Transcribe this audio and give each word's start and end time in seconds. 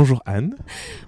Bonjour 0.00 0.22
Anne. 0.26 0.54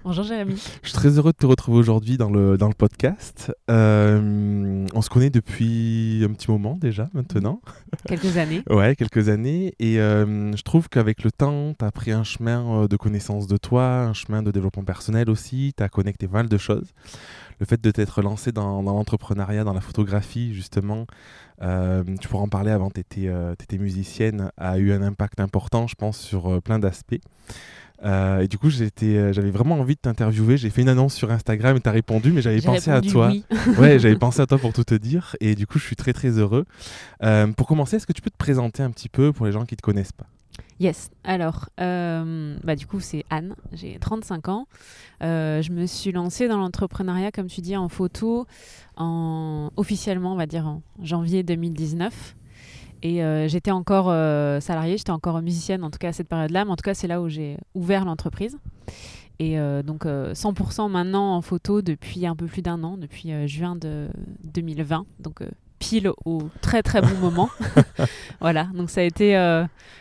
Bonjour 0.03 0.24
Jérémy. 0.24 0.60
Je 0.82 0.88
suis 0.88 0.98
très 0.98 1.10
heureux 1.10 1.30
de 1.30 1.37
te 1.37 1.46
retrouver 1.46 1.79
aujourd'hui 1.79 2.16
dans 2.16 2.29
le, 2.29 2.58
dans 2.58 2.66
le 2.66 2.74
podcast. 2.74 3.53
Euh, 3.71 4.85
on 4.92 5.01
se 5.01 5.08
connaît 5.08 5.30
depuis 5.30 6.26
un 6.28 6.32
petit 6.32 6.51
moment 6.51 6.74
déjà 6.74 7.08
maintenant. 7.14 7.61
Quelques 8.08 8.37
années. 8.37 8.65
ouais, 8.69 8.97
quelques 8.97 9.29
années. 9.29 9.74
Et 9.79 10.01
euh, 10.01 10.51
je 10.56 10.62
trouve 10.62 10.88
qu'avec 10.88 11.22
le 11.22 11.30
temps, 11.30 11.72
tu 11.79 11.84
as 11.84 11.92
pris 11.92 12.11
un 12.11 12.24
chemin 12.24 12.83
euh, 12.83 12.88
de 12.88 12.97
connaissance 12.97 13.47
de 13.47 13.56
toi, 13.58 14.01
un 14.01 14.12
chemin 14.12 14.42
de 14.42 14.51
développement 14.51 14.83
personnel 14.83 15.30
aussi. 15.30 15.72
Tu 15.76 15.84
as 15.84 15.88
connecté 15.88 16.27
pas 16.27 16.38
mal 16.38 16.48
de 16.48 16.59
choses. 16.59 16.88
Le 17.61 17.66
fait 17.66 17.80
de 17.80 17.93
t'être 17.93 18.23
lancé 18.23 18.51
dans, 18.51 18.83
dans 18.83 18.95
l'entrepreneuriat, 18.95 19.62
dans 19.62 19.73
la 19.73 19.83
photographie, 19.83 20.52
justement, 20.52 21.07
tu 21.61 22.29
pourras 22.29 22.43
en 22.43 22.48
parler 22.48 22.73
avant, 22.73 22.91
tu 22.91 23.01
étais, 23.01 23.30
étais, 23.62 23.77
musicienne, 23.77 24.51
a 24.57 24.79
eu 24.79 24.93
un 24.93 25.02
impact 25.02 25.41
important, 25.41 25.87
je 25.87 25.95
pense, 25.95 26.19
sur 26.19 26.62
plein 26.62 26.79
d'aspects. 26.79 27.20
Euh, 28.05 28.41
et 28.41 28.49
du 28.49 28.59
coup, 28.59 28.69
euh, 28.69 29.33
j'avais 29.33 29.51
vraiment 29.51 29.79
envie 29.79 29.95
de 29.95 30.01
t'interviewer. 30.01 30.57
J'ai 30.57 30.71
fait 30.71 30.83
une 30.83 30.89
annonce 30.89 31.15
sur 31.15 31.31
Instagram 31.31 31.77
et 31.77 31.81
tu 31.81 31.89
as 31.89 31.93
répondu, 31.93 32.33
mais 32.33 32.43
j'avais 32.43 32.61
pensé 32.61 32.91
à 32.91 33.01
toi. 33.01 33.33
ouais, 33.79 33.99
j'avais 33.99 34.17
pensé 34.17 34.41
à 34.41 34.47
toi 34.47 34.59
pour 34.59 34.73
tout 34.73 34.85
te 34.85 34.95
dire. 34.95 35.37
Et 35.41 35.55
du 35.55 35.67
coup, 35.67 35.79
je 35.79 35.85
suis 35.85 35.97
très 35.97 36.13
très 36.13 36.31
heureux. 36.31 36.65
Euh, 37.23 37.49
pour 37.49 37.67
commencer, 37.67 37.97
est-ce 37.97 38.07
que 38.07 38.13
tu 38.13 38.23
peux 38.23 38.31
te 38.31 38.39
présenter 38.39 38.83
un 38.83 38.91
petit 38.91 39.09
peu 39.09 39.33
pour 39.33 39.47
les 39.47 39.53
gens 39.53 39.65
qui 39.65 39.75
ne 39.75 39.79
te 39.79 39.83
connaissent 39.83 40.13
pas? 40.13 40.27
Yes. 40.79 41.11
Alors, 41.25 41.69
bah, 41.77 42.77
du 42.77 42.87
coup, 42.87 43.01
c'est 43.01 43.25
Anne. 43.29 43.55
J'ai 43.73 43.99
35 43.99 44.48
ans. 44.48 44.67
je 45.21 45.71
me 45.71 45.85
suis 45.87 46.12
lancée 46.12 46.48
dans 46.48 46.59
l'entrepreneuriat, 46.59 47.31
comme 47.33 47.48
tu 47.48 47.61
dis, 47.61 47.77
en 47.77 47.89
photo, 47.89 48.47
en... 48.97 49.71
officiellement, 49.77 50.33
on 50.33 50.37
va 50.37 50.47
dire, 50.47 50.67
en 50.67 50.83
janvier 51.03 51.43
2019. 51.43 52.37
Et 53.03 53.23
euh, 53.23 53.49
j'étais 53.49 53.71
encore 53.71 54.11
euh, 54.11 54.61
salariée, 54.61 54.99
j'étais 54.99 55.11
encore 55.11 55.41
musicienne, 55.41 55.84
en 55.84 55.91
tout 55.91 55.98
cas 55.98 56.09
à 56.09 56.12
cette 56.12 56.29
période-là. 56.29 56.65
Mais 56.65 56.70
en 56.70 56.77
tout 56.77 56.83
cas, 56.83 56.95
c'est 56.95 57.07
là 57.07 57.20
où 57.20 57.29
j'ai 57.29 57.57
ouvert 57.75 58.05
l'entreprise. 58.05 58.59
Et 59.39 59.59
euh, 59.59 59.83
donc 59.83 60.05
100% 60.05 60.91
maintenant 60.91 61.34
en 61.34 61.41
photo 61.41 61.81
depuis 61.81 62.27
un 62.27 62.37
peu 62.37 62.47
plus 62.47 62.61
d'un 62.61 62.84
an, 62.84 62.98
depuis 62.98 63.33
juin 63.48 63.75
de 63.75 64.09
2020. 64.45 65.07
Donc 65.19 65.42
pile 65.81 66.12
au 66.25 66.48
très 66.61 66.84
très 66.84 67.00
bon 67.00 67.17
moment. 67.20 67.50
voilà, 68.41 68.69
donc 68.75 68.91
ça 68.91 69.00
a 69.00 69.05
été 69.05 69.33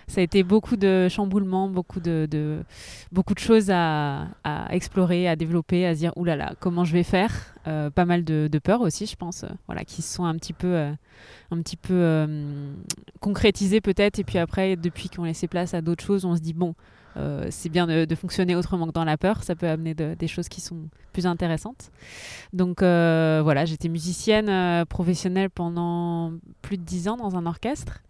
ça 0.07 0.21
a 0.21 0.23
été 0.23 0.43
beaucoup 0.43 0.75
de 0.75 1.07
chamboulements, 1.09 1.69
beaucoup 1.69 1.99
de, 1.99 2.59
beaucoup 3.11 3.33
de 3.33 3.39
choses 3.39 3.71
à, 3.71 4.27
explorer, 4.69 5.27
à 5.27 5.35
développer, 5.35 5.87
à 5.87 5.95
se 5.95 5.99
dire 5.99 6.13
oulala, 6.15 6.53
comment 6.59 6.85
je 6.85 6.93
vais 6.93 7.03
faire? 7.03 7.55
pas 7.63 8.05
mal 8.05 8.23
de, 8.23 8.49
de 8.51 8.59
peurs 8.59 8.81
aussi, 8.81 9.05
je 9.05 9.15
pense, 9.15 9.45
voilà, 9.67 9.83
qui 9.83 10.01
se 10.01 10.15
sont 10.15 10.25
un 10.25 10.35
petit 10.35 10.53
peu 10.53 10.91
un 11.51 11.61
petit 11.61 11.75
peu 11.75 11.93
euh, 11.93 12.73
concrétisé 13.19 13.81
peut-être. 13.81 14.19
Et 14.19 14.23
puis 14.23 14.37
après, 14.37 14.75
depuis 14.75 15.09
qu'on 15.09 15.23
laissé 15.23 15.47
place 15.47 15.73
à 15.73 15.81
d'autres 15.81 16.03
choses, 16.03 16.25
on 16.25 16.35
se 16.35 16.41
dit 16.41 16.53
bon, 16.53 16.75
euh, 17.17 17.47
c'est 17.49 17.69
bien 17.69 17.87
de, 17.87 18.15
fonctionner 18.15 18.55
autrement 18.55 18.87
que 18.87 18.91
dans 18.91 19.03
la 19.03 19.17
peur. 19.17 19.43
Ça 19.43 19.55
peut 19.55 19.67
amener 19.67 19.93
des 19.93 20.27
choses 20.27 20.49
qui 20.49 20.61
sont 20.61 20.89
plus 21.13 21.25
intéressantes. 21.25 21.91
Donc 22.53 22.81
euh, 22.81 23.41
voilà, 23.43 23.65
j'étais 23.65 23.89
musicienne 23.89 24.85
professionnelle 24.85 25.49
pendant 25.49 26.33
plus 26.61 26.77
de 26.77 26.83
dix 26.83 27.07
ans 27.07 27.17
dans 27.17 27.35
un 27.35 27.45
orchestre. 27.45 28.01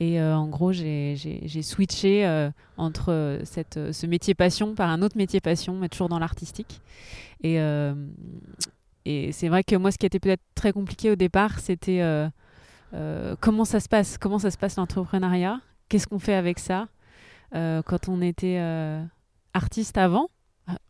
Et 0.00 0.20
en 0.20 0.48
gros, 0.48 0.72
j'ai 0.72 1.62
switché 1.62 2.50
entre 2.76 3.40
cette, 3.44 3.92
ce 3.92 4.06
métier 4.06 4.34
passion 4.34 4.74
par 4.74 4.88
un 4.88 5.02
autre 5.02 5.16
métier 5.16 5.40
passion, 5.40 5.74
mais 5.74 5.88
toujours 5.88 6.08
dans 6.08 6.18
l'artistique. 6.18 6.80
Et, 7.44 7.58
et 9.04 9.32
c'est 9.32 9.48
vrai 9.48 9.62
que 9.62 9.76
moi, 9.76 9.92
ce 9.92 9.98
qui 9.98 10.06
était 10.06 10.18
peut-être 10.18 10.42
très 10.54 10.72
compliqué 10.72 11.10
au 11.10 11.14
départ, 11.14 11.60
c'était 11.60 12.00
euh, 12.94 13.36
comment 13.40 13.64
ça 13.64 13.80
se 13.80 13.88
passe? 13.88 14.18
Comment 14.18 14.38
ça 14.38 14.50
se 14.50 14.58
passe 14.58 14.76
l'entrepreneuriat? 14.76 15.60
Qu'est-ce 15.88 16.06
qu'on 16.06 16.18
fait 16.18 16.34
avec 16.34 16.58
ça? 16.58 16.82
euh, 16.82 16.86
Quand 17.52 18.08
on 18.08 18.20
était 18.22 18.58
euh, 18.58 19.02
artiste 19.54 19.98
avant, 19.98 20.28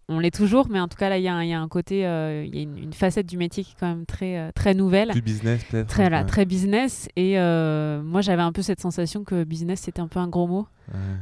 on 0.09 0.19
l'est 0.19 0.34
toujours, 0.34 0.69
mais 0.69 0.81
en 0.81 0.89
tout 0.89 0.97
cas 0.97 1.09
là, 1.09 1.19
il 1.19 1.25
y, 1.25 1.28
a 1.28 1.61
un 1.61 1.69
côté, 1.69 2.00
il 2.00 2.55
y 2.55 2.59
a 2.59 2.62
une, 2.62 2.93
facette 2.93 3.27
du 3.27 3.37
métier 3.37 3.65
qui 3.65 3.73
est 3.73 3.81
quand 3.81 3.89
même 3.89 4.06
très, 4.06 4.53
très 4.53 4.75
nouvelle. 4.75 5.12
Du 5.12 5.22
business 5.22 5.65
peut-être. 5.65 5.89
Très, 5.89 6.25
très 6.27 6.45
business. 6.45 7.09
Et 7.17 7.37
moi, 7.37 8.21
j'avais 8.21 8.43
un 8.43 8.53
peu 8.53 8.62
cette 8.62 8.81
sensation 8.81 9.25
que 9.25 9.45
business, 9.45 9.81
c'était 9.81 10.01
un 10.01 10.09
peu 10.09 10.21
un 10.21 10.28
gros 10.28 10.47
mot. 10.47 10.67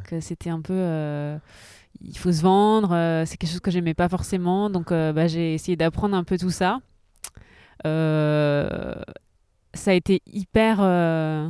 Que 0.05 0.21
c'était 0.21 0.51
un 0.51 0.61
peu 0.61 1.39
il 2.03 2.17
faut 2.17 2.33
se 2.33 2.43
vendre, 2.43 3.25
c'est 3.27 3.37
quelque 3.37 3.51
chose 3.51 3.61
que 3.61 3.71
j'aimais 3.71 3.95
pas 3.95 4.09
forcément. 4.09 4.71
Donc 4.71 4.91
bah, 4.91 5.27
j'ai 5.29 5.55
essayé 5.55 5.77
d'apprendre 5.77 6.17
un 6.17 6.25
peu 6.25 6.37
tout 6.37 6.51
ça. 6.51 6.81
Euh, 7.87 8.95
ça 9.75 9.93
a 9.93 9.95
été 9.95 10.23
hyper 10.27 10.79
euh, 10.81 11.49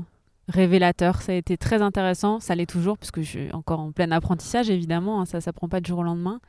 révélateur, 0.51 1.23
ça 1.23 1.33
a 1.33 1.35
été 1.35 1.57
très 1.57 1.81
intéressant, 1.81 2.41
ça 2.41 2.55
l'est 2.55 2.67
toujours, 2.67 2.99
parce 2.99 3.11
que 3.11 3.23
je 3.23 3.29
suis 3.29 3.53
encore 3.53 3.81
en 3.81 3.93
plein 3.93 4.11
apprentissage, 4.11 4.69
évidemment, 4.69 5.21
hein, 5.21 5.25
ça 5.25 5.39
ne 5.39 5.53
prend 5.53 5.69
pas 5.69 5.81
du 5.81 5.89
jour 5.89 6.01
au 6.01 6.03
lendemain. 6.03 6.41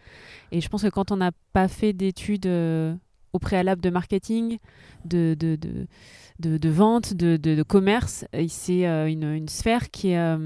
Et 0.51 0.59
je 0.59 0.67
pense 0.67 0.81
que 0.83 0.89
quand 0.89 1.11
on 1.11 1.17
n'a 1.17 1.31
pas 1.53 1.67
fait 1.67 1.93
d'études 1.93 2.47
euh, 2.47 2.93
au 3.33 3.39
préalable 3.39 3.81
de 3.81 3.89
marketing, 3.89 4.57
de, 5.05 5.35
de, 5.39 5.55
de, 6.39 6.57
de, 6.57 6.69
vente, 6.69 7.13
de, 7.13 7.63
commerce, 7.63 8.25
c'est 8.49 8.87
euh, 8.87 9.07
une, 9.07 9.23
une, 9.23 9.47
sphère 9.47 9.89
qui 9.89 10.09
est 10.09 10.37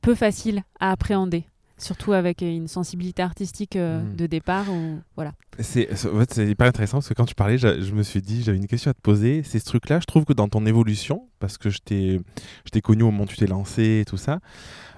peu 0.00 0.14
facile 0.14 0.62
à 0.78 0.92
appréhender 0.92 1.44
surtout 1.80 2.12
avec 2.12 2.42
une 2.42 2.68
sensibilité 2.68 3.22
artistique 3.22 3.76
hmm. 3.76 4.14
de 4.16 4.26
départ. 4.26 4.66
voilà. 5.16 5.32
C'est, 5.58 5.90
en 6.06 6.18
fait, 6.20 6.36
hyper 6.36 6.66
intéressant 6.66 6.98
parce 6.98 7.08
que 7.08 7.14
quand 7.14 7.26
tu 7.26 7.34
parlais, 7.34 7.58
je, 7.58 7.92
me 7.92 8.02
suis 8.02 8.22
dit, 8.22 8.42
j'avais 8.42 8.58
une 8.58 8.66
question 8.66 8.90
à 8.90 8.94
te 8.94 9.00
poser. 9.00 9.42
C'est 9.44 9.58
ce 9.58 9.64
truc-là, 9.64 10.00
je 10.00 10.06
trouve 10.06 10.24
que 10.24 10.32
dans 10.32 10.48
ton 10.48 10.64
évolution, 10.66 11.28
parce 11.38 11.58
que 11.58 11.70
je 11.70 11.78
t'ai, 11.78 12.20
je 12.64 12.70
t'ai 12.70 12.80
connu 12.80 13.02
au 13.02 13.10
moment 13.10 13.24
où 13.24 13.26
tu 13.26 13.36
t'es 13.36 13.46
lancé 13.46 14.00
et 14.00 14.04
tout 14.04 14.16
ça, 14.16 14.40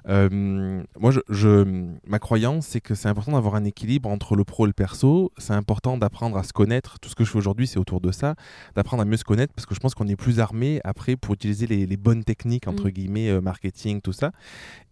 euh, 0.08 0.82
moi, 0.98 1.12
je, 1.28 1.88
ma 2.06 2.18
croyance, 2.18 2.66
c'est 2.66 2.80
que 2.80 2.94
c'est 2.94 3.08
important 3.08 3.32
d'avoir 3.32 3.54
un 3.54 3.64
équilibre 3.64 4.08
entre 4.08 4.36
le 4.36 4.44
pro 4.44 4.66
et 4.66 4.68
le 4.68 4.72
perso. 4.72 5.32
C'est 5.38 5.52
important 5.52 5.96
d'apprendre 5.96 6.36
à 6.36 6.42
se 6.42 6.52
connaître. 6.52 6.98
Tout 7.00 7.08
ce 7.08 7.14
que 7.14 7.24
je 7.24 7.30
fais 7.30 7.38
aujourd'hui, 7.38 7.66
c'est 7.66 7.78
autour 7.78 8.00
de 8.00 8.12
ça, 8.12 8.34
d'apprendre 8.74 9.02
à 9.02 9.04
mieux 9.04 9.16
se 9.16 9.24
connaître, 9.24 9.52
parce 9.54 9.66
que 9.66 9.74
je 9.74 9.80
pense 9.80 9.94
qu'on 9.94 10.08
est 10.08 10.16
plus 10.16 10.40
armé 10.40 10.80
après 10.84 11.16
pour 11.16 11.34
utiliser 11.34 11.66
les, 11.66 11.96
bonnes 11.96 12.24
techniques, 12.24 12.66
entre 12.66 12.88
mm. 12.88 12.90
guillemets, 12.90 13.28
euh, 13.28 13.40
marketing, 13.40 14.00
tout 14.00 14.12
ça. 14.12 14.32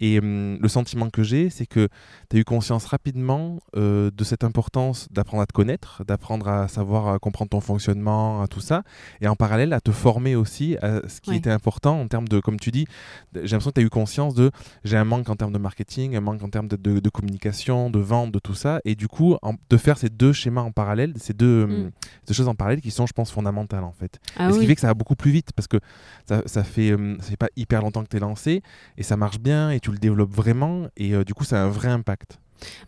Et 0.00 0.19
hum, 0.19 0.59
le 0.60 0.69
sentiment 0.69 1.10
que 1.10 1.22
j'ai, 1.22 1.50
c'est 1.50 1.66
que 1.66 1.88
tu 2.28 2.37
as 2.37 2.41
eu 2.41 2.44
conscience 2.44 2.84
rapidement 2.84 3.59
euh, 3.77 4.10
de 4.15 4.25
cette 4.25 4.44
importance 4.44 5.09
d'apprendre 5.10 5.42
à 5.42 5.47
te 5.47 5.53
connaître, 5.53 6.04
d'apprendre 6.04 6.48
à 6.48 6.69
savoir 6.69 7.09
à 7.09 7.19
comprendre 7.19 7.50
ton 7.50 7.60
fonctionnement, 7.60 8.42
à 8.42 8.47
tout 8.47 8.60
ça, 8.60 8.82
et 9.21 9.28
en 9.28 9.37
parallèle 9.37 9.72
à 9.72 9.81
te 9.81 9.91
former 9.91 10.37
aussi 10.37 10.77
à 10.82 11.00
ce 11.09 11.21
qui 11.21 11.34
était 11.34 11.50
important 11.50 12.00
en 12.00 12.06
termes 12.06 12.28
de, 12.28 12.41
comme 12.41 12.60
tu 12.60 12.71
dis, 12.71 12.87
j'ai 13.34 13.42
l'impression 13.42 13.71
que 13.71 13.75
tu 13.75 13.81
as 13.81 13.84
eu 13.84 13.91
conscience 13.91 14.34
de 14.34 14.50
j'ai 14.84 14.99
un 15.00 15.04
manque 15.04 15.28
en 15.28 15.36
termes 15.36 15.52
de 15.52 15.58
marketing, 15.58 16.16
un 16.16 16.20
manque 16.20 16.42
en 16.42 16.48
termes 16.48 16.68
de, 16.68 17.08
communication, 17.08 17.90
de 17.90 17.98
vente, 17.98 18.32
de 18.32 18.38
tout 18.38 18.54
ça. 18.54 18.80
Et 18.84 18.94
du 18.94 19.08
coup, 19.08 19.36
de 19.68 19.76
faire 19.76 19.98
ces 19.98 20.08
deux 20.08 20.32
schémas 20.32 20.62
en 20.62 20.72
parallèle, 20.72 21.14
ces 21.16 21.32
deux, 21.32 21.66
mm. 21.66 21.90
ces 22.26 22.34
choses 22.34 22.48
en 22.48 22.54
parallèle 22.54 22.80
qui 22.80 22.90
sont, 22.90 23.06
je 23.06 23.12
pense, 23.12 23.30
fondamentales 23.30 23.84
en 23.84 23.92
fait. 23.92 24.20
Ah 24.36 24.52
ce 24.52 24.58
qui 24.58 24.66
fait 24.66 24.74
que 24.74 24.80
ça 24.80 24.88
va 24.88 24.94
beaucoup 24.94 25.16
plus 25.16 25.30
vite 25.30 25.50
parce 25.54 25.66
que 25.66 25.78
ça, 26.26 26.42
ça 26.46 26.64
fait, 26.64 26.92
euh, 26.92 27.16
ça 27.20 27.30
fait 27.30 27.36
pas 27.36 27.48
hyper 27.56 27.82
longtemps 27.82 28.02
que 28.02 28.08
tu 28.08 28.16
es 28.16 28.20
lancé 28.20 28.62
et 28.96 29.02
ça 29.02 29.16
marche 29.16 29.38
bien 29.38 29.70
et 29.70 29.80
tu 29.80 29.90
le 29.90 29.98
développes 29.98 30.32
vraiment. 30.32 30.86
Et 30.96 31.14
euh, 31.14 31.24
du 31.24 31.34
coup, 31.34 31.44
ça 31.44 31.62
a 31.62 31.64
un 31.64 31.68
vrai 31.68 31.88
impact. 31.88 32.38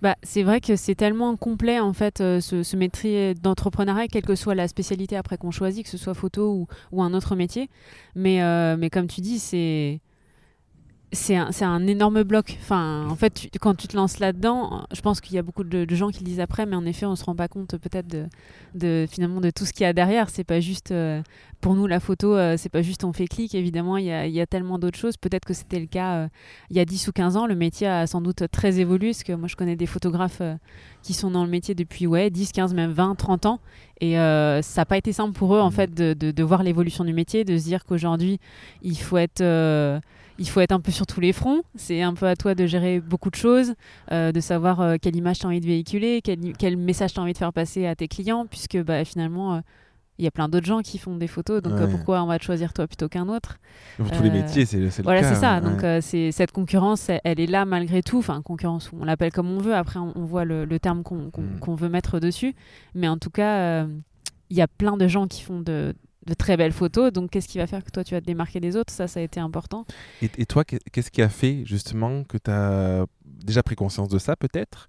Bah, 0.03 0.17
c'est 0.23 0.43
vrai 0.43 0.61
que 0.61 0.77
c'est 0.77 0.95
tellement 0.95 1.35
complet 1.37 1.81
en 1.81 1.95
fait 1.95 2.21
euh, 2.21 2.43
ce, 2.43 2.63
ce, 2.63 2.77
métier 2.77 3.33
d'entrepreneuriat, 3.35 4.07
quelle 4.07 4.25
que 4.25 4.35
soit 4.35 4.55
la 4.55 4.69
spécialité 4.69 5.17
après 5.17 5.39
qu'on 5.39 5.51
choisit, 5.51 5.85
que 5.85 5.91
ce 5.91 5.97
soit 5.97 6.13
photo 6.13 6.53
ou, 6.53 6.67
ou 6.93 7.03
un 7.03 7.15
autre 7.15 7.37
métier. 7.37 7.71
Mais, 8.15 8.43
mais 8.77 8.91
comme 8.91 9.07
tu 9.07 9.23
dis, 9.23 9.39
c'est 9.39 10.01
c'est 11.13 11.37
un, 11.37 11.51
un, 11.61 11.87
énorme 11.87 12.23
bloc. 12.23 12.57
Enfin, 12.63 13.07
en 13.09 13.15
fait, 13.15 13.49
quand 13.61 13.75
tu 13.75 13.87
te 13.87 13.95
lances 13.95 14.19
là-dedans, 14.19 14.87
je 14.93 15.01
pense 15.03 15.21
qu'il 15.21 15.35
y 15.35 15.39
a 15.39 15.43
beaucoup 15.43 15.63
de, 15.63 15.95
gens 15.95 16.09
qui 16.09 16.21
le 16.21 16.25
disent 16.25 16.41
après, 16.41 16.65
mais 16.65 16.75
en 16.75 16.87
effet, 16.87 17.05
on 17.05 17.17
se 17.17 17.25
rend 17.25 17.37
pas 17.37 17.49
compte 17.49 17.77
peut-être 17.77 18.07
de, 18.07 18.27
de, 18.75 19.07
finalement 19.11 19.43
de 19.43 19.51
tout 19.51 19.67
ce 19.67 19.75
qu'il 19.75 19.85
y 19.85 19.87
a 19.87 19.93
derrière. 19.93 20.31
C'est 20.31 20.45
pas 20.45 20.61
juste 20.61 20.91
euh, 20.91 21.23
pour 21.61 21.75
nous 21.75 21.87
la 21.87 22.01
photo, 22.01 22.35
euh, 22.35 22.57
c'est 22.57 22.71
pas 22.71 22.81
juste 22.81 23.05
on 23.05 23.13
fait 23.13 23.27
clic. 23.27 23.55
Évidemment, 23.55 23.99
il 23.99 24.07
y 24.07 24.11
a, 24.11 24.27
y 24.27 24.41
a, 24.41 24.47
tellement 24.47 24.79
d'autres 24.79 24.99
choses. 24.99 25.19
Peut-être 25.19 25.45
que 25.45 25.53
c'était 25.53 25.81
le 25.81 25.87
cas 25.87 26.15
euh, 26.15 26.29
il 26.71 26.77
y 26.79 26.81
a 26.81 26.87
10 26.87 27.09
ou 27.09 27.13
15 27.13 27.37
ans. 27.37 27.47
Le 27.47 27.57
métier 27.57 27.87
a 27.87 28.07
sans 28.07 28.23
doute 28.23 28.45
très 28.51 28.81
évolué, 28.81 29.11
parce 29.11 29.23
que 29.23 29.35
moi, 29.35 29.49
je 29.49 29.57
connais 29.57 29.77
des 29.77 29.87
photographes 29.87 30.41
qui 31.03 31.13
sont 31.13 31.31
dans 31.31 31.45
le 31.45 31.51
métier 31.51 31.75
depuis 31.75 32.07
ouais 32.07 32.31
10, 32.31 32.53
15, 32.53 32.73
même 32.73 32.91
20, 32.91 33.17
30 33.17 33.47
ans, 33.47 33.61
et 34.01 34.15
ça 34.15 34.61
n'a 34.79 34.85
pas 34.87 34.97
été 34.97 35.13
simple 35.13 35.33
pour 35.33 35.55
eux 35.55 35.61
en 35.61 35.69
mmh. 35.69 35.73
fait 35.73 35.95
de, 35.95 36.15
de 36.15 36.43
voir 36.43 36.63
l'évolution 36.63 37.05
du 37.05 37.13
métier, 37.13 37.45
de 37.45 37.59
se 37.59 37.65
dire 37.65 37.85
qu'aujourd'hui 37.85 38.39
il 38.83 38.97
faut 38.97 39.19
être 39.19 39.43
il 40.43 40.49
faut 40.49 40.61
être 40.61 40.73
un 40.73 40.81
peu 40.81 40.91
sur 40.91 41.07
tous 41.07 41.21
les 41.21 41.33
fronts. 41.33 41.63
C'est 41.77 42.03
un 42.03 42.15
peu 42.15 42.27
à 42.27 42.35
toi 42.35 42.57
de 42.57 42.67
gérer 42.67 43.01
beaucoup 43.01 43.31
de 43.31 43.37
choses, 43.37 43.75
euh, 44.11 44.33
de 44.33 44.41
savoir 44.41 44.81
euh, 44.81 44.97
quelle 45.01 45.15
image 45.15 45.39
tu 45.39 45.47
as 45.47 45.49
envie 45.49 45.61
de 45.61 45.67
véhiculer, 45.67 46.21
quel, 46.21 46.77
message 46.77 47.15
tu 47.15 47.21
as 47.21 47.23
envie 47.23 47.33
de 47.33 47.39
faire 47.39 47.53
passer 47.53 47.87
à 47.87 47.95
tes 47.95 48.09
clients, 48.09 48.47
puisque 48.47 48.77
bah, 48.83 49.05
finalement, 49.05 49.55
euh, 49.55 49.61
il 50.19 50.25
y 50.25 50.29
a 50.29 50.33
plein 50.33 50.49
d'autres 50.49 50.67
gens 50.67 50.81
qui 50.81 50.99
font 50.99 51.17
des 51.17 51.29
photos, 51.29 51.63
donc 51.63 51.75
pourquoi 51.91 52.23
on 52.23 52.27
va 52.27 52.39
te 52.39 52.45
choisir 52.45 52.73
toi 52.73 52.89
plutôt 52.89 53.09
qu'un 53.09 53.29
autre? 53.29 53.59
Pour 53.97 54.11
tous 54.11 54.23
les 54.23 54.31
métiers, 54.31 54.67
c'est 54.67 54.79
le 54.79 54.89
cas. 54.89 55.03
Voilà, 55.03 55.23
c'est 55.23 55.41
ça. 55.41 55.61
Donc 55.61 55.81
c'est 56.03 56.33
cette 56.33 56.53
concurrence, 56.53 57.09
elle, 57.09 57.41
est 57.41 57.47
là 57.47 57.65
malgré 57.65 58.03
tout. 58.03 58.19
Enfin, 58.19 58.43
concurrence, 58.43 58.91
on 58.93 59.05
l'appelle 59.05 59.33
comme 59.33 59.51
on 59.51 59.59
veut. 59.59 59.75
Après, 59.75 59.99
on, 59.99 60.25
voit 60.25 60.45
le, 60.45 60.67
terme 60.79 61.01
mm. 61.01 61.59
qu'on 61.61 61.75
veut 61.75 61.89
mettre 61.89 62.21
dessus. 62.21 62.55
Mais 62.95 63.09
en 63.09 63.17
tout 63.17 63.31
cas, 63.31 63.87
il 64.51 64.57
y 64.57 64.61
a 64.61 64.69
plein 64.69 64.97
de 64.99 65.09
gens 65.09 65.27
qui 65.27 65.43
font 65.43 65.61
de, 65.61 65.95
de 66.27 66.35
très 66.35 66.57
belles 66.57 66.73
photos. 66.73 67.13
Donc, 67.13 67.31
qu'est-ce 67.31 67.49
qui 67.49 67.59
va 67.59 67.67
faire 67.67 67.85
que 67.85 67.91
toi, 67.91 68.05
tu 68.05 68.15
vas 68.15 68.21
te 68.21 68.27
démarquer 68.27 68.61
des 68.61 68.77
autres? 68.77 68.93
Ça, 68.93 69.09
ça 69.09 69.21
a 69.21 69.23
été 69.23 69.41
important. 69.41 69.85
Et, 70.21 70.47
toi, 70.47 70.65
qu'est-ce 70.65 71.11
qui 71.11 71.23
a 71.23 71.29
fait 71.29 71.63
justement 71.65 72.25
que 72.25 72.39
tu 72.39 72.51
as 72.51 73.07
déjà 73.25 73.63
pris 73.63 73.75
conscience 73.75 74.09
de 74.09 74.19
ça, 74.19 74.37
peut-être? 74.37 74.89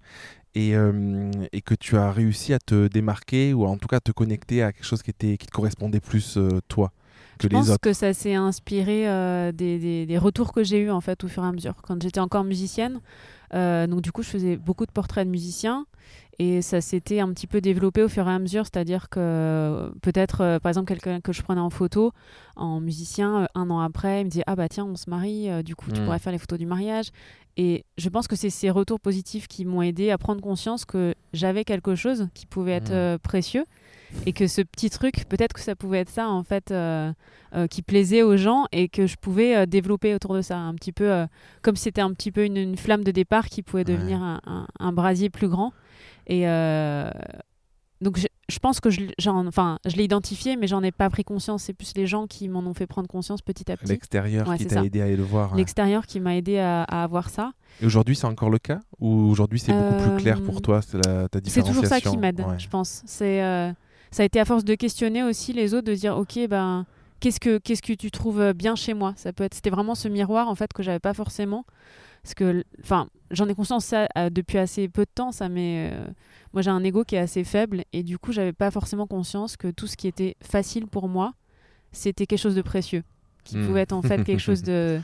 Et, 0.54 0.76
euh, 0.76 1.30
et, 1.52 1.62
que 1.62 1.74
tu 1.74 1.96
as 1.96 2.12
réussi 2.12 2.52
à 2.52 2.60
te 2.60 2.86
démarquer 2.86 3.52
ou 3.52 3.66
en 3.66 3.76
tout 3.76 3.88
cas 3.88 3.98
te 3.98 4.12
connecter 4.12 4.62
à 4.62 4.72
quelque 4.72 4.86
chose 4.86 5.02
qui, 5.02 5.10
était, 5.10 5.36
qui 5.36 5.46
te 5.46 5.50
correspondait 5.50 5.98
plus 5.98 6.36
euh, 6.36 6.60
toi 6.68 6.92
que 7.38 7.48
je 7.48 7.48
les 7.48 7.56
pense 7.56 7.76
que 7.78 7.92
ça 7.92 8.14
s'est 8.14 8.34
inspiré 8.34 9.06
des, 9.52 9.80
des, 9.80 10.06
des, 10.06 10.18
retours 10.18 10.52
que 10.52 10.62
j'ai 10.62 10.78
eus 10.78 10.90
en 10.92 11.00
fait 11.00 11.24
au 11.24 11.28
fur 11.28 11.42
et 11.42 11.48
à 11.48 11.50
mesure. 11.50 11.74
Quand 11.82 12.00
j'étais 12.00 12.20
encore 12.20 12.44
musicienne, 12.44 13.00
donc 13.52 14.02
du 14.02 14.12
coup 14.12 14.22
je 14.22 14.28
faisais 14.28 14.56
beaucoup 14.56 14.86
de 14.86 14.92
portraits 14.92 15.26
de 15.26 15.30
musiciens 15.32 15.86
et 16.38 16.62
ça 16.62 16.80
s'était 16.80 17.20
un 17.20 17.32
petit 17.32 17.46
peu 17.46 17.60
développé 17.60 18.02
au 18.02 18.08
fur 18.08 18.28
et 18.28 18.32
à 18.32 18.38
mesure, 18.38 18.64
c'est-à-dire 18.64 19.08
que 19.08 19.92
peut-être, 20.02 20.40
euh, 20.40 20.58
par 20.58 20.70
exemple, 20.70 20.88
quelqu'un 20.88 21.20
que 21.20 21.32
je 21.32 21.42
prenais 21.42 21.60
en 21.60 21.70
photo, 21.70 22.12
en 22.56 22.80
musicien, 22.80 23.42
euh, 23.42 23.46
un 23.54 23.70
an 23.70 23.80
après, 23.80 24.22
il 24.22 24.24
me 24.24 24.30
disait 24.30 24.44
Ah 24.46 24.56
bah 24.56 24.68
tiens, 24.68 24.84
on 24.84 24.96
se 24.96 25.08
marie, 25.08 25.48
euh, 25.48 25.62
du 25.62 25.76
coup, 25.76 25.92
tu 25.92 26.00
hmm. 26.00 26.04
pourrais 26.04 26.18
faire 26.18 26.32
les 26.32 26.38
photos 26.38 26.58
du 26.58 26.66
mariage. 26.66 27.10
Et 27.56 27.84
je 27.98 28.08
pense 28.08 28.26
que 28.26 28.34
c'est 28.34 28.50
ces 28.50 28.68
retours 28.68 28.98
positifs 28.98 29.46
qui 29.46 29.64
m'ont 29.64 29.82
aidé 29.82 30.10
à 30.10 30.18
prendre 30.18 30.40
conscience 30.40 30.84
que 30.84 31.14
j'avais 31.32 31.64
quelque 31.64 31.94
chose 31.94 32.26
qui 32.34 32.46
pouvait 32.46 32.72
être 32.72 33.14
hmm. 33.14 33.18
précieux 33.18 33.64
et 34.26 34.32
que 34.32 34.48
ce 34.48 34.60
petit 34.60 34.90
truc, 34.90 35.24
peut-être 35.28 35.52
que 35.52 35.60
ça 35.60 35.76
pouvait 35.76 35.98
être 35.98 36.08
ça 36.08 36.28
en 36.28 36.42
fait, 36.44 36.72
qui 37.68 37.82
plaisait 37.82 38.22
aux 38.22 38.36
gens 38.36 38.66
et 38.70 38.88
que 38.88 39.06
je 39.06 39.16
pouvais 39.16 39.66
développer 39.66 40.14
autour 40.14 40.34
de 40.34 40.42
ça, 40.42 40.56
un 40.56 40.74
petit 40.74 40.92
peu 40.92 41.26
comme 41.62 41.74
si 41.74 41.84
c'était 41.84 42.00
un 42.00 42.12
petit 42.12 42.30
peu 42.30 42.44
une, 42.44 42.76
flamme 42.76 43.02
de 43.02 43.10
départ 43.10 43.48
qui 43.48 43.62
pouvait 43.62 43.82
devenir 43.82 44.22
un, 44.22 44.68
un, 44.78 44.92
brasier 44.92 45.30
plus 45.30 45.48
grand. 45.48 45.72
Et 46.26 46.48
euh, 46.48 47.10
donc, 48.00 48.18
je, 48.48 48.58
pense 48.58 48.80
que 48.80 48.90
je, 48.90 49.00
enfin, 49.28 49.78
je 49.86 49.96
l'ai 49.96 50.04
identifié, 50.04 50.56
mais 50.56 50.66
j'en 50.66 50.82
ai 50.82 50.92
pas 50.92 51.08
pris 51.10 51.24
conscience. 51.24 51.64
C'est 51.64 51.72
plus 51.72 51.92
les 51.96 52.06
gens 52.06 52.26
qui 52.26 52.48
m'en 52.48 52.60
ont 52.60 52.74
fait 52.74 52.86
prendre 52.86 53.08
conscience 53.08 53.42
petit 53.42 53.70
à 53.70 53.76
petit. 53.76 53.90
L'extérieur 53.90 54.54
qui 54.56 54.66
t'a 54.66 54.84
aidé 54.84 55.00
à 55.00 55.08
le 55.08 55.22
voir. 55.22 55.54
L'extérieur 55.54 56.06
qui 56.06 56.20
m'a 56.20 56.36
aidé 56.36 56.58
à, 56.58 56.82
avoir 56.82 57.30
ça. 57.30 57.52
Et 57.80 57.86
aujourd'hui, 57.86 58.14
c'est 58.14 58.26
encore 58.26 58.50
le 58.50 58.58
cas 58.58 58.80
Ou 59.00 59.08
aujourd'hui, 59.08 59.58
c'est 59.58 59.72
beaucoup 59.72 60.10
plus 60.10 60.22
clair 60.22 60.42
pour 60.42 60.58
euh, 60.58 60.60
toi 60.60 60.80
la, 60.92 61.28
ta 61.28 61.40
différenciation 61.40 61.62
C'est 61.62 61.62
toujours 61.62 61.86
ça 61.86 62.00
qui 62.00 62.16
m'aide, 62.16 62.44
je 62.58 62.68
pense. 62.68 63.02
C'est, 63.06 63.42
euh, 63.42 63.72
ça 64.10 64.22
a 64.22 64.26
été 64.26 64.38
à 64.38 64.44
force 64.44 64.64
de 64.64 64.74
questionner 64.74 65.22
aussi 65.22 65.52
les 65.52 65.74
autres, 65.74 65.86
de 65.86 65.94
dire, 65.94 66.16
ok, 66.16 66.38
ben, 66.48 66.86
qu'est-ce 67.20 67.40
que, 67.40 67.58
qu'est-ce 67.58 67.82
que 67.82 67.94
tu 67.94 68.10
trouves 68.10 68.52
bien 68.52 68.76
chez 68.76 68.94
moi? 68.94 69.14
Ça 69.16 69.32
peut 69.32 69.44
être, 69.44 69.54
c'était 69.54 69.70
vraiment 69.70 69.94
ce 69.94 70.08
miroir 70.08 70.48
en 70.48 70.54
fait 70.54 70.72
que 70.72 70.82
j'avais 70.82 71.00
pas 71.00 71.14
forcément. 71.14 71.64
Parce 72.24 72.34
que, 72.34 72.64
enfin, 72.82 73.08
j'en 73.30 73.46
ai 73.48 73.54
conscience 73.54 73.84
ça, 73.84 74.08
euh, 74.16 74.30
depuis 74.30 74.56
assez 74.56 74.88
peu 74.88 75.02
de 75.02 75.10
temps, 75.14 75.30
ça, 75.30 75.50
mais 75.50 75.90
euh, 75.92 76.06
moi 76.54 76.62
j'ai 76.62 76.70
un 76.70 76.82
ego 76.82 77.04
qui 77.04 77.16
est 77.16 77.18
assez 77.18 77.44
faible 77.44 77.84
et 77.92 78.02
du 78.02 78.18
coup, 78.18 78.32
j'avais 78.32 78.54
pas 78.54 78.70
forcément 78.70 79.06
conscience 79.06 79.58
que 79.58 79.70
tout 79.70 79.86
ce 79.86 79.94
qui 79.94 80.08
était 80.08 80.34
facile 80.40 80.86
pour 80.86 81.06
moi, 81.06 81.34
c'était 81.92 82.24
quelque 82.24 82.40
chose 82.40 82.54
de 82.54 82.62
précieux, 82.62 83.02
qui 83.44 83.58
hmm. 83.58 83.66
pouvait 83.66 83.82
être 83.82 83.92
en 83.92 84.00
fait 84.00 84.24
quelque 84.24 84.40
chose 84.40 84.62
de, 84.62 85.00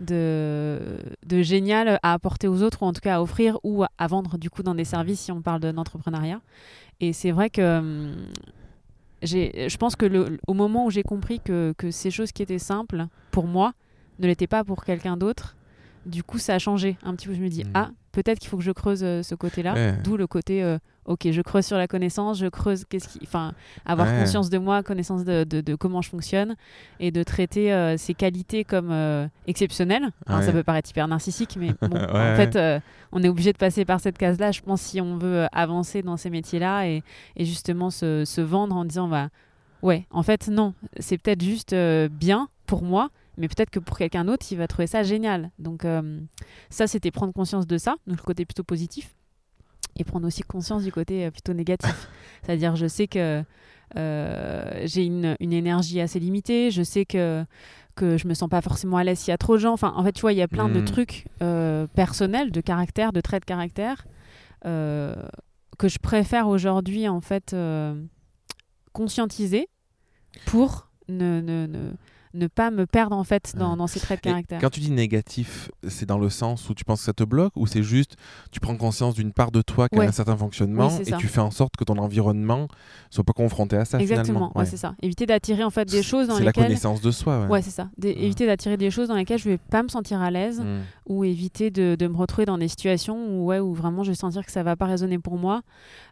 de, 0.00 0.98
de, 1.26 1.42
génial 1.42 2.00
à 2.02 2.14
apporter 2.14 2.48
aux 2.48 2.62
autres, 2.62 2.82
ou 2.82 2.86
en 2.86 2.94
tout 2.94 3.02
cas 3.02 3.16
à 3.16 3.20
offrir 3.20 3.58
ou 3.62 3.84
à, 3.84 4.06
vendre 4.06 4.38
du 4.38 4.48
coup 4.48 4.62
dans 4.62 4.74
des 4.74 4.86
services 4.86 5.20
si 5.20 5.32
on 5.32 5.42
parle 5.42 5.60
d'entrepreneuriat. 5.60 6.40
Et 7.00 7.12
c'est 7.12 7.30
vrai 7.30 7.50
que. 7.50 7.78
Hum, 7.78 8.26
je 9.22 9.76
pense 9.78 9.96
que 9.96 10.04
le, 10.04 10.38
au 10.46 10.52
moment 10.52 10.84
où 10.84 10.90
j'ai 10.90 11.02
compris 11.02 11.40
que, 11.40 11.72
que 11.78 11.90
ces 11.90 12.10
choses 12.10 12.30
qui 12.30 12.42
étaient 12.42 12.58
simples 12.58 13.06
pour 13.30 13.46
moi 13.46 13.72
ne 14.18 14.26
l'étaient 14.26 14.46
pas 14.46 14.64
pour 14.64 14.84
quelqu'un 14.84 15.16
d'autre, 15.16 15.56
du 16.06 16.22
coup, 16.22 16.38
ça 16.38 16.54
a 16.54 16.58
changé 16.58 16.96
un 17.02 17.14
petit 17.14 17.26
peu. 17.26 17.34
Je 17.34 17.40
me 17.40 17.48
dis, 17.48 17.64
hmm. 17.64 17.70
ah, 17.74 17.90
peut-être 18.14 18.38
qu'il 18.38 18.48
faut 18.48 18.56
que 18.56 18.62
je 18.62 18.72
creuse 18.72 19.02
euh, 19.02 19.22
ce 19.22 19.34
côté-là. 19.34 19.92
D'où 20.02 20.16
le 20.16 20.26
côté, 20.26 20.62
euh, 20.62 20.78
ok, 21.04 21.30
je 21.30 21.42
creuse 21.42 21.66
sur 21.66 21.76
la 21.76 21.86
connaissance, 21.86 22.38
je 22.38 22.46
creuse, 22.46 22.84
qu'est-ce 22.88 23.08
qui, 23.08 23.20
enfin, 23.22 23.52
avoir 23.84 24.08
conscience 24.08 24.50
de 24.50 24.58
moi, 24.58 24.82
connaissance 24.82 25.24
de, 25.24 25.44
de, 25.44 25.74
comment 25.74 26.00
je 26.00 26.08
fonctionne, 26.08 26.54
et 27.00 27.10
de 27.10 27.22
traiter 27.22 27.72
euh, 27.72 27.96
ces 27.96 28.14
qualités 28.14 28.64
comme 28.64 28.92
exceptionnelles. 29.46 30.10
ça 30.26 30.52
peut 30.52 30.62
paraître 30.62 30.90
hyper 30.90 31.08
narcissique, 31.08 31.56
mais 31.58 31.74
bon, 31.82 31.96
en 31.96 32.36
fait, 32.36 32.58
on 33.12 33.22
est 33.22 33.28
obligé 33.28 33.52
de 33.52 33.58
passer 33.58 33.84
par 33.84 34.00
cette 34.00 34.18
case-là, 34.18 34.52
je 34.52 34.60
pense, 34.62 34.80
si 34.80 35.00
on 35.00 35.18
veut 35.18 35.46
avancer 35.52 36.02
dans 36.02 36.16
ces 36.16 36.30
métiers-là 36.30 36.86
et, 36.86 37.02
et, 37.36 37.44
justement 37.44 37.90
se, 37.90 38.24
se, 38.24 38.40
vendre 38.40 38.76
en 38.76 38.84
disant, 38.84 39.08
bah, 39.08 39.28
ouais, 39.82 40.06
en 40.10 40.22
fait, 40.22 40.48
non, 40.48 40.74
c'est 40.98 41.18
peut-être 41.18 41.42
juste 41.42 41.74
bien 41.74 42.48
pour 42.66 42.82
moi 42.82 43.10
mais 43.36 43.48
peut-être 43.48 43.70
que 43.70 43.78
pour 43.78 43.98
quelqu'un 43.98 44.24
d'autre, 44.24 44.46
il 44.50 44.58
va 44.58 44.66
trouver 44.66 44.86
ça 44.86 45.02
génial. 45.02 45.50
Donc 45.58 45.84
euh, 45.84 46.20
ça, 46.70 46.86
c'était 46.86 47.10
prendre 47.10 47.32
conscience 47.32 47.66
de 47.66 47.78
ça, 47.78 47.96
donc 48.06 48.18
le 48.18 48.22
côté 48.22 48.44
plutôt 48.44 48.64
positif, 48.64 49.14
et 49.96 50.04
prendre 50.04 50.26
aussi 50.26 50.42
conscience 50.42 50.84
du 50.84 50.92
côté 50.92 51.26
euh, 51.26 51.30
plutôt 51.30 51.52
négatif. 51.52 52.08
C'est-à-dire, 52.42 52.76
je 52.76 52.86
sais 52.86 53.06
que 53.06 53.42
euh, 53.96 54.82
j'ai 54.84 55.04
une, 55.04 55.36
une, 55.40 55.52
énergie 55.52 56.00
assez 56.00 56.18
limitée, 56.18 56.70
je 56.70 56.82
sais 56.82 57.04
que 57.04 57.44
que 57.96 58.16
je 58.16 58.26
me 58.26 58.34
sens 58.34 58.48
pas 58.48 58.60
forcément 58.60 58.96
à 58.96 59.04
l'aise 59.04 59.20
s'il 59.20 59.30
y 59.30 59.34
a 59.34 59.38
trop 59.38 59.54
de 59.54 59.60
gens. 59.60 59.72
Enfin, 59.72 59.92
en 59.94 60.02
fait, 60.02 60.10
tu 60.10 60.22
vois, 60.22 60.32
il 60.32 60.38
y 60.38 60.42
a 60.42 60.48
plein 60.48 60.68
de 60.68 60.80
hmm. 60.80 60.84
trucs 60.84 61.26
personnels, 61.94 62.50
de 62.50 62.60
caractère, 62.60 63.12
de 63.12 63.20
traits 63.20 63.42
de 63.42 63.46
caractère, 63.46 64.04
que 64.64 65.88
je 65.88 65.98
préfère 66.00 66.48
aujourd'hui, 66.48 67.06
en 67.06 67.20
fait, 67.20 67.54
conscientiser 68.92 69.68
pour 70.46 70.90
ne, 71.08 71.40
ne, 71.40 71.66
ne 71.66 71.92
ne 72.34 72.46
pas 72.46 72.70
me 72.70 72.86
perdre 72.86 73.16
en 73.16 73.24
fait 73.24 73.54
dans, 73.56 73.76
dans 73.76 73.86
ces 73.86 74.00
traits 74.00 74.22
de 74.22 74.30
caractère. 74.30 74.60
quand 74.60 74.70
tu 74.70 74.80
dis 74.80 74.90
négatif, 74.90 75.70
c'est 75.88 76.06
dans 76.06 76.18
le 76.18 76.28
sens 76.28 76.68
où 76.68 76.74
tu 76.74 76.84
penses 76.84 77.00
que 77.00 77.06
ça 77.06 77.12
te 77.12 77.24
bloque 77.24 77.52
ou 77.56 77.66
c'est 77.66 77.82
juste 77.82 78.16
tu 78.50 78.60
prends 78.60 78.76
conscience 78.76 79.14
d'une 79.14 79.32
part 79.32 79.50
de 79.50 79.62
toi 79.62 79.88
qui 79.88 79.98
a 79.98 80.02
un 80.02 80.12
certain 80.12 80.36
fonctionnement 80.36 80.90
et 80.98 81.12
tu 81.18 81.28
fais 81.28 81.40
en 81.40 81.50
sorte 81.50 81.76
que 81.76 81.84
ton 81.84 81.98
environnement 81.98 82.68
soit 83.10 83.24
pas 83.24 83.32
confronté 83.32 83.76
à 83.76 83.84
ça 83.84 83.98
Exactement, 83.98 84.52
ouais. 84.56 84.66
c'est 84.66 84.76
ça. 84.76 84.94
Éviter 85.02 85.26
d'attirer 85.26 85.64
en 85.64 85.70
fait 85.70 85.88
des 85.88 86.02
choses 86.02 86.28
dans 86.28 86.38
lesquelles... 86.38 86.52
C'est 86.54 86.60
la 86.60 86.66
connaissance 86.66 87.00
de 87.00 87.10
soi. 87.10 87.46
Ouais, 87.46 87.62
c'est 87.62 87.70
ça. 87.70 87.88
Éviter 88.02 88.46
d'attirer 88.46 88.76
des 88.76 88.90
choses 88.90 89.08
dans 89.08 89.16
lesquelles 89.16 89.38
je 89.38 89.48
vais 89.48 89.58
pas 89.58 89.82
me 89.82 89.88
sentir 89.88 90.20
à 90.20 90.30
l'aise 90.30 90.60
mm. 90.60 90.80
ou 91.06 91.24
éviter 91.24 91.70
de, 91.70 91.96
de, 91.98 92.06
me 92.06 92.16
retrouver 92.16 92.46
dans 92.46 92.58
des 92.58 92.68
situations 92.68 93.16
où, 93.28 93.46
ouais, 93.46 93.60
où 93.60 93.74
vraiment 93.74 94.02
je 94.02 94.10
vais 94.10 94.16
sentir 94.16 94.44
que 94.44 94.52
ça 94.52 94.62
va 94.62 94.76
pas 94.76 94.86
résonner 94.86 95.18
pour 95.18 95.38
moi. 95.38 95.62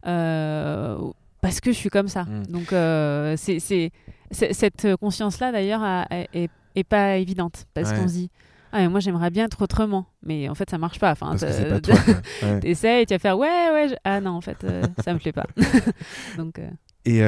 Euh, 0.06 0.98
parce 1.40 1.60
que 1.60 1.72
je 1.72 1.76
suis 1.76 1.90
comme 1.90 2.08
ça. 2.08 2.22
Mm. 2.22 2.46
Donc, 2.46 2.72
euh, 2.72 3.34
c'est, 3.36 3.90
cette 4.32 4.96
conscience-là, 4.96 5.52
d'ailleurs, 5.52 5.84
est, 6.11 6.50
est, 6.75 6.84
pas 6.84 7.17
évidente. 7.17 7.67
Parce 7.75 7.93
qu'on 7.93 8.08
se 8.08 8.14
dit, 8.14 8.31
ah, 8.73 8.88
moi, 8.88 9.00
j'aimerais 9.00 9.31
bien 9.31 9.44
être 9.44 9.61
autrement. 9.61 10.06
Mais 10.23 10.49
en 10.49 10.55
fait, 10.55 10.70
ça 10.70 10.79
marche 10.79 10.99
pas. 10.99 11.12
Enfin, 11.12 11.37
t'essayes 12.61 13.06
tu 13.06 13.14
vas 13.14 13.19
faire, 13.19 13.38
ouais, 13.38 13.70
ouais. 13.73 13.96
Ah 14.05 14.20
non, 14.20 14.31
en 14.31 14.40
fait, 14.40 14.64
euh, 14.64 14.82
ça 15.05 15.12
me 15.12 15.19
plaît 15.19 15.32
pas. 15.32 15.46
Donc. 16.38 16.58
Euh, 16.58 16.70
et 17.05 17.19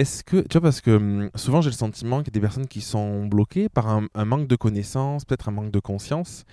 est-ce 0.00 0.24
que, 0.24 0.38
tu 0.38 0.52
vois, 0.52 0.62
parce 0.62 0.80
que 0.80 0.92
hum, 0.92 1.30
souvent 1.34 1.60
j'ai 1.60 1.70
le 1.70 1.74
sentiment 1.74 2.18
qu'il 2.18 2.28
y 2.28 2.30
a 2.30 2.38
des 2.38 2.40
personnes 2.40 2.68
qui 2.68 2.80
sont 2.80 3.26
bloquées 3.26 3.68
par 3.68 3.88
un, 3.88 4.06
un 4.14 4.24
manque 4.24 4.46
de 4.46 4.56
connaissances, 4.56 5.24
peut-être 5.24 5.48
un 5.48 5.52
manque 5.52 5.72
de 5.72 5.80
conscience, 5.80 6.44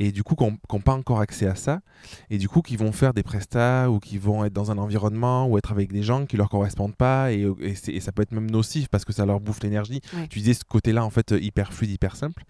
et 0.00 0.12
du 0.12 0.24
coup 0.24 0.34
qui 0.34 0.44
n'ont 0.44 0.80
pas 0.80 0.94
encore 0.94 1.20
accès 1.20 1.46
à 1.46 1.54
ça, 1.54 1.80
et 2.30 2.38
du 2.38 2.48
coup 2.48 2.62
qui 2.62 2.76
vont 2.76 2.90
faire 2.90 3.12
des 3.12 3.22
prestats 3.22 3.90
ou 3.90 4.00
qui 4.00 4.16
vont 4.16 4.46
être 4.46 4.52
dans 4.54 4.70
un 4.70 4.78
environnement 4.78 5.46
ou 5.46 5.58
être 5.58 5.72
avec 5.72 5.92
des 5.92 6.02
gens 6.02 6.24
qui 6.24 6.38
leur 6.38 6.48
correspondent 6.48 6.96
pas, 6.96 7.32
et, 7.32 7.46
et, 7.60 8.00
ça 8.00 8.10
peut 8.10 8.22
être 8.22 8.32
même 8.32 8.50
nocif 8.50 8.88
parce 8.88 9.04
que 9.04 9.12
ça 9.12 9.26
leur 9.26 9.40
bouffe 9.40 9.62
l'énergie. 9.62 10.00
Tu 10.30 10.38
disais 10.38 10.54
ce 10.54 10.64
côté-là 10.64 11.04
en 11.04 11.10
fait 11.10 11.34
hyper 11.38 11.74
fluide, 11.74 11.90
hyper 11.90 12.16
simple. 12.16 12.44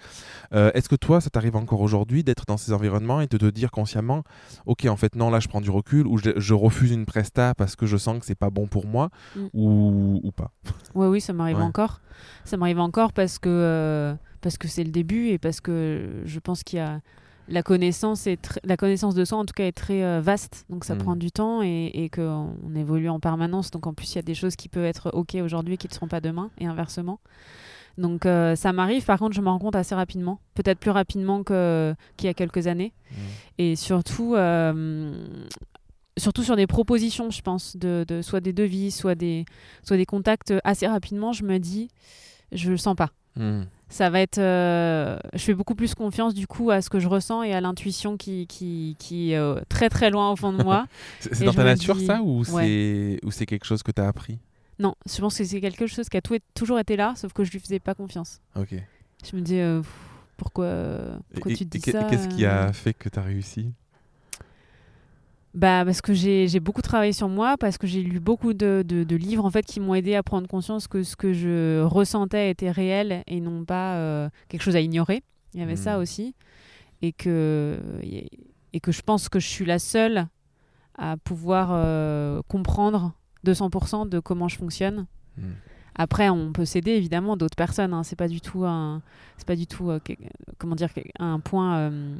Euh, 0.55 0.71
est-ce 0.75 0.89
que 0.89 0.95
toi, 0.95 1.21
ça 1.21 1.29
t'arrive 1.29 1.57
encore 1.57 1.81
aujourd'hui 1.81 2.23
d'être 2.23 2.47
dans 2.47 2.57
ces 2.57 2.73
environnements 2.73 3.21
et 3.21 3.27
de 3.27 3.37
te 3.37 3.47
dire 3.47 3.73
consciemment, 3.73 4.23
ok 4.67 4.87
en 4.87 4.97
fait 4.97 5.17
non 5.17 5.31
là 5.31 5.41
je 5.41 5.49
prends 5.49 5.61
du 5.61 5.71
recul 5.71 6.07
ou 6.07 6.19
je, 6.19 6.55
refuse 6.55 6.93
une 6.93 7.05
presta 7.05 7.55
parce 7.57 7.75
que 7.75 7.87
je 7.87 7.97
sens 7.97 8.21
que 8.21 8.27
c'est 8.27 8.37
pas 8.37 8.51
bon 8.51 8.69
pour 8.69 8.87
moi 8.87 9.11
mm. 9.35 9.47
ou, 9.55 10.21
ou, 10.23 10.31
pas? 10.31 10.53
Oui 10.95 11.09
oui 11.09 11.21
ça 11.21 11.33
m'arrive 11.33 11.59
encore. 11.59 12.01
Ça 12.45 12.57
m'arrive 12.57 12.79
encore 12.79 13.13
parce 13.13 13.41
que 13.41 13.49
euh, 13.49 14.15
parce 14.41 14.57
que 14.57 14.69
c'est 14.69 14.85
le 14.85 14.91
début 14.91 15.29
et 15.29 15.39
parce 15.39 15.61
que 15.61 16.23
je 16.25 16.39
pense 16.39 16.63
qu'il 16.63 16.79
y 16.79 16.83
a 16.83 17.01
la 17.51 17.63
connaissance, 17.63 18.27
est 18.27 18.61
la 18.65 18.77
connaissance 18.77 19.15
de 19.15 19.25
soi, 19.25 19.39
en 19.39 19.45
tout 19.45 19.53
cas, 19.55 19.65
est 19.65 19.73
très 19.73 20.05
euh, 20.05 20.21
vaste. 20.21 20.65
Donc, 20.71 20.85
ça 20.85 20.95
mm. 20.95 20.99
prend 20.99 21.17
du 21.17 21.33
temps 21.33 21.63
et, 21.63 21.91
et 21.93 22.09
qu'on 22.09 22.55
évolue 22.75 23.09
en 23.09 23.21
permanence. 23.21 23.71
Donc, 23.71 23.87
en 23.87 23.93
plus, 23.93 24.13
il 24.13 24.17
y 24.17 24.19
a 24.21 24.23
des 24.23 24.35
choses 24.35 24.57
qui 24.57 24.69
peuvent 24.69 24.85
être 24.85 25.11
OK 25.13 25.35
aujourd'hui 25.35 25.77
qui 25.77 25.89
ne 25.89 25.93
seront 25.93 26.09
pas 26.09 26.21
demain 26.21 26.51
et 26.59 26.67
inversement. 26.67 27.19
Donc, 27.99 28.25
euh, 28.25 28.55
ça 28.55 28.73
m'arrive. 28.73 29.05
Par 29.05 29.19
contre, 29.19 29.35
je 29.35 29.41
me 29.41 29.49
rends 29.49 29.59
compte 29.59 29.77
assez 29.77 29.95
rapidement. 29.95 30.41
Peut-être 30.55 30.79
plus 30.79 30.93
rapidement 30.93 31.43
qu'il 31.43 31.97
y 32.23 32.29
a 32.29 32.35
quelques 32.35 32.69
années. 32.69 32.93
Mm. 33.11 33.15
Et 33.59 33.77
surtout, 33.77 34.37
euh, 34.37 35.13
surtout 36.17 36.45
sur 36.45 36.55
des 36.55 36.69
propositions, 36.69 37.31
je 37.31 37.43
pense, 37.43 37.77
de, 37.77 38.05
de, 38.07 38.23
soit 38.23 38.41
des 38.41 38.53
devis, 38.53 38.93
soit 38.93 39.17
des, 39.17 39.45
soit 39.83 39.97
des 39.97 40.07
contacts 40.07 40.55
assez 40.63 40.87
rapidement, 40.87 41.33
je 41.33 41.43
me 41.43 41.59
dis, 41.59 41.89
je 42.53 42.71
le 42.71 42.77
sens 42.77 42.95
pas. 42.95 43.11
Mm 43.35 43.63
ça 43.91 44.09
va 44.09 44.21
être. 44.21 44.39
Euh, 44.39 45.19
je 45.35 45.39
fais 45.39 45.55
beaucoup 45.55 45.75
plus 45.75 45.95
confiance 45.95 46.33
du 46.33 46.47
coup 46.47 46.71
à 46.71 46.81
ce 46.81 46.89
que 46.89 47.01
je 47.01 47.09
ressens 47.09 47.43
et 47.43 47.53
à 47.53 47.61
l'intuition 47.61 48.17
qui, 48.17 48.47
qui, 48.47 48.97
qui 48.99 49.33
est 49.33 49.37
euh, 49.37 49.61
très 49.69 49.91
très 49.91 50.11
loin 50.11 50.31
au 50.31 50.37
fond 50.37 50.53
de 50.53 50.63
moi. 50.63 50.87
c'est 51.21 51.45
dans 51.45 51.53
ta 51.53 51.65
nature 51.65 52.01
ça 52.01 52.23
ou 52.23 52.45
c'est 52.45 53.47
quelque 53.47 53.67
chose 53.67 53.83
que 53.83 53.91
tu 53.93 54.01
as 54.01 54.09
appris? 54.09 54.39
Non, 54.79 54.95
je 55.07 55.21
pense 55.21 55.37
que 55.37 55.45
c'est 55.45 55.61
quelque 55.61 55.87
chose 55.87 56.09
qui 56.09 56.17
a 56.17 56.23
tout, 56.23 56.39
toujours 56.55 56.79
été 56.79 56.97
là, 56.97 57.13
sauf 57.15 57.35
que 57.35 57.45
je 57.45 57.51
lui 57.51 57.61
faisais 57.61 57.81
pas 57.81 57.95
confiance. 57.95 58.41
Ok. 58.57 58.75
Je 59.29 59.37
me 59.37 59.43
dis 59.43 59.59
euh, 59.59 59.83
pourquoi, 60.39 60.95
pourquoi 61.35 61.53
tu 61.53 61.67
dis 61.67 61.81
ça 61.81 62.05
Qu'est-ce 62.05 62.29
qui 62.29 62.47
a 62.47 62.73
fait 62.73 62.95
que 62.95 63.11
tu 63.11 63.19
as 63.19 63.23
réussi? 63.23 63.75
Bah, 65.55 65.83
parce 65.85 66.01
que 66.01 66.15
j'ai 66.15 66.61
beaucoup 66.61 66.83
travaillé 66.83 67.13
sur 67.13 67.29
moi, 67.29 67.57
parce 67.59 67.77
que 67.77 67.87
j'ai 67.87 68.03
lu 68.03 68.21
beaucoup 68.21 68.55
de, 68.55 68.85
de, 68.87 69.17
livres 69.17 69.45
en 69.45 69.51
fait 69.51 69.65
qui 69.65 69.81
m'ont 69.81 69.95
aidé 69.95 70.15
à 70.15 70.23
prendre 70.23 70.47
conscience 70.47 70.87
que 70.87 71.03
ce 71.03 71.17
que 71.17 71.33
je 71.33 71.83
ressentais 71.83 72.51
était 72.51 72.71
réel 72.71 73.25
et 73.27 73.41
non 73.41 73.65
pas 73.65 73.97
euh, 73.97 74.29
quelque 74.49 74.63
chose 74.63 74.77
à 74.77 74.81
ignorer. 74.81 75.23
Il 75.55 75.61
y 75.61 75.63
avait 75.63 75.77
ça 75.77 75.99
hmm. 75.99 76.03
aussi. 76.03 76.35
Et 77.03 77.13
que, 77.13 77.81
et 78.73 78.81
que 78.81 78.93
je 78.93 79.03
pense 79.03 79.29
que 79.29 79.41
je 79.41 79.49
suis 79.49 79.65
la 79.65 79.79
seule 79.79 80.29
à 80.97 81.17
pouvoir 81.17 81.71
euh, 81.73 82.43
comprendre 82.47 83.15
200% 83.47 84.09
de 84.09 84.21
comment 84.21 84.49
je 84.49 84.57
fonctionne. 84.57 85.07
Mm. 85.39 85.43
Après, 85.97 86.29
on 86.29 86.53
peut 86.53 86.65
s'aider 86.65 86.93
évidemment 86.93 87.37
d'autres 87.37 87.57
personnes. 87.57 87.93
Hein. 87.95 88.03
C'est 88.05 88.17
pas 88.17 88.29
du 88.29 88.41
tout 88.41 88.65
un, 88.65 89.03
c'est 89.37 89.47
pas 89.47 89.57
du 89.57 89.67
tout 89.67 89.91
euh, 89.91 89.99
comment 90.59 90.75
dire 90.77 90.89
un 91.19 91.41
point 91.41 91.77
euh, 91.79 92.15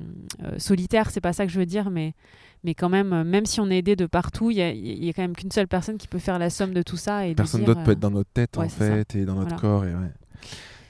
euh, 0.45 0.59
solitaire. 0.59 1.11
C'est 1.11 1.21
pas 1.21 1.33
ça 1.33 1.47
que 1.47 1.53
je 1.53 1.59
veux 1.59 1.67
dire, 1.67 1.91
mais 1.91 2.15
mais 2.63 2.75
quand 2.75 2.89
même, 2.91 3.13
euh, 3.13 3.25
même 3.25 3.47
si 3.47 3.59
on 3.61 3.71
est 3.71 3.79
aidé 3.79 3.97
de 3.97 4.05
partout, 4.07 4.51
il 4.51 4.59
y 4.59 5.05
y 5.07 5.09
a 5.09 5.13
quand 5.15 5.23
même 5.23 5.35
qu'une 5.37 5.51
seule 5.51 5.69
personne 5.69 5.97
qui 5.99 6.09
peut 6.09 6.19
faire 6.19 6.39
la 6.39 6.51
somme 6.51 6.75
de 6.75 6.83
tout 6.83 6.97
ça 6.99 7.27
et 7.27 7.35
Personne 7.35 7.65
d'autre 7.65 7.83
peut 7.85 7.93
être 7.93 8.01
dans 8.01 8.11
notre 8.11 8.31
tête 8.31 8.57
ouais, 8.59 8.67
en 8.67 8.69
c'est 8.69 8.87
ça. 8.89 8.95
fait 8.95 9.15
et 9.17 9.25
dans 9.25 9.35
notre 9.35 9.57
Voilà. 9.57 9.61
corps 9.61 9.85
et 9.87 9.95
ouais. 9.95 10.11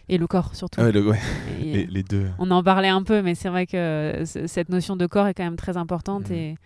et 0.09 0.19
le 0.19 0.27
corps 0.27 0.55
surtout. 0.57 0.81
Ah 0.81 0.87
ouais, 0.87 0.93
le- 0.93 1.07
ouais, 1.07 1.19
Et- 1.63 1.65
les, 1.73 1.87
les 1.87 2.03
deux. 2.03 2.27
On 2.41 2.51
en 2.51 2.63
parlait 2.65 2.89
un 2.89 3.05
peu, 3.05 3.23
mais 3.23 3.37
c'est 3.37 3.49
vrai 3.51 3.67
que 3.69 3.77
euh, 3.77 4.25
cette 4.25 4.69
notion 4.71 4.97
de 4.97 5.07
corps 5.07 5.29
est 5.29 5.35
quand 5.35 5.45
même 5.45 5.55
très 5.57 5.77
importante 5.77 6.29
Mhm. 6.31 6.35
et, 6.37 6.57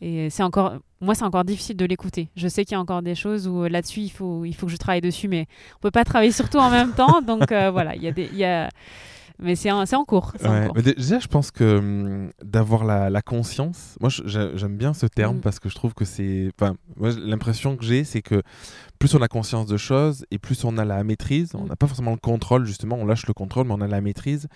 et 0.00 0.30
c'est 0.30 0.42
encore, 0.42 0.74
moi, 1.00 1.14
c'est 1.14 1.24
encore 1.24 1.44
difficile 1.44 1.76
de 1.76 1.84
l'écouter. 1.84 2.28
Je 2.36 2.48
sais 2.48 2.64
qu'il 2.64 2.72
y 2.72 2.76
a 2.76 2.80
encore 2.80 3.02
des 3.02 3.14
choses 3.14 3.48
où 3.48 3.64
euh, 3.64 3.68
là-dessus, 3.68 4.00
il 4.00 4.10
faut, 4.10 4.44
il 4.44 4.54
faut 4.54 4.66
que 4.66 4.72
je 4.72 4.76
travaille 4.76 5.00
dessus, 5.00 5.28
mais 5.28 5.46
on 5.76 5.80
peut 5.80 5.90
pas 5.90 6.04
travailler 6.04 6.32
sur 6.32 6.48
tout 6.48 6.58
en 6.58 6.70
même 6.70 6.92
temps. 6.92 7.20
Donc 7.22 7.50
euh, 7.52 7.70
voilà, 7.70 7.96
il 7.96 8.02
y 8.02 8.08
a 8.08 8.12
des, 8.12 8.28
il 8.32 8.38
y 8.38 8.44
a... 8.44 8.68
mais 9.40 9.56
c'est 9.56 9.70
en, 9.70 9.84
cours. 10.04 10.32
c'est 10.38 10.46
en 10.46 10.52
Ouais, 10.52 10.66
cours. 10.66 10.74
mais 10.76 10.82
déjà, 10.82 11.18
je 11.18 11.28
pense 11.28 11.50
que 11.50 11.78
hum, 11.78 12.30
d'avoir 12.42 12.84
la, 12.84 13.10
la 13.10 13.22
conscience, 13.22 13.96
moi 14.00 14.10
j'aime 14.24 14.76
bien 14.76 14.94
ce 14.94 15.06
terme 15.06 15.36
Mm. 15.38 15.40
parce 15.40 15.58
que 15.60 15.68
je 15.68 15.74
trouve 15.74 15.94
que 15.94 16.04
c'est. 16.04 16.50
Enfin, 16.58 16.76
l'impression 16.98 17.76
que 17.76 17.84
j'ai, 17.84 18.04
c'est 18.04 18.22
que 18.22 18.42
plus 18.98 19.14
on 19.14 19.22
a 19.22 19.28
conscience 19.28 19.66
de 19.66 19.76
choses 19.76 20.24
et 20.32 20.38
plus 20.38 20.64
on 20.64 20.76
a 20.76 20.84
la 20.84 21.04
maîtrise, 21.04 21.52
on 21.54 21.64
Mm. 21.64 21.68
n'a 21.68 21.76
pas 21.76 21.86
forcément 21.86 22.10
le 22.12 22.16
contrôle, 22.16 22.64
justement, 22.66 22.96
on 22.96 23.06
lâche 23.06 23.26
le 23.26 23.34
contrôle, 23.34 23.66
mais 23.66 23.74
on 23.74 23.80
a 23.80 23.86
la 23.86 24.00
maîtrise. 24.00 24.48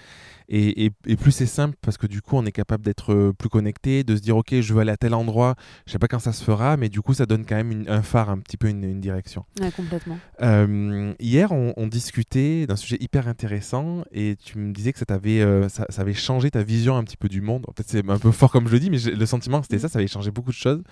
Et, 0.49 0.85
et- 0.87 0.93
et 1.07 1.17
plus 1.17 1.31
c'est 1.33 1.47
simple 1.47 1.77
parce 1.81 1.97
que 1.97 2.07
du 2.07 2.21
coup, 2.21 2.37
on 2.37 2.45
est 2.45 2.53
capable 2.53 2.85
d'être 2.85 3.12
euh, 3.15 3.33
plus 3.33 3.49
connecté, 3.49 4.05
de 4.05 4.17
se 4.17 4.21
dire, 4.21 4.37
ok, 4.37 4.61
je 4.61 4.75
veux 4.75 4.81
aller 4.81 4.91
à 4.91 4.97
tel 4.97 5.15
endroit, 5.15 5.55
je 5.87 5.93
sais 5.93 5.99
pas 5.99 6.09
quand 6.09 6.19
ça 6.19 6.33
se 6.33 6.43
fera, 6.45 6.77
mais 6.77 6.89
du 6.89 7.01
coup, 7.01 7.15
ça 7.15 7.25
donne 7.27 7.47
quand 7.47 7.55
même 7.57 7.71
une- 7.71 7.89
un 7.89 8.03
phare, 8.03 8.29
un 8.31 8.39
petit 8.39 8.57
peu 8.57 8.69
une- 8.69 8.83
une 8.85 9.01
direction. 9.01 9.45
Ouais, 9.61 9.71
complètement. 9.71 10.19
Euh, 10.43 11.15
hier, 11.21 11.53
on, 11.53 11.73
on 11.77 11.87
discutait 11.87 12.67
d'un 12.67 12.77
sujet 12.77 12.99
hyper 13.01 13.29
intéressant 13.29 14.05
et 14.12 14.37
tu 14.37 14.59
me 14.59 14.72
disais 14.73 14.93
que 14.93 14.99
ça, 14.99 15.05
t'avait, 15.05 15.41
euh, 15.41 15.69
ça, 15.69 15.87
ça 15.88 16.02
avait 16.02 16.14
changé 16.14 16.50
ta 16.50 16.62
vision 16.62 16.97
un 16.97 17.05
petit 17.05 17.17
peu 17.17 17.29
du 17.29 17.41
monde. 17.41 17.67
Peut-être 17.75 17.88
c'est 17.88 18.09
un 18.09 18.19
peu 18.19 18.31
fort 18.33 18.50
comme 18.50 18.69
je 18.69 18.73
le 18.73 18.81
dis, 18.81 18.91
mais 18.91 18.99
le 18.99 19.26
sentiment 19.26 19.62
c'était 19.62 19.79
ça, 19.79 19.88
ça 19.88 19.99
avait 19.99 20.09
changé 20.09 20.31
beaucoup 20.31 20.50
de 20.50 20.57
choses. 20.57 20.83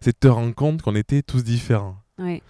C'est 0.00 0.12
de 0.12 0.18
te 0.18 0.28
rendre 0.28 0.54
compte 0.54 0.82
qu'on 0.82 0.94
était 0.94 1.22
tous 1.22 1.44
différents. 1.44 1.96
Ouais. 2.18 2.42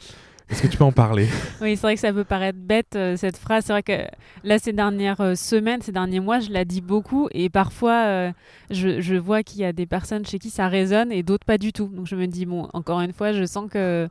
Est-ce 0.51 0.63
que 0.63 0.67
tu 0.67 0.79
peux 0.79 0.85
en 0.85 0.93
parler? 0.93 1.29
Oui, 1.61 1.77
c'est 1.77 1.83
vrai 1.83 1.95
que 1.95 2.01
ça 2.01 2.13
peut 2.13 2.25
paraître 2.25 2.59
bête 2.59 2.97
euh, 2.97 3.17
cette 3.17 3.37
phrase. 3.37 3.65
C'est 3.67 3.73
vrai 3.73 3.83
que 3.83 4.07
là, 4.45 4.59
ces 4.59 4.73
dernières 4.73 5.21
euh, 5.21 5.35
semaines, 5.35 5.83
ces 5.83 5.93
derniers 5.93 6.21
mois, 6.21 6.41
je 6.41 6.51
la 6.51 6.65
dis 6.65 6.81
beaucoup 6.81 7.29
et 7.33 7.51
parfois, 7.51 8.05
euh, 8.07 8.33
je, 8.71 9.01
je 9.01 9.17
vois 9.17 9.43
qu'il 9.43 9.61
y 9.61 9.65
a 9.65 9.73
des 9.73 9.87
personnes 9.87 10.25
chez 10.25 10.39
qui 10.39 10.51
ça 10.51 10.69
résonne 10.69 11.13
et 11.13 11.23
d'autres 11.23 11.45
pas 11.45 11.59
du 11.59 11.73
tout. 11.73 11.89
Donc 11.89 12.07
je 12.07 12.17
me 12.17 12.27
dis, 12.27 12.47
bon, 12.47 12.69
encore 12.73 13.01
une 13.01 13.13
fois, 13.13 13.33
je 13.33 13.45
sens 13.45 13.69
que 13.71 14.09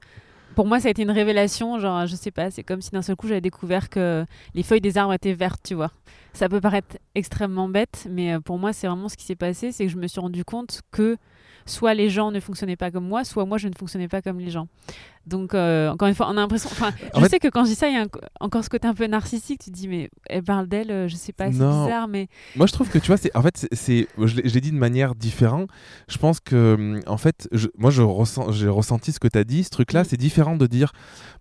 pour 0.56 0.68
moi, 0.68 0.80
ça 0.80 0.90
a 0.90 0.92
été 0.92 1.02
une 1.02 1.12
révélation. 1.12 1.80
Genre, 1.80 2.06
je 2.06 2.16
sais 2.16 2.32
pas, 2.32 2.52
c'est 2.52 2.64
comme 2.64 2.82
si 2.82 2.92
d'un 2.92 3.02
seul 3.02 3.16
coup, 3.16 3.28
j'avais 3.28 3.42
découvert 3.42 3.90
que 3.90 4.26
les 4.54 4.64
feuilles 4.64 4.82
des 4.82 4.98
arbres 4.98 5.14
étaient 5.14 5.34
vertes, 5.34 5.62
tu 5.64 5.74
vois. 5.74 5.92
Ça 6.38 6.50
peut 6.50 6.62
paraître 6.62 7.00
extrêmement 7.16 7.68
bête, 7.68 8.08
mais 8.12 8.36
euh, 8.36 8.40
pour 8.40 8.60
moi, 8.60 8.72
c'est 8.72 8.86
vraiment 8.86 9.10
ce 9.10 9.18
qui 9.18 9.26
s'est 9.26 9.36
passé. 9.36 9.72
C'est 9.72 9.88
que 9.88 9.92
je 9.92 9.98
me 9.98 10.06
suis 10.06 10.20
rendu 10.20 10.46
compte 10.46 10.82
que 10.92 11.18
soit 11.66 11.96
les 11.96 12.12
gens 12.12 12.30
ne 12.30 12.40
fonctionnaient 12.40 12.76
pas 12.76 12.92
comme 12.92 13.08
moi, 13.08 13.24
soit 13.24 13.48
moi, 13.48 13.58
je 13.58 13.68
ne 13.68 13.74
fonctionnais 13.74 14.08
pas 14.08 14.22
comme 14.22 14.40
les 14.40 14.52
gens. 14.52 14.68
Donc, 15.28 15.54
euh, 15.54 15.90
encore 15.90 16.08
une 16.08 16.16
fois, 16.16 16.28
on 16.28 16.32
a 16.32 16.36
l'impression. 16.36 16.70
Enfin, 16.72 16.92
En 17.14 17.20
je 17.20 17.24
fait- 17.26 17.30
sais 17.32 17.40
que 17.40 17.50
quand 17.50 17.66
je 17.66 17.70
dis 17.72 17.76
ça, 17.76 17.88
il 17.90 17.94
y 17.96 17.98
a 17.98 18.02
un- 18.04 18.08
encore 18.40 18.64
ce 18.64 18.70
côté 18.70 18.88
un 18.88 18.94
peu 18.94 19.06
narcissique. 19.08 19.60
Tu 19.64 19.72
te 19.72 19.76
dis, 19.76 19.88
mais 19.88 20.10
elle 20.30 20.44
parle 20.44 20.68
d'elle, 20.68 20.90
euh, 20.92 21.08
je 21.08 21.16
sais 21.16 21.34
pas, 21.34 21.46
c'est 21.48 21.52
bizarre, 21.52 22.08
mais. 22.08 22.28
Moi, 22.56 22.66
je 22.68 22.72
trouve 22.74 22.90
que 22.90 22.98
tu 22.98 23.08
vois, 23.08 23.18
c'est 23.18 23.36
en 23.36 23.42
fait, 23.42 23.68
c'est, 23.72 24.08
je 24.18 24.42
l'ai 24.42 24.62
dit 24.62 24.72
de 24.72 24.78
manière 24.78 25.16
différente. 25.16 25.70
Je 26.08 26.18
pense 26.18 26.40
que, 26.40 26.76
hum, 26.76 27.02
en 27.08 27.18
fait, 27.18 27.48
je- 27.52 27.68
moi, 27.78 27.92
je 27.92 28.02
ressens, 28.02 28.52
j'ai 28.52 28.70
ressenti 28.70 29.12
ce 29.12 29.20
que 29.20 29.28
tu 29.28 29.38
as 29.38 29.44
dit. 29.44 29.64
Ce 29.64 29.70
truc-là, 29.70 30.02
Mm. 30.02 30.06
c'est 30.10 30.18
différent 30.18 30.56
de 30.56 30.66
dire, 30.68 30.94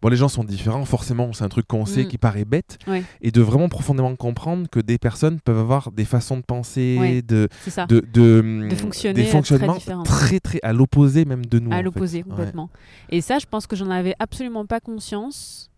bon, 0.03 0.09
les 0.09 0.17
gens 0.17 0.29
sont 0.29 0.45
différents. 0.45 0.85
Forcément, 0.85 1.33
c'est 1.33 1.45
un 1.45 1.49
truc 1.49 1.67
qu'on 1.69 1.87
sait 1.87 2.05
Mm. 2.05 2.09
qui 2.09 2.19
paraît 2.19 2.45
bête, 2.45 2.79
Ouais. 2.89 3.05
et 3.23 3.31
de 3.31 3.41
vraiment 3.41 3.69
profondément 3.69 4.15
comprendre 4.17 4.69
que 4.69 4.81
des 4.81 4.99
personnes 4.99 5.41
peuvent 5.41 5.59
avoir 5.59 5.93
des 5.93 6.05
façons 6.05 6.37
de 6.39 6.43
penser, 6.43 6.97
Ouais. 6.99 7.23
de, 7.23 7.49
de, 7.89 8.01
de, 8.13 8.75
fonctionner, 8.75 9.15
des 9.15 9.21
euh, 9.23 9.25
très 9.25 9.33
fonctionnements 9.33 9.79
très, 10.05 10.41
très 10.41 10.59
à 10.63 10.73
l'opposé 10.73 11.25
même 11.25 11.47
de 11.47 11.59
nous. 11.59 11.71
à 11.73 11.77
fait. 11.77 11.83
l'opposé 11.83 12.19
Ouais. 12.19 12.25
complètement. 12.25 12.71
Et 13.11 13.21
ça, 13.21 13.39
je 13.39 13.47
pense 13.47 13.67
que 13.67 13.76
j'en 13.77 13.91
avais 13.91 14.15
absolument 14.19 14.67
pas 14.67 14.81
conscience 14.81 15.71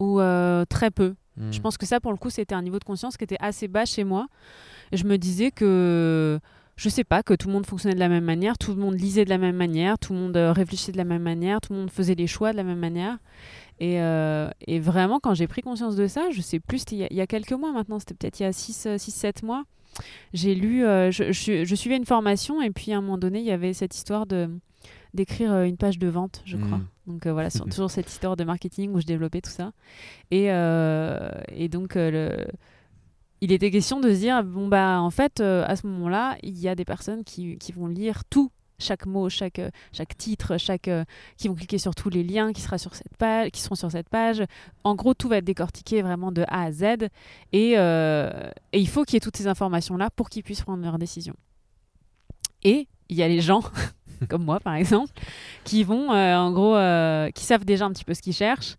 ou 0.00 0.20
euh, 0.20 0.64
très 0.68 0.90
peu. 0.90 1.14
Mm. 1.36 1.52
Je 1.52 1.60
pense 1.60 1.76
que 1.78 1.86
ça, 1.86 2.00
pour 2.00 2.10
le 2.10 2.18
coup, 2.18 2.30
c'était 2.30 2.54
un 2.54 2.62
niveau 2.62 2.78
de 2.78 2.84
conscience 2.84 3.16
qui 3.16 3.24
était 3.24 3.36
assez 3.40 3.68
bas 3.68 3.84
chez 3.84 4.02
moi. 4.04 4.26
Et 4.90 4.96
je 4.96 5.04
me 5.04 5.16
disais 5.18 5.50
que, 5.50 6.40
je 6.76 6.88
sais 6.88 7.04
pas, 7.04 7.22
que 7.22 7.34
tout 7.34 7.48
le 7.48 7.52
monde 7.54 7.66
fonctionnait 7.66 7.94
de 7.94 8.00
la 8.00 8.08
même 8.08 8.24
manière, 8.24 8.56
tout 8.58 8.72
le 8.74 8.80
monde 8.80 8.98
lisait 8.98 9.24
de 9.24 9.30
la 9.30 9.38
même 9.38 9.56
manière, 9.56 9.98
tout 9.98 10.12
le 10.14 10.18
monde 10.18 10.36
euh, 10.36 10.52
réfléchissait 10.52 10.92
de 10.92 10.96
la 10.96 11.04
même 11.04 11.22
manière, 11.22 11.60
tout 11.60 11.72
le 11.72 11.78
monde 11.80 11.90
faisait 11.90 12.14
les 12.14 12.26
choix 12.26 12.52
de 12.52 12.56
la 12.56 12.64
même 12.64 12.78
manière. 12.78 13.18
Et, 13.80 14.00
euh, 14.00 14.50
et 14.66 14.80
vraiment, 14.80 15.20
quand 15.20 15.34
j'ai 15.34 15.46
pris 15.46 15.62
conscience 15.62 15.94
de 15.94 16.06
ça, 16.08 16.30
je 16.32 16.40
sais 16.40 16.58
plus, 16.58 16.78
c'était 16.80 16.96
il 16.96 16.98
y 17.00 17.04
a- 17.04 17.08
il 17.10 17.16
y, 17.16 17.20
a 17.20 17.26
quelques 17.28 17.52
mois 17.52 17.72
maintenant, 17.72 17.98
c'était 18.00 18.14
peut-être 18.14 18.40
il 18.40 18.44
y 18.44 18.46
a 18.46 18.52
6-7 18.52 19.42
mois, 19.44 19.62
j'ai 20.32 20.54
lu, 20.56 20.84
euh, 20.84 21.10
je, 21.12 21.30
je- 21.32 21.64
je 21.64 21.74
suivais 21.76 21.96
une 21.96 22.04
formation 22.06 22.60
et 22.62 22.70
puis 22.70 22.92
à 22.92 22.98
un 22.98 23.00
moment 23.00 23.18
donné, 23.18 23.38
il 23.40 23.44
y 23.46 23.50
avait 23.52 23.72
cette 23.74 23.94
histoire 23.94 24.26
de 24.26 24.48
d'écrire 25.18 25.52
euh, 25.52 25.64
une 25.64 25.76
page 25.76 25.98
de 25.98 26.08
vente, 26.08 26.42
je 26.44 26.56
crois. 26.56 26.78
Mm. 26.78 26.86
Donc 27.06 27.26
euh, 27.26 27.32
voilà, 27.32 27.50
sur- 27.50 27.64
toujours 27.70 27.90
cette 27.90 28.10
histoire 28.10 28.36
de 28.36 28.44
marketing 28.44 28.92
où 28.94 29.00
je 29.00 29.06
développais 29.06 29.40
tout 29.40 29.50
ça. 29.50 29.72
Et, 30.30 30.50
euh, 30.50 31.30
et 31.48 31.68
donc, 31.68 31.96
euh, 31.96 32.10
le... 32.10 32.46
il 33.40 33.52
était 33.52 33.70
question 33.70 34.00
de 34.00 34.12
se 34.12 34.18
dire, 34.18 34.42
bon, 34.42 34.68
bah, 34.68 35.00
en 35.00 35.10
fait, 35.10 35.40
à 35.40 35.76
ce 35.76 35.86
moment-là, 35.86 36.36
il 36.42 36.58
y 36.58 36.68
a 36.68 36.74
des 36.74 36.84
personnes 36.84 37.24
qui, 37.24 37.58
qui 37.58 37.72
vont 37.72 37.86
lire 37.86 38.24
tout, 38.24 38.50
chaque 38.78 39.06
mot, 39.06 39.28
chaque, 39.28 39.60
chaque 39.92 40.16
titre, 40.16 40.56
chaque, 40.56 40.88
euh, 40.88 41.04
qui 41.36 41.48
vont 41.48 41.54
cliquer 41.54 41.78
sur 41.78 41.94
tous 41.94 42.10
les 42.10 42.22
liens 42.22 42.52
qui, 42.52 42.60
sera 42.60 42.78
sur 42.78 42.94
cette 42.94 43.16
page, 43.16 43.50
qui 43.50 43.60
seront 43.60 43.74
sur 43.74 43.90
cette 43.90 44.08
page. 44.08 44.42
En 44.84 44.94
gros, 44.94 45.14
tout 45.14 45.28
va 45.28 45.38
être 45.38 45.44
décortiqué 45.44 46.02
vraiment 46.02 46.32
de 46.32 46.44
A 46.48 46.64
à 46.64 46.72
Z. 46.72 46.84
Et, 47.52 47.74
euh, 47.76 48.50
et 48.72 48.78
il 48.80 48.88
faut 48.88 49.04
qu'il 49.04 49.14
y 49.14 49.16
ait 49.16 49.20
toutes 49.20 49.36
ces 49.36 49.48
informations-là 49.48 50.10
pour 50.10 50.28
qu'ils 50.30 50.42
puissent 50.42 50.62
prendre 50.62 50.82
leurs 50.82 50.98
décisions. 50.98 51.36
Et 52.62 52.88
il 53.08 53.16
y 53.16 53.22
a 53.22 53.28
les 53.28 53.40
gens, 53.40 53.62
comme 54.26 54.44
moi 54.44 54.60
par 54.60 54.74
exemple, 54.74 55.12
qui 55.64 55.84
vont, 55.84 56.12
euh, 56.12 56.36
en 56.36 56.50
gros, 56.52 56.76
euh, 56.76 57.30
qui 57.30 57.44
savent 57.44 57.64
déjà 57.64 57.84
un 57.84 57.92
petit 57.92 58.04
peu 58.04 58.14
ce 58.14 58.22
qu'ils 58.22 58.34
cherchent, 58.34 58.76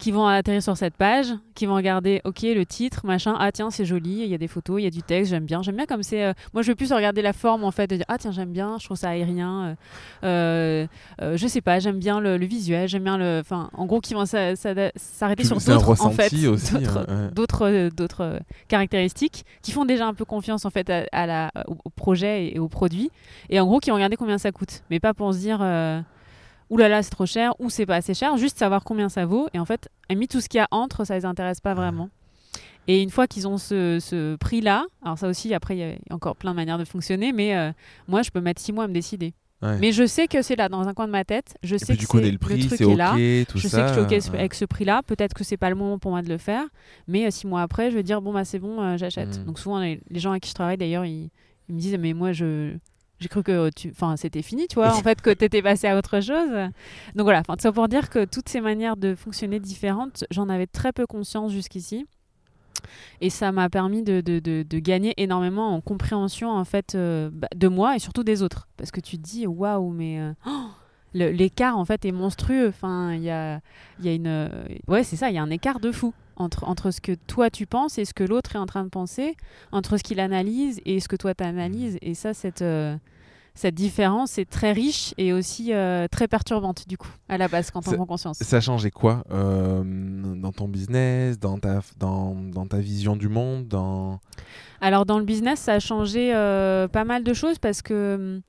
qui 0.00 0.10
vont 0.10 0.26
atterrir 0.26 0.62
sur 0.62 0.76
cette 0.76 0.94
page, 0.94 1.26
qui 1.54 1.66
vont 1.66 1.74
regarder, 1.76 2.22
ok, 2.24 2.40
le 2.42 2.64
titre, 2.64 3.04
machin, 3.04 3.36
ah 3.38 3.52
tiens, 3.52 3.70
c'est 3.70 3.84
joli, 3.84 4.22
il 4.22 4.28
y 4.28 4.34
a 4.34 4.38
des 4.38 4.48
photos, 4.48 4.80
il 4.80 4.84
y 4.84 4.86
a 4.86 4.90
du 4.90 5.02
texte, 5.02 5.30
j'aime 5.30 5.44
bien. 5.44 5.62
J'aime 5.62 5.76
bien 5.76 5.84
comme 5.86 6.02
c'est. 6.02 6.24
euh, 6.24 6.32
moi, 6.54 6.62
je 6.62 6.68
veux 6.68 6.74
plus 6.74 6.90
regarder 6.92 7.20
la 7.22 7.34
forme, 7.34 7.64
en 7.64 7.70
fait, 7.70 7.86
de 7.86 7.96
dire, 7.96 8.06
ah 8.08 8.16
tiens, 8.18 8.32
j'aime 8.32 8.50
bien, 8.50 8.78
je 8.80 8.86
trouve 8.86 8.96
ça 8.96 9.10
aérien. 9.10 9.62
euh, 9.62 9.74
euh, 10.24 10.86
euh, 11.22 11.36
je 11.36 11.46
sais 11.46 11.60
pas, 11.60 11.78
j'aime 11.80 11.98
bien 11.98 12.18
le, 12.18 12.38
le 12.38 12.46
visuel, 12.46 12.88
j'aime 12.88 13.04
bien 13.04 13.18
le. 13.18 13.40
Enfin, 13.40 13.68
en 13.74 13.84
gros, 13.84 14.00
qui 14.00 14.14
vont 14.14 14.24
s'a- 14.24 14.56
s'a- 14.56 14.72
s'arrêter 14.96 15.42
sur 15.44 15.56
d'autres, 15.74 15.86
en 16.06 16.10
fait, 16.16 16.28
d'autres, 16.72 16.98
hein, 17.08 17.24
ouais. 17.26 17.30
d'autres, 17.34 18.22
euh, 18.24 18.38
caractéristiques 18.68 19.44
qui 19.62 19.72
font 19.72 19.84
déjà 19.84 20.06
un 20.06 20.14
peu 20.14 20.24
confiance, 20.24 20.64
en 20.64 20.70
fait, 20.70 20.88
à, 20.88 21.04
à 21.12 21.26
la, 21.26 21.50
au, 21.68 21.76
au 21.84 21.90
projet 21.90 22.52
et, 22.54 22.58
au 22.58 22.68
produit. 22.68 23.10
Et 23.50 23.60
en 23.60 23.66
gros, 23.66 23.80
qui 23.80 23.90
vont 23.90 23.96
regarder 23.96 24.16
combien 24.16 24.38
ça 24.38 24.50
coûte. 24.50 24.82
Mais 24.90 24.98
pas 24.98 25.12
pour 25.12 25.34
se 25.34 25.38
dire. 25.38 25.58
Ouh 26.70 26.76
là 26.76 26.88
là, 26.88 27.02
c'est 27.02 27.10
trop 27.10 27.26
cher, 27.26 27.52
ou 27.58 27.68
c'est 27.68 27.84
pas 27.86 27.96
assez 27.96 28.14
cher, 28.14 28.36
juste 28.36 28.58
savoir 28.58 28.84
combien 28.84 29.08
ça 29.08 29.26
vaut. 29.26 29.48
Et 29.54 29.58
en 29.58 29.64
fait, 29.64 29.88
mis 30.14 30.28
tout 30.28 30.40
ce 30.40 30.48
qu'il 30.48 30.58
y 30.58 30.62
a 30.62 30.68
entre, 30.70 31.04
ça 31.04 31.16
les 31.16 31.24
intéresse 31.24 31.60
pas 31.60 31.74
vraiment. 31.74 32.08
Et 32.88 33.02
une 33.02 33.10
fois 33.10 33.26
qu'ils 33.26 33.46
ont 33.46 33.58
ce, 33.58 33.98
ce 34.00 34.36
prix-là, 34.36 34.86
alors 35.04 35.18
ça 35.18 35.28
aussi, 35.28 35.52
après, 35.52 35.76
il 35.76 35.80
y 35.80 35.84
a 35.84 35.94
encore 36.14 36.36
plein 36.36 36.52
de 36.52 36.56
manières 36.56 36.78
de 36.78 36.84
fonctionner, 36.84 37.32
mais 37.32 37.56
euh, 37.56 37.72
moi, 38.08 38.22
je 38.22 38.30
peux 38.30 38.40
mettre 38.40 38.60
six 38.60 38.72
mois 38.72 38.84
à 38.84 38.88
me 38.88 38.94
décider. 38.94 39.34
Ouais. 39.62 39.76
Mais 39.78 39.92
je 39.92 40.06
sais 40.06 40.26
que 40.26 40.40
c'est 40.40 40.56
là, 40.56 40.68
dans 40.70 40.88
un 40.88 40.94
coin 40.94 41.06
de 41.06 41.12
ma 41.12 41.22
tête. 41.24 41.56
Je 41.62 41.76
sais 41.76 41.94
que 41.96 42.04
c'est 42.06 42.30
le 42.30 42.38
prix, 42.38 42.60
truc 42.66 42.78
c'est 42.78 42.84
est 42.84 42.86
ok, 42.86 42.96
là. 42.96 43.10
tout 43.46 43.58
Je 43.58 43.68
ça. 43.68 43.76
sais 43.76 43.82
que 43.82 43.88
je 43.88 43.92
suis 43.92 44.00
OK 44.30 44.32
ouais. 44.32 44.38
avec 44.38 44.54
ce 44.54 44.64
prix-là. 44.64 45.02
Peut-être 45.06 45.34
que 45.34 45.44
c'est 45.44 45.58
pas 45.58 45.68
le 45.68 45.76
moment 45.76 45.98
pour 45.98 46.12
moi 46.12 46.22
de 46.22 46.28
le 46.30 46.38
faire, 46.38 46.64
mais 47.06 47.26
euh, 47.26 47.30
six 47.30 47.46
mois 47.46 47.60
après, 47.60 47.90
je 47.90 47.96
vais 47.96 48.02
dire 48.02 48.22
bon 48.22 48.32
bah 48.32 48.46
c'est 48.46 48.58
bon, 48.58 48.80
euh, 48.80 48.96
j'achète. 48.96 49.38
Mm. 49.40 49.44
Donc 49.44 49.58
souvent 49.58 49.78
les, 49.80 50.00
les 50.08 50.18
gens 50.18 50.30
avec 50.30 50.44
qui 50.44 50.48
je 50.48 50.54
travaille 50.54 50.78
d'ailleurs, 50.78 51.04
ils, 51.04 51.30
ils 51.68 51.74
me 51.74 51.78
disent 51.80 51.98
mais 51.98 52.14
moi 52.14 52.32
je 52.32 52.74
j'ai 53.20 53.28
cru 53.28 53.42
que 53.42 53.70
tu, 53.70 53.90
enfin 53.90 54.16
c'était 54.16 54.42
fini, 54.42 54.66
tu 54.66 54.76
vois, 54.76 54.92
en 54.96 55.02
fait 55.02 55.20
que 55.20 55.30
t'étais 55.30 55.62
passé 55.62 55.86
à 55.86 55.96
autre 55.96 56.20
chose. 56.20 56.50
Donc 57.14 57.24
voilà, 57.24 57.40
enfin 57.40 57.54
ça 57.58 57.70
pour 57.70 57.88
dire 57.88 58.10
que 58.10 58.24
toutes 58.24 58.48
ces 58.48 58.60
manières 58.60 58.96
de 58.96 59.14
fonctionner 59.14 59.60
différentes, 59.60 60.24
j'en 60.30 60.48
avais 60.48 60.66
très 60.66 60.92
peu 60.92 61.06
conscience 61.06 61.52
jusqu'ici. 61.52 62.06
Et 63.20 63.28
ça 63.30 63.52
m'a 63.52 63.68
permis 63.68 64.02
de, 64.02 64.20
de, 64.20 64.38
de, 64.38 64.64
de 64.68 64.78
gagner 64.78 65.12
énormément 65.18 65.74
en 65.74 65.80
compréhension 65.80 66.50
en 66.50 66.64
fait 66.64 66.94
euh, 66.94 67.28
bah, 67.32 67.48
de 67.54 67.68
moi 67.68 67.96
et 67.96 67.98
surtout 67.98 68.24
des 68.24 68.42
autres. 68.42 68.68
Parce 68.76 68.90
que 68.90 69.00
tu 69.00 69.18
te 69.18 69.22
dis 69.22 69.46
waouh, 69.46 69.90
mais 69.90 70.18
euh, 70.20 70.32
oh, 70.46 70.68
l'écart 71.12 71.76
en 71.76 71.84
fait 71.84 72.04
est 72.04 72.12
monstrueux. 72.12 72.68
Enfin, 72.68 73.12
il 73.14 73.22
y 73.22 73.30
a, 73.30 73.60
y 74.00 74.08
a 74.08 74.14
une, 74.14 74.26
euh, 74.26 74.48
ouais 74.88 75.04
c'est 75.04 75.16
ça, 75.16 75.28
il 75.28 75.34
y 75.34 75.38
a 75.38 75.42
un 75.42 75.50
écart 75.50 75.80
de 75.80 75.92
fou 75.92 76.14
entre 76.40 76.64
entre 76.64 76.90
ce 76.90 77.00
que 77.00 77.12
toi 77.26 77.50
tu 77.50 77.66
penses 77.66 77.98
et 77.98 78.04
ce 78.04 78.14
que 78.14 78.24
l'autre 78.24 78.56
est 78.56 78.58
en 78.58 78.66
train 78.66 78.84
de 78.84 78.88
penser, 78.88 79.36
entre 79.72 79.96
ce 79.96 80.02
qu'il 80.02 80.20
analyse 80.20 80.80
et 80.84 80.98
ce 81.00 81.08
que 81.08 81.16
toi 81.16 81.34
tu 81.34 81.44
analyses. 81.44 81.98
Et 82.02 82.14
ça, 82.14 82.34
cette 82.34 82.62
euh, 82.62 82.96
cette 83.54 83.74
différence 83.74 84.38
est 84.38 84.48
très 84.48 84.72
riche 84.72 85.12
et 85.18 85.32
aussi 85.32 85.72
euh, 85.72 86.06
très 86.08 86.28
perturbante 86.28 86.88
du 86.88 86.96
coup 86.96 87.10
à 87.28 87.36
la 87.36 87.48
base 87.48 87.70
quand 87.70 87.86
on 87.88 87.92
prend 87.92 88.06
conscience. 88.06 88.38
Ça 88.38 88.56
a 88.58 88.60
changé 88.60 88.90
quoi 88.90 89.24
euh, 89.30 89.82
dans 89.84 90.52
ton 90.52 90.68
business, 90.68 91.38
dans 91.38 91.58
ta, 91.58 91.80
dans, 91.98 92.34
dans 92.34 92.66
ta 92.66 92.78
vision 92.78 93.16
du 93.16 93.28
monde 93.28 93.66
dans... 93.66 94.20
Alors 94.80 95.04
dans 95.04 95.18
le 95.18 95.24
business, 95.24 95.60
ça 95.60 95.74
a 95.74 95.80
changé 95.80 96.32
pas 96.92 97.04
mal 97.04 97.22
de 97.22 97.34
choses 97.34 97.58
parce 97.58 97.82
que 97.82 98.14
hum, 98.14 98.40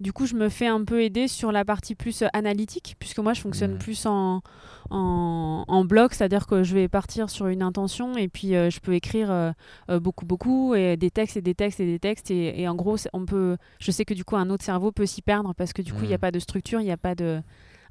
Du 0.00 0.14
coup, 0.14 0.24
je 0.24 0.34
me 0.34 0.48
fais 0.48 0.66
un 0.66 0.82
peu 0.82 1.02
aider 1.02 1.28
sur 1.28 1.52
la 1.52 1.64
partie 1.64 1.94
plus 1.94 2.22
euh, 2.22 2.26
analytique, 2.32 2.96
puisque 2.98 3.18
moi, 3.18 3.34
je 3.34 3.42
fonctionne 3.42 3.76
plus 3.76 4.06
en, 4.06 4.40
en, 4.88 5.64
en 5.68 5.84
bloc, 5.84 6.14
c'est-à-dire 6.14 6.46
que 6.46 6.62
je 6.62 6.74
vais 6.74 6.88
partir 6.88 7.28
sur 7.28 7.48
une 7.48 7.62
intention 7.62 8.16
et 8.16 8.28
puis 8.28 8.54
euh, 8.54 8.70
je 8.70 8.80
peux 8.80 8.94
écrire 8.94 9.30
euh, 9.30 9.52
beaucoup, 10.00 10.24
beaucoup, 10.24 10.74
et 10.74 10.96
des 10.96 11.10
textes 11.10 11.36
et 11.36 11.42
des 11.42 11.54
textes 11.54 11.80
et 11.80 11.86
des 11.86 11.98
textes. 11.98 12.30
Et, 12.30 12.62
et 12.62 12.66
en 12.66 12.74
gros, 12.74 12.96
on 13.12 13.26
peut, 13.26 13.58
je 13.78 13.90
sais 13.90 14.06
que 14.06 14.14
du 14.14 14.24
coup, 14.24 14.36
un 14.36 14.48
autre 14.48 14.64
cerveau 14.64 14.90
peut 14.90 15.06
s'y 15.06 15.20
perdre 15.20 15.54
parce 15.54 15.74
que 15.74 15.82
du 15.82 15.92
coup, 15.92 16.04
il 16.04 16.08
n'y 16.08 16.14
a 16.14 16.18
pas 16.18 16.30
de 16.30 16.38
structure, 16.38 16.80
il 16.80 16.84
n'y 16.84 16.92
a 16.92 16.96
pas 16.96 17.14
de. 17.14 17.42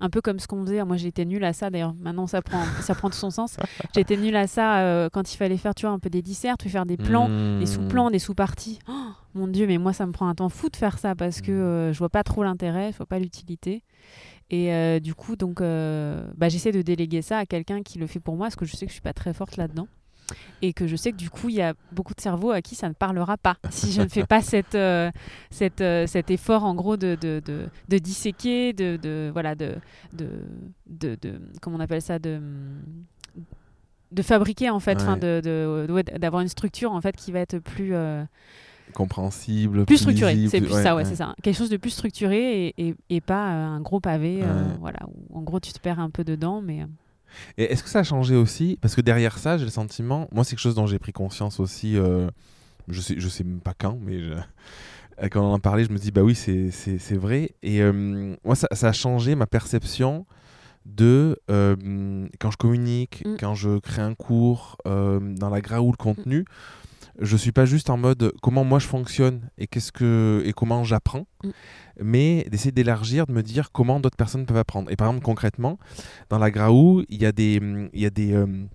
Un 0.01 0.09
peu 0.09 0.21
comme 0.21 0.39
ce 0.39 0.47
qu'on 0.47 0.63
faisait. 0.65 0.83
Moi, 0.85 0.97
j'étais 0.97 1.25
nulle 1.25 1.43
à 1.43 1.51
ça. 1.53 1.69
D'ailleurs, 1.69 1.93
maintenant, 1.99 2.25
ça 2.27 2.41
prend, 2.41 2.63
ça 2.81 2.95
prend 2.95 3.09
tout 3.09 3.17
son 3.17 3.29
sens. 3.31 3.57
J'étais 3.95 4.15
nulle 4.17 4.35
à 4.37 4.47
ça 4.47 4.79
euh, 4.79 5.09
quand 5.11 5.33
il 5.33 5.37
fallait 5.37 5.57
faire, 5.57 5.75
tu 5.75 5.85
vois, 5.85 5.93
un 5.93 5.99
peu 5.99 6.09
des 6.09 6.21
disserts, 6.21 6.55
puis 6.57 6.69
faire 6.69 6.85
des 6.85 6.97
plans 6.97 7.27
Mmh. 7.27 7.59
des 7.59 7.65
sous-plans, 7.65 8.09
des 8.11 8.19
sous-parties. 8.19 8.79
Oh, 8.87 8.93
mon 9.35 9.47
Dieu, 9.47 9.67
mais 9.67 9.77
moi, 9.77 9.91
ça 9.93 10.05
me 10.05 10.11
prend 10.11 10.27
un 10.29 10.35
temps 10.35 10.49
fou 10.49 10.69
de 10.69 10.75
faire 10.77 10.97
ça 10.99 11.15
parce 11.15 11.41
que 11.41 11.51
Mm. 11.51 11.55
euh, 11.55 11.93
je 11.93 11.99
vois 11.99 12.09
pas 12.09 12.23
trop 12.23 12.43
l'intérêt, 12.43 12.91
je 12.93 12.97
vois 12.97 13.05
pas 13.05 13.19
l'utilité. 13.19 13.83
Et 14.51 14.73
euh, 14.73 14.99
du 14.99 15.13
coup, 15.13 15.35
donc, 15.35 15.59
bah, 15.59 16.49
j'essaie 16.49 16.71
de 16.71 16.81
déléguer 16.81 17.21
ça 17.21 17.37
à 17.39 17.45
quelqu'un 17.45 17.83
qui 17.83 17.99
le 17.99 18.07
fait 18.07 18.19
pour 18.19 18.35
moi 18.35 18.47
parce 18.47 18.55
que 18.55 18.65
je 18.65 18.75
sais 18.75 18.85
que 18.85 18.89
je 18.89 18.93
suis 18.95 19.01
pas 19.01 19.13
très 19.13 19.33
forte 19.33 19.57
là-dedans. 19.57 19.87
Et 20.62 20.74
que 20.74 20.88
je 20.88 20.95
sais 20.95 21.12
que 21.12 21.17
du 21.17 21.29
coup, 21.29 21.50
il 21.50 21.55
y 21.55 21.62
a 21.62 21.74
beaucoup 21.91 22.13
de 22.13 22.21
cerveaux 22.21 22.51
à 22.51 22.62
qui 22.62 22.75
ça 22.75 22.88
ne 22.89 22.93
parlera 22.93 23.38
pas. 23.38 23.57
Si 23.71 23.91
je 23.91 24.01
ne 24.01 24.07
fais 24.07 24.25
pas 24.25 24.41
cette, 24.41 24.75
euh, 24.75 25.09
cette, 25.51 25.81
euh, 25.81 26.05
cet 26.07 26.31
effort, 26.31 26.63
en 26.63 26.75
gros, 26.75 26.98
de, 26.98 27.15
de, 27.19 27.41
de, 27.45 27.67
de 27.88 27.98
disséquer, 27.98 28.74
de, 28.74 28.98
de, 28.98 29.29
voilà, 29.31 29.55
de, 29.55 29.75
de, 30.13 30.27
de, 30.88 31.17
de- 31.21 31.39
comment 31.62 31.77
on 31.77 31.79
appelle 31.79 32.01
ça, 32.01 32.19
de, 32.19 32.39
de 34.12 34.21
fabriquer, 34.21 34.69
en 34.69 34.79
fait, 34.79 34.98
Ouais. 35.01 36.03
d'avoir 36.19 36.41
une 36.41 36.48
structure, 36.50 36.91
en 36.91 37.01
fait, 37.01 37.15
qui 37.15 37.31
va 37.31 37.39
être 37.39 37.59
plus... 37.59 37.93
euh, 37.93 38.24
compréhensible, 38.93 39.86
plus 39.86 39.98
structuré, 39.98 40.48
c'est 40.50 40.62
plus 40.62 40.74
ouais, 40.74 40.81
ça, 40.83 40.95
ouais, 40.95 41.03
ouais. 41.03 41.09
c'est 41.09 41.15
ça. 41.15 41.36
Quelque 41.43 41.55
chose 41.55 41.69
de 41.69 41.77
plus 41.77 41.91
structuré 41.91 42.67
et, 42.69 42.88
et, 42.88 42.95
et 43.12 43.21
pas 43.21 43.45
un 43.45 43.79
gros 43.81 44.00
pavé, 44.00 44.43
voilà. 44.79 45.00
Où, 45.29 45.38
en 45.38 45.43
gros, 45.43 45.59
tu 45.59 45.71
te 45.71 45.79
perds 45.79 46.00
un 46.00 46.09
peu 46.09 46.24
dedans, 46.24 46.59
mais 46.62 46.86
Et 47.57 47.63
est-ce 47.71 47.83
que 47.83 47.89
ça 47.89 48.00
a 48.00 48.03
changé 48.03 48.36
aussi? 48.36 48.77
Parce 48.81 48.95
que 48.95 49.01
derrière 49.01 49.38
ça, 49.38 49.57
j'ai 49.57 49.65
le 49.65 49.71
sentiment, 49.71 50.27
moi 50.31 50.43
c'est 50.43 50.51
quelque 50.51 50.59
chose 50.59 50.75
dont 50.75 50.88
j'ai 50.88 51.00
pris 51.00 51.12
conscience 51.13 51.59
aussi, 51.59 51.98
euh, 51.98 52.29
je 52.88 53.01
sais, 53.01 53.15
je 53.17 53.27
sais 53.29 53.43
même 53.43 53.59
pas 53.62 53.74
quand, 53.77 53.98
mais 54.01 54.19
je- 54.19 54.33
euh, 54.33 55.27
quand 55.29 55.41
on 55.41 55.53
en 55.53 55.59
parlait, 55.59 55.83
je 55.83 55.91
me 55.91 55.98
dis, 55.98 56.12
bah 56.12 56.21
oui, 56.24 56.33
c'est 56.36 57.15
vrai. 57.15 57.51
Et 57.62 57.81
euh, 57.81 58.36
moi, 58.45 58.55
ça, 58.55 58.67
ça 58.71 58.88
a 58.89 58.93
changé 58.93 59.36
ma 59.36 59.48
perception 59.48 60.25
de 60.86 61.38
euh, 61.51 62.27
quand 62.39 62.51
je 62.51 62.57
communique, 62.57 63.24
Mm. 63.25 63.36
quand 63.39 63.53
je 63.53 63.79
crée 63.79 64.01
un 64.01 64.15
cours, 64.15 64.77
dans 64.86 65.50
la 65.51 65.62
gra 65.62 65.81
ou 65.81 65.91
le 65.91 65.98
contenu, 65.98 66.45
je 67.21 67.38
suis 67.38 67.51
pas 67.51 67.65
juste 67.65 67.89
en 67.89 67.97
mode 67.97 68.33
comment 68.41 68.63
moi 68.63 68.79
je 68.79 68.88
fonctionne 68.88 69.49
et 69.57 69.67
qu'est-ce 69.67 69.91
que 69.91 70.41
et 70.45 70.53
comment 70.53 70.83
j'apprends, 70.83 71.25
Mm. 71.43 71.49
mais 72.01 72.45
d'essayer 72.51 72.71
d'élargir, 72.71 73.25
de 73.25 73.31
me 73.31 73.43
dire 73.43 73.71
comment 73.71 73.99
d'autres 73.99 74.17
personnes 74.17 74.45
peuvent 74.45 74.57
apprendre. 74.57 74.91
Et 74.91 74.95
par 74.95 75.07
exemple 75.07 75.23
concrètement, 75.25 75.77
dans 76.29 76.38
la 76.38 76.51
Graou, 76.51 77.03
il 77.09 77.21
y 77.21 77.25
a 77.25 77.31
des 77.31 77.61
il 77.93 77.99
y 78.01 78.05
a 78.05 78.09
des 78.09 78.35
hum, 78.35 78.67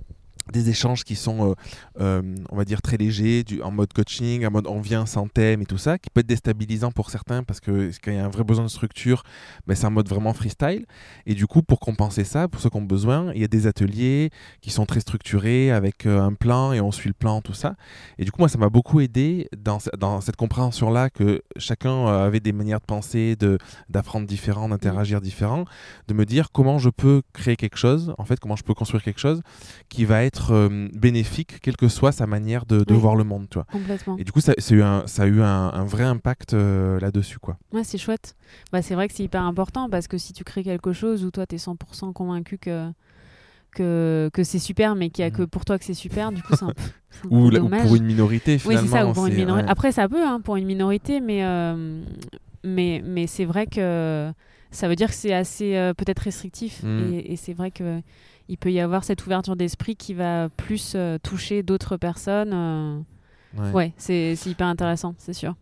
des 0.53 0.69
échanges 0.69 1.05
qui 1.05 1.17
sont, 1.17 1.51
euh, 1.51 1.55
euh, 2.01 2.35
on 2.51 2.57
va 2.57 2.65
dire, 2.65 2.83
très 2.83 2.97
légers, 2.97 3.45
en 3.63 3.71
mode 3.71 3.93
coaching, 3.93 4.45
en 4.47 4.51
mode 4.51 4.67
on 4.67 4.81
vient 4.81 5.07
sans 5.07 5.27
thème 5.29 5.63
et 5.63 5.67
tout 5.67 5.79
ça, 5.79 5.99
qui 5.99 6.11
peut 6.11 6.21
être 6.21 6.27
déstabilisant 6.27 6.91
pour 6.91 7.11
certains 7.11 7.43
parce 7.43 7.61
que 7.61 7.91
quand 8.03 8.11
il 8.11 8.17
y 8.17 8.21
a 8.21 8.25
un 8.25 8.29
vrai 8.29 8.45
besoin 8.45 8.65
de 8.65 8.71
structure, 8.71 9.23
ben, 9.67 9.75
c'est 9.75 9.87
un 9.87 9.91
mode 9.91 10.09
vraiment 10.09 10.35
freestyle. 10.35 10.87
Et 11.27 11.35
du 11.35 11.47
coup, 11.47 11.63
pour 11.63 11.81
compenser 11.81 12.25
ça, 12.25 12.49
pour 12.49 12.61
ceux 12.61 12.71
qui 12.71 12.77
ont 12.77 12.83
besoin, 12.83 13.33
il 13.35 13.41
y 13.41 13.45
a 13.45 13.49
des 13.49 13.67
ateliers 13.67 14.31
qui 14.61 14.71
sont 14.71 14.87
très 14.87 15.01
structurés 15.01 15.71
avec 15.71 16.07
euh, 16.07 16.21
un 16.21 16.35
plan 16.35 16.73
et 16.73 16.81
on 16.81 16.93
suit 16.93 17.09
le 17.09 17.15
plan, 17.15 17.41
tout 17.41 17.55
ça. 17.55 17.75
Et 18.19 18.25
du 18.25 18.31
coup, 18.31 18.41
moi, 18.41 18.49
ça 18.49 18.59
m'a 18.59 18.69
beaucoup 18.69 19.01
aidé 19.01 19.49
dans, 19.57 19.79
dans 19.99 20.21
cette 20.21 20.37
compréhension-là 20.37 21.11
que 21.11 21.43
chacun 21.57 22.07
avait 22.07 22.41
des 22.41 22.53
manières 22.53 22.81
de 22.81 22.85
penser, 22.85 23.37
d'apprendre 23.89 24.27
différents, 24.27 24.69
d'interagir 24.69 25.21
différents, 25.21 25.65
de 26.09 26.15
me 26.15 26.25
dire 26.27 26.51
comment 26.53 26.79
je 26.79 26.91
peux 26.91 27.23
créer 27.33 27.57
quelque 27.57 27.77
chose, 27.77 28.15
en 28.19 28.25
fait, 28.25 28.39
comment 28.41 28.57
je 28.57 28.63
peux 28.63 28.75
construire 28.75 29.03
quelque 29.03 29.21
chose 29.21 29.43
qui 29.89 30.05
va 30.05 30.25
être 30.25 30.34
euh, 30.51 30.89
bénéfique, 30.95 31.61
quelle 31.61 31.77
que 31.77 31.89
soit 31.89 32.13
sa 32.13 32.27
manière 32.27 32.67
de, 32.67 32.85
de 32.85 32.95
Oui. 32.95 33.01
voir 33.01 33.17
le 33.17 33.25
monde, 33.25 33.47
tu 33.51 33.55
vois. 33.55 33.65
complètement. 33.71 34.17
Et 34.19 34.25
du 34.25 34.33
coup, 34.33 34.41
ça, 34.41 34.53
eu 34.71 34.83
un, 34.83 35.07
ça 35.07 35.23
a 35.25 35.27
eu 35.27 35.41
un, 35.43 35.47
un 35.73 35.85
vrai 35.85 36.05
impact 36.05 36.55
euh, 36.55 36.99
là-dessus, 37.01 37.39
quoi. 37.39 37.57
Ouais, 37.73 37.85
c'est 37.85 37.99
chouette. 37.99 38.37
Bah, 38.73 38.83
c'est 38.83 38.95
vrai 38.95 39.09
que 39.09 39.15
c'est 39.15 39.23
hyper 39.25 39.43
important 39.43 39.89
parce 39.91 40.09
que 40.09 40.19
si 40.19 40.33
tu 40.33 40.45
crées 40.45 40.63
quelque 40.65 40.93
chose 40.93 41.25
où 41.25 41.31
toi, 41.31 41.47
tu 41.47 41.55
es 41.55 41.59
100% 41.59 42.13
convaincu 42.13 42.59
que, 42.59 42.91
que, 43.73 44.31
que 44.33 44.45
c'est 44.45 44.59
super, 44.59 44.95
mais 44.95 45.11
qu'il 45.11 45.25
n'y 45.25 45.29
a 45.29 45.31
que 45.31 45.43
pour 45.43 45.65
toi 45.65 45.79
que 45.79 45.85
c'est 45.85 45.95
super, 45.95 46.33
du 46.33 46.43
coup, 46.43 46.55
c'est 46.57 46.65
un 46.65 46.69
peu, 47.23 47.29
Ou, 47.31 47.51
la- 47.51 47.61
ou 47.61 47.65
dommage. 47.65 47.83
pour 47.83 47.97
une 47.97 48.05
minorité, 48.05 48.53
Oui, 48.55 48.61
finalement. 48.61 48.87
c'est 48.87 48.93
ça, 48.93 49.07
ou 49.07 49.13
pour 49.13 49.27
une 49.27 49.35
minorité. 49.35 49.65
ouais. 49.67 49.71
Après, 49.71 49.93
ça 49.93 50.09
peut, 50.09 50.25
hein, 50.27 50.41
pour 50.41 50.57
une 50.57 50.67
minorité, 50.67 51.21
mais, 51.21 51.45
euh, 51.45 52.03
mais, 52.63 53.03
mais 53.05 53.27
c'est 53.27 53.45
vrai 53.45 53.67
que 53.67 54.33
ça 54.71 54.89
veut 54.89 54.97
dire 54.97 55.09
que 55.09 55.15
c'est 55.15 55.33
assez 55.35 55.77
euh, 55.77 55.93
peut-être 55.95 56.21
restrictif. 56.21 56.83
Mm. 56.83 57.13
Et, 57.15 57.33
et 57.33 57.37
c'est 57.37 57.53
vrai 57.53 57.71
que 57.71 58.01
il 58.49 58.59
peut 58.59 58.73
y 58.73 58.81
avoir 58.81 59.05
cette 59.05 59.25
ouverture 59.27 59.57
d'esprit 59.57 59.97
qui 59.97 60.15
va 60.15 60.49
plus 60.49 60.93
euh, 60.95 61.19
toucher 61.19 61.63
d'autres 61.63 61.97
personnes. 61.97 62.53
euh. 62.53 62.99
Ouais. 63.57 63.71
Ouais, 63.73 63.93
c'est 63.97 64.35
hyper 64.47 64.67
intéressant, 64.67 65.15
c'est 65.19 65.33
sûr. 65.33 65.55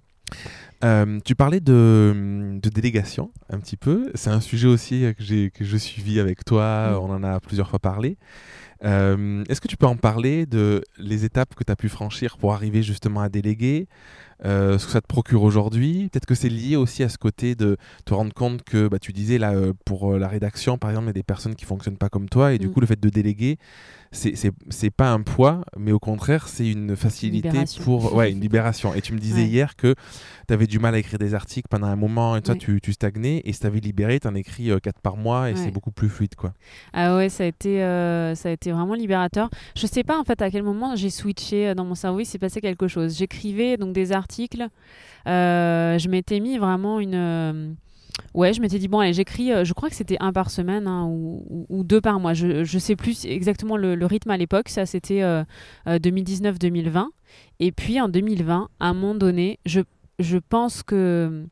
Euh, 0.82 1.20
tu 1.24 1.34
parlais 1.34 1.60
de, 1.60 2.58
de 2.60 2.68
délégation 2.70 3.30
un 3.50 3.60
petit 3.60 3.76
peu. 3.76 4.10
C'est 4.14 4.30
un 4.30 4.40
sujet 4.40 4.66
aussi 4.66 5.02
que, 5.16 5.22
j'ai, 5.22 5.50
que 5.50 5.62
je 5.64 5.76
suivis 5.76 6.18
avec 6.18 6.44
toi. 6.44 6.92
Mm. 6.92 6.94
On 6.96 7.10
en 7.10 7.22
a 7.22 7.38
plusieurs 7.40 7.68
fois 7.68 7.78
parlé. 7.78 8.16
Euh, 8.84 9.44
est-ce 9.48 9.60
que 9.60 9.68
tu 9.68 9.76
peux 9.76 9.86
en 9.86 9.96
parler 9.96 10.46
de 10.46 10.82
les 10.98 11.24
étapes 11.24 11.54
que 11.54 11.62
tu 11.62 11.70
as 11.70 11.76
pu 11.76 11.88
franchir 11.88 12.36
pour 12.38 12.52
arriver 12.54 12.82
justement 12.82 13.20
à 13.20 13.28
déléguer? 13.28 13.86
Euh, 14.44 14.78
ce 14.78 14.86
que 14.86 14.92
ça 14.92 15.00
te 15.00 15.06
procure 15.06 15.42
aujourd'hui 15.42 16.08
Peut-être 16.10 16.26
que 16.26 16.34
c'est 16.34 16.48
lié 16.48 16.76
aussi 16.76 17.02
à 17.02 17.08
ce 17.08 17.18
côté 17.18 17.54
de 17.54 17.76
te 18.04 18.12
rendre 18.14 18.32
compte 18.34 18.62
que 18.64 18.88
bah, 18.88 18.98
tu 18.98 19.12
disais 19.12 19.38
là 19.38 19.52
euh, 19.52 19.72
pour 19.84 20.12
euh, 20.12 20.18
la 20.18 20.28
rédaction 20.28 20.78
par 20.78 20.90
exemple 20.90 21.06
il 21.06 21.08
y 21.08 21.10
a 21.10 21.14
des 21.14 21.22
personnes 21.22 21.54
qui 21.54 21.64
fonctionnent 21.64 21.96
pas 21.98 22.08
comme 22.08 22.28
toi 22.28 22.52
et 22.52 22.58
du 22.58 22.66
Mm. 22.68 22.72
coup 22.72 22.80
le 22.80 22.86
fait 22.86 23.00
de 23.00 23.08
déléguer 23.08 23.58
c'est, 24.10 24.90
pas 24.90 25.10
un 25.10 25.22
poids 25.22 25.62
mais 25.78 25.90
au 25.92 25.98
contraire 25.98 26.48
c'est 26.48 26.68
une 26.68 26.96
facilité 26.96 27.48
libération. 27.48 27.82
pour 27.84 28.14
ouais 28.14 28.30
une 28.30 28.40
libération 28.40 28.94
et 28.94 29.00
tu 29.00 29.12
me 29.14 29.18
disais 29.18 29.42
Ouais. 29.42 29.46
hier 29.48 29.74
que 29.76 29.94
tu 30.48 30.52
avais 30.54 30.66
du 30.66 30.78
mal 30.78 30.94
à 30.94 30.98
écrire 30.98 31.18
des 31.18 31.34
articles 31.34 31.68
pendant 31.70 31.86
un 31.86 31.96
moment 31.96 32.36
et 32.36 32.42
toi 32.42 32.54
tu, 32.54 32.80
tu 32.82 32.92
stagnais 32.92 33.40
et 33.44 33.52
si 33.52 33.60
t'avais 33.60 33.80
libéré 33.80 34.20
t'en 34.20 34.34
écris 34.34 34.70
4 34.82 35.00
par 35.00 35.16
mois 35.16 35.48
et 35.50 35.52
Ouais. 35.54 35.58
c'est 35.58 35.70
beaucoup 35.70 35.92
plus 35.92 36.08
fluide 36.08 36.34
quoi 36.34 36.52
Ah 36.92 37.16
ouais, 37.16 37.28
ça 37.28 37.44
a 37.44 37.46
été, 37.46 37.82
euh, 37.82 38.34
ça 38.34 38.48
a 38.48 38.52
été 38.52 38.72
vraiment 38.72 38.94
libérateur. 38.94 39.50
Je 39.76 39.86
sais 39.86 40.02
pas 40.04 40.18
en 40.18 40.24
fait 40.24 40.40
à 40.42 40.50
quel 40.50 40.62
moment 40.62 40.96
j'ai 40.96 41.10
switché 41.10 41.68
euh, 41.68 41.74
dans 41.74 41.84
mon 41.84 41.94
cerveau, 41.94 42.20
il 42.20 42.24
s'est 42.26 42.38
passé 42.38 42.60
quelque 42.60 42.88
chose. 42.88 43.16
J'écrivais 43.18 43.76
donc 43.76 43.92
des 43.92 44.12
articles, 44.12 44.31
euh, 45.26 45.98
je 45.98 46.08
m'étais 46.08 46.40
mis 46.40 46.58
vraiment 46.58 47.00
une. 47.00 47.14
euh, 47.14 47.72
Ouais, 48.34 48.52
je 48.52 48.60
m'étais 48.60 48.78
dit, 48.78 48.88
bon, 48.88 48.98
allez, 49.00 49.14
j'écris, 49.14 49.52
euh, 49.52 49.64
je 49.64 49.72
crois 49.72 49.88
que 49.88 49.94
c'était 49.94 50.18
un 50.20 50.32
par 50.34 50.50
semaine 50.50 50.86
hein, 50.86 51.06
ou, 51.06 51.44
ou- 51.48 51.66
ou 51.70 51.82
deux 51.84 52.00
par 52.02 52.20
mois. 52.20 52.34
Je, 52.34 52.62
je 52.62 52.78
sais 52.78 52.94
plus 52.94 53.24
exactement 53.24 53.76
le, 53.78 53.94
le 53.94 54.06
rythme 54.06 54.30
à 54.30 54.36
l'époque. 54.36 54.68
Ça, 54.68 54.84
c'était 54.84 55.22
euh, 55.22 55.44
euh, 55.86 55.98
2019-2020. 55.98 57.06
Et 57.60 57.72
puis 57.72 58.00
en 58.00 58.08
2020, 58.08 58.68
à 58.80 58.86
un 58.88 58.92
moment 58.94 59.14
donné, 59.14 59.58
je, 59.64 59.80
je 60.18 60.36
pense 60.36 60.82
que 60.82 61.46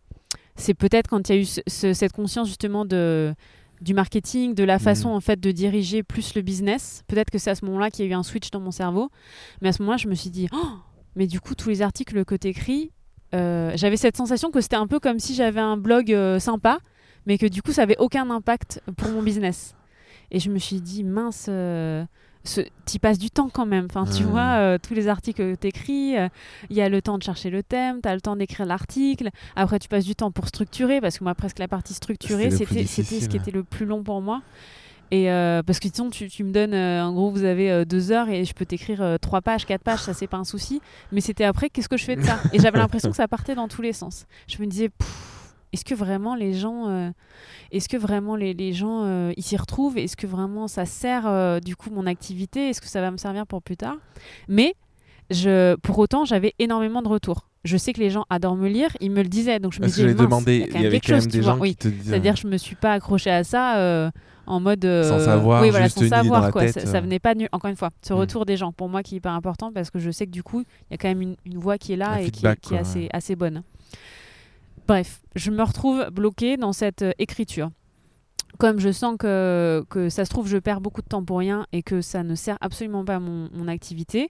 c'est 0.55 0.75
peut-être 0.75 1.09
quand 1.09 1.29
il 1.31 1.35
y 1.35 1.39
a 1.39 1.41
eu 1.41 1.45
ce- 1.47 1.61
ce- 1.67 1.93
cette 1.95 2.13
conscience 2.13 2.47
justement 2.49 2.85
de, 2.85 3.35
du 3.81 3.95
marketing, 3.95 4.55
de 4.55 4.65
la 4.65 4.79
façon 4.79 5.09
en 5.09 5.21
fait 5.21 5.41
de 5.41 5.51
diriger 5.53 6.03
plus 6.03 6.35
le 6.35 6.43
business. 6.43 7.03
Peut-être 7.09 7.31
que 7.31 7.39
c'est 7.39 7.51
à 7.51 7.55
ce 7.55 7.65
moment-là 7.65 7.91
qu'il 7.91 8.05
y 8.05 8.09
a 8.09 8.11
eu 8.11 8.15
un 8.15 8.23
switch 8.23 8.51
dans 8.51 8.61
mon 8.61 8.71
cerveau. 8.71 9.11
Mais 9.63 9.71
à 9.71 9.73
ce 9.73 9.81
moment-là, 9.83 9.97
je 9.99 10.09
me 10.09 10.15
suis 10.15 10.31
dit, 10.31 10.47
oh, 10.53 10.67
mais 11.17 11.27
du 11.27 11.41
coup, 11.41 11.55
tous 11.55 11.69
les 11.69 11.83
articles 11.83 12.25
que 12.25 12.35
tu 12.35 12.49
écris, 12.49 12.93
j'avais 13.33 13.97
cette 13.97 14.17
sensation 14.17 14.51
que 14.51 14.61
c'était 14.61 14.77
un 14.77 14.87
peu 14.87 15.01
comme 15.01 15.19
si 15.19 15.35
j'avais 15.35 15.61
un 15.61 15.77
blog 15.77 16.13
euh, 16.13 16.39
sympa, 16.39 16.79
mais 17.27 17.39
que 17.39 17.47
du 17.47 17.63
coup, 17.63 17.73
ça 17.73 17.83
avait 17.83 17.99
aucun 17.99 18.31
impact 18.31 18.83
pour 18.97 19.11
mon 19.11 19.23
business. 19.23 19.75
Et 20.31 20.39
je 20.39 20.51
me 20.51 20.59
suis 20.59 20.81
dit, 20.81 21.05
mince, 21.05 21.47
euh, 21.49 22.05
t'y 22.85 22.99
passes 22.99 23.19
du 23.19 23.31
temps 23.31 23.49
quand 23.49 23.67
même. 23.67 23.87
Enfin, 23.91 24.05
tu 24.11 24.23
vois, 24.23 24.59
euh, 24.59 24.79
tous 24.81 24.95
les 24.95 25.09
articles 25.09 25.41
que 25.41 25.55
t'écris, 25.55 26.17
euh, 26.17 26.29
il 26.71 26.77
y 26.77 26.83
a 26.83 26.89
le 26.89 27.03
temps 27.03 27.19
de 27.19 27.23
chercher 27.23 27.51
le 27.51 27.63
thème, 27.63 28.01
t'as 28.01 28.15
le 28.15 28.21
temps 28.21 28.37
d'écrire 28.37 28.67
l'article. 28.67 29.31
Après, 29.57 29.79
tu 29.79 29.89
passes 29.89 30.05
du 30.05 30.15
temps 30.15 30.31
pour 30.31 30.49
structurer, 30.49 31.01
parce 31.01 31.19
que 31.19 31.25
moi, 31.25 31.35
presque 31.35 31.59
la 31.59 31.69
partie 31.69 31.95
structurée, 31.95 32.51
C'était 32.51 32.87
ce 32.87 33.29
qui 33.29 33.37
était 33.37 33.51
le 33.51 33.65
plus 33.65 33.87
long 33.87 34.03
pour 34.03 34.21
moi. 34.23 34.43
Et 35.13 35.31
euh, 35.31 35.63
parce 35.65 35.81
que 35.81 35.89
sinon, 35.93 36.11
tu, 36.11 36.29
tu 36.29 36.45
me 36.45 36.53
donnes, 36.53 36.73
euh, 36.75 37.03
en 37.05 37.13
gros, 37.13 37.31
vous 37.31 37.43
avez 37.45 37.71
euh, 37.71 37.85
deux 37.85 38.13
heures 38.13 38.29
et 38.29 38.45
je 38.45 38.55
peux 38.55 38.65
t'écrire 38.65 39.03
euh, 39.03 39.17
trois 39.19 39.41
pages, 39.41 39.67
quatre 39.67 39.83
pages, 39.83 40.01
ça 40.01 40.15
c'est 40.15 40.29
pas 40.29 40.37
un 40.37 40.45
souci. 40.45 40.81
Mais 41.11 41.21
c'était 41.21 41.45
après, 41.45 41.69
qu'est-ce 41.69 41.89
que 41.89 41.97
je 41.97 42.05
fais 42.05 42.17
de 42.17 42.23
ça? 42.23 42.39
Et 42.53 42.61
j'avais 42.61 42.79
l'impression 42.79 43.11
que 43.11 43.17
ça 43.17 43.27
partait 43.27 43.55
dans 43.57 43.67
tous 43.69 43.83
les 43.83 43.93
sens. 43.93 44.27
Je 44.47 44.61
me 44.63 44.67
disais, 44.67 44.91
est-ce 45.73 45.85
que 45.85 45.95
vraiment 45.95 46.35
les 46.37 46.55
gens, 46.55 47.13
est-ce 47.73 47.89
que 47.89 47.97
vraiment 47.97 48.37
les, 48.37 48.55
les 48.55 48.73
gens 48.73 49.31
ils 49.37 49.43
s'y 49.43 49.57
retrouvent? 49.57 49.99
Est-ce 49.99 50.17
que 50.17 50.27
vraiment 50.29 50.69
ça 50.69 50.85
sert 50.85 51.61
du 51.61 51.75
coup 51.77 51.91
mon 51.91 52.07
activité? 52.07 52.69
Est-ce 52.71 52.81
que 52.81 52.89
ça 52.89 53.01
va 53.01 53.11
me 53.11 53.17
servir 53.17 53.47
pour 53.47 53.63
plus 53.63 53.77
tard? 53.77 53.97
Mais 54.49 54.75
je, 55.31 55.77
pour 55.77 55.99
autant, 55.99 56.25
j'avais 56.25 56.55
énormément 56.59 57.03
de 57.03 57.09
retours. 57.09 57.47
Je 57.65 57.77
sais 57.77 57.93
que 57.93 58.01
les 58.01 58.11
gens 58.11 58.25
adorent 58.31 58.57
me 58.57 58.69
lire, 58.69 58.97
ils 59.01 59.11
me 59.11 59.23
le 59.23 59.29
disaient, 59.29 59.59
donc 59.61 59.75
je 59.75 59.81
me 59.81 59.87
disais, 59.87 60.03
il 60.03 60.09
y 60.09 60.87
avait 60.87 60.99
quand 61.01 61.13
même 61.13 61.27
des 61.27 61.43
gens 61.43 61.59
Oui. 61.59 61.71
qui 61.71 61.77
te 61.77 61.89
disaient 61.89 62.11
C'est-à-dire 62.11 62.37
je 62.37 62.47
me 62.47 62.57
suis 62.57 62.75
pas 62.75 62.93
accrochée 62.95 63.31
à 63.31 63.45
ça 63.45 63.77
euh, 63.77 64.11
en 64.51 64.61
mode 64.61 64.85
euh, 64.85 65.05
Sans 65.09 65.21
savoir, 65.21 65.63
oui, 65.63 65.71
voilà, 65.71 65.87
juste 65.87 65.99
sans 65.99 66.05
dans 66.05 66.09
savoir 66.11 66.43
la 66.43 66.53
quoi. 66.53 66.63
tête, 66.63 66.75
Ça, 66.75 66.81
euh. 66.81 66.87
ça 66.93 67.01
venait 67.01 67.19
pas 67.19 67.35
nul. 67.35 67.49
Encore 67.53 67.71
une 67.71 67.77
fois, 67.77 67.91
ce 68.03 68.13
Mm. 68.13 68.17
retour 68.17 68.45
des 68.47 68.57
gens 68.57 68.73
pour 68.73 68.89
moi 68.89 69.03
qui 69.03 69.15
est 69.15 69.19
hyper 69.19 69.33
important 69.33 69.73
parce 69.73 69.91
que 69.91 69.99
je 69.99 70.11
sais 70.11 70.27
que 70.27 70.31
du 70.33 70.43
coup 70.43 70.61
il 70.61 70.93
y 70.93 70.95
a 70.95 70.99
quand 70.99 71.09
même 71.09 71.23
une, 71.23 71.37
une 71.47 71.59
voix 71.59 71.79
qui 71.79 71.93
est 71.93 71.97
là 71.97 72.11
Un 72.13 72.17
et 72.19 72.25
qui, 72.31 72.41
feedback, 72.41 72.61
qui 72.61 72.75
est 72.75 72.79
assez, 72.79 73.01
ouais. 73.01 73.09
assez 73.13 73.37
bonne. 73.37 73.63
bref, 74.87 75.21
je 75.37 75.51
me 75.51 75.63
retrouve 75.63 76.09
bloquée 76.11 76.57
dans 76.57 76.73
cette 76.73 77.03
euh, 77.03 77.13
écriture. 77.19 77.71
Comme 78.59 78.79
je 78.81 78.91
sens 78.93 79.17
que, 79.19 79.85
que 79.89 80.09
ça 80.11 80.25
se 80.25 80.31
trouve, 80.31 80.47
je 80.49 80.59
perds 80.59 80.81
beaucoup 80.81 81.01
de 81.01 81.07
temps 81.07 81.25
pour 81.25 81.39
rien 81.39 81.67
et 81.73 81.83
que 81.83 82.01
ça 82.03 82.23
ne 82.23 82.35
sert 82.35 82.59
absolument 82.61 83.05
pas 83.05 83.15
à 83.17 83.21
mon, 83.21 83.49
mon 83.55 83.69
activité, 83.69 84.29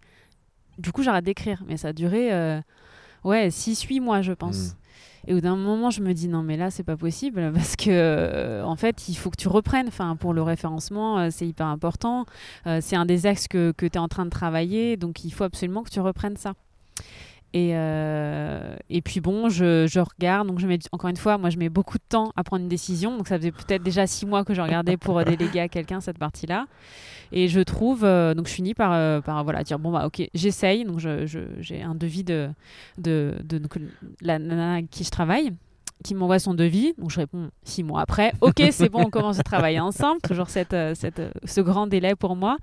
du 0.78 0.92
coup, 0.92 1.02
j'arrête 1.02 1.24
d'écrire. 1.24 1.62
Mais 1.66 1.76
ça 1.76 1.88
a 1.88 1.92
duré, 1.92 2.32
euh, 2.32 2.60
ouais, 3.24 3.48
6-8 3.48 4.00
mois, 4.00 4.22
je 4.22 4.32
pense. 4.32 4.58
Mm. 4.58 4.74
Et 5.26 5.34
au 5.34 5.40
d'un 5.40 5.56
moment, 5.56 5.90
je 5.90 6.02
me 6.02 6.12
dis 6.12 6.28
non, 6.28 6.42
mais 6.42 6.56
là, 6.56 6.70
c'est 6.70 6.82
pas 6.82 6.96
possible 6.96 7.52
parce 7.54 7.76
que, 7.76 7.90
euh, 7.90 8.64
en 8.64 8.76
fait, 8.76 9.08
il 9.08 9.14
faut 9.14 9.30
que 9.30 9.36
tu 9.36 9.48
reprennes. 9.48 9.88
Enfin, 9.88 10.16
pour 10.16 10.32
le 10.34 10.42
référencement, 10.42 11.18
euh, 11.18 11.28
c'est 11.30 11.46
hyper 11.46 11.66
important. 11.66 12.26
Euh, 12.66 12.80
c'est 12.80 12.96
un 12.96 13.06
des 13.06 13.26
axes 13.26 13.48
que, 13.48 13.72
que 13.72 13.86
tu 13.86 13.94
es 13.94 13.98
en 13.98 14.08
train 14.08 14.24
de 14.24 14.30
travailler. 14.30 14.96
Donc, 14.96 15.24
il 15.24 15.30
faut 15.30 15.44
absolument 15.44 15.82
que 15.82 15.90
tu 15.90 16.00
reprennes 16.00 16.36
ça. 16.36 16.54
Et, 17.52 17.70
euh, 17.74 18.76
et 18.90 19.02
puis 19.02 19.20
bon, 19.20 19.48
je, 19.48 19.86
je 19.88 19.98
regarde, 19.98 20.46
donc 20.46 20.60
je 20.60 20.66
mets, 20.68 20.78
encore 20.92 21.10
une 21.10 21.16
fois, 21.16 21.36
moi 21.36 21.50
je 21.50 21.58
mets 21.58 21.68
beaucoup 21.68 21.98
de 21.98 22.02
temps 22.08 22.32
à 22.36 22.44
prendre 22.44 22.62
une 22.62 22.68
décision, 22.68 23.16
donc 23.16 23.26
ça 23.26 23.38
faisait 23.38 23.50
peut-être 23.50 23.82
déjà 23.82 24.06
six 24.06 24.24
mois 24.24 24.44
que 24.44 24.54
je 24.54 24.60
regardais 24.60 24.96
pour 24.96 25.24
déléguer 25.24 25.58
à 25.60 25.68
quelqu'un 25.68 26.00
cette 26.00 26.18
partie-là. 26.18 26.66
Et 27.32 27.48
je 27.48 27.60
trouve, 27.60 28.04
euh, 28.04 28.34
donc 28.34 28.46
je 28.46 28.52
finis 28.52 28.74
par, 28.74 28.92
euh, 28.92 29.20
par 29.20 29.42
voilà, 29.42 29.64
dire 29.64 29.78
bon 29.80 29.90
bah 29.90 30.06
ok, 30.06 30.22
j'essaye, 30.32 30.84
donc 30.84 31.00
je- 31.00 31.26
je- 31.26 31.40
j'ai 31.58 31.82
un 31.82 31.94
devis 31.96 32.22
de, 32.24 32.50
de, 32.98 33.34
de 33.44 33.58
donc, 33.58 33.78
la 34.20 34.38
nana 34.38 34.74
avec 34.74 34.90
qui 34.90 35.02
je 35.04 35.10
travaille 35.10 35.52
qui 36.04 36.14
m'envoie 36.14 36.38
son 36.38 36.54
devis, 36.54 36.94
donc 36.98 37.10
je 37.10 37.20
réponds 37.20 37.50
six 37.62 37.82
mois 37.82 38.00
après, 38.00 38.32
ok 38.40 38.62
c'est 38.70 38.88
bon, 38.88 39.02
on 39.06 39.10
commence 39.10 39.38
à 39.38 39.42
travailler 39.42 39.80
ensemble, 39.80 40.20
toujours 40.22 40.48
cette, 40.48 40.74
euh, 40.74 40.94
cette, 40.94 41.18
euh, 41.20 41.30
ce 41.44 41.60
grand 41.60 41.86
délai 41.86 42.14
pour 42.14 42.36
moi. 42.36 42.56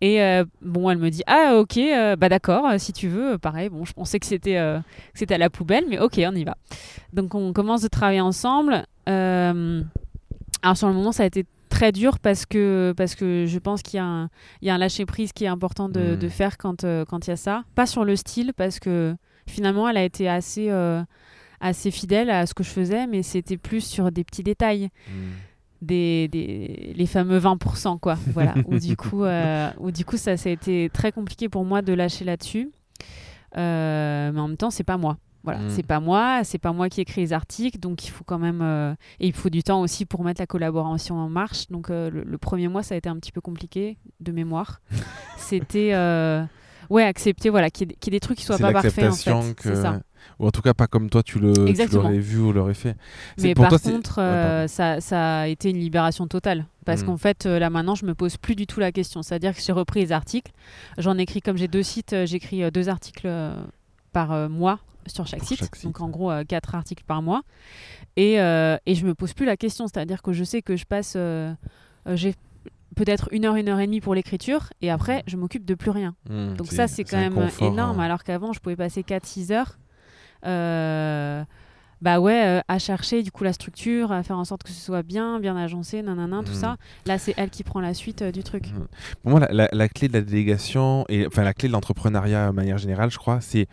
Et 0.00 0.20
euh, 0.20 0.44
bon, 0.60 0.90
elle 0.90 0.98
me 0.98 1.08
dit 1.08 1.22
ah 1.26 1.54
ok, 1.56 1.76
euh, 1.78 2.16
bah 2.16 2.28
d'accord, 2.28 2.68
si 2.78 2.92
tu 2.92 3.08
veux, 3.08 3.38
pareil, 3.38 3.68
bon, 3.68 3.84
je 3.84 3.92
pensais 3.92 4.18
que 4.18 4.26
c'était 4.26 4.58
euh, 4.58 4.80
c'était 5.14 5.34
à 5.34 5.38
la 5.38 5.50
poubelle, 5.50 5.84
mais 5.88 5.98
ok, 5.98 6.20
on 6.26 6.34
y 6.34 6.44
va. 6.44 6.56
Donc 7.12 7.34
on 7.34 7.52
commence 7.52 7.84
à 7.84 7.88
travailler 7.88 8.20
ensemble. 8.20 8.84
Alors 9.06 10.76
sur 10.76 10.88
le 10.88 10.94
moment, 10.94 11.12
ça 11.12 11.22
a 11.22 11.26
été 11.26 11.46
très 11.68 11.92
dur 11.92 12.18
parce 12.18 12.46
que, 12.46 12.92
parce 12.96 13.14
que 13.14 13.46
je 13.46 13.58
pense 13.58 13.82
qu'il 13.82 13.98
y 13.98 14.00
a 14.00 14.04
un, 14.04 14.30
il 14.62 14.68
y 14.68 14.70
a 14.70 14.74
un 14.74 14.78
lâcher-prise 14.78 15.32
qui 15.32 15.44
est 15.44 15.48
important 15.48 15.88
de, 15.88 16.14
Mm. 16.14 16.16
de 16.16 16.28
faire 16.28 16.58
quand 16.58 16.84
quand 17.08 17.26
il 17.26 17.30
y 17.30 17.32
a 17.32 17.36
ça. 17.36 17.64
Pas 17.74 17.86
sur 17.86 18.04
le 18.04 18.16
style, 18.16 18.52
parce 18.56 18.78
que 18.80 19.14
finalement, 19.46 19.88
elle 19.88 19.96
a 19.96 20.04
été 20.04 20.28
assez, 20.28 20.68
assez 21.64 21.90
fidèle 21.90 22.30
à 22.30 22.46
ce 22.46 22.54
que 22.54 22.62
je 22.62 22.68
faisais, 22.70 23.06
mais 23.06 23.22
c'était 23.22 23.56
plus 23.56 23.80
sur 23.80 24.12
des 24.12 24.22
petits 24.24 24.42
détails 24.42 24.90
Mm. 25.08 25.12
des, 25.82 26.28
des- 26.28 26.92
les 26.96 27.06
fameux 27.06 27.38
20%, 27.38 27.98
quoi. 27.98 28.16
Voilà. 28.32 28.54
où, 28.66 28.78
du 28.78 28.96
coup, 28.96 29.24
euh, 29.24 29.70
où 29.80 29.90
du 29.90 30.04
coup, 30.04 30.16
ça, 30.16 30.36
ça 30.36 30.48
a 30.48 30.52
été 30.52 30.90
très 30.92 31.10
compliqué 31.12 31.48
pour 31.48 31.64
moi 31.64 31.82
de 31.82 31.92
lâcher 31.92 32.24
là-dessus. 32.24 32.70
Euh, 33.56 34.32
mais 34.32 34.40
en 34.40 34.48
même 34.48 34.56
temps, 34.56 34.70
c'est 34.70 34.84
pas 34.84 34.96
moi. 34.96 35.16
Voilà, 35.42 35.58
Mm. 35.60 35.70
c'est 35.70 35.82
pas 35.82 36.00
moi, 36.00 36.40
c'est 36.42 36.56
pas 36.58 36.72
moi 36.72 36.88
qui 36.88 37.02
écris 37.02 37.20
les 37.20 37.32
articles, 37.34 37.78
donc 37.78 38.06
il 38.06 38.10
faut 38.10 38.24
quand 38.24 38.38
même 38.38 38.60
euh, 38.62 38.94
et 39.20 39.26
il 39.26 39.34
faut 39.34 39.50
du 39.50 39.62
temps 39.62 39.82
aussi 39.82 40.06
pour 40.06 40.24
mettre 40.24 40.40
la 40.40 40.46
collaboration 40.46 41.16
en 41.16 41.28
marche. 41.28 41.66
Donc 41.68 41.90
euh, 41.90 42.08
le, 42.10 42.24
le 42.24 42.38
premier 42.38 42.68
mois, 42.68 42.82
ça 42.82 42.94
a 42.94 42.98
été 42.98 43.10
un 43.10 43.16
petit 43.16 43.30
peu 43.30 43.42
compliqué 43.42 43.98
de 44.20 44.32
mémoire. 44.32 44.80
C'était 45.36 45.92
ouais 46.90 47.02
accepter 47.04 47.48
voilà 47.50 47.68
qu'il 47.70 47.88
y, 47.88 47.92
ait- 47.92 47.96
qu'il 47.96 48.12
y 48.12 48.16
ait 48.16 48.18
des 48.18 48.20
trucs 48.20 48.38
qui 48.38 48.44
soient 48.44 48.58
pas 48.58 48.72
parfaits 48.72 49.10
en 49.10 49.12
fait. 49.12 49.54
que... 49.54 49.62
C'est 49.74 49.76
ça. 49.82 50.00
Ou 50.38 50.46
en 50.46 50.50
tout 50.50 50.62
cas 50.62 50.74
pas 50.74 50.86
comme 50.86 51.10
toi 51.10 51.22
tu 51.22 51.38
l'aurais 51.38 52.18
vu 52.18 52.38
ou 52.40 52.52
l'aurais 52.52 52.74
fait. 52.74 52.96
Mais 53.38 53.54
pour 53.54 53.68
par 53.68 53.80
toi, 53.80 53.90
contre, 53.92 54.20
euh, 54.20 54.66
ça, 54.66 55.00
ça 55.00 55.40
a 55.40 55.46
été 55.46 55.70
une 55.70 55.78
libération 55.78 56.26
totale. 56.26 56.66
Parce 56.84 57.02
Mm. 57.02 57.06
qu'en 57.06 57.16
fait, 57.16 57.46
euh, 57.46 57.58
là 57.58 57.70
maintenant, 57.70 57.94
je 57.94 58.04
me 58.04 58.14
pose 58.14 58.36
plus 58.36 58.54
du 58.56 58.66
tout 58.66 58.80
la 58.80 58.92
question. 58.92 59.22
C'est-à-dire 59.22 59.54
que 59.54 59.60
j'ai 59.62 59.72
repris 59.72 60.00
les 60.00 60.12
articles. 60.12 60.52
J'en 60.98 61.16
écris, 61.18 61.40
comme 61.40 61.56
j'ai 61.56 61.68
deux 61.68 61.82
sites, 61.82 62.12
euh, 62.12 62.26
j'écris 62.26 62.70
deux 62.70 62.88
articles 62.88 63.28
par 64.12 64.48
mois 64.50 64.78
sur 65.06 65.26
chaque 65.26 65.44
site. 65.44 65.58
chaque 65.58 65.76
site, 65.76 65.84
Donc 65.84 66.00
en 66.00 66.08
gros, 66.08 66.30
euh, 66.30 66.44
quatre 66.44 66.74
articles 66.74 67.04
par 67.06 67.20
mois. 67.22 67.42
Et, 68.16 68.40
euh, 68.40 68.76
et 68.86 68.94
je 68.94 69.06
me 69.06 69.14
pose 69.14 69.32
plus 69.34 69.46
la 69.46 69.56
question. 69.56 69.86
C'est-à-dire 69.86 70.22
que 70.22 70.32
je 70.32 70.44
sais 70.44 70.62
que 70.62 70.76
je 70.76 70.84
passe. 70.84 71.14
euh, 71.16 71.52
j'ai 72.14 72.34
peut-être 72.96 73.28
une 73.32 73.44
heure, 73.44 73.56
une 73.56 73.68
heure 73.68 73.80
et 73.80 73.86
demie 73.86 74.00
pour 74.00 74.14
l'écriture. 74.14 74.70
Et 74.80 74.90
après, 74.90 75.24
je 75.26 75.36
m'occupe 75.36 75.64
de 75.64 75.74
plus 75.74 75.90
rien. 75.90 76.14
Mm, 76.30 76.54
Donc 76.54 76.68
ça, 76.68 76.86
c'est 76.86 77.02
quand 77.04 77.16
même 77.18 77.34
confort, 77.34 77.68
énorme. 77.72 77.98
hein. 78.00 78.04
Alors 78.04 78.22
qu'avant, 78.24 78.52
je 78.52 78.60
pouvais 78.60 78.76
passer 78.76 79.02
4-6 79.02 79.52
heures. 79.52 79.78
Euh, 80.46 81.42
bah 82.02 82.20
ouais, 82.20 82.44
euh, 82.46 82.60
à 82.68 82.78
chercher 82.78 83.22
du 83.22 83.30
coup 83.30 83.44
la 83.44 83.52
structure, 83.54 84.12
à 84.12 84.22
faire 84.22 84.36
en 84.36 84.44
sorte 84.44 84.62
que 84.62 84.68
ce 84.70 84.80
soit 84.80 85.02
bien, 85.02 85.40
bien 85.40 85.56
agencé, 85.56 86.02
nanana, 86.02 86.42
tout 86.44 86.52
Mm. 86.52 86.54
ça. 86.54 86.76
Là, 87.06 87.16
c'est 87.18 87.32
elle 87.38 87.48
qui 87.50 87.64
prend 87.64 87.80
la 87.80 87.94
suite 87.94 88.20
euh, 88.22 88.30
du 88.32 88.42
truc. 88.42 88.66
Mm. 88.68 88.86
Pour 89.22 89.30
moi, 89.30 89.40
la, 89.40 89.48
la- 89.50 89.68
la 89.72 89.88
clé 89.88 90.08
de 90.08 90.12
la 90.12 90.20
délégation, 90.20 91.06
et 91.08 91.26
enfin 91.26 91.44
la 91.44 91.54
clé 91.54 91.68
de 91.68 91.72
l'entrepreneuriat 91.72 92.48
de 92.48 92.52
manière 92.52 92.78
générale, 92.78 93.10
je 93.10 93.16
crois, 93.18 93.40
c'est 93.40 93.66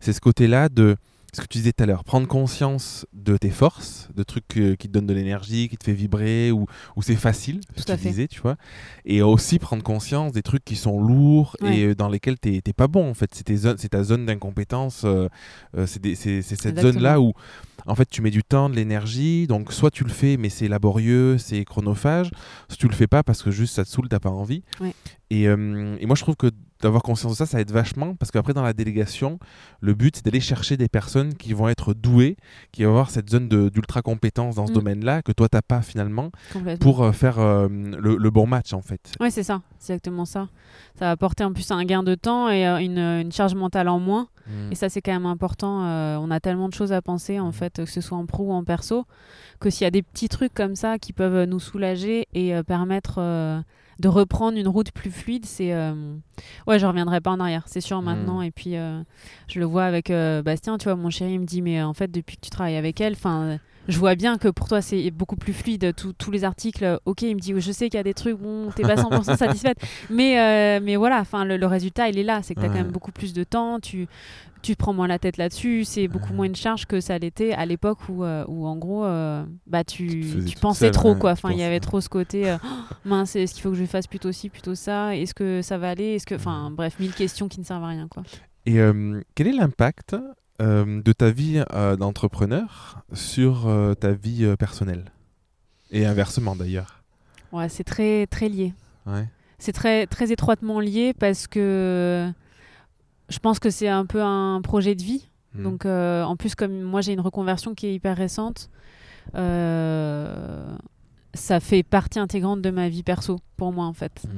c'est 0.00 0.12
ce 0.12 0.20
côté-là 0.20 0.68
de 0.68 0.96
ce 1.36 1.42
que 1.42 1.46
tu 1.46 1.58
disais 1.58 1.72
tout 1.72 1.82
à 1.82 1.86
l'heure, 1.86 2.02
prendre 2.04 2.26
conscience 2.26 3.06
de 3.12 3.36
tes 3.36 3.50
forces, 3.50 4.08
de 4.14 4.22
trucs 4.22 4.46
qui 4.48 4.76
te 4.76 4.88
donnent 4.88 5.06
de 5.06 5.14
l'énergie, 5.14 5.68
qui 5.68 5.76
te 5.76 5.84
fait 5.84 5.92
vibrer, 5.92 6.50
ou, 6.50 6.66
ou 6.96 7.02
c'est 7.02 7.14
facile, 7.16 7.60
ce 7.76 7.82
Tout 7.82 7.86
que 7.86 7.92
à 7.92 7.96
tu 7.96 8.02
fait. 8.04 8.08
disais, 8.10 8.28
tu 8.28 8.40
vois. 8.40 8.56
Et 9.04 9.22
aussi 9.22 9.58
prendre 9.58 9.82
conscience 9.82 10.32
des 10.32 10.42
trucs 10.42 10.64
qui 10.64 10.76
sont 10.76 11.00
lourds 11.00 11.56
Ouais. 11.60 11.78
et 11.78 11.84
euh, 11.86 11.94
dans 11.94 12.08
lesquels 12.08 12.38
t'es 12.38 12.60
t'es 12.62 12.72
pas 12.72 12.88
bon, 12.88 13.08
en 13.10 13.14
fait. 13.14 13.30
C'est 13.34 13.88
ta 13.88 14.02
zone 14.04 14.26
d'incompétence, 14.26 15.02
euh, 15.04 15.28
euh, 15.76 15.86
c'est 15.86 16.42
cette 16.42 16.80
zone-là 16.80 17.20
où, 17.20 17.32
en 17.86 17.94
fait, 17.94 18.08
tu 18.08 18.22
mets 18.22 18.30
du 18.30 18.42
temps, 18.42 18.68
de 18.68 18.74
l'énergie, 18.76 19.46
donc 19.46 19.72
soit 19.72 19.90
tu 19.90 20.04
le 20.04 20.10
fais, 20.10 20.36
mais 20.36 20.48
c'est 20.48 20.68
laborieux, 20.68 21.38
c'est 21.38 21.64
chronophage, 21.64 22.30
soit 22.68 22.76
tu 22.78 22.88
le 22.88 22.94
fais 22.94 23.06
pas 23.06 23.22
parce 23.22 23.42
que 23.42 23.50
juste 23.50 23.74
ça 23.76 23.84
te 23.84 23.88
saoule, 23.90 24.08
t'as 24.08 24.18
pas 24.20 24.30
envie. 24.30 24.62
Ouais. 24.80 24.94
Et, 25.30 25.48
euh, 25.48 25.96
et 26.00 26.06
moi, 26.06 26.16
je 26.16 26.22
trouve 26.22 26.36
que 26.36 26.50
d'avoir 26.82 27.02
conscience 27.02 27.32
de 27.32 27.36
ça, 27.36 27.46
ça 27.46 27.60
aide 27.60 27.70
vachement 27.70 28.14
parce 28.14 28.30
qu'après, 28.30 28.52
dans 28.52 28.62
la 28.62 28.72
délégation, 28.72 29.38
le 29.80 29.94
but, 29.94 30.16
c'est 30.16 30.24
d'aller 30.24 30.40
chercher 30.40 30.76
des 30.76 30.88
personnes 30.88 31.34
qui 31.34 31.52
vont 31.52 31.68
être 31.68 31.94
douées, 31.94 32.36
qui 32.72 32.84
vont 32.84 32.90
avoir 32.90 33.10
cette 33.10 33.30
zone 33.30 33.48
d'ultra 33.48 34.02
compétence 34.02 34.56
dans 34.56 34.66
ce 34.66 34.72
Mm. 34.72 34.74
domaine-là 34.74 35.22
que 35.22 35.32
toi, 35.32 35.48
t'as 35.48 35.62
pas 35.62 35.82
finalement 35.82 36.30
pour 36.80 37.02
euh, 37.02 37.12
faire 37.12 37.38
euh, 37.38 37.68
le, 37.68 38.16
le 38.16 38.30
bon 38.30 38.46
match 38.46 38.72
en 38.72 38.82
fait. 38.82 39.00
Ouais, 39.20 39.30
c'est 39.30 39.42
ça, 39.42 39.62
c'est 39.78 39.94
exactement 39.94 40.24
ça. 40.24 40.48
Ça 40.98 41.06
va 41.06 41.10
apporter 41.12 41.44
en 41.44 41.52
plus 41.52 41.70
un 41.70 41.84
gain 41.84 42.02
de 42.02 42.14
temps 42.14 42.48
et 42.48 42.66
euh, 42.66 42.78
une, 42.78 42.98
une 42.98 43.32
charge 43.32 43.54
mentale 43.54 43.88
en 43.88 43.98
moins. 43.98 44.28
Mm. 44.46 44.72
Et 44.72 44.74
ça, 44.74 44.88
c'est 44.88 45.00
quand 45.02 45.12
même 45.12 45.26
important. 45.26 45.80
on 46.20 46.30
a 46.30 46.40
tellement 46.40 46.68
de 46.68 46.74
choses 46.74 46.92
à 46.92 47.02
penser, 47.02 47.40
en 47.40 47.46
Mhm. 47.46 47.52
fait, 47.52 47.76
que 47.84 47.86
ce 47.90 48.00
soit 48.00 48.16
en 48.18 48.26
pro 48.26 48.44
ou 48.44 48.52
en 48.52 48.62
perso, 48.64 49.04
que 49.60 49.70
s'il 49.70 49.84
y 49.84 49.88
a 49.88 49.90
des 49.90 50.02
petits 50.02 50.28
trucs 50.28 50.54
comme 50.54 50.76
ça 50.76 50.98
qui 50.98 51.12
peuvent 51.12 51.48
nous 51.48 51.58
soulager 51.60 52.26
et 52.34 52.52
permettre 52.64 53.18
de 53.98 54.08
reprendre 54.08 54.58
une 54.58 54.68
route 54.68 54.90
plus 54.92 55.10
fluide, 55.10 55.46
c'est. 55.46 55.72
euh, 55.72 56.16
Ouais, 56.66 56.78
je 56.78 56.86
reviendrai 56.86 57.20
pas 57.20 57.30
en 57.30 57.40
arrière, 57.40 57.64
c'est 57.66 57.80
sûr, 57.80 58.02
maintenant. 58.02 58.40
Et 58.42 58.50
puis, 58.50 58.76
euh, 58.76 59.02
je 59.48 59.58
le 59.58 59.64
vois 59.66 59.84
avec 59.84 60.10
euh, 60.10 60.42
Bastien, 60.42 60.76
tu 60.78 60.84
vois, 60.84 60.96
mon 60.96 61.10
chéri 61.10 61.32
il 61.34 61.40
me 61.40 61.46
dit, 61.46 61.62
mais 61.62 61.82
en 61.82 61.94
fait, 61.94 62.10
depuis 62.10 62.36
que 62.36 62.42
tu 62.42 62.50
travailles 62.50 62.76
avec 62.76 63.00
elle, 63.00 63.14
enfin. 63.14 63.58
Je 63.88 63.98
vois 63.98 64.14
bien 64.16 64.36
que 64.38 64.48
pour 64.48 64.68
toi 64.68 64.82
c'est 64.82 65.10
beaucoup 65.10 65.36
plus 65.36 65.52
fluide, 65.52 65.94
tous- 65.96 66.12
tous 66.12 66.30
les 66.30 66.44
articles. 66.44 66.84
euh, 66.84 66.98
Ok, 67.04 67.22
il 67.22 67.34
me 67.36 67.40
dit, 67.40 67.52
je 67.56 67.72
sais 67.72 67.88
qu'il 67.88 67.96
y 67.98 68.00
a 68.00 68.04
des 68.04 68.14
trucs, 68.14 68.36
bon, 68.36 68.70
t'es 68.74 68.82
pas 68.82 68.96
100% 68.96 69.36
satisfaite, 69.36 69.78
mais 70.10 70.38
euh, 70.40 70.80
mais 70.82 70.96
voilà, 70.96 71.20
enfin 71.20 71.44
le, 71.44 71.56
le 71.56 71.66
résultat 71.66 72.08
il 72.08 72.18
est 72.18 72.22
là, 72.24 72.40
c'est 72.42 72.54
que 72.54 72.60
t'as 72.60 72.66
Ouais. 72.66 72.72
quand 72.72 72.82
même 72.82 72.90
beaucoup 72.92 73.12
plus 73.12 73.32
de 73.32 73.44
temps, 73.44 73.78
tu 73.80 74.06
tu 74.62 74.72
te 74.74 74.78
prends 74.78 74.92
moins 74.94 75.06
la 75.06 75.20
tête 75.20 75.36
là-dessus, 75.36 75.84
c'est 75.84 76.08
beaucoup 76.08 76.32
moins 76.32 76.46
une 76.46 76.56
charge 76.56 76.86
que 76.86 77.00
ça 77.00 77.16
l'était 77.18 77.52
à 77.52 77.64
l'époque 77.66 77.98
où, 78.08 78.24
euh, 78.24 78.44
où 78.48 78.66
en 78.66 78.74
gros, 78.76 79.04
euh, 79.04 79.44
bah 79.68 79.84
tu, 79.84 80.24
pensais 80.60 80.86
seule, 80.86 80.90
trop 80.90 81.12
ouais, 81.12 81.18
quoi. 81.20 81.30
Enfin, 81.32 81.52
il 81.52 81.58
y 81.58 81.62
avait 81.62 81.78
trop 81.78 82.00
ce 82.00 82.08
côté, 82.08 82.56
Oh, 82.64 82.68
mince, 83.04 83.36
est-ce 83.36 83.54
qu'il 83.54 83.62
faut 83.62 83.70
que 83.70 83.76
je 83.76 83.84
fasse 83.84 84.08
plutôt 84.08 84.32
ci, 84.32 84.48
plutôt 84.48 84.74
ça? 84.74 85.14
Est-ce 85.14 85.34
que 85.34 85.62
ça 85.62 85.78
va 85.78 85.90
aller? 85.90 86.14
Est-ce 86.16 86.26
que, 86.26 86.34
enfin, 86.34 86.72
bref, 86.72 86.98
mille 86.98 87.12
questions 87.12 87.46
qui 87.46 87.60
ne 87.60 87.64
servent 87.64 87.84
à 87.84 87.88
rien 87.88 88.08
quoi. 88.08 88.24
Et 88.64 88.78
quel 89.36 89.46
est 89.46 89.52
l'impact 89.52 90.16
euh, 90.62 91.02
de 91.02 91.12
ta 91.12 91.30
vie 91.30 91.62
euh, 91.74 91.96
d'entrepreneur 91.96 93.02
sur 93.12 93.68
euh, 93.68 93.92
ta 93.92 94.12
vie 94.12 94.54
personnelle 94.58 95.04
Et 95.90 96.06
inversement 96.06 96.56
d'ailleurs. 96.56 97.02
Ouais, 97.52 97.68
c'est 97.68 97.84
très 97.84 98.26
très 98.26 98.48
lié. 98.48 98.72
Ouais. 99.06 99.28
C'est 99.58 99.72
très 99.72 100.06
très 100.06 100.32
étroitement 100.32 100.80
lié 100.80 101.12
parce 101.18 101.46
que 101.46 102.30
je 103.28 103.38
pense 103.38 103.58
que 103.58 103.68
c'est 103.70 103.88
un 103.88 104.06
peu 104.06 104.22
un 104.22 104.62
projet 104.62 104.94
de 104.94 105.02
vie. 105.02 105.28
Mm. 105.54 105.62
Donc, 105.62 105.84
en 105.84 106.36
plus, 106.36 106.54
comme 106.54 106.80
moi 106.80 107.00
j'ai 107.02 107.12
une 107.12 107.20
reconversion 107.20 107.74
qui 107.74 107.86
est 107.88 107.94
hyper 107.94 108.16
récente, 108.16 108.70
ça 111.36 111.60
fait 111.60 111.82
partie 111.82 112.18
intégrante 112.18 112.60
de 112.62 112.70
ma 112.70 112.88
vie 112.88 113.02
perso 113.02 113.38
pour 113.56 113.72
moi 113.72 113.84
en 113.86 113.92
fait. 113.92 114.24
Mm. 114.24 114.28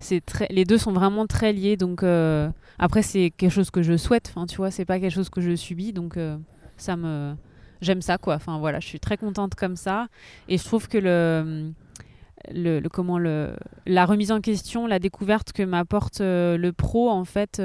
C'est 0.00 0.24
très, 0.24 0.46
les 0.50 0.64
deux 0.64 0.78
sont 0.78 0.92
vraiment 0.92 1.26
très 1.26 1.52
liés. 1.52 1.76
Donc 1.76 2.02
euh, 2.02 2.50
après, 2.78 3.02
c'est 3.02 3.30
quelque 3.30 3.50
chose 3.52 3.70
que 3.70 3.82
je 3.82 3.96
souhaite. 3.96 4.32
Enfin, 4.34 4.46
tu 4.46 4.56
vois, 4.56 4.70
c'est 4.70 4.84
pas 4.84 4.98
quelque 5.00 5.12
chose 5.14 5.30
que 5.30 5.40
je 5.40 5.54
subis. 5.56 5.92
Donc 5.92 6.16
euh, 6.16 6.36
ça 6.76 6.96
me, 6.96 7.34
j'aime 7.80 8.02
ça 8.02 8.18
quoi. 8.18 8.34
Enfin 8.34 8.58
voilà, 8.58 8.80
je 8.80 8.86
suis 8.86 9.00
très 9.00 9.16
contente 9.16 9.54
comme 9.54 9.76
ça. 9.76 10.08
Et 10.48 10.58
je 10.58 10.64
trouve 10.64 10.88
que 10.88 10.98
le 10.98 11.72
le, 12.52 12.80
le- 12.80 12.88
comment 12.88 13.18
le 13.18 13.54
la 13.86 14.06
remise 14.06 14.32
en 14.32 14.40
question, 14.40 14.86
la 14.86 14.98
découverte 14.98 15.52
que 15.52 15.62
m'apporte 15.62 16.20
euh, 16.22 16.56
le 16.56 16.72
pro 16.72 17.10
en 17.10 17.24
fait, 17.24 17.60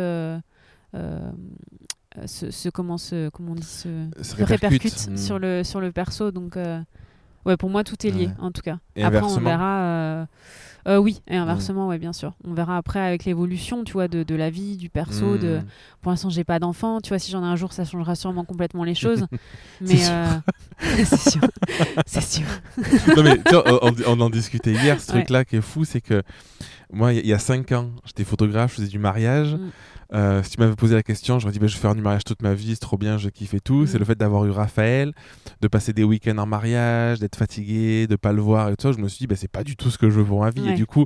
ce, 2.25 2.51
ce- 2.51 2.69
comment 2.69 2.97
se 2.97 3.29
comment 3.29 3.51
on 3.53 3.55
dit 3.55 3.63
se, 3.63 3.87
répercute 4.43 5.17
sur 5.17 5.39
le 5.39 5.63
sur 5.63 5.79
le 5.81 5.91
perso. 5.91 6.31
Donc 6.31 6.57
ouais, 7.45 7.57
pour 7.57 7.69
moi 7.69 7.83
tout 7.83 7.95
est 8.05 8.11
lié 8.11 8.27
Ouais. 8.27 8.33
en 8.39 8.51
tout 8.51 8.61
cas. 8.61 8.77
Et 8.95 9.03
Après 9.03 9.19
on 9.19 9.25
inversement 9.25 9.49
verra. 9.49 9.79
euh, 9.81 10.25
Euh, 10.87 10.97
oui, 10.97 11.23
et 11.27 11.35
inversement, 11.35 11.87
ouais, 11.87 11.97
bien 11.97 12.13
sûr. 12.13 12.33
On 12.43 12.53
verra 12.53 12.77
après 12.77 12.99
avec 12.99 13.25
l'évolution, 13.25 13.83
tu 13.83 13.93
vois, 13.93 14.07
de, 14.07 14.21
de 14.21 14.35
la 14.35 14.51
vie, 14.51 14.77
du 14.77 14.91
perso. 14.91 15.35
De... 15.35 15.57
Hmm. 15.57 15.63
Pour 16.03 16.11
l'instant, 16.11 16.29
j'ai 16.29 16.43
pas 16.43 16.59
d'enfant. 16.59 17.01
Tu 17.01 17.09
vois, 17.09 17.17
si 17.17 17.31
j'en 17.31 17.41
ai 17.41 17.47
un 17.47 17.55
jour, 17.55 17.73
ça 17.73 17.85
changera 17.85 18.13
sûrement 18.13 18.45
complètement 18.45 18.83
les 18.83 18.93
choses. 18.93 19.25
Mais 19.81 19.97
C'est 19.97 20.11
euh, 20.11 20.25
c'est 21.05 21.29
sûr, 21.31 21.41
c'est 22.05 22.21
sûr. 22.21 22.45
non 23.17 23.23
mais 23.23 23.37
tu 23.41 23.51
vois, 23.55 23.83
on, 23.83 23.95
on 24.05 24.21
en 24.21 24.29
discutait 24.29 24.73
hier, 24.73 25.01
ce 25.01 25.11
Ouais. 25.11 25.17
truc-là 25.19 25.43
qui 25.43 25.55
est 25.55 25.61
fou, 25.61 25.85
c'est 25.85 26.01
que 26.01 26.21
moi, 26.93 27.13
il 27.13 27.25
y 27.25 27.33
a 27.33 27.39
5 27.39 27.71
ans, 27.71 27.89
j'étais 28.05 28.23
photographe, 28.23 28.71
je 28.71 28.75
faisais 28.81 28.87
du 28.87 28.99
mariage. 28.99 29.55
Mm. 29.55 29.69
Euh, 30.13 30.43
si 30.43 30.51
tu 30.51 30.59
m'avais 30.59 30.75
posé 30.75 30.93
la 30.95 31.03
question, 31.03 31.39
j'aurais 31.39 31.51
dit 31.53 31.59
bah, 31.59 31.67
je 31.67 31.75
vais 31.75 31.81
faire 31.81 31.95
du 31.95 32.01
mariage 32.01 32.23
toute 32.23 32.41
ma 32.41 32.53
vie, 32.53 32.71
c'est 32.75 32.79
trop 32.79 32.97
bien, 32.97 33.17
je 33.17 33.29
kiffe 33.29 33.53
et 33.53 33.59
tout. 33.59 33.81
Mm. 33.83 33.87
C'est 33.87 33.97
le 33.99 34.05
fait 34.05 34.15
d'avoir 34.15 34.45
eu 34.45 34.51
Raphaël, 34.51 35.13
de 35.61 35.67
passer 35.67 35.93
des 35.93 36.03
week-ends 36.03 36.37
en 36.37 36.45
mariage, 36.45 37.19
d'être 37.19 37.35
fatigué, 37.35 38.07
de 38.07 38.15
pas 38.15 38.31
le 38.33 38.41
voir 38.41 38.69
et 38.69 38.75
tout 38.75 38.83
ça. 38.83 38.91
Je 38.91 39.01
me 39.01 39.07
suis 39.07 39.19
dit 39.19 39.27
bah, 39.27 39.35
c'est 39.35 39.47
pas 39.51 39.63
du 39.63 39.75
tout 39.75 39.89
ce 39.89 39.97
que 39.97 40.09
je 40.09 40.19
veux 40.19 40.25
pour 40.25 40.41
ma 40.41 40.49
vie. 40.51 40.69
Et 40.69 40.73
du 40.73 40.85
coup, 40.85 41.05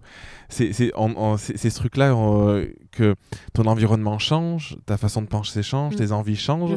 c'est 0.49 0.73
ce 0.73 1.75
truc-là 1.75 2.11
euh, 2.13 2.67
que 2.91 3.15
ton 3.53 3.65
environnement 3.65 4.19
change, 4.19 4.77
ta 4.85 4.97
façon 4.97 5.21
de 5.21 5.27
penser 5.27 5.63
change, 5.63 5.93
Mm. 5.93 5.97
tes 5.97 6.11
envies 6.11 6.35
changent. 6.35 6.75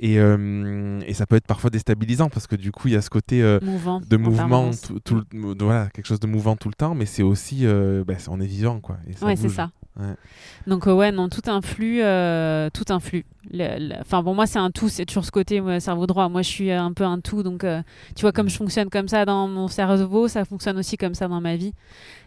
Et, 0.00 0.18
euh, 0.18 1.00
et 1.06 1.14
ça 1.14 1.24
peut 1.26 1.36
être 1.36 1.46
parfois 1.46 1.70
déstabilisant 1.70 2.28
parce 2.28 2.46
que 2.46 2.56
du 2.56 2.72
coup, 2.72 2.88
il 2.88 2.94
y 2.94 2.96
a 2.96 3.02
ce 3.02 3.10
côté. 3.10 3.42
Mouvant. 3.62 4.00
de 4.00 4.16
en 4.16 4.20
mouvement, 4.20 4.70
tout, 4.72 5.00
tout 5.00 5.22
voilà, 5.60 5.88
quelque 5.88 6.06
chose 6.06 6.20
de 6.20 6.26
mouvant 6.26 6.56
tout 6.56 6.68
le 6.68 6.74
temps, 6.74 6.94
mais 6.94 7.06
c'est 7.06 7.22
aussi, 7.22 7.64
bah, 8.06 8.14
on 8.28 8.40
est 8.40 8.46
vivant, 8.46 8.80
quoi. 8.80 8.98
et 9.08 9.12
ça 9.14 9.26
Ouais, 9.26 9.36
c'est 9.36 9.48
ça. 9.48 9.70
Ouais. 9.98 10.14
Donc 10.66 10.88
euh, 10.88 10.92
ouais, 10.92 11.12
non, 11.12 11.28
tout 11.28 11.48
influe, 11.48 12.00
euh, 12.02 12.68
tout 12.74 12.84
influe. 12.92 13.24
Enfin 14.00 14.22
bon, 14.22 14.34
moi 14.34 14.46
c'est 14.46 14.58
un 14.58 14.70
tout, 14.72 14.88
c'est 14.88 15.04
toujours 15.06 15.24
ce 15.24 15.30
côté 15.30 15.60
moi, 15.60 15.78
cerveau 15.78 16.06
droit. 16.06 16.28
Moi 16.28 16.42
je 16.42 16.48
suis 16.48 16.70
un 16.72 16.92
peu 16.92 17.04
un 17.04 17.20
tout, 17.20 17.42
donc 17.44 17.62
euh, 17.62 17.80
tu 18.16 18.22
vois 18.22 18.32
comme 18.32 18.48
je 18.48 18.56
fonctionne 18.56 18.90
comme 18.90 19.06
ça 19.06 19.24
dans 19.24 19.46
mon 19.46 19.68
cerveau, 19.68 20.26
ça 20.26 20.44
fonctionne 20.44 20.78
aussi 20.78 20.96
comme 20.96 21.14
ça 21.14 21.28
dans 21.28 21.40
ma 21.40 21.54
vie. 21.54 21.74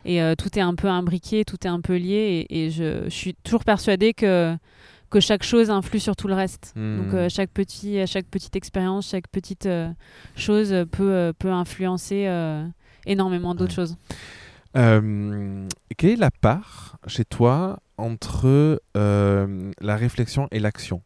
Et 0.06 0.22
euh, 0.22 0.36
tout 0.36 0.58
est 0.58 0.62
un 0.62 0.76
peu 0.76 0.88
imbriqué, 0.88 1.44
tout 1.44 1.58
est 1.66 1.70
un 1.70 1.82
peu 1.82 1.98
lié, 1.98 2.46
et, 2.50 2.66
et 2.66 2.70
je, 2.72 3.04
je 3.06 3.10
suis 3.10 3.36
toujours 3.44 3.66
persuadée 3.66 4.14
que 4.14 4.56
que 5.10 5.20
chaque 5.22 5.44
chose 5.44 5.70
influe 5.70 6.00
sur 6.02 6.16
tout 6.18 6.28
le 6.28 6.34
reste. 6.34 6.74
Hmm. 6.76 6.98
Donc 6.98 7.14
euh, 7.14 7.30
chaque 7.30 7.50
petit, 7.52 8.06
chaque 8.08 8.28
petite 8.28 8.56
expérience, 8.56 9.10
chaque 9.10 9.28
petite 9.30 9.66
euh, 9.66 9.90
chose 10.36 10.70
peut 10.92 11.12
euh, 11.12 11.34
peut 11.38 11.52
influencer 11.52 12.30
énormément 13.06 13.56
d'autres 13.56 13.72
Ouais. 13.72 13.76
choses. 13.88 13.98
Euh, 14.78 15.68
quelle 15.98 16.12
est 16.12 16.16
la 16.18 16.30
part 16.30 16.98
chez 17.08 17.26
toi 17.26 17.80
entre 17.98 18.80
euh, 18.96 19.72
la 19.82 19.96
réflexion 19.96 20.48
et 20.52 20.60
l'action? 20.60 21.02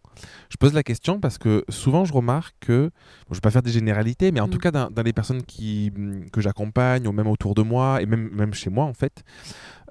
Je 0.49 0.57
pose 0.57 0.73
la 0.73 0.83
question 0.83 1.19
parce 1.19 1.37
que 1.37 1.63
souvent 1.69 2.05
je 2.05 2.13
remarque 2.13 2.55
que, 2.59 2.85
bon, 2.85 2.91
je 3.29 3.33
ne 3.33 3.35
vais 3.35 3.41
pas 3.41 3.51
faire 3.51 3.61
des 3.63 3.71
généralités, 3.71 4.31
mais 4.31 4.39
en 4.39 4.47
Mm. 4.47 4.51
tout 4.51 4.59
cas 4.59 4.71
dans, 4.71 4.89
dans 4.91 5.01
les 5.03 5.13
personnes 5.13 5.43
qui, 5.43 5.91
mm, 5.95 6.29
que 6.31 6.41
j'accompagne 6.41 7.07
ou 7.07 7.11
même 7.11 7.27
autour 7.27 7.55
de 7.55 7.61
moi 7.61 8.01
et 8.01 8.05
même, 8.05 8.29
même 8.33 8.53
chez 8.53 8.69
moi 8.69 8.85
en 8.85 8.93
fait, 8.93 9.23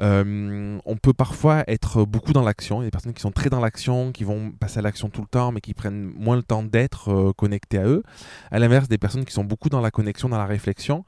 euh, 0.01 0.79
on 0.87 0.97
peut 0.97 1.13
parfois 1.13 1.65
être 1.67 2.05
beaucoup 2.05 2.33
dans 2.33 2.43
l'action. 2.43 2.81
Il 2.81 2.85
y 2.85 2.87
a 2.87 2.89
des 2.89 2.91
personnes 2.91 3.13
qui 3.13 3.21
sont 3.21 3.33
très 3.33 3.51
dans 3.51 3.61
l'action, 3.61 4.13
qui 4.13 4.25
vont 4.25 4.51
passer 4.51 4.79
à 4.79 4.83
l'action 4.83 5.11
tout 5.11 5.21
le 5.21 5.27
temps, 5.27 5.53
mais 5.53 5.61
qui 5.61 5.75
prennent 5.75 6.13
moins 6.17 6.37
le 6.37 6.43
temps 6.43 6.63
d'être 6.63 7.11
euh, 7.11 7.33
connectés 7.33 7.79
à 7.79 7.85
eux. 7.87 8.03
À 8.51 8.59
l'inverse, 8.59 8.89
des 8.89 8.99
personnes 8.99 9.25
qui 9.25 9.33
sont 9.33 9.45
beaucoup 9.45 9.69
dans 9.69 9.81
la 9.81 9.91
connexion, 9.91 10.29
dans 10.29 10.39
la 10.39 10.47
réflexion. 10.47 11.05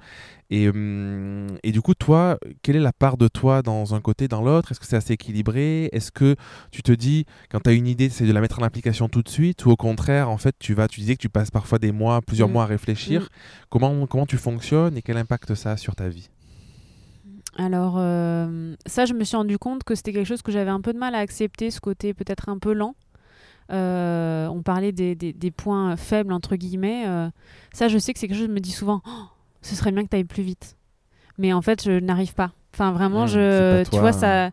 Et, 0.51 0.69
hum, 0.69 1.47
et 1.63 1.73
du 1.73 1.81
coup, 1.81 1.95
toi, 1.95 2.37
quelle 2.61 2.77
est 2.77 2.81
la 2.81 2.93
part 2.93 3.17
de 3.17 3.29
toi 3.29 3.63
dans 3.63 3.95
un 3.95 4.01
côté, 4.03 4.29
dans 4.29 4.43
l'autre? 4.43 4.73
Est-ce 4.73 4.81
que 4.81 4.87
c'est 4.87 4.97
assez 4.97 5.15
équilibré? 5.15 5.89
Est-ce 5.93 6.13
que 6.13 6.37
tu 6.71 6.83
te 6.83 6.93
dis, 6.93 7.25
quand 7.51 7.61
tu 7.61 7.71
as 7.71 7.73
une 7.73 7.87
idée, 7.87 8.11
c'est 8.11 8.27
de 8.27 8.33
la 8.33 8.43
mettre 8.43 8.59
en 8.59 8.63
application 8.63 9.09
tout 9.13 9.23
de 9.23 9.29
suite 9.29 9.65
Ou 9.67 9.71
au 9.71 9.77
contraire, 9.77 10.29
en 10.29 10.39
fait, 10.39 10.57
tu 10.59 10.75
vas, 10.75 10.89
tu 10.89 10.99
disais 11.01 11.15
que 11.15 11.21
tu 11.23 11.29
passes 11.29 11.53
parfois 11.53 11.79
des 11.79 11.93
mois, 11.93 12.21
plusieurs 12.23 12.49
Mm. 12.49 12.53
mois 12.53 12.63
à 12.65 12.67
réfléchir. 12.67 13.23
Mm. 13.23 13.27
Comment, 13.71 14.07
comment 14.09 14.27
tu 14.27 14.37
fonctionnes 14.39 14.97
et 14.97 15.03
quel 15.03 15.17
impact 15.17 15.55
ça 15.55 15.73
a 15.73 15.77
sur 15.77 15.95
ta 15.95 16.09
vie? 16.09 16.29
Alors, 17.57 17.97
euh, 17.99 18.75
ça, 18.87 19.05
je 19.05 19.13
me 19.13 19.25
suis 19.25 19.37
rendu 19.37 19.59
compte 19.59 19.85
que 19.85 19.95
c'était 19.95 20.13
quelque 20.13 20.27
chose 20.27 20.43
que 20.43 20.51
j'avais 20.53 20.71
un 20.71 20.81
peu 20.81 20.93
de 20.93 20.99
mal 20.99 21.15
à 21.15 21.19
accepter, 21.19 21.71
ce 21.71 21.81
côté 21.81 22.15
peut-être 22.15 22.49
un 22.49 22.59
peu 22.59 22.73
lent. 22.73 22.95
Euh, 23.71 24.49
on 24.49 24.63
parlait 24.63 24.93
des, 24.93 25.15
des- 25.15 25.33
des 25.33 25.51
points 25.51 25.97
faibles, 25.97 26.33
entre 26.33 26.57
guillemets. 26.57 27.05
euh, 27.07 27.29
ça, 27.73 27.89
je 27.89 27.99
sais 27.99 28.13
que 28.13 28.19
c'est 28.19 28.27
quelque 28.29 28.37
chose 28.37 28.47
que 28.47 28.53
je 28.53 28.55
me 28.55 28.61
dis 28.61 28.73
souvent 28.73 29.03
Oh, 29.07 29.11
ce 29.63 29.75
serait 29.75 29.93
bien 29.93 30.03
que 30.05 30.09
tu 30.09 30.17
ailles 30.17 30.25
plus 30.25 30.43
vite. 30.43 30.77
Mais 31.39 31.53
en 31.53 31.63
fait, 31.63 31.83
je 31.85 31.93
n'arrive 31.93 32.35
pas. 32.35 32.53
Enfin, 32.75 32.93
vraiment, 32.93 33.25
Hmm, 33.25 33.29
je, 33.29 33.85
tu 33.85 33.99
vois, 33.99 34.13
ça. 34.13 34.51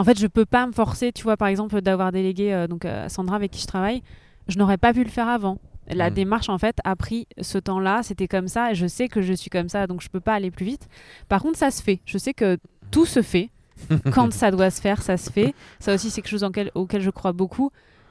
En 0.00 0.04
fait, 0.04 0.18
je 0.18 0.26
peux 0.26 0.46
pas 0.46 0.66
me 0.66 0.72
forcer, 0.72 1.12
tu 1.12 1.22
vois, 1.22 1.36
par 1.36 1.48
exemple, 1.48 1.80
d'avoir 1.80 2.10
délégué 2.12 2.52
euh, 2.52 2.66
donc, 2.66 2.84
à 2.84 3.08
Sandra 3.08 3.36
avec 3.36 3.50
qui 3.50 3.60
je 3.60 3.66
travaille. 3.66 4.02
Je 4.48 4.58
n'aurais 4.58 4.78
pas 4.78 4.92
pu 4.92 5.04
le 5.04 5.10
faire 5.10 5.28
avant. 5.28 5.58
La 5.88 6.10
Mm. 6.10 6.14
démarche, 6.14 6.48
en 6.48 6.58
fait, 6.58 6.76
a 6.84 6.94
pris 6.96 7.26
ce 7.40 7.58
temps-là. 7.58 8.02
C'était 8.02 8.28
comme 8.28 8.48
ça. 8.48 8.70
Et 8.72 8.74
je 8.74 8.86
sais 8.86 9.08
que 9.08 9.22
je 9.22 9.32
suis 9.32 9.50
comme 9.50 9.68
ça, 9.68 9.86
donc 9.86 10.00
je 10.02 10.08
peux 10.08 10.20
pas 10.20 10.34
aller 10.34 10.50
plus 10.50 10.64
vite. 10.66 10.88
Par 11.28 11.42
contre, 11.42 11.58
ça 11.58 11.70
se 11.70 11.82
fait. 11.82 12.00
Je 12.06 12.16
sais 12.18 12.32
que 12.34 12.58
tout 12.90 13.06
se 13.06 13.22
fait. 13.22 13.50
Quand 14.12 14.32
ça 14.32 14.50
doit 14.50 14.70
se 14.70 14.80
faire, 14.80 15.02
ça 15.02 15.16
se 15.16 15.30
fait. 15.30 15.54
Ça 15.78 15.94
aussi, 15.94 16.10
c'est 16.10 16.20
quelque 16.22 16.30
chose 16.30 16.44
en 16.44 16.50
quel- 16.50 16.70
auquel 16.74 17.00
je 17.02 17.10
crois 17.10 17.32
beaucoup. 17.32 17.70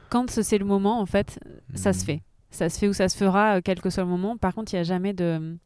Quand 0.09 0.29
c'est 0.29 0.57
le 0.57 0.65
moment, 0.65 0.99
en 0.99 1.05
fait, 1.05 1.39
ça 1.75 1.93
se 1.93 2.01
Mm. 2.03 2.05
fait. 2.05 2.21
Ça 2.51 2.69
se 2.69 2.79
fait 2.79 2.87
ou 2.87 2.93
ça 2.93 3.07
se 3.09 3.15
fera, 3.15 3.57
euh, 3.57 3.61
quel 3.63 3.79
que 3.79 3.89
soit 3.91 4.03
le 4.03 4.09
moment. 4.09 4.35
Par 4.35 4.53
contre, 4.55 4.73
il 4.73 4.77
n'y 4.77 4.79
a 4.81 4.83
jamais 4.83 5.13
de. 5.13 5.57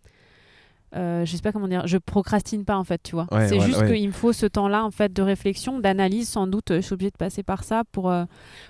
Euh, 0.96 1.26
je 1.26 1.36
sais 1.36 1.42
pas 1.42 1.52
comment 1.52 1.68
dire. 1.68 1.88
Je 1.88 1.98
procrastine 1.98 2.66
pas, 2.66 2.78
en 2.78 2.84
fait, 2.84 3.02
tu 3.02 3.16
vois. 3.16 3.28
Ouais, 3.32 3.48
c'est 3.48 3.58
ouais, 3.58 3.66
juste 3.66 3.82
ouais. 3.82 3.94
qu'il 3.98 4.08
me 4.08 4.14
faut 4.14 4.32
ce 4.34 4.46
temps-là, 4.46 4.84
en 4.86 4.92
fait, 4.92 5.12
de 5.12 5.22
réflexion, 5.22 5.80
d'analyse, 5.80 6.30
sans 6.30 6.46
doute. 6.48 6.66
Je 6.70 6.82
suis 6.82 6.94
obligée 6.94 7.12
de 7.12 7.18
passer 7.18 7.42
par 7.44 7.64
ça 7.64 7.84
pour, 7.92 8.12
euh, 8.12 8.26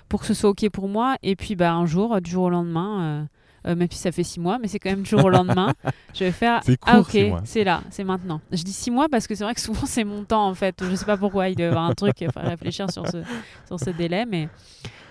pour 0.08 0.20
que 0.20 0.26
ce 0.26 0.34
soit 0.34 0.50
OK 0.50 0.68
pour 0.70 0.88
moi. 0.88 1.16
Et 1.22 1.36
puis, 1.36 1.54
bah, 1.54 1.72
un 1.74 1.86
jour, 1.86 2.14
euh, 2.14 2.20
du 2.20 2.30
jour 2.30 2.44
au 2.44 2.50
lendemain. 2.50 3.02
euh, 3.02 3.24
euh, 3.66 3.74
même 3.76 3.88
si 3.90 3.96
ça 3.98 4.12
fait 4.12 4.24
six 4.24 4.40
mois, 4.40 4.58
mais 4.58 4.68
c'est 4.68 4.78
quand 4.78 4.90
même 4.90 5.00
du 5.04 5.08
jour 5.08 5.24
au 5.24 5.30
lendemain. 5.30 5.72
je 6.14 6.24
vais 6.24 6.32
faire 6.32 6.60
C'est 6.64 6.78
ah 6.84 6.96
court, 6.96 7.00
ok, 7.00 7.10
six 7.10 7.24
mois. 7.24 7.40
c'est 7.44 7.64
là, 7.64 7.82
c'est 7.88 8.04
maintenant. 8.04 8.42
Je 8.52 8.62
dis 8.62 8.74
six 8.74 8.90
mois 8.90 9.08
parce 9.08 9.26
que 9.26 9.34
c'est 9.34 9.42
vrai 9.42 9.54
que 9.54 9.60
souvent 9.62 9.86
c'est 9.86 10.04
mon 10.04 10.22
temps 10.24 10.46
en 10.46 10.54
fait. 10.54 10.84
Je 10.86 10.94
sais 10.94 11.06
pas 11.06 11.16
pourquoi 11.16 11.48
il 11.48 11.54
doit 11.56 11.64
y 11.64 11.68
avoir 11.68 11.84
un 11.84 11.94
truc, 11.94 12.20
il 12.20 12.30
faut 12.30 12.40
réfléchir 12.40 12.90
sur 12.90 13.06
ce, 13.08 13.22
sur 13.66 13.80
ce 13.80 13.88
délai, 13.88 14.26
mais, 14.26 14.50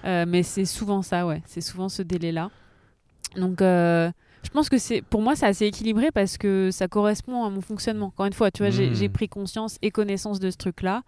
euh, 0.05 0.25
mais 0.27 0.43
c'est 0.43 0.65
souvent 0.65 1.01
ça, 1.01 1.25
ouais. 1.25 1.41
C'est 1.47 1.61
souvent 1.61 1.89
ce 1.89 2.03
délai-là. 2.03 2.51
Donc 3.37 3.59
euh, 3.63 4.11
je 4.43 4.49
pense 4.49 4.69
que 4.69 4.77
c'est 4.77 5.01
pour 5.01 5.21
moi 5.21 5.35
c'est 5.35 5.45
assez 5.45 5.65
équilibré 5.65 6.11
parce 6.11 6.37
que 6.37 6.69
ça 6.71 6.87
correspond 6.87 7.43
à 7.45 7.49
mon 7.49 7.61
fonctionnement. 7.61 8.07
Encore 8.07 8.25
une 8.25 8.33
fois, 8.33 8.51
tu 8.51 8.61
vois, 8.63 8.69
j'ai 8.71 8.89
Mm. 8.89 8.95
j'ai 8.95 9.09
pris 9.09 9.29
conscience 9.29 9.77
et 9.81 9.89
connaissance 9.91 10.39
de 10.39 10.51
ce 10.51 10.57
truc-là. 10.57 11.03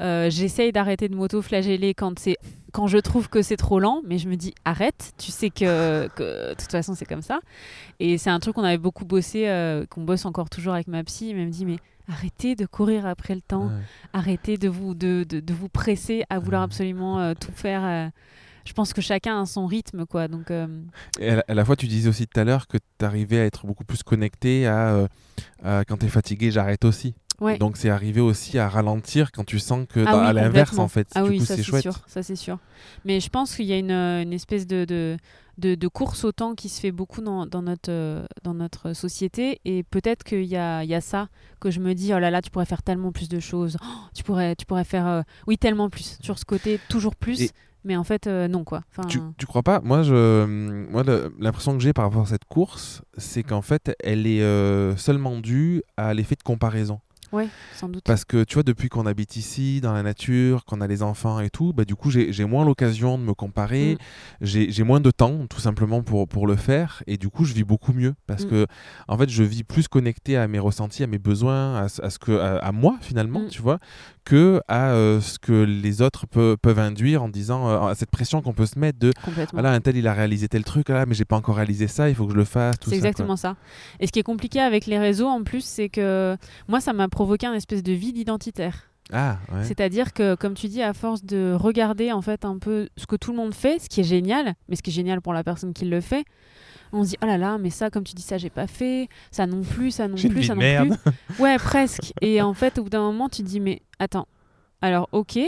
Euh, 0.00 0.30
J'essaye 0.30 0.70
d'arrêter 0.72 1.08
de 1.08 1.16
m'auto-flageller 1.16 1.92
quand 1.94 2.18
c'est 2.18 2.36
quand 2.72 2.86
je 2.86 2.98
trouve 2.98 3.28
que 3.28 3.42
c'est 3.42 3.56
trop 3.56 3.80
lent, 3.80 4.02
mais 4.06 4.18
je 4.18 4.28
me 4.28 4.36
dis 4.36 4.54
arrête. 4.64 5.12
Tu 5.18 5.32
sais 5.32 5.50
que, 5.50 6.06
que 6.08 6.50
de 6.50 6.54
toute 6.54 6.70
façon 6.70 6.94
c'est 6.94 7.06
comme 7.06 7.22
ça. 7.22 7.40
Et 7.98 8.16
c'est 8.18 8.30
un 8.30 8.38
truc 8.40 8.54
qu'on 8.54 8.64
avait 8.64 8.78
beaucoup 8.78 9.04
bossé, 9.04 9.48
euh, 9.48 9.84
qu'on 9.86 10.02
bosse 10.04 10.24
encore 10.24 10.48
toujours 10.50 10.74
avec 10.74 10.86
ma 10.86 11.02
psy. 11.04 11.30
Elle 11.30 11.36
me 11.46 11.50
dit 11.50 11.64
mais 11.66 11.78
arrêtez 12.10 12.54
de 12.54 12.64
courir 12.66 13.06
après 13.06 13.34
le 13.34 13.40
temps, 13.42 13.66
Ouais. 13.66 13.72
arrêtez 14.12 14.56
de 14.56 14.68
vous 14.68 14.94
de, 14.94 15.24
de, 15.28 15.40
de 15.40 15.52
vous 15.54 15.68
presser 15.68 16.24
à 16.30 16.38
vouloir 16.38 16.62
absolument 16.62 17.18
euh, 17.20 17.34
tout 17.38 17.52
faire. 17.52 17.82
euh. 17.84 18.08
Je 18.68 18.74
pense 18.74 18.92
que 18.92 19.00
chacun 19.00 19.40
a 19.40 19.46
son 19.46 19.66
rythme 19.66 20.04
quoi. 20.04 20.28
Donc 20.28 20.50
euh, 20.50 20.66
Et 21.18 21.30
à 21.30 21.36
la, 21.36 21.44
à 21.48 21.54
la 21.54 21.64
fois, 21.64 21.74
tu 21.74 21.86
disais 21.86 22.08
aussi 22.08 22.26
tout 22.26 22.38
à 22.38 22.44
l'heure 22.44 22.66
que 22.66 22.76
tu 22.98 23.04
arrivais 23.04 23.40
à 23.40 23.44
être 23.46 23.66
beaucoup 23.66 23.84
plus 23.84 24.02
connecté 24.02 24.66
à, 24.66 24.90
euh, 24.94 25.06
à 25.64 25.84
quand 25.86 25.96
tu 25.96 26.06
es 26.06 26.10
fatigué, 26.10 26.50
j'arrête 26.50 26.84
aussi. 26.84 27.14
ouais. 27.40 27.56
Donc 27.56 27.78
c'est 27.78 27.88
arrivé 27.88 28.20
aussi 28.20 28.58
à 28.58 28.68
ralentir 28.68 29.32
quand 29.32 29.44
tu 29.44 29.58
sens 29.58 29.86
que 29.88 30.00
Ah 30.06 30.12
dans- 30.12 30.20
oui, 30.20 30.26
à 30.26 30.32
l'inverse 30.34 30.78
en 30.78 30.88
fait. 30.88 31.08
Ah 31.14 31.22
du 31.22 31.30
oui, 31.30 31.38
coup 31.38 31.46
ça 31.46 31.56
c'est 31.56 31.62
chouette. 31.62 31.82
sûr, 31.82 31.98
ça 32.06 32.22
c'est 32.22 32.36
sûr. 32.36 32.58
Mais 33.06 33.20
je 33.20 33.30
pense 33.30 33.56
qu'il 33.56 33.64
y 33.64 33.72
a 33.72 33.78
une, 33.78 33.90
euh, 33.90 34.22
une 34.22 34.32
espèce 34.34 34.66
de, 34.66 34.84
de, 34.84 35.16
de, 35.56 35.74
de 35.74 35.88
course 35.88 36.24
au 36.24 36.32
temps 36.32 36.54
qui 36.54 36.68
se 36.68 36.78
fait 36.80 36.92
beaucoup 36.92 37.20
dans, 37.22 37.46
dans, 37.46 37.62
notre, 37.62 38.26
dans 38.44 38.54
notre 38.54 38.92
société. 38.92 39.60
Et 39.64 39.82
peut-être 39.82 40.24
qu'il 40.24 40.44
y 40.44 40.56
a, 40.56 40.84
il 40.84 40.90
y 40.90 40.94
a 40.94 41.00
ça 41.00 41.28
que 41.58 41.70
je 41.70 41.80
me 41.80 41.94
dis, 41.94 42.12
oh 42.12 42.18
là 42.18 42.30
là, 42.30 42.42
tu 42.42 42.50
pourrais 42.50 42.66
faire 42.66 42.82
tellement 42.82 43.12
plus 43.12 43.28
de 43.30 43.40
choses. 43.40 43.76
Oh, 43.82 43.86
tu, 44.14 44.22
pourrais, 44.24 44.54
tu 44.56 44.66
pourrais 44.66 44.84
faire, 44.84 45.06
euh, 45.06 45.22
oui, 45.46 45.56
tellement 45.58 45.88
plus. 45.90 46.18
Sur 46.20 46.38
ce 46.38 46.44
côté, 46.44 46.78
toujours 46.90 47.16
plus. 47.16 47.40
Et- 47.40 47.50
Mais 47.84 47.96
en 47.96 48.04
fait, 48.04 48.26
euh, 48.26 48.48
non, 48.48 48.64
quoi. 48.64 48.82
Enfin, 48.90 49.06
Tu, 49.08 49.18
tu 49.38 49.46
crois 49.46 49.62
pas? 49.62 49.80
Moi, 49.82 50.02
je, 50.02 50.44
moi, 50.90 51.02
le- 51.04 51.32
l'impression 51.38 51.74
que 51.76 51.82
j'ai 51.82 51.92
par 51.92 52.04
rapport 52.06 52.22
à 52.22 52.26
cette 52.26 52.44
course, 52.44 53.02
c'est 53.16 53.42
qu'en 53.42 53.62
fait, 53.62 53.94
elle 54.02 54.26
est 54.26 54.42
euh, 54.42 54.96
seulement 54.96 55.38
due 55.38 55.82
à 55.96 56.12
l'effet 56.14 56.34
de 56.34 56.42
comparaison. 56.42 57.00
ouais, 57.30 57.48
sans 57.74 57.90
doute. 57.90 58.04
Parce 58.04 58.24
que 58.24 58.42
tu 58.42 58.54
vois, 58.54 58.62
depuis 58.62 58.88
qu'on 58.88 59.04
habite 59.04 59.36
ici, 59.36 59.82
dans 59.82 59.92
la 59.92 60.02
nature, 60.02 60.64
qu'on 60.64 60.80
a 60.80 60.86
les 60.86 61.02
enfants 61.02 61.40
et 61.40 61.50
tout, 61.50 61.74
bah, 61.74 61.84
du 61.84 61.94
coup, 61.94 62.10
j'ai 62.10 62.44
moins 62.46 62.64
l'occasion 62.64 63.18
de 63.18 63.22
me 63.22 63.34
comparer. 63.34 63.96
Mm. 64.40 64.44
J'ai 64.46 64.82
moins 64.82 65.00
de 65.00 65.10
temps, 65.10 65.46
tout 65.46 65.60
simplement, 65.60 66.02
pour, 66.02 66.26
pour 66.26 66.46
le 66.46 66.56
faire. 66.56 67.02
Et 67.06 67.18
du 67.18 67.28
coup, 67.28 67.44
je 67.44 67.52
vis 67.52 67.64
beaucoup 67.64 67.92
mieux. 67.92 68.14
Parce 68.26 68.44
Mm. 68.44 68.48
que, 68.48 68.66
en 69.08 69.18
fait, 69.18 69.28
je 69.28 69.42
vis 69.42 69.62
plus 69.62 69.88
connecté 69.88 70.36
à 70.38 70.48
mes 70.48 70.58
ressentis, 70.58 71.02
à 71.02 71.06
mes 71.06 71.18
besoins, 71.18 71.76
à, 71.76 71.88
ce- 71.90 72.00
à 72.02 72.08
ce 72.10 72.18
que, 72.18 72.32
à, 72.38 72.56
à 72.58 72.72
moi, 72.72 72.96
finalement, 73.02 73.40
Mm. 73.42 73.48
tu 73.48 73.60
vois, 73.60 73.78
que 74.28 74.60
à 74.68 74.90
euh, 74.90 75.20
ce 75.22 75.38
que 75.38 75.52
les 75.64 76.02
autres 76.02 76.26
peu- 76.26 76.56
peuvent 76.60 76.78
induire 76.78 77.22
en 77.22 77.28
disant, 77.30 77.68
euh, 77.68 77.88
à 77.88 77.94
cette 77.94 78.10
pression 78.10 78.42
qu'on 78.42 78.52
peut 78.52 78.66
se 78.66 78.78
mettre 78.78 78.98
de, 78.98 79.12
Complètement. 79.24 79.58
ah 79.58 79.62
là, 79.62 79.72
un 79.72 79.80
tel, 79.80 79.96
il 79.96 80.06
a 80.06 80.12
réalisé 80.12 80.48
tel 80.48 80.64
truc, 80.64 80.90
ah 80.90 80.94
là, 80.94 81.06
mais 81.06 81.14
j'ai 81.14 81.24
pas 81.24 81.36
encore 81.36 81.56
réalisé 81.56 81.88
ça, 81.88 82.08
il 82.10 82.14
faut 82.14 82.26
que 82.26 82.32
je 82.32 82.36
le 82.36 82.44
fasse. 82.44 82.78
tout 82.78 82.90
C'est 82.90 82.98
quoi. 82.98 83.08
exactement 83.08 83.36
ça. 83.36 83.56
Et 84.00 84.06
ce 84.06 84.12
qui 84.12 84.18
est 84.18 84.22
compliqué 84.22 84.60
avec 84.60 84.84
les 84.86 84.98
réseaux, 84.98 85.28
en 85.28 85.42
plus, 85.44 85.64
c'est 85.64 85.88
que 85.88 86.36
moi, 86.68 86.80
ça 86.80 86.92
m'a 86.92 87.08
provoqué 87.08 87.46
un 87.46 87.54
espèce 87.54 87.82
de 87.82 87.92
vide 87.92 88.18
identitaire. 88.18 88.90
Ah, 89.12 89.38
ouais. 89.52 89.64
C'est-à-dire 89.64 90.12
que, 90.12 90.34
comme 90.34 90.54
tu 90.54 90.68
dis, 90.68 90.82
à 90.82 90.92
force 90.92 91.24
de 91.24 91.54
regarder 91.58 92.12
en 92.12 92.20
fait 92.22 92.44
un 92.44 92.58
peu 92.58 92.88
ce 92.96 93.06
que 93.06 93.16
tout 93.16 93.30
le 93.30 93.36
monde 93.38 93.54
fait, 93.54 93.78
ce 93.78 93.88
qui 93.88 94.00
est 94.00 94.04
génial, 94.04 94.54
mais 94.68 94.76
ce 94.76 94.82
qui 94.82 94.90
est 94.90 94.92
génial 94.92 95.20
pour 95.20 95.32
la 95.32 95.42
personne 95.42 95.72
qui 95.72 95.86
le 95.86 96.00
fait, 96.00 96.24
on 96.92 97.04
se 97.04 97.10
dit 97.10 97.16
oh 97.22 97.26
là 97.26 97.38
là, 97.38 97.58
mais 97.58 97.70
ça, 97.70 97.90
comme 97.90 98.04
tu 98.04 98.14
dis, 98.14 98.22
ça 98.22 98.38
j'ai 98.38 98.50
pas 98.50 98.66
fait, 98.66 99.08
ça 99.30 99.46
non 99.46 99.62
plus, 99.62 99.90
ça 99.90 100.08
non 100.08 100.16
une 100.16 100.30
plus, 100.30 100.44
ça 100.44 100.54
non 100.54 100.60
merde. 100.60 100.96
plus. 101.02 101.12
Ouais, 101.42 101.56
presque. 101.56 102.12
Et 102.20 102.42
en 102.42 102.54
fait, 102.54 102.78
au 102.78 102.84
bout 102.84 102.90
d'un 102.90 103.00
moment, 103.02 103.28
tu 103.28 103.42
te 103.42 103.48
dis 103.48 103.60
mais 103.60 103.82
attends, 103.98 104.28
alors 104.82 105.08
ok. 105.12 105.38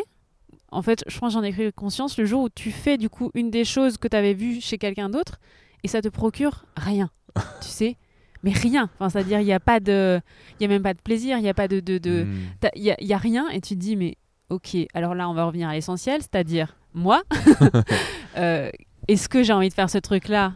En 0.73 0.83
fait, 0.83 1.03
je 1.09 1.19
pense 1.19 1.35
que 1.35 1.41
j'en 1.41 1.43
ai 1.43 1.53
pris 1.53 1.73
conscience 1.73 2.17
le 2.17 2.25
jour 2.25 2.45
où 2.45 2.49
tu 2.49 2.71
fais 2.71 2.97
du 2.97 3.09
coup 3.09 3.31
une 3.35 3.51
des 3.51 3.65
choses 3.65 3.99
que 3.99 4.07
tu 4.07 4.17
avais 4.17 4.35
vues 4.35 4.61
chez 4.61 4.79
quelqu'un 4.79 5.11
d'autre 5.11 5.41
et 5.83 5.89
ça 5.89 6.01
te 6.01 6.09
procure 6.09 6.65
rien. 6.77 7.11
tu 7.61 7.69
sais 7.69 7.97
mais 8.43 8.53
rien. 8.53 8.89
Enfin, 8.95 9.09
c'est-à-dire, 9.11 9.41
il 9.41 9.45
n'y 9.45 9.53
a 9.53 9.61
pas 9.61 9.81
de, 9.81 10.21
il 10.59 10.63
y 10.63 10.67
a 10.67 10.69
même 10.69 10.83
pas 10.83 10.95
de 10.95 11.01
plaisir, 11.01 11.37
il 11.39 11.43
n'y 11.43 11.49
a 11.49 11.55
pas 11.55 11.69
de, 11.69 11.81
de, 11.81 11.99
de- 11.99 12.25
Hmm. 12.25 12.69
Il 12.77 12.83
y 13.07 13.13
a 13.13 13.19
rien 13.19 13.49
et 13.51 13.61
tu 13.61 13.75
te 13.75 13.81
dis, 13.81 13.97
mais 13.97 14.17
ok, 14.49 14.77
alors 14.95 15.15
là, 15.15 15.29
on 15.29 15.35
va 15.35 15.45
revenir 15.45 15.69
à 15.69 15.75
l'essentiel, 15.75 16.21
c'est-à-dire, 16.23 16.77
moi, 16.95 17.23
euh, 18.37 18.71
est-ce 19.09 19.29
que 19.29 19.43
j'ai 19.43 19.53
envie 19.53 19.69
de 19.69 19.75
faire 19.75 19.91
ce 19.91 19.99
truc-là 19.99 20.55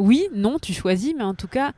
Oui, 0.00 0.26
non, 0.34 0.58
tu 0.58 0.72
choisis, 0.72 1.14
mais 1.16 1.24
en 1.24 1.34
tout 1.34 1.46
cas, 1.48 1.72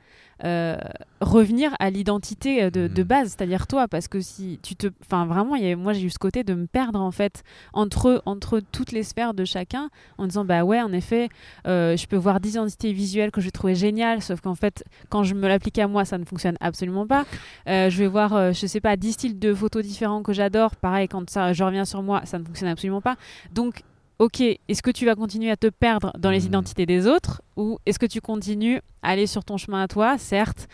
euh, 0.45 0.77
revenir 1.21 1.73
à 1.79 1.91
l'identité 1.91 2.65
euh, 2.65 2.71
de, 2.71 2.89
de 2.89 3.03
Mhm. 3.03 3.09
base, 3.09 3.29
c'est-à-dire 3.29 3.67
toi, 3.69 3.87
parce 3.87 4.09
que 4.09 4.21
si 4.21 4.59
tu 4.63 4.75
te. 4.75 4.89
Enfin, 5.05 5.25
vraiment, 5.27 5.55
il 5.55 5.65
y 5.65 5.71
a- 5.71 5.77
moi, 5.77 5.93
j'ai 5.93 6.03
eu 6.03 6.11
ce 6.11 6.19
côté 6.19 6.43
de 6.43 6.55
me 6.55 6.67
perdre, 6.67 7.01
en 7.01 7.13
fait, 7.13 7.45
entre, 7.73 8.23
entre 8.27 8.59
toutes 8.73 8.91
les 8.91 9.05
sphères 9.05 9.35
de 9.35 9.45
chacun, 9.45 9.89
en 10.19 10.27
disant, 10.27 10.45
bah 10.45 10.65
ouais, 10.65 10.81
en 10.81 10.93
effet, 10.93 11.29
euh, 11.69 11.97
je 11.97 12.07
peux 12.09 12.17
voir 12.17 12.41
10 12.41 12.55
identités 12.55 12.93
visuelles 12.93 13.31
que 13.31 13.41
je 13.41 13.51
trouvais 13.51 13.77
géniales, 13.77 14.21
sauf 14.23 14.41
qu'en 14.41 14.57
fait, 14.57 14.83
quand 15.11 15.23
je 15.23 15.35
me 15.35 15.47
l'applique 15.47 15.79
à 15.79 15.87
moi, 15.87 16.05
ça 16.05 16.19
ne 16.19 16.25
fonctionne 16.25 16.57
absolument 16.61 17.07
pas. 17.07 17.25
Euh, 17.69 17.89
je 17.91 17.99
vais 17.99 18.09
voir, 18.09 18.53
je 18.53 18.67
sais 18.67 18.81
pas, 18.81 18.97
10 18.97 19.13
styles 19.13 19.39
de 19.39 19.55
photos 19.55 19.85
différents 19.85 20.23
que 20.25 20.33
j'adore. 20.33 20.75
Pareil, 20.75 21.07
quand 21.07 21.29
ça, 21.31 21.53
je 21.53 21.63
reviens 21.63 21.85
sur 21.85 22.03
moi, 22.03 22.23
ça 22.25 22.39
ne 22.41 22.45
fonctionne 22.45 22.69
absolument 22.71 23.01
pas. 23.01 23.15
Donc, 23.53 23.83
ok, 24.19 24.41
est-ce 24.41 24.83
que 24.83 24.91
tu 24.91 25.05
vas 25.07 25.15
continuer 25.15 25.51
à 25.51 25.57
te 25.57 25.67
perdre 25.69 26.13
dans 26.19 26.31
les 26.31 26.41
Mhm. 26.41 26.47
identités 26.47 26.87
des 26.87 27.07
autres 27.07 27.43
ou 27.57 27.79
est-ce 27.87 27.99
que 27.99 28.07
tu 28.07 28.21
continues 28.21 28.81
à 29.03 29.11
aller 29.11 29.27
sur 29.27 29.45
ton 29.45 29.57
chemin 29.57 29.83
à 29.83 29.89
toi? 29.89 30.17
Certes, 30.19 30.69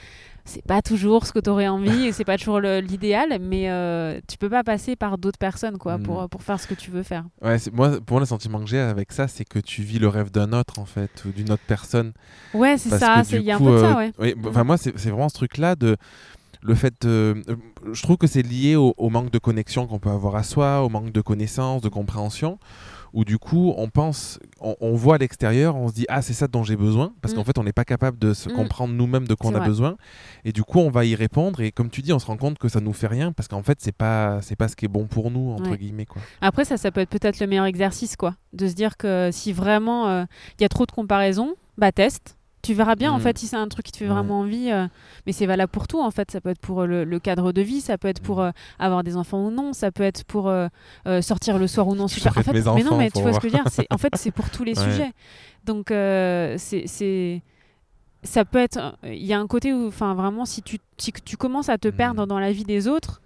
c'est 0.44 0.64
pas 0.64 0.80
toujours 0.82 1.26
ce 1.26 1.32
que 1.32 1.38
tu 1.40 1.50
aurais 1.50 1.68
envie 1.68 2.04
et 2.06 2.12
c'est 2.12 2.24
pas 2.24 2.36
toujours 2.38 2.60
l'idéal, 2.60 3.38
mais 3.40 3.70
euh, 3.70 4.20
tu 4.28 4.38
peux 4.38 4.48
pas 4.48 4.64
passer 4.64 4.96
par 4.96 5.18
d'autres 5.18 5.38
personnes 5.38 5.76
quoi 5.78 5.98
Mhm. 5.98 6.04
pour, 6.04 6.28
pour 6.28 6.42
faire 6.42 6.58
ce 6.60 6.66
que 6.66 6.74
tu 6.74 6.90
veux 6.90 7.02
faire. 7.02 7.24
Ouais, 7.42 7.56
moi, 7.72 8.00
pour 8.00 8.14
moi, 8.14 8.20
le 8.20 8.26
sentiment 8.26 8.58
que 8.60 8.66
j'ai 8.66 8.78
avec 8.80 9.12
ça, 9.12 9.28
c'est 9.28 9.44
que 9.44 9.58
tu 9.58 9.82
vis 9.82 9.98
le 9.98 10.08
rêve 10.08 10.30
d'un 10.30 10.52
autre, 10.52 10.78
en 10.78 10.86
fait, 10.86 11.24
ou 11.26 11.32
d'une 11.32 11.50
autre 11.52 11.64
personne. 11.66 12.12
Ouais, 12.54 12.76
c'est 12.78 12.90
ça, 12.90 13.22
il 13.30 13.42
y 13.42 13.50
a 13.50 13.56
un 13.56 13.58
peu 13.58 13.64
de 13.72 13.78
ça, 13.78 13.98
euh, 13.98 14.10
ouais. 14.18 14.34
bah, 14.36 14.64
moi, 14.64 14.76
c'est 14.78 14.94
vraiment 14.96 15.28
ce 15.28 15.34
truc-là 15.34 15.74
de 15.76 15.96
le 16.62 16.74
fait. 16.74 16.94
de- 17.02 17.42
je 17.92 18.02
trouve 18.02 18.16
que 18.16 18.26
c'est 18.26 18.42
lié 18.42 18.74
au, 18.74 18.92
au 18.96 19.10
manque 19.10 19.30
de 19.30 19.38
connexion 19.38 19.86
qu'on 19.86 19.98
peut 20.00 20.10
avoir 20.10 20.34
à 20.34 20.42
soi, 20.42 20.82
au 20.82 20.88
manque 20.88 21.12
de 21.12 21.20
connaissances, 21.20 21.82
de 21.82 21.88
compréhension. 21.88 22.58
Où 23.14 23.24
du 23.24 23.38
coup, 23.38 23.72
on 23.76 23.88
pense, 23.88 24.38
on, 24.60 24.76
on 24.80 24.94
voit 24.94 25.14
à 25.16 25.18
l'extérieur, 25.18 25.76
on 25.76 25.88
se 25.88 25.94
dit 25.94 26.04
ah 26.08 26.22
c'est 26.22 26.32
ça 26.34 26.46
dont 26.48 26.62
j'ai 26.62 26.76
besoin, 26.76 27.12
parce 27.22 27.32
Mm. 27.34 27.36
qu'en 27.36 27.44
fait 27.44 27.58
on 27.58 27.64
n'est 27.64 27.72
pas 27.72 27.84
capable 27.84 28.18
de 28.18 28.34
se 28.34 28.48
Mm. 28.48 28.52
comprendre 28.52 28.94
nous-mêmes 28.94 29.26
de 29.26 29.34
quoi 29.34 29.50
on 29.50 29.54
a 29.54 29.58
vrai. 29.58 29.68
besoin, 29.68 29.96
et 30.44 30.52
du 30.52 30.62
coup 30.62 30.78
on 30.80 30.90
va 30.90 31.04
y 31.04 31.14
répondre, 31.14 31.60
et 31.60 31.72
comme 31.72 31.90
tu 31.90 32.02
dis, 32.02 32.12
on 32.12 32.18
se 32.18 32.26
rend 32.26 32.36
compte 32.36 32.58
que 32.58 32.68
ça 32.68 32.80
nous 32.80 32.92
fait 32.92 33.06
rien, 33.06 33.32
parce 33.32 33.48
qu'en 33.48 33.62
fait 33.62 33.78
c'est 33.80 33.92
pas 33.96 34.40
c'est 34.42 34.56
pas 34.56 34.68
ce 34.68 34.76
qui 34.76 34.84
est 34.84 34.88
bon 34.88 35.06
pour 35.06 35.30
nous 35.30 35.50
entre 35.52 35.70
Ouais. 35.70 35.78
guillemets 35.78 36.06
quoi. 36.06 36.22
Après, 36.40 36.64
ça, 36.64 36.76
ça 36.76 36.90
peut 36.90 37.00
être 37.00 37.10
peut-être 37.10 37.40
le 37.40 37.46
meilleur 37.46 37.66
exercice, 37.66 38.16
quoi. 38.16 38.34
De 38.52 38.66
se 38.68 38.74
dire 38.74 38.96
que 38.96 39.30
si 39.32 39.52
vraiment 39.52 40.08
euh, 40.08 40.24
il 40.58 40.62
y 40.62 40.64
a 40.64 40.68
trop 40.68 40.86
de 40.86 40.92
comparaisons, 40.92 41.54
bah 41.76 41.92
teste. 41.92 42.36
Tu 42.68 42.74
verras 42.74 42.96
bien, 42.96 43.10
en 43.12 43.16
Mm. 43.16 43.20
fait, 43.22 43.38
si 43.38 43.46
c'est 43.46 43.56
un 43.56 43.66
truc 43.66 43.86
qui 43.86 43.92
te 43.92 43.96
fait 43.96 44.04
vraiment 44.04 44.40
envie. 44.40 44.70
euh, 44.70 44.86
mais 45.24 45.32
c'est 45.32 45.46
valable 45.46 45.72
pour 45.72 45.88
tout, 45.88 46.02
en 46.02 46.10
fait. 46.10 46.30
Ça 46.30 46.42
peut 46.42 46.50
être 46.50 46.58
pour 46.60 46.82
euh, 46.82 46.86
le, 46.86 47.04
le 47.04 47.18
cadre 47.18 47.50
de 47.50 47.62
vie, 47.62 47.80
ça 47.80 47.96
peut 47.96 48.08
être 48.08 48.20
pour 48.20 48.40
Mm. 48.40 48.48
euh, 48.48 48.52
avoir 48.78 49.02
des 49.04 49.16
enfants 49.16 49.42
ou 49.46 49.50
non, 49.50 49.72
ça 49.72 49.90
peut 49.90 50.02
être 50.02 50.24
pour 50.24 50.52
sortir 51.22 51.58
le 51.58 51.66
soir 51.66 51.88
ou 51.88 51.94
non. 51.94 52.08
Super. 52.08 52.36
En 52.36 52.42
fait, 52.42 52.52
mes 52.52 52.60
mais 52.60 52.82
non, 52.84 52.98
mais 52.98 53.10
tu 53.10 53.22
vois 53.22 53.32
ce 53.32 53.38
voir. 53.38 53.40
que 53.40 53.48
je 53.48 53.56
veux 53.56 53.62
dire. 53.62 53.72
c'est- 53.72 53.86
En 53.90 53.96
fait, 53.96 54.12
c'est 54.16 54.32
pour 54.32 54.50
tous 54.50 54.64
les 54.70 54.78
Ouais. 54.78 54.84
sujets. 54.84 55.12
Donc, 55.64 55.86
c'est- 55.88 56.86
c'est. 56.86 57.40
Ça 58.22 58.44
peut 58.44 58.58
être. 58.58 58.98
Il 59.04 59.24
y 59.24 59.32
a 59.32 59.38
un 59.40 59.46
côté 59.46 59.72
où, 59.72 59.86
enfin, 59.86 60.12
vraiment, 60.14 60.44
si 60.44 60.60
tu, 60.60 60.78
si 60.98 61.10
tu 61.24 61.36
commences 61.38 61.70
à 61.70 61.78
te 61.78 61.88
Mm. 61.88 61.92
perdre 61.92 62.26
dans 62.26 62.38
la 62.38 62.52
vie 62.52 62.64
des 62.64 62.86
autres, 62.86 63.22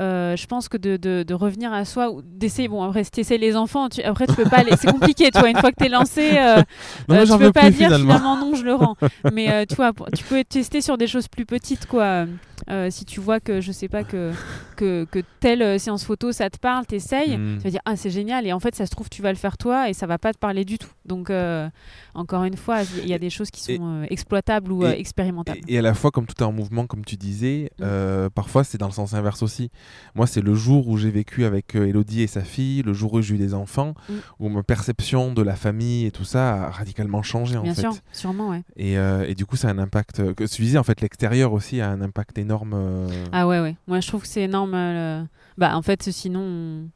euh, 0.00 0.34
je 0.36 0.46
pense 0.46 0.68
que 0.68 0.76
de, 0.76 0.96
de- 0.96 1.22
de 1.22 1.34
revenir 1.34 1.72
à 1.72 1.84
soi, 1.84 2.10
ou 2.10 2.22
d'essayer, 2.24 2.68
bon 2.68 2.82
après 2.82 3.04
si 3.04 3.10
t'essayes 3.10 3.38
les 3.38 3.54
enfants, 3.56 3.88
tu- 3.88 4.02
après 4.02 4.26
tu 4.26 4.34
peux 4.34 4.48
pas, 4.48 4.62
les- 4.62 4.76
c'est 4.76 4.90
compliqué, 4.90 5.30
tu 5.30 5.38
vois, 5.38 5.50
une 5.50 5.58
fois 5.58 5.70
que 5.70 5.76
t'es 5.76 5.88
lancé, 5.90 6.32
euh, 6.38 6.62
Non, 7.08 7.16
euh, 7.16 7.24
tu 7.24 7.28
peux 7.38 7.44
veux 7.44 7.52
pas 7.52 7.60
plus, 7.62 7.70
dire 7.72 7.86
finalement. 7.88 8.14
finalement. 8.16 8.36
non, 8.38 8.54
je 8.54 8.64
le 8.64 8.74
rends. 8.74 8.96
Mais 9.32 9.52
euh, 9.52 9.64
tu 9.68 9.74
vois, 9.76 9.92
tu 10.16 10.24
peux 10.24 10.42
tester 10.44 10.80
sur 10.80 10.96
des 10.98 11.06
choses 11.06 11.28
plus 11.28 11.44
petites, 11.46 11.86
quoi. 11.86 12.26
Euh, 12.70 12.88
si 12.90 13.04
tu 13.04 13.18
vois 13.20 13.40
que, 13.40 13.60
je 13.60 13.72
sais 13.72 13.88
pas, 13.88 14.04
que, 14.04 14.32
que, 14.76 15.04
que 15.10 15.18
telle 15.40 15.60
euh, 15.62 15.78
séance 15.78 16.04
photo, 16.04 16.30
ça 16.30 16.48
te 16.50 16.58
parle, 16.58 16.86
t'essayes, 16.86 17.36
Mm. 17.36 17.56
tu 17.58 17.64
vas 17.64 17.70
dire, 17.70 17.80
ah 17.84 17.96
c'est 17.96 18.10
génial, 18.10 18.46
et 18.46 18.52
en 18.52 18.60
fait 18.60 18.74
ça 18.76 18.86
se 18.86 18.90
trouve, 18.92 19.10
tu 19.10 19.22
vas 19.22 19.30
le 19.30 19.36
faire 19.38 19.58
toi, 19.58 19.88
et 19.88 19.92
ça 19.92 20.06
va 20.06 20.18
pas 20.18 20.32
te 20.32 20.38
parler 20.38 20.64
du 20.64 20.78
tout. 20.78 20.90
Donc, 21.04 21.30
euh, 21.30 21.68
encore 22.14 22.44
une 22.44 22.56
fois, 22.56 22.82
il 23.02 23.08
y 23.08 23.14
a 23.14 23.18
des 23.18 23.30
choses 23.30 23.50
qui 23.50 23.60
sont 23.62 24.04
Et- 24.04 24.12
exploitables 24.12 24.70
ou 24.70 24.86
et- 24.86 24.90
expérimentables. 25.00 25.58
Et, 25.66 25.74
et 25.74 25.78
à 25.78 25.82
la 25.82 25.94
fois, 25.94 26.10
comme 26.12 26.26
tout 26.26 26.34
est 26.38 26.46
en 26.46 26.52
mouvement, 26.52 26.86
comme 26.86 27.04
tu 27.04 27.16
disais, 27.16 27.70
Mm. 27.80 28.28
parfois 28.34 28.62
c'est 28.62 28.78
dans 28.78 28.86
le 28.86 28.92
sens 28.92 29.14
inverse 29.14 29.42
aussi. 29.42 29.70
Moi, 30.14 30.26
c'est 30.28 30.40
le 30.40 30.54
jour 30.54 30.86
où 30.88 30.96
j'ai 30.96 31.10
vécu 31.10 31.44
avec 31.44 31.74
Elodie 31.74 32.22
et 32.22 32.26
sa 32.28 32.42
fille, 32.42 32.82
le 32.82 32.92
jour 32.92 33.14
où 33.14 33.20
j'ai 33.22 33.34
eu 33.34 33.38
des 33.38 33.54
enfants, 33.54 33.94
Mm. 34.08 34.12
où 34.38 34.48
ma 34.48 34.62
perception 34.62 35.32
de 35.32 35.42
la 35.42 35.56
famille 35.56 36.06
et 36.06 36.10
tout 36.12 36.24
ça 36.24 36.66
a 36.66 36.70
radicalement 36.70 37.22
changé 37.22 37.56
en 37.56 37.62
Bien 37.62 37.74
fait. 37.74 37.80
sûr, 37.82 37.94
sûrement, 38.12 38.50
ouais. 38.50 38.62
Et, 38.76 38.94
et 38.94 39.34
du 39.34 39.44
coup, 39.46 39.56
ça 39.56 39.68
a 39.68 39.72
un 39.72 39.78
impact. 39.78 40.34
Que 40.34 40.44
tu 40.44 40.62
disais, 40.62 40.78
en 40.78 40.84
fait, 40.84 41.00
l'extérieur 41.00 41.52
aussi 41.52 41.80
a 41.80 41.90
un 41.90 42.00
impact 42.00 42.38
énorme. 42.38 42.59
Euh, 42.74 43.08
Ah 43.32 43.46
ouais, 43.46 43.60
ouais. 43.60 43.76
Moi, 43.86 44.00
je 44.00 44.08
trouve 44.08 44.22
que 44.22 44.28
c'est 44.28 44.42
énorme. 44.42 44.74
euh, 44.74 45.22
Bah, 45.58 45.76
en 45.76 45.82
fait, 45.82 46.10
sinon. 46.10 46.40
on- 46.40 46.88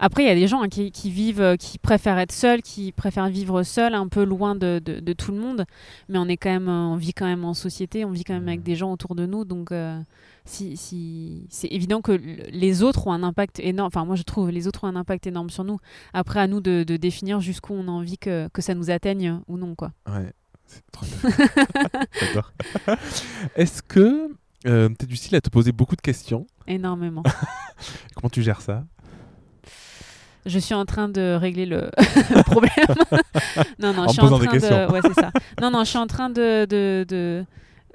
Après, 0.00 0.22
il 0.22 0.26
y 0.26 0.30
a 0.30 0.34
des 0.36 0.46
gens 0.46 0.62
hein, 0.62 0.68
qui, 0.68 0.92
qui 0.92 1.10
vivent, 1.10 1.40
euh, 1.40 1.56
qui 1.56 1.76
préfèrent 1.78 2.18
être 2.18 2.30
seuls, 2.30 2.62
qui 2.62 2.92
préfèrent 2.92 3.28
vivre 3.28 3.64
seuls, 3.64 3.94
un 3.94 4.06
peu 4.06 4.22
loin 4.24 4.54
de, 4.54 4.80
de- 4.84 5.00
de 5.00 5.12
tout 5.12 5.32
le 5.32 5.38
monde. 5.38 5.64
Mais 6.08 6.18
on 6.18 6.26
est 6.28 6.36
quand 6.36 6.50
même, 6.52 6.68
on 6.68 6.94
vit 6.96 7.12
quand 7.12 7.26
même 7.26 7.44
en 7.44 7.52
société, 7.54 8.04
on 8.04 8.10
vit 8.12 8.22
quand 8.22 8.34
même 8.34 8.46
avec 8.46 8.62
des 8.62 8.76
gens 8.76 8.92
autour 8.92 9.16
de 9.16 9.26
nous. 9.26 9.44
Donc, 9.44 9.72
euh, 9.72 9.98
si, 10.44 10.76
si... 10.76 11.46
c'est 11.50 11.66
évident 11.66 12.00
que 12.00 12.12
les 12.12 12.82
autres 12.84 13.08
ont 13.08 13.12
un 13.12 13.24
impact 13.24 13.58
énorme. 13.58 13.88
Enfin, 13.88 14.04
moi, 14.04 14.14
je 14.14 14.22
trouve 14.22 14.50
les 14.50 14.68
autres 14.68 14.84
ont 14.84 14.86
un 14.88 14.94
impact 14.96 15.26
énorme 15.26 15.50
sur 15.50 15.64
nous. 15.64 15.78
Après, 16.12 16.38
à 16.38 16.46
nous 16.46 16.60
de, 16.60 16.84
de 16.84 16.96
définir 16.96 17.40
jusqu'où 17.40 17.74
on 17.74 17.88
a 17.88 17.90
envie 17.90 18.18
que, 18.18 18.48
que 18.52 18.62
ça 18.62 18.74
nous 18.76 18.90
atteigne 18.90 19.40
ou 19.48 19.58
non, 19.58 19.74
quoi. 19.74 19.90
Ouais, 20.08 20.32
c'est 20.66 20.88
trop. 20.92 21.06
Est-ce 23.56 23.82
que 23.82 24.30
euh, 24.66 24.88
tu 24.98 25.04
es 25.04 25.06
du 25.08 25.16
style 25.16 25.36
à 25.36 25.40
te 25.40 25.48
poser 25.50 25.72
beaucoup 25.72 25.96
de 25.96 26.00
questions 26.00 26.46
Énormément. 26.66 27.22
Comment 28.14 28.30
tu 28.30 28.42
gères 28.42 28.60
ça? 28.60 28.84
Je 30.46 30.58
suis 30.58 30.74
en 30.74 30.84
train 30.86 31.08
de 31.08 31.36
régler 31.38 31.66
le 31.66 31.90
problème. 32.44 32.72
non, 33.78 33.92
non, 33.92 34.02
En 34.04 34.06
je 34.08 34.12
suis 34.12 34.20
posant 34.20 34.36
en 34.36 34.38
des 34.38 34.46
train 34.46 34.56
de. 34.56 34.60
questions. 34.60 34.88
Ouais, 34.90 35.00
c'est 35.02 35.14
ça. 35.20 35.30
Non, 35.60 35.70
non, 35.70 35.84
je 35.84 35.88
suis 35.90 35.98
en 35.98 36.06
train 36.06 36.30
de, 36.30 36.64
de, 36.64 37.04
de, 37.06 37.44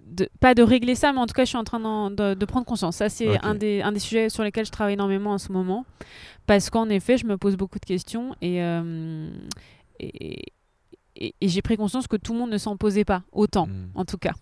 de- 0.06 0.30
Pas 0.40 0.54
de 0.54 0.62
régler 0.62 0.94
ça, 0.96 1.12
mais 1.14 1.20
en 1.20 1.26
tout 1.26 1.34
cas, 1.34 1.44
je 1.46 1.50
suis 1.50 1.58
en 1.58 1.64
train 1.64 1.80
de, 2.12 2.34
de 2.36 2.46
prendre 2.46 2.66
conscience. 2.66 2.98
Ça, 2.98 3.10
c'est 3.10 3.44
un, 3.44 3.56
des, 3.56 3.82
un 3.82 3.92
des 3.92 4.00
sujets 4.00 4.30
sur 4.30 4.44
lesquels 4.44 4.66
je 4.66 4.72
travaille 4.72 4.94
énormément 4.94 5.32
en 5.32 5.38
ce 5.40 5.52
moment. 5.52 5.86
Parce 6.46 6.70
qu'en 6.70 6.90
effet, 6.90 7.18
je 7.18 7.26
me 7.26 7.38
pose 7.38 7.56
beaucoup 7.56 7.80
de 7.80 7.86
questions 7.86 8.36
et. 8.42 8.62
euh, 8.62 9.30
et, 10.00 10.52
et- 11.16 11.36
et 11.40 11.48
j'ai 11.48 11.62
pris 11.62 11.78
conscience 11.78 12.08
que 12.08 12.18
tout 12.18 12.34
le 12.34 12.40
monde 12.40 12.50
ne 12.50 12.58
s'en 12.58 12.76
posait 12.76 13.06
pas 13.06 13.22
autant, 13.32 13.68
Mm. 13.68 13.90
en 13.94 14.04
tout 14.04 14.18
cas. 14.18 14.34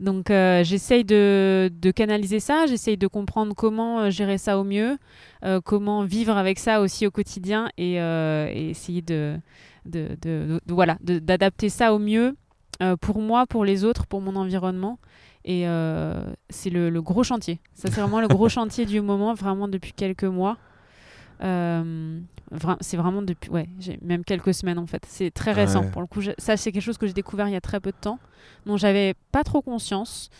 Donc 0.00 0.30
euh, 0.30 0.64
j'essaye 0.64 1.04
de, 1.04 1.70
de 1.72 1.90
canaliser 1.92 2.40
ça, 2.40 2.66
j'essaye 2.66 2.96
de 2.96 3.06
comprendre 3.06 3.54
comment 3.54 4.00
euh, 4.00 4.10
gérer 4.10 4.38
ça 4.38 4.58
au 4.58 4.64
mieux, 4.64 4.98
euh, 5.44 5.60
comment 5.64 6.02
vivre 6.04 6.36
avec 6.36 6.58
ça 6.58 6.80
aussi 6.80 7.06
au 7.06 7.10
quotidien 7.12 7.68
et, 7.78 8.00
euh, 8.00 8.48
et 8.52 8.70
essayer 8.70 9.02
de, 9.02 9.36
de, 9.86 10.08
de- 10.20 10.60
de- 10.66 10.74
voilà, 10.74 10.96
de- 11.00 11.20
d'adapter 11.20 11.68
ça 11.68 11.94
au 11.94 11.98
mieux 11.98 12.36
pour 13.00 13.20
moi, 13.20 13.46
pour 13.46 13.64
les 13.64 13.84
autres, 13.84 14.06
pour 14.06 14.20
mon 14.20 14.34
environnement. 14.34 14.98
Et 15.44 15.64
c'est 16.50 16.70
le, 16.70 16.90
le 16.90 17.02
gros 17.02 17.22
chantier. 17.22 17.60
Ça, 17.74 17.88
c'est 17.88 18.00
vraiment 18.00 18.20
le 18.20 18.26
gros 18.26 18.48
chantier 18.56 18.84
du 18.84 19.00
moment, 19.00 19.32
vraiment 19.32 19.68
depuis 19.68 19.92
quelques 19.92 20.24
mois. 20.24 20.56
Vra- 22.52 22.76
c'est 22.80 22.96
vraiment 22.96 23.22
depuis, 23.22 23.50
ouais, 23.50 23.68
j'ai 23.80 23.98
même 24.02 24.24
quelques 24.24 24.52
semaines 24.54 24.78
en 24.78 24.86
fait. 24.86 25.04
C'est 25.08 25.30
très 25.30 25.52
récent. 25.52 25.82
Ouais. 25.82 25.90
Pour 25.90 26.00
le 26.02 26.06
coup, 26.06 26.20
je- 26.20 26.32
ça, 26.38 26.56
c'est 26.56 26.72
quelque 26.72 26.82
chose 26.82 26.98
que 26.98 27.06
j'ai 27.06 27.12
découvert 27.12 27.48
il 27.48 27.52
y 27.52 27.56
a 27.56 27.60
très 27.60 27.80
peu 27.80 27.90
de 27.90 27.96
temps, 28.00 28.18
dont 28.66 28.76
j'avais 28.76 29.14
pas 29.32 29.42
trop 29.44 29.62
conscience. 29.62 30.30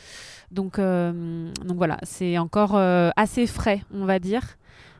Donc, 0.51 0.79
euh, 0.79 1.51
donc 1.64 1.77
voilà, 1.79 1.99
c'est 2.03 2.38
encore 2.38 2.77
euh, 2.77 3.11
assez 3.17 3.47
frais, 3.47 3.83
on 3.93 4.05
va 4.05 4.19
dire. 4.19 4.43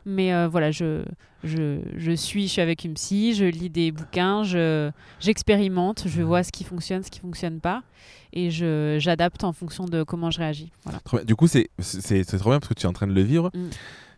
Mais 0.07 0.33
euh, 0.33 0.47
voilà, 0.47 0.69
je, 0.71 1.03
je, 1.43 1.79
je 1.95 2.11
suis, 2.11 2.47
je 2.47 2.51
suis 2.53 2.61
avec 2.61 2.83
une 2.83 2.93
psy, 2.93 3.33
je 3.33 3.45
lis 3.45 3.69
des 3.71 3.91
bouquins, 3.91 4.43
je, 4.43 4.91
j'expérimente, 5.19 6.03
je 6.07 6.21
vois 6.21 6.43
ce 6.43 6.51
qui 6.51 6.63
fonctionne, 6.63 7.01
ce 7.03 7.09
qui 7.09 7.19
fonctionne 7.19 7.59
pas, 7.59 7.81
et 8.33 8.49
j'adapte 8.51 9.43
en 9.43 9.51
fonction 9.51 9.85
de 9.85 10.03
comment 10.03 10.29
je 10.31 10.39
réagis. 10.39 10.71
Voilà. 10.83 11.23
Du 11.23 11.35
coup, 11.35 11.47
c'est 11.47 11.69
trop 12.37 12.49
bien 12.51 12.59
parce 12.59 12.67
que 12.69 12.73
tu 12.75 12.83
es 12.83 12.89
en 12.89 12.93
train 12.93 13.07
de 13.07 13.13
le 13.13 13.21
vivre. 13.23 13.49
Mm. 13.53 13.67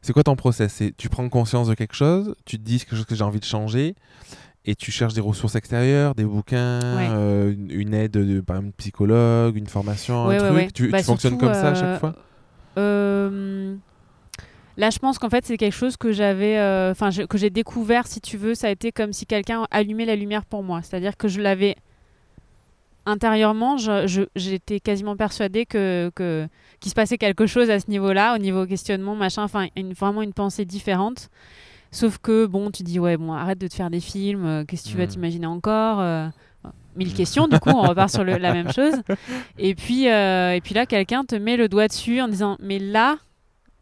C'est 0.01 0.13
quoi 0.13 0.23
ton 0.23 0.35
process? 0.35 0.73
C'est 0.73 0.95
tu 0.95 1.09
prends 1.09 1.27
conscience 1.29 1.67
de 1.67 1.73
quelque 1.73 1.95
chose, 1.95 2.35
tu 2.45 2.57
te 2.57 2.63
dis 2.63 2.79
quelque 2.79 2.95
chose 2.95 3.05
que 3.05 3.15
j'ai 3.15 3.23
envie 3.23 3.39
de 3.39 3.45
changer, 3.45 3.95
et 4.65 4.75
tu 4.75 4.91
cherches 4.91 5.13
des 5.13 5.21
ressources 5.21 5.55
extérieures, 5.55 6.13
des 6.15 6.25
bouquins, 6.25 6.79
Ouais. 6.97 7.07
euh, 7.09 7.53
une, 7.53 7.71
une 7.71 7.93
aide 7.93 8.11
de 8.11 8.41
par 8.41 8.57
exemple 8.57 8.73
psychologue, 8.77 9.55
une 9.57 9.67
formation, 9.67 10.27
Ouais, 10.27 10.37
un 10.37 10.53
ouais, 10.53 10.61
truc. 10.63 10.73
Tu, 10.73 10.87
Bah, 10.89 10.99
tu 10.99 11.05
fonctionnes 11.05 11.37
comme 11.37 11.53
ça 11.53 11.69
à 11.69 11.71
euh, 11.71 11.75
chaque 11.75 11.99
fois? 11.99 12.15
Euh, 12.77 13.75
Là, 14.79 14.91
je 14.91 14.99
pense 14.99 15.17
qu'en 15.17 15.29
fait, 15.31 15.43
c'est 15.43 15.57
quelque 15.57 15.73
chose 15.73 15.97
que 15.97 16.11
j'avais, 16.11 16.59
euh, 16.59 16.93
que 17.27 17.37
j'ai 17.39 17.49
découvert, 17.49 18.05
si 18.05 18.21
tu 18.21 18.37
veux. 18.37 18.53
Ça 18.53 18.67
a 18.67 18.69
été 18.69 18.91
comme 18.91 19.11
si 19.11 19.25
quelqu'un 19.25 19.65
allumait 19.71 20.05
la 20.05 20.15
lumière 20.15 20.45
pour 20.45 20.61
moi. 20.61 20.81
C'est-à-dire 20.83 21.17
que 21.17 21.27
je 21.27 21.41
l'avais 21.41 21.75
intérieurement, 23.07 23.77
j'étais 24.35 24.79
quasiment 24.79 25.15
persuadée 25.15 25.65
que, 25.65 26.11
qu'il 26.79 26.89
se 26.89 26.95
passait 26.95 27.17
quelque 27.17 27.47
chose 27.47 27.69
à 27.71 27.79
ce 27.79 27.89
niveau-là, 27.89 28.35
au 28.35 28.37
niveau 28.37 28.65
questionnement, 28.67 29.15
machin. 29.15 29.43
Enfin, 29.43 29.67
une, 29.75 29.93
vraiment 29.93 30.21
une 30.21 30.33
pensée 30.33 30.65
différente. 30.65 31.29
Sauf 31.91 32.17
que 32.19 32.45
bon, 32.45 32.69
tu 32.69 32.83
dis 32.83 32.99
ouais, 32.99 33.17
bon, 33.17 33.31
arrête 33.33 33.57
de 33.57 33.67
te 33.67 33.73
faire 33.73 33.89
des 33.89 34.01
films. 34.01 34.45
euh, 34.45 34.63
Qu'est-ce 34.65 34.83
que 34.83 34.89
tu 34.89 34.97
vas 34.97 35.05
Mm. 35.05 35.09
t'imaginer 35.09 35.45
encore 35.47 35.99
euh, 36.01 36.27
Mille 36.97 37.13
questions. 37.13 37.47
Du 37.47 37.57
coup, 37.59 37.69
on 37.69 37.81
repart 37.89 38.09
sur 38.09 38.23
le- 38.25 38.37
la 38.37 38.51
même 38.53 38.71
chose. 38.73 38.93
Et 39.57 39.73
puis, 39.73 40.09
euh, 40.09 40.53
et 40.53 40.61
puis 40.61 40.73
là, 40.75 40.85
quelqu'un 40.85 41.23
te 41.23 41.35
met 41.35 41.55
le 41.57 41.69
doigt 41.69 41.87
dessus 41.87 42.19
en 42.21 42.27
disant 42.27 42.57
mais 42.59 42.77
là, 42.79 43.17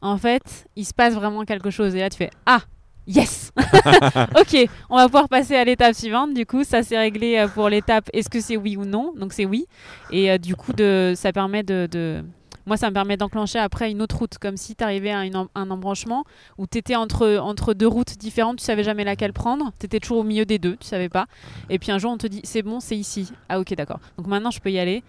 en 0.02 0.18
fait, 0.18 0.68
il 0.76 0.86
se 0.86 0.94
passe 0.94 1.16
vraiment 1.16 1.46
quelque 1.46 1.72
chose. 1.72 1.96
Et 1.96 2.00
là, 2.00 2.10
tu 2.10 2.18
fais 2.18 2.30
ah. 2.46 2.60
Yes 3.08 3.52
Ok, 4.40 4.68
on 4.90 4.96
va 4.98 5.06
pouvoir 5.06 5.30
passer 5.30 5.56
à 5.56 5.64
l'étape 5.64 5.94
suivante. 5.96 6.34
Du 6.34 6.46
coup, 6.46 6.64
ça 6.64 6.82
s'est 6.84 6.98
réglé 6.98 7.38
euh, 7.38 7.48
pour 7.48 7.70
l'étape 7.70 8.10
est-ce 8.14 8.30
que 8.30 8.42
c'est 8.42 8.58
oui 8.58 8.78
ou 8.78 8.86
non? 8.86 9.14
Donc 9.16 9.34
c'est 9.34 9.46
oui. 9.46 9.68
Et 10.10 10.32
euh, 10.32 10.38
du 10.40 10.56
coup, 10.56 10.74
de, 10.74 11.14
ça 11.16 11.32
permet 11.32 11.62
de, 11.64 11.88
de- 11.92 12.24
Moi, 12.66 12.78
ça 12.78 12.90
me 12.90 12.94
permet 12.94 13.18
d'enclencher 13.18 13.60
après 13.60 13.92
une 13.92 14.02
autre 14.02 14.18
route. 14.18 14.38
Comme 14.40 14.58
si 14.58 14.76
tu 14.76 14.84
arrivais 14.84 15.12
à 15.12 15.26
une 15.26 15.36
un 15.54 15.70
embranchement 15.72 16.24
où 16.58 16.66
tu 16.68 16.78
étais 16.78 16.96
entre, 16.96 17.38
entre 17.38 17.74
deux 17.74 17.88
routes 17.88 18.18
différentes, 18.18 18.58
tu 18.58 18.64
savais 18.64 18.84
jamais 18.84 19.04
laquelle 19.04 19.34
prendre. 19.34 19.72
Tu 19.80 19.86
étais 19.86 20.00
toujours 20.00 20.20
au 20.20 20.24
milieu 20.24 20.46
des 20.46 20.60
deux, 20.60 20.76
tu 20.78 20.88
savais 20.88 21.10
pas. 21.10 21.26
Et 21.70 21.78
puis 21.80 21.92
un 21.92 21.98
jour, 21.98 22.12
on 22.12 22.18
te 22.18 22.28
dit 22.28 22.42
c'est 22.44 22.62
bon, 22.64 22.80
c'est 22.80 22.98
ici. 22.98 23.32
Ah 23.50 23.60
ok, 23.60 23.74
d'accord. 23.76 24.00
Donc 24.18 24.28
maintenant, 24.28 24.52
je 24.52 24.60
peux 24.60 24.72
y 24.72 24.80
aller. 24.80 25.04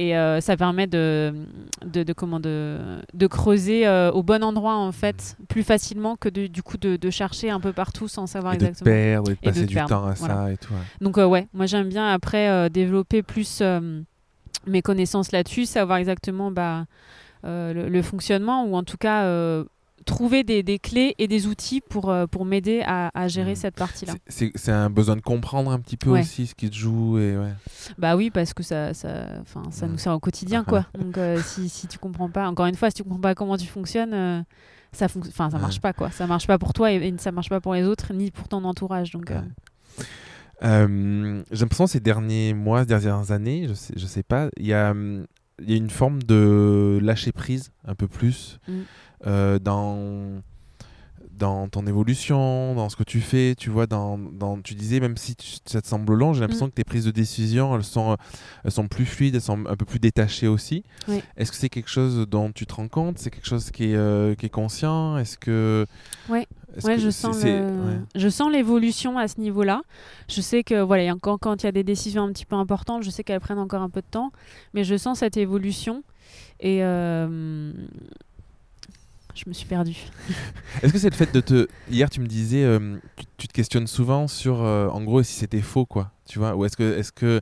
Et 0.00 0.16
euh, 0.16 0.40
ça 0.40 0.56
permet 0.56 0.86
de, 0.86 1.34
de, 1.84 2.04
de, 2.04 2.12
comment, 2.12 2.38
de, 2.38 2.78
de 3.14 3.26
creuser 3.26 3.84
euh, 3.84 4.12
au 4.12 4.22
bon 4.22 4.44
endroit, 4.44 4.76
en 4.76 4.92
fait, 4.92 5.36
plus 5.48 5.64
facilement 5.64 6.14
que 6.14 6.28
de, 6.28 6.46
du 6.46 6.62
coup 6.62 6.76
de, 6.76 6.94
de 6.94 7.10
chercher 7.10 7.50
un 7.50 7.58
peu 7.58 7.72
partout 7.72 8.06
sans 8.06 8.28
savoir 8.28 8.54
Et 8.54 8.58
de 8.58 8.66
exactement. 8.66 8.94
perdre 8.94 9.30
et 9.32 9.34
de 9.34 9.40
passer 9.40 9.66
du 9.66 9.74
perdre, 9.74 9.88
temps 9.88 10.06
à 10.06 10.12
voilà. 10.14 10.34
ça 10.34 10.52
et 10.52 10.56
tout. 10.56 10.72
ouais. 10.72 10.78
Donc 11.00 11.18
euh, 11.18 11.26
ouais, 11.26 11.48
moi 11.52 11.66
j'aime 11.66 11.88
bien 11.88 12.08
après 12.12 12.48
euh, 12.48 12.68
développer 12.68 13.24
plus 13.24 13.60
mes 14.66 14.82
connaissances 14.82 15.32
là-dessus, 15.32 15.66
savoir 15.66 15.98
exactement 15.98 16.50
bah, 16.50 16.84
euh, 17.44 17.72
le, 17.72 17.88
le 17.88 18.02
fonctionnement 18.02 18.64
ou 18.64 18.74
en 18.74 18.82
tout 18.82 18.96
cas 18.96 19.24
euh, 19.24 19.64
trouver 20.04 20.42
des, 20.42 20.62
des 20.62 20.78
clés 20.78 21.14
et 21.18 21.28
des 21.28 21.46
outils 21.46 21.80
pour, 21.80 22.08
euh, 22.10 22.26
pour 22.26 22.44
m'aider 22.44 22.82
à, 22.86 23.10
à 23.14 23.28
gérer 23.28 23.50
Mhm. 23.50 23.56
cette 23.56 23.74
partie-là. 23.76 24.14
C'est- 24.26 24.68
un 24.70 24.88
besoin 24.90 25.16
de 25.16 25.20
comprendre 25.20 25.70
un 25.70 25.78
petit 25.80 25.96
peu 25.96 26.10
Ouais. 26.10 26.20
aussi 26.20 26.46
ce 26.46 26.54
qui 26.54 26.70
te 26.70 26.74
joue. 26.76 27.18
Et 27.18 27.36
ouais. 27.36 27.52
Bah 27.98 28.16
oui, 28.16 28.30
parce 28.30 28.54
que 28.54 28.62
ça, 28.62 28.94
ça, 28.94 29.26
ça 29.70 29.86
Mhm. 29.86 29.92
nous 29.92 29.98
sert 29.98 30.12
au 30.14 30.18
quotidien 30.20 30.64
Ah 30.66 30.68
quoi. 30.70 30.86
Donc 30.98 31.18
euh, 31.18 31.40
si, 31.42 31.68
si 31.68 31.86
tu 31.88 31.98
comprends 31.98 32.30
pas, 32.30 32.48
encore 32.48 32.66
une 32.66 32.74
fois, 32.76 32.90
si 32.90 32.94
tu 32.96 33.02
comprends 33.04 33.20
pas 33.20 33.34
comment 33.34 33.56
tu 33.56 33.66
fonctionnes, 33.66 34.44
ça, 34.92 35.06
enfin, 35.06 35.50
ça 35.50 35.56
Ouais. 35.56 35.62
marche 35.62 35.80
pas 35.80 35.92
quoi. 35.92 36.10
Ça 36.10 36.26
marche 36.26 36.46
pas 36.46 36.58
pour 36.58 36.72
toi 36.72 36.90
et, 36.90 36.96
et 36.96 37.14
ça 37.18 37.30
marche 37.32 37.50
pas 37.50 37.60
pour 37.60 37.74
les 37.74 37.84
autres 37.84 38.12
ni 38.14 38.30
pour 38.30 38.48
ton 38.48 38.64
entourage. 38.64 39.10
Donc 39.10 39.30
euh, 40.64 41.42
J'ai 41.50 41.60
l'impression 41.60 41.86
ces 41.86 42.00
derniers 42.00 42.54
mois, 42.54 42.80
ces 42.82 42.86
dernières 42.86 43.30
années, 43.32 43.66
je 43.68 43.74
sais, 43.74 43.94
je 43.96 44.06
sais 44.06 44.22
pas, 44.22 44.48
il 44.56 44.66
y 44.66 44.72
a, 44.72 44.90
hum, 44.90 45.26
y 45.60 45.72
a 45.74 45.76
une 45.76 45.90
forme 45.90 46.22
de 46.22 46.98
lâcher 47.02 47.32
prise 47.32 47.70
un 47.84 47.94
peu 47.94 48.08
plus 48.08 48.58
Mm. 48.68 48.72
euh, 49.26 49.58
dans 49.58 50.42
dans 51.32 51.68
ton 51.68 51.86
évolution, 51.86 52.74
dans 52.74 52.88
ce 52.88 52.96
que 52.96 53.04
tu 53.04 53.20
fais, 53.20 53.54
tu 53.56 53.70
vois, 53.70 53.86
dans, 53.86 54.18
dans 54.18 54.60
tu 54.60 54.74
disais 54.74 54.98
même 54.98 55.16
si 55.16 55.36
tu- 55.36 55.58
ça 55.66 55.80
te 55.80 55.86
semble 55.86 56.12
long, 56.14 56.32
j'ai 56.32 56.40
l'impression 56.40 56.66
Mm. 56.66 56.70
que 56.70 56.74
tes 56.74 56.82
prises 56.84 57.04
de 57.04 57.12
décision, 57.12 57.76
elles 57.76 57.84
sont 57.84 58.16
elles 58.64 58.72
sont 58.72 58.88
plus 58.88 59.04
fluides, 59.06 59.36
elles 59.36 59.40
sont 59.40 59.64
un 59.66 59.76
peu 59.76 59.84
plus 59.84 60.00
détachées 60.00 60.48
aussi. 60.48 60.82
Oui. 61.06 61.22
Est-ce 61.36 61.52
que 61.52 61.56
c'est 61.56 61.68
quelque 61.68 61.90
chose 61.90 62.26
dont 62.28 62.50
tu 62.50 62.66
te 62.66 62.74
rends 62.74 62.88
compte? 62.88 63.18
C'est 63.18 63.30
quelque 63.30 63.46
chose 63.46 63.70
qui 63.70 63.92
est, 63.92 63.96
euh, 63.96 64.34
qui 64.34 64.46
est 64.46 64.50
conscient? 64.50 65.16
Est-ce 65.16 65.38
que 65.38 65.86
Ouais. 66.28 66.48
Ouais, 66.84 66.98
je 66.98 67.08
sens, 67.10 67.38
c'est- 67.38 67.60
le- 67.60 67.66
ouais. 67.66 67.98
je 68.14 68.28
sens 68.28 68.52
l'évolution 68.52 69.18
à 69.18 69.26
ce 69.28 69.40
niveau-là. 69.40 69.82
Je 70.28 70.40
sais 70.40 70.62
que 70.62 70.80
voilà, 70.82 71.14
quand 71.20 71.62
il 71.62 71.66
y 71.66 71.68
a 71.68 71.72
des 71.72 71.82
décisions 71.84 72.22
un 72.24 72.32
petit 72.32 72.44
peu 72.44 72.56
importantes, 72.56 73.02
je 73.02 73.10
sais 73.10 73.24
qu'elles 73.24 73.40
prennent 73.40 73.58
encore 73.58 73.82
un 73.82 73.88
peu 73.90 74.00
de 74.00 74.06
temps, 74.10 74.32
mais 74.74 74.84
je 74.84 74.96
sens 74.96 75.20
cette 75.20 75.36
évolution 75.36 76.02
et 76.60 76.82
euh, 76.84 77.72
je 79.34 79.44
me 79.46 79.52
suis 79.52 79.66
perdue. 79.66 79.96
Est-ce 80.82 80.92
que 80.92 80.98
c'est 80.98 81.10
le 81.10 81.16
fait 81.16 81.32
de 81.32 81.40
te. 81.40 81.68
Hier, 81.90 82.10
tu 82.10 82.20
me 82.20 82.26
disais, 82.26 82.64
euh, 82.64 82.96
tu, 83.16 83.24
tu 83.36 83.48
te 83.48 83.52
questionnes 83.52 83.86
souvent 83.86 84.26
sur, 84.28 84.62
euh, 84.62 84.88
en 84.88 85.02
gros, 85.02 85.22
si 85.22 85.34
c'était 85.34 85.60
faux, 85.62 85.86
quoi. 85.86 86.10
Tu 86.28 86.38
vois 86.38 86.56
Ou 86.56 86.64
est-ce 86.64 86.76
que, 86.76 86.98
est-ce 86.98 87.12
que, 87.12 87.40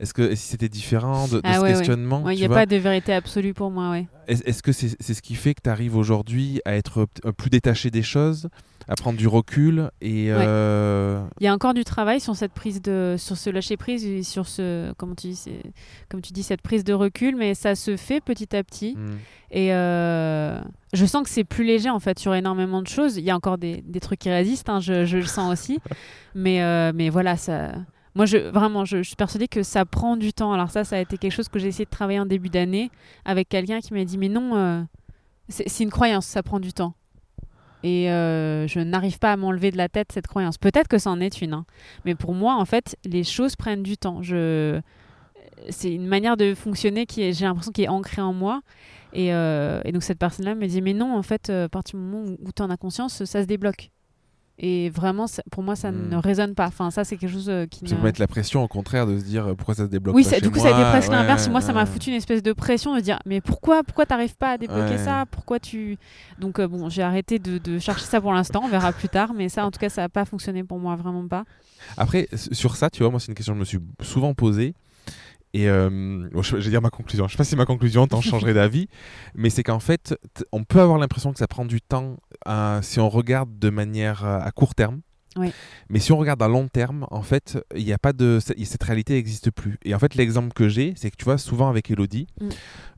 est-ce 0.00 0.14
que, 0.14 0.34
si 0.34 0.48
c'était 0.48 0.68
différent 0.68 1.26
de, 1.28 1.36
de 1.36 1.40
Ah 1.44 1.56
ce 1.56 1.60
ouais, 1.60 1.72
questionnement 1.72 2.28
Il 2.30 2.38
n'y 2.38 2.44
a 2.44 2.48
pas 2.48 2.66
de 2.66 2.76
vérité 2.76 3.12
absolue 3.12 3.54
pour 3.54 3.70
moi, 3.70 3.90
ouais. 3.90 4.06
Est-ce 4.28 4.62
que 4.62 4.72
c'est 4.72 4.94
c'est 5.00 5.14
ce 5.14 5.22
qui 5.22 5.34
fait 5.34 5.54
que 5.54 5.62
tu 5.64 5.70
arrives 5.70 5.96
aujourd'hui 5.96 6.60
à 6.64 6.74
être 6.76 7.06
euh, 7.24 7.32
plus 7.32 7.48
détaché 7.50 7.90
des 7.90 8.02
choses, 8.02 8.48
à 8.86 8.94
prendre 8.94 9.18
du 9.18 9.26
recul 9.26 9.90
et. 10.02 10.26
euh, 10.30 11.20
Il 11.40 11.44
y 11.44 11.46
a 11.48 11.54
encore 11.54 11.72
du 11.74 11.82
travail 11.84 12.20
sur 12.20 12.36
cette 12.36 12.52
prise 12.52 12.82
de, 12.82 13.16
sur 13.18 13.36
ce 13.38 13.48
lâcher 13.50 13.76
prise 13.78 14.04
et 14.04 14.22
sur 14.22 14.46
ce, 14.46 14.92
comment 14.98 15.14
tu 15.14 15.28
dis, 15.28 15.44
comme 16.10 16.20
tu 16.20 16.32
dis, 16.34 16.42
cette 16.42 16.60
prise 16.62 16.84
de 16.84 16.92
recul, 16.92 17.36
mais 17.36 17.54
ça 17.54 17.74
se 17.74 17.96
fait 17.96 18.20
petit 18.20 18.54
à 18.54 18.62
petit. 18.62 18.94
hmm. 18.96 19.16
Et 19.50 19.72
euh, 19.72 20.60
je 20.92 21.06
sens 21.06 21.22
que 21.22 21.30
c'est 21.30 21.44
plus 21.44 21.64
léger 21.64 21.88
en 21.88 22.00
fait 22.00 22.18
sur 22.18 22.34
énormément 22.34 22.82
de 22.82 22.88
choses. 22.88 23.16
Il 23.16 23.24
y 23.24 23.30
a 23.30 23.34
encore 23.36 23.56
des, 23.56 23.82
des 23.86 24.00
trucs 24.00 24.18
qui 24.20 24.30
résistent, 24.30 24.68
hein, 24.68 24.80
je, 24.80 25.06
je 25.06 25.16
le 25.16 25.24
sens 25.26 25.50
aussi. 25.52 25.80
mais, 26.34 26.62
euh, 26.62 26.92
mais 26.94 27.08
voilà, 27.08 27.36
ça. 27.38 27.72
Moi, 28.18 28.26
je, 28.26 28.36
vraiment, 28.36 28.84
je, 28.84 29.00
suis 29.04 29.14
persuadée 29.14 29.46
que 29.46 29.62
ça 29.62 29.84
prend 29.84 30.16
du 30.16 30.32
temps. 30.32 30.52
Alors 30.52 30.72
ça, 30.72 30.82
ça 30.82 30.96
a 30.96 30.98
été 30.98 31.18
quelque 31.18 31.30
chose 31.30 31.48
que 31.48 31.60
j'ai 31.60 31.68
essayé 31.68 31.84
de 31.84 31.90
travailler 31.90 32.18
en 32.18 32.26
début 32.26 32.48
d'année 32.48 32.90
avec 33.24 33.48
quelqu'un 33.48 33.78
qui 33.78 33.94
m'a 33.94 34.04
dit, 34.04 34.18
mais 34.18 34.28
non, 34.28 34.56
euh, 34.56 34.82
c'est 35.48 35.84
une 35.84 35.90
croyance, 35.90 36.26
ça 36.26 36.42
prend 36.42 36.58
du 36.58 36.72
temps. 36.72 36.94
Et 37.84 38.10
euh, 38.10 38.66
je 38.66 38.80
n'arrive 38.80 39.20
pas 39.20 39.30
à 39.30 39.36
m'enlever 39.36 39.70
de 39.70 39.76
la 39.76 39.88
tête 39.88 40.10
cette 40.10 40.26
croyance. 40.26 40.58
Peut-être 40.58 40.88
que 40.88 40.98
ça 40.98 41.10
en 41.10 41.20
est 41.20 41.40
une, 41.42 41.52
hein. 41.52 41.64
mais 42.04 42.16
pour 42.16 42.34
moi, 42.34 42.56
en 42.56 42.64
fait, 42.64 42.96
les 43.04 43.22
choses 43.22 43.54
prennent 43.54 43.84
du 43.84 43.96
temps. 43.96 44.20
Je... 44.20 44.80
C'est 45.68 45.94
une 45.94 46.08
manière 46.08 46.36
de 46.36 46.56
fonctionner 46.56 47.06
qui 47.06 47.32
j'ai 47.32 47.44
l'impression, 47.44 47.70
qui 47.70 47.84
est 47.84 47.88
ancrée 47.88 48.20
en 48.20 48.32
moi. 48.32 48.62
Et, 49.12 49.32
euh, 49.32 49.80
et 49.84 49.92
donc 49.92 50.02
cette 50.02 50.18
personne-là 50.18 50.56
me 50.56 50.66
dit, 50.66 50.82
mais 50.82 50.92
non, 50.92 51.16
en 51.16 51.22
fait, 51.22 51.50
à 51.50 51.68
partir 51.68 51.96
du 51.96 52.04
moment 52.04 52.34
où, 52.44 52.50
tu 52.50 52.62
en 52.62 52.70
as 52.70 52.76
conscience, 52.76 53.24
ça 53.24 53.42
se 53.42 53.46
débloque. 53.46 53.92
Et 54.60 54.90
vraiment, 54.90 55.26
pour 55.52 55.62
moi, 55.62 55.76
ça 55.76 55.92
Hmm. 55.92 56.08
ne 56.10 56.16
résonne 56.16 56.54
pas. 56.54 56.66
Enfin, 56.66 56.90
ça, 56.90 57.04
c'est 57.04 57.16
quelque 57.16 57.30
chose 57.32 57.48
euh, 57.48 57.66
qui 57.66 57.86
Ça 57.88 57.94
ne... 57.96 58.02
mettre 58.02 58.20
la 58.20 58.26
pression, 58.26 58.62
au 58.64 58.66
contraire, 58.68 59.06
de 59.06 59.16
se 59.18 59.24
dire 59.24 59.46
euh, 59.46 59.54
pourquoi 59.54 59.74
ça 59.76 59.84
se 59.84 59.88
débloque 59.88 60.16
Oui, 60.16 60.24
pas 60.24 60.30
chez 60.30 60.40
du 60.40 60.50
coup, 60.50 60.58
moi 60.58 60.68
ça 60.68 60.76
a 60.76 60.80
été 60.80 60.90
presque 60.90 61.10
Ouais, 61.10 61.16
l'inverse. 61.16 61.48
Moi, 61.48 61.60
ça 61.60 61.72
m'a 61.72 61.84
ouais. 61.84 61.86
foutu 61.86 62.10
une 62.10 62.16
espèce 62.16 62.42
de 62.42 62.52
pression 62.52 62.96
de 62.96 63.00
dire, 63.00 63.20
mais 63.24 63.40
pourquoi, 63.40 63.84
pourquoi 63.84 64.04
t'arrives 64.04 64.34
pas 64.36 64.52
à 64.52 64.58
débloquer 64.58 64.92
Ouais. 64.96 64.98
ça? 64.98 65.26
Pourquoi 65.30 65.60
tu 65.60 65.96
Donc 66.40 66.58
euh, 66.58 66.66
bon, 66.66 66.88
j'ai 66.88 67.02
arrêté 67.02 67.38
de, 67.38 67.58
de 67.58 67.78
chercher 67.78 68.04
ça 68.06 68.20
pour 68.20 68.32
l'instant. 68.32 68.62
On 68.64 68.68
verra 68.68 68.92
plus 68.92 69.08
tard. 69.08 69.32
Mais 69.32 69.48
ça, 69.48 69.64
en 69.64 69.70
tout 69.70 69.78
cas, 69.78 69.88
ça 69.90 70.02
n'a 70.02 70.08
pas 70.08 70.24
fonctionné 70.24 70.64
pour 70.64 70.78
moi, 70.80 70.96
vraiment 70.96 71.26
pas. 71.28 71.44
Après, 71.96 72.28
sur 72.52 72.74
ça, 72.74 72.90
tu 72.90 73.04
vois, 73.04 73.10
moi, 73.10 73.20
c'est 73.20 73.28
une 73.28 73.34
question 73.34 73.52
que 73.52 73.58
je 73.58 73.60
me 73.60 73.64
suis 73.64 73.78
souvent 74.02 74.34
posée. 74.34 74.74
Et 75.58 75.68
euh, 75.68 76.28
bon, 76.32 76.40
je, 76.40 76.56
vais 76.56 76.70
dire 76.70 76.80
ma 76.80 76.90
conclusion. 76.90 77.26
Je 77.26 77.32
sais 77.32 77.36
pas 77.36 77.42
si 77.42 77.56
ma 77.56 77.66
conclusion 77.66 78.06
t'en 78.06 78.20
changerait 78.20 78.54
d'avis, 78.54 78.88
mais 79.34 79.50
c'est 79.50 79.64
qu'en 79.64 79.80
fait, 79.80 80.14
on 80.52 80.62
peut 80.62 80.80
avoir 80.80 80.98
l'impression 80.98 81.32
que 81.32 81.38
ça 81.40 81.48
prend 81.48 81.64
du 81.64 81.80
temps 81.80 82.16
euh, 82.46 82.80
si 82.80 83.00
on 83.00 83.08
regarde 83.08 83.58
de 83.58 83.68
manière 83.68 84.24
euh, 84.24 84.38
à 84.40 84.52
court 84.52 84.76
terme. 84.76 85.00
Oui. 85.36 85.52
Mais 85.90 85.98
si 86.00 86.10
on 86.12 86.16
regarde 86.18 86.42
à 86.42 86.48
long 86.48 86.68
terme, 86.68 87.06
en 87.10 87.22
fait, 87.22 87.58
il 87.76 87.84
n'y 87.84 87.92
a 87.92 87.98
pas 87.98 88.12
de 88.12 88.38
cette 88.40 88.82
réalité 88.82 89.14
n'existe 89.14 89.50
plus. 89.50 89.78
Et 89.84 89.94
en 89.94 89.98
fait, 89.98 90.14
l'exemple 90.14 90.52
que 90.52 90.68
j'ai, 90.68 90.94
c'est 90.96 91.10
que 91.10 91.16
tu 91.16 91.24
vois, 91.24 91.38
souvent 91.38 91.68
avec 91.68 91.90
Elodie, 91.90 92.26
Mm. 92.40 92.48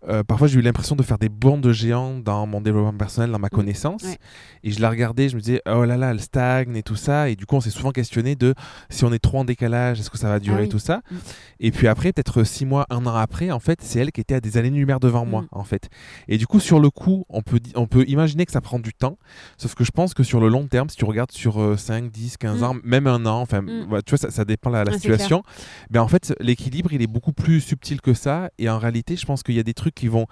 euh, 0.09 0.23
parfois 0.25 0.47
j'ai 0.49 0.59
eu 0.59 0.63
l'impression 0.63 0.97
de 0.97 1.03
faire 1.03 1.19
des 1.19 1.29
bonds 1.29 1.59
de 1.59 1.73
géant 1.73 2.19
dans 2.19 2.47
mon 2.47 2.61
développement 2.61 2.97
personnel, 2.97 3.31
dans 3.31 3.39
ma 3.39 3.49
connaissance. 3.51 4.03
Mm. 4.05 4.09
Ouais. 4.09 4.19
Et 4.65 4.71
je 4.71 4.81
la 4.81 4.91
regardais, 4.91 5.29
je 5.29 5.37
me 5.37 5.41
disais, 5.41 5.61
oh 5.67 5.85
là 5.85 5.97
là, 5.97 6.11
elle 6.13 6.21
stagne 6.21 6.77
et 6.77 6.83
tout 6.83 6.97
ça. 6.97 7.29
Et 7.29 7.37
du 7.37 7.47
coup, 7.47 7.57
on 7.57 7.61
s'est 7.61 7.71
souvent 7.71 7.91
questionné 7.93 8.37
de 8.37 8.55
si 8.91 9.05
on 9.05 9.13
est 9.13 9.19
trop 9.19 9.39
en 9.41 9.45
décalage, 9.45 10.01
est-ce 10.01 10.11
que 10.11 10.19
ça 10.19 10.29
va 10.29 10.39
durer, 10.39 10.59
Ah 10.61 10.63
oui. 10.63 10.69
tout 10.69 10.79
ça? 10.79 11.03
Mm. 11.11 11.17
Et 11.61 11.71
puis 11.73 11.89
après, 11.89 12.13
peut-être 12.13 12.45
six 12.45 12.65
mois, 12.65 12.87
un 12.91 13.05
an 13.07 13.15
après, 13.15 13.51
en 13.51 13.61
fait, 13.61 13.81
c'est 13.83 13.99
elle 14.01 14.13
qui 14.13 14.21
était 14.21 14.35
à 14.35 14.41
des 14.41 14.57
années-lumière 14.57 15.01
devant 15.01 15.27
moi, 15.27 15.45
en 15.53 15.65
fait. 15.65 15.89
Et 16.29 16.39
du 16.39 16.47
coup, 16.47 16.61
sur 16.61 16.81
le 16.81 16.91
coup, 16.91 17.25
on 17.29 17.43
peut, 17.43 17.61
on 17.75 17.87
peut 17.87 18.05
imaginer 18.09 18.47
que 18.47 18.53
ça 18.53 18.61
prend 18.61 18.79
du 18.79 18.95
temps. 18.95 19.19
Sauf 19.59 19.75
que 19.75 19.85
je 19.85 19.91
pense 19.91 20.15
que 20.15 20.23
sur 20.23 20.41
le 20.41 20.49
long 20.49 20.67
terme, 20.69 20.89
si 20.89 20.97
tu 20.97 21.05
regardes 21.05 21.33
sur 21.33 21.61
euh, 21.61 21.77
5, 21.77 22.11
10, 22.11 22.20
15 22.39 22.61
Mm. 22.61 22.65
ans, 22.65 22.77
même 22.85 23.07
un 23.07 23.25
an, 23.27 23.41
enfin, 23.41 23.63
Mm. 23.63 23.87
voilà, 23.89 24.03
tu 24.03 24.11
vois, 24.11 24.19
ça, 24.19 24.31
ça 24.31 24.45
dépend 24.45 24.71
de 24.71 24.77
la, 24.77 24.85
la 24.85 24.93
situation. 24.93 25.43
Mais 25.91 25.99
en 25.99 26.09
fait, 26.09 26.35
l'équilibre, 26.41 26.93
il 26.93 27.03
est 27.03 27.07
beaucoup 27.07 27.33
plus 27.33 27.61
subtil 27.61 28.01
que 28.01 28.15
ça. 28.15 28.51
Et 28.59 28.69
en 28.69 28.79
réalité, 28.79 29.17
je 29.17 29.27
pense 29.27 29.43
qu'il 29.43 29.55
y 29.55 29.59
a 29.61 29.63
des 29.65 29.75
trucs 29.75 29.95
qui 29.95 30.09
vont. 30.09 30.27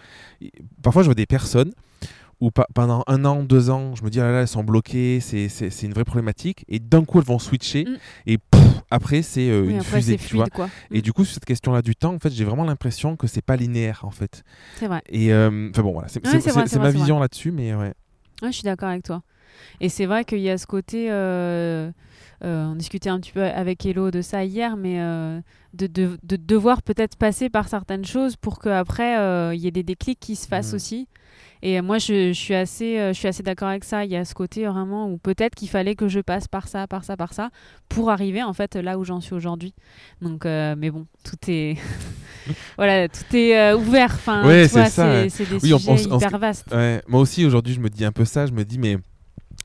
Parfois, 0.83 1.03
je 1.03 1.07
vois 1.09 1.15
des 1.15 1.27
personnes 1.27 1.73
où 2.41 2.51
pendant 2.73 3.03
un 3.09 3.25
an, 3.25 3.43
deux 3.43 3.69
ans, 3.69 3.97
je 3.97 4.05
me 4.05 4.11
dis, 4.11 4.21
ah 4.21 4.25
là 4.25 4.33
là, 4.33 4.41
elles 4.43 4.49
sont 4.49 4.63
bloquées, 4.63 5.19
c'est 5.21 5.49
une 5.83 5.93
vraie 5.93 6.05
problématique. 6.05 6.65
Et 6.69 6.79
d'un 6.79 7.05
coup, 7.05 7.19
elles 7.19 7.25
vont 7.25 7.41
switcher. 7.41 7.85
Mm. 7.85 7.97
Et 8.27 8.39
après, 8.93 9.23
c'est 9.23 9.49
euh, 9.51 9.63
Oui, 9.63 9.73
une 9.73 9.81
après, 9.81 9.97
fusée, 9.97 10.17
tu 10.19 10.37
vois. 10.37 10.47
quoi. 10.47 10.69
Et 10.93 11.03
du 11.03 11.13
coup, 11.13 11.25
sur 11.25 11.35
cette 11.35 11.45
question-là 11.47 11.83
du 11.83 11.97
temps, 11.97 12.15
en 12.15 12.19
fait, 12.21 12.31
j'ai 12.31 12.45
vraiment 12.45 12.65
l'impression 12.65 13.17
que 13.17 13.27
c'est 13.27 13.43
pas 13.43 13.57
linéaire, 13.57 14.05
en 14.05 14.11
fait. 14.13 14.45
C'est 14.79 14.87
vrai. 14.87 15.03
Et 15.09 15.33
euh, 15.33 15.69
enfin 15.71 15.83
bon, 15.83 15.93
voilà, 15.93 16.07
c'est 16.09 16.25
Ouais, 16.25 16.79
ma 16.79 16.91
vision 16.91 17.19
là-dessus, 17.19 17.51
mais 17.51 17.75
ouais. 17.75 17.93
Ouais, 18.41 18.53
je 18.53 18.57
suis 18.57 18.63
d'accord 18.63 18.89
avec 18.91 19.03
toi. 19.03 19.23
Et 19.81 19.89
c'est 19.89 20.07
vrai 20.07 20.25
qu'il 20.25 20.41
y 20.41 20.51
a 20.51 20.59
ce 20.59 20.67
côté. 20.67 21.09
euh, 21.11 21.91
on 22.43 22.75
discutait 22.77 23.11
un 23.11 23.19
petit 23.21 23.33
peu 23.33 23.43
avec 23.45 23.85
Hello 23.85 24.11
de 24.11 24.23
ça 24.23 24.45
hier, 24.45 24.77
mais 24.77 24.99
de, 25.75 25.87
de, 25.87 26.19
de, 26.23 26.37
devoir 26.37 26.83
peut-être 26.83 27.17
passer 27.17 27.49
par 27.51 27.69
certaines 27.69 28.05
choses 28.05 28.37
pour 28.37 28.59
qu'après, 28.61 29.55
il 29.57 29.61
y 29.61 29.67
ait 29.67 29.73
des 29.73 29.83
déclics 29.83 30.21
qui 30.21 30.37
se 30.37 30.47
fassent 30.47 30.71
Mhm. 30.71 30.77
aussi. 30.77 31.09
Et 31.61 31.81
moi, 31.81 31.99
je, 31.99 32.29
je 32.29 32.39
suis 32.39 32.55
assez, 32.55 32.99
euh, 32.99 33.13
je 33.13 33.19
suis 33.19 33.27
assez 33.27 33.43
d'accord 33.43 33.67
avec 33.69 33.83
ça. 33.83 34.05
Il 34.05 34.11
y 34.13 34.17
a 34.17 34.25
ce 34.25 34.33
côté 34.35 34.65
vraiment 34.67 35.11
où 35.11 35.19
peut-être 35.19 35.57
qu'il 35.57 35.69
fallait 35.69 35.97
que 35.97 36.07
je 36.07 36.21
passe 36.21 36.47
par 36.47 36.69
ça, 36.69 36.87
par 36.87 37.03
ça, 37.03 37.17
par 37.17 37.33
ça, 37.35 37.51
pour 37.89 38.11
arriver 38.11 38.45
en 38.45 38.53
fait 38.53 38.77
là 38.77 38.97
où 38.97 39.05
j'en 39.05 39.21
suis 39.21 39.35
aujourd'hui. 39.35 39.75
Donc, 40.23 40.47
euh, 40.47 40.77
mais 40.79 40.91
bon, 40.91 41.07
tout 41.25 41.37
est, 41.49 41.77
voilà, 42.77 43.09
tout 43.09 43.35
est 43.37 43.59
euh, 43.59 43.77
ouvert. 43.77 44.13
Enfin, 44.15 44.47
Ouais, 44.47 44.69
c'est 44.69 44.85
des 45.47 45.59
Oui, 45.61 45.73
sujets 45.79 46.09
on 46.11 46.17
hyper 46.17 46.39
vastes. 46.39 46.73
Ouais, 46.73 47.03
moi 47.09 47.21
aussi 47.21 47.45
aujourd'hui 47.45 47.75
je 47.75 47.81
me 47.81 47.89
dis 47.91 48.05
un 48.05 48.13
peu 48.13 48.25
ça, 48.25 48.47
je 48.47 48.53
me 48.53 48.65
dis 48.65 48.79
mais 48.79 48.97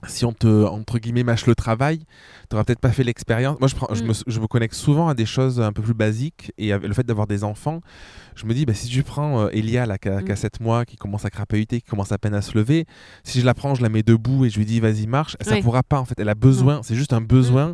si 0.07 0.25
on 0.25 0.33
te 0.33 0.65
entre 0.65 0.99
guillemets 0.99 1.23
mâche 1.23 1.45
le 1.45 1.55
travail, 1.55 2.05
t'auras 2.53 2.63
peut-être 2.65 2.79
pas 2.79 2.91
fait 2.91 3.03
l'expérience. 3.03 3.59
Moi 3.59 3.67
je, 3.67 3.73
prends, 3.75 3.87
je, 3.93 4.03
Mm. 4.03 4.07
me, 4.07 4.13
je 4.27 4.39
me 4.39 4.45
connecte 4.47 4.75
souvent 4.75 5.07
à 5.07 5.15
des 5.15 5.25
choses 5.25 5.59
un 5.59 5.71
peu 5.73 5.81
plus 5.81 5.95
basiques 5.95 6.51
et 6.59 6.71
avec 6.71 6.87
le 6.87 6.93
fait 6.93 7.03
d'avoir 7.03 7.25
des 7.25 7.43
enfants, 7.43 7.81
je 8.35 8.45
me 8.45 8.53
dis 8.53 8.65
bah, 8.65 8.73
si 8.75 8.87
tu 8.87 9.01
prends 9.03 9.41
euh, 9.45 9.49
Elia 9.51 9.85
là, 9.87 9.97
qui 9.97 10.09
a, 10.09 10.21
Mm. 10.21 10.25
qui 10.25 10.31
a 10.31 10.35
7 10.35 10.59
mois, 10.59 10.85
qui 10.85 10.95
commence 10.95 11.25
à 11.25 11.29
crapahuter, 11.31 11.81
qui 11.81 11.89
commence 11.89 12.11
à 12.11 12.17
peine 12.19 12.35
à 12.35 12.41
se 12.43 12.55
lever, 12.57 12.85
si 13.23 13.39
je 13.41 13.45
la 13.45 13.53
prends, 13.55 13.73
je 13.75 13.81
la 13.81 13.89
mets 13.89 14.03
debout 14.03 14.45
et 14.45 14.49
je 14.51 14.57
lui 14.59 14.65
dis 14.65 14.79
vas-y 14.79 15.07
marche, 15.07 15.35
ça 15.41 15.53
Oui. 15.53 15.59
Mm. 15.59 15.63
pourra 15.63 15.83
pas 15.83 15.99
en 15.99 16.05
fait. 16.05 16.19
Elle 16.19 16.29
a 16.29 16.35
besoin, 16.35 16.81
c'est 16.83 16.95
juste 16.95 17.13
un 17.13 17.21
besoin 17.21 17.73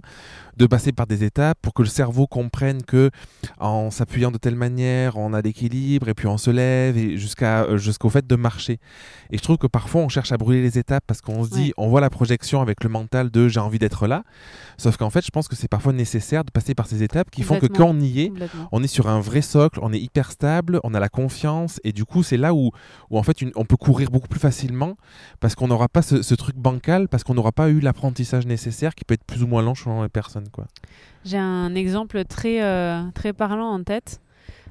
de 0.58 0.66
passer 0.66 0.92
par 0.92 1.08
des 1.08 1.24
étapes 1.24 1.58
pour 1.62 1.74
que 1.74 1.82
le 1.84 1.88
cerveau 1.88 2.28
comprenne 2.28 2.82
que 2.84 3.12
en 3.60 3.92
s'appuyant 3.92 4.30
de 4.32 4.38
telle 4.38 4.56
manière, 4.56 5.16
on 5.18 5.34
a 5.34 5.42
l'équilibre 5.42 6.10
et 6.10 6.14
puis 6.14 6.28
on 6.28 6.38
se 6.38 6.50
lève 6.52 6.98
et 6.98 7.18
jusqu'à 7.18 7.64
euh, 7.64 7.78
jusqu'au 7.78 8.10
fait 8.10 8.26
de 8.28 8.36
marcher. 8.36 8.78
Et 9.32 9.38
je 9.38 9.42
trouve 9.44 9.58
que 9.58 9.68
parfois 9.68 10.02
on 10.02 10.10
cherche 10.10 10.32
à 10.34 10.38
brûler 10.38 10.62
les 10.62 10.78
étapes 10.78 11.04
parce 11.08 11.22
qu'on 11.22 11.44
se 11.46 11.50
dit, 11.50 11.60
Ouais. 11.68 11.74
on 11.78 11.88
voit 11.90 12.02
la 12.02 12.10
projection 12.10 12.62
avec 12.62 12.84
le 12.84 12.90
mental 12.90 13.30
de 13.32 13.48
j'ai 13.48 13.60
envie 13.60 13.80
d'être 13.80 14.06
là. 14.08 14.24
Sauf 14.78 14.98
qu'en 14.98 15.10
fait, 15.10 15.26
je 15.26 15.32
pense 15.32 15.48
que 15.48 15.56
c'est 15.56 15.68
parfois 15.68 15.94
nécessaire 15.94 16.44
de 16.44 16.52
passer 16.52 16.76
par 16.76 16.88
ces 16.88 17.04
étapes 17.04 17.30
qui 17.32 17.42
font 17.44 17.56
que 17.62 17.66
quand 17.78 17.90
on 17.90 18.00
y 18.00 18.22
est, 18.22 18.30
on 18.72 18.84
est 18.84 18.88
sur 18.88 19.08
un 19.08 19.20
vrai 19.20 19.42
socle, 19.42 19.80
on 19.82 19.92
est 19.94 20.00
hyper 20.00 20.32
stable, 20.32 20.80
on 20.84 20.94
a 20.94 21.00
la 21.00 21.10
confiance 21.10 21.80
et 21.84 21.92
du 21.92 22.06
coup 22.06 22.24
c'est 22.24 22.38
là 22.38 22.54
où, 22.54 22.72
où 23.10 23.18
en 23.18 23.24
fait 23.24 23.42
une- 23.42 23.52
on 23.56 23.66
peut 23.66 23.78
courir 23.78 24.10
beaucoup 24.12 24.28
plus 24.28 24.40
facilement 24.40 24.96
parce 25.40 25.56
qu'on 25.56 25.68
n'aura 25.68 25.88
pas 25.90 26.02
ce, 26.02 26.22
ce 26.22 26.36
truc 26.36 26.56
bancal, 26.56 27.08
parce 27.08 27.24
qu'on 27.24 27.34
n'aura 27.34 27.52
pas 27.52 27.70
eu 27.70 27.80
l'apprentissage 27.80 28.46
nécessaire 28.46 28.96
qui 28.96 29.04
peut 29.06 29.14
être 29.16 29.24
plus 29.26 29.44
ou 29.44 29.48
moins 29.48 29.62
lent 29.62 29.76
selon 29.76 30.04
les 30.04 30.10
personnes. 30.10 30.50
Quoi. 30.50 30.66
J'ai 31.26 31.38
un 31.38 31.76
exemple 31.76 32.24
très, 32.26 32.62
euh, 32.64 33.02
très 33.14 33.34
parlant 33.34 33.70
en 33.72 33.84
tête. 33.84 34.22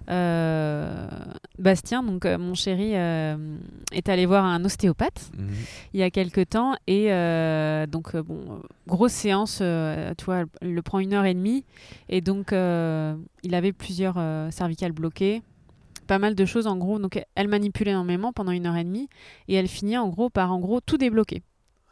Euh, 0.09 1.07
Bastien, 1.59 2.03
donc 2.03 2.25
euh, 2.25 2.39
mon 2.39 2.55
chéri, 2.55 2.93
euh, 2.95 3.37
est 3.93 4.09
allé 4.09 4.27
voir 4.27 4.45
un 4.45 4.65
ostéopathe 4.65 5.31
Mhm. 5.37 5.49
il 5.93 6.01
y 6.01 6.03
a 6.03 6.11
quelques 6.11 6.49
temps 6.49 6.75
et 6.87 7.09
donc 7.91 8.17
bon, 8.17 8.63
grosse 8.87 9.13
séance, 9.13 9.57
tu 9.59 10.25
vois, 10.25 10.45
elle 10.63 10.75
le 10.75 10.83
prend 10.83 10.99
une 11.01 11.13
heure 11.15 11.25
et 11.25 11.35
demie 11.35 11.65
et 12.09 12.21
donc 12.21 12.53
il 12.53 13.55
avait 13.55 13.73
plusieurs 13.73 14.17
cervicales 14.53 14.93
bloquées, 14.93 15.43
pas 16.07 16.19
mal 16.19 16.35
de 16.35 16.45
choses 16.45 16.67
en 16.67 16.77
gros. 16.77 16.99
Donc 16.99 17.23
elle 17.35 17.49
manipule 17.49 17.89
énormément 17.89 18.33
pendant 18.33 18.53
une 18.53 18.67
heure 18.67 18.77
et 18.77 18.85
demie 18.85 19.09
et 19.49 19.55
elle 19.55 19.69
finit 19.69 19.99
en 19.99 20.09
gros 20.09 20.31
par 20.31 20.53
en 20.53 20.59
gros 20.61 20.81
tout 20.81 20.97
débloquer. 20.97 21.43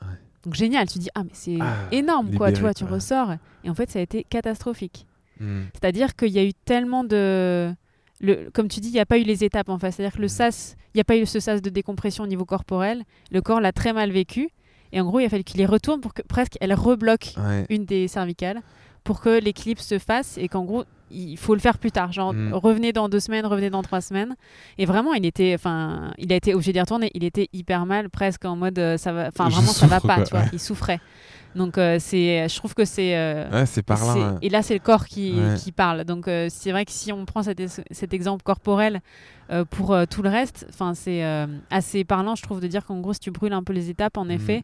Ouais. 0.03 0.09
Donc 0.45 0.55
génial, 0.55 0.87
tu 0.89 0.99
dis 0.99 1.09
ah 1.15 1.25
mais 1.25 1.31
c'est 1.33 1.59
Ah, 1.61 1.75
énorme 1.91 2.35
quoi, 2.37 2.53
tu 2.53 2.61
vois, 2.61 2.73
tu 2.75 2.85
ressors 2.85 3.33
et 3.65 3.71
en 3.71 3.75
fait 3.75 3.91
ça 3.91 3.99
a 3.99 4.03
été 4.03 4.25
catastrophique. 4.25 5.07
Mhm. 5.41 5.67
C'est-à-dire 5.75 6.15
qu'il 6.17 6.31
y 6.33 6.39
a 6.39 6.45
eu 6.45 6.55
tellement 6.55 7.05
de. 7.05 7.75
Le, 8.21 8.51
comme 8.53 8.69
tu 8.69 8.81
dis, 8.81 8.89
il 8.89 8.93
n'y 8.95 9.01
a 9.01 9.07
pas 9.07 9.19
eu 9.19 9.23
les 9.25 9.45
étapes 9.45 9.69
en 9.69 9.79
face. 9.79 9.97
C'est-à-dire 9.97 10.15
que 10.17 10.21
le 10.23 10.27
Mhm. 10.27 10.29
sas, 10.31 10.77
il 10.95 10.97
n'y 10.97 11.01
a 11.01 11.05
pas 11.05 11.17
eu 11.17 11.27
ce 11.27 11.39
sas 11.41 11.61
de 11.61 11.69
décompression 11.71 12.25
au 12.25 12.27
niveau 12.27 12.45
corporel. 12.45 13.05
Le 13.31 13.43
corps 13.43 13.61
l'a 13.61 13.73
très 13.73 13.93
mal 13.93 14.11
vécu. 14.11 14.49
Et 14.93 15.01
en 15.01 15.05
gros, 15.05 15.21
il 15.21 15.27
a 15.27 15.29
fallu 15.29 15.45
qu'il 15.45 15.59
les 15.59 15.67
retourne 15.67 16.01
pour 16.01 16.15
que 16.15 16.23
presque 16.23 16.57
elle 16.61 16.73
rebloque 16.73 17.35
Ouais. 17.37 17.67
une 17.69 17.85
des 17.85 18.09
cervicales 18.09 18.63
pour 19.05 19.21
que 19.21 19.39
l'équilibre 19.41 19.81
se 19.83 19.99
fasse 19.99 20.39
et 20.39 20.49
qu'en 20.49 20.65
gros, 20.65 20.85
il 21.11 21.37
faut 21.37 21.55
le 21.55 21.61
faire 21.61 21.79
plus 21.79 21.93
tard. 21.93 22.13
Genre, 22.13 22.33
Mhm. 22.33 22.53
revenez 22.55 22.93
dans 22.93 23.09
deux 23.09 23.21
semaines, 23.21 23.47
revenez 23.47 23.71
dans 23.71 23.83
trois 23.83 24.01
semaines. 24.01 24.35
Et 24.79 24.87
vraiment, 24.87 25.15
il 25.15 25.25
était, 25.27 25.55
enfin, 25.55 26.13
il 26.19 26.33
a 26.33 26.37
été 26.37 26.55
obligé 26.55 26.73
d'y 26.73 26.81
retourner. 26.81 27.11
Il 27.15 27.25
était 27.25 27.49
hyper 27.53 27.87
mal, 27.87 28.11
presque 28.11 28.45
en 28.45 28.57
mode, 28.57 28.79
euh, 28.79 28.97
ça 28.97 29.13
va, 29.13 29.29
enfin, 29.29 29.49
vraiment, 29.49 29.73
ça 29.73 29.87
va 29.87 30.01
pas, 30.01 30.17
quoi, 30.17 30.25
tu 30.25 30.31
vois. 30.31 30.41
ouais. 30.41 30.49
Il 30.53 30.61
souffrait. 30.61 31.01
Donc, 31.55 31.79
euh, 31.79 31.97
c'est, 31.99 32.49
je 32.49 32.57
trouve 32.57 32.75
que 32.75 32.85
c'est. 32.85 33.17
euh, 33.17 33.49
Ouais, 33.51 33.65
c'est 33.67 33.83
par 33.83 34.05
là. 34.05 34.13
c'est- 34.13 34.21
hein. 34.21 34.39
Et 34.43 34.51
là, 34.51 34.61
c'est 34.63 34.75
le 34.75 34.81
corps 34.81 35.07
qui, 35.07 35.33
Ouais. 35.33 35.55
qui 35.57 35.73
parle. 35.73 36.05
Donc, 36.05 36.29
euh, 36.29 36.49
c'est 36.51 36.71
vrai 36.71 36.85
que 36.85 36.93
si 36.93 37.13
on 37.13 37.25
prend 37.25 37.43
cet, 37.43 37.63
cet 37.91 38.13
exemple 38.13 38.43
corporel 38.43 39.01
euh, 39.51 39.65
pour 39.65 39.95
euh, 39.95 40.05
tout 40.05 40.23
le 40.23 40.29
reste, 40.29 40.67
enfin, 40.69 40.93
c'est 40.95 41.25
euh, 41.25 41.47
assez 41.71 42.05
parlant, 42.05 42.35
je 42.35 42.43
trouve, 42.43 42.61
de 42.61 42.67
dire 42.67 42.85
qu'en 42.85 43.01
gros, 43.01 43.15
si 43.15 43.21
tu 43.21 43.31
brûles 43.31 43.55
un 43.55 43.63
peu 43.63 43.73
les 43.73 43.89
étapes, 43.89 44.19
en 44.19 44.25
Mhm. 44.27 44.31
effet, 44.33 44.63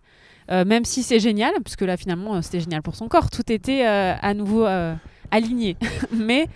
euh, 0.51 0.65
même 0.67 0.85
si 0.85 1.03
c'est 1.03 1.21
génial, 1.21 1.53
parce 1.65 1.77
que 1.77 1.85
là, 1.87 1.97
finalement, 1.97 2.35
euh, 2.35 2.43
c'était 2.43 2.61
génial 2.61 2.83
pour 2.83 2.95
son 2.97 3.09
corps, 3.09 3.31
tout 3.31 3.51
était 3.51 3.87
euh, 3.87 4.15
à 4.21 4.35
nouveau 4.35 4.67
euh, 4.67 4.95
aligné. 5.33 5.77
Mais 6.17 6.47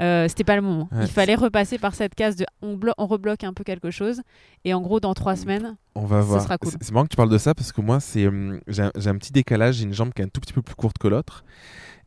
euh, 0.00 0.28
c'était 0.28 0.44
pas 0.44 0.56
le 0.56 0.62
moment. 0.62 0.88
Ouais. 0.92 1.04
Il 1.04 1.10
fallait 1.10 1.34
repasser 1.34 1.78
par 1.78 1.94
cette 1.94 2.14
case 2.14 2.36
de 2.36 2.44
on, 2.60 2.78
on 2.98 3.06
rebloque 3.06 3.44
un 3.44 3.54
peu 3.54 3.64
quelque 3.64 3.90
chose. 3.90 4.20
Et 4.64 4.74
en 4.74 4.82
gros, 4.82 5.00
dans 5.00 5.14
trois 5.14 5.36
semaines, 5.36 5.76
On 5.94 6.04
va 6.04 6.20
voir. 6.20 6.42
sera 6.42 6.58
cool. 6.58 6.72
C'est 6.80 6.92
marrant 6.92 7.04
que 7.04 7.10
tu 7.10 7.16
parles 7.16 7.30
de 7.30 7.38
ça 7.38 7.54
parce 7.54 7.72
que 7.72 7.80
moi, 7.80 8.00
c'est 8.00 8.26
hum, 8.26 8.60
j'ai 8.68 8.82
un, 8.82 9.16
petit 9.16 9.32
décalage, 9.32 9.76
j'ai 9.76 9.84
une 9.84 9.94
jambe 9.94 10.12
qui 10.12 10.20
est 10.20 10.24
un 10.26 10.28
tout 10.28 10.40
petit 10.40 10.52
peu 10.52 10.62
plus 10.62 10.74
courte 10.74 10.98
que 10.98 11.08
l'autre. 11.08 11.44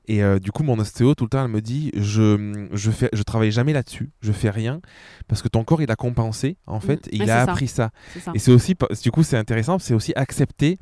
Et 0.08 0.24
euh, 0.24 0.40
du 0.40 0.52
coup, 0.52 0.64
mon 0.64 0.80
ostéo, 0.80 1.14
tout 1.14 1.26
le 1.26 1.30
temps, 1.30 1.44
elle 1.44 1.52
me 1.52 1.62
dit 1.62 1.92
je, 1.96 2.68
je, 2.74 2.90
fais, 2.90 3.10
je 3.14 3.22
travaille 3.22 3.52
jamais 3.52 3.74
là-dessus, 3.74 4.10
je 4.22 4.32
fais 4.32 4.50
rien, 4.50 4.82
parce 5.28 5.44
que 5.44 5.48
ton 5.48 5.64
corps, 5.64 5.84
il 5.84 5.92
a 5.92 5.96
compensé, 5.96 6.58
en 6.66 6.80
fait, 6.80 7.08
et 7.10 7.18
il 7.18 7.30
a 7.30 7.46
ça. 7.46 7.52
appris 7.52 7.68
ça. 7.68 7.92
ça. 8.20 8.32
Et 8.34 8.40
c'est 8.40 8.52
aussi, 8.52 8.76
du 9.04 9.12
coup, 9.12 9.22
c'est 9.22 9.38
intéressant, 9.38 9.78
c'est 9.78 9.94
aussi 9.94 10.12
accepter 10.16 10.80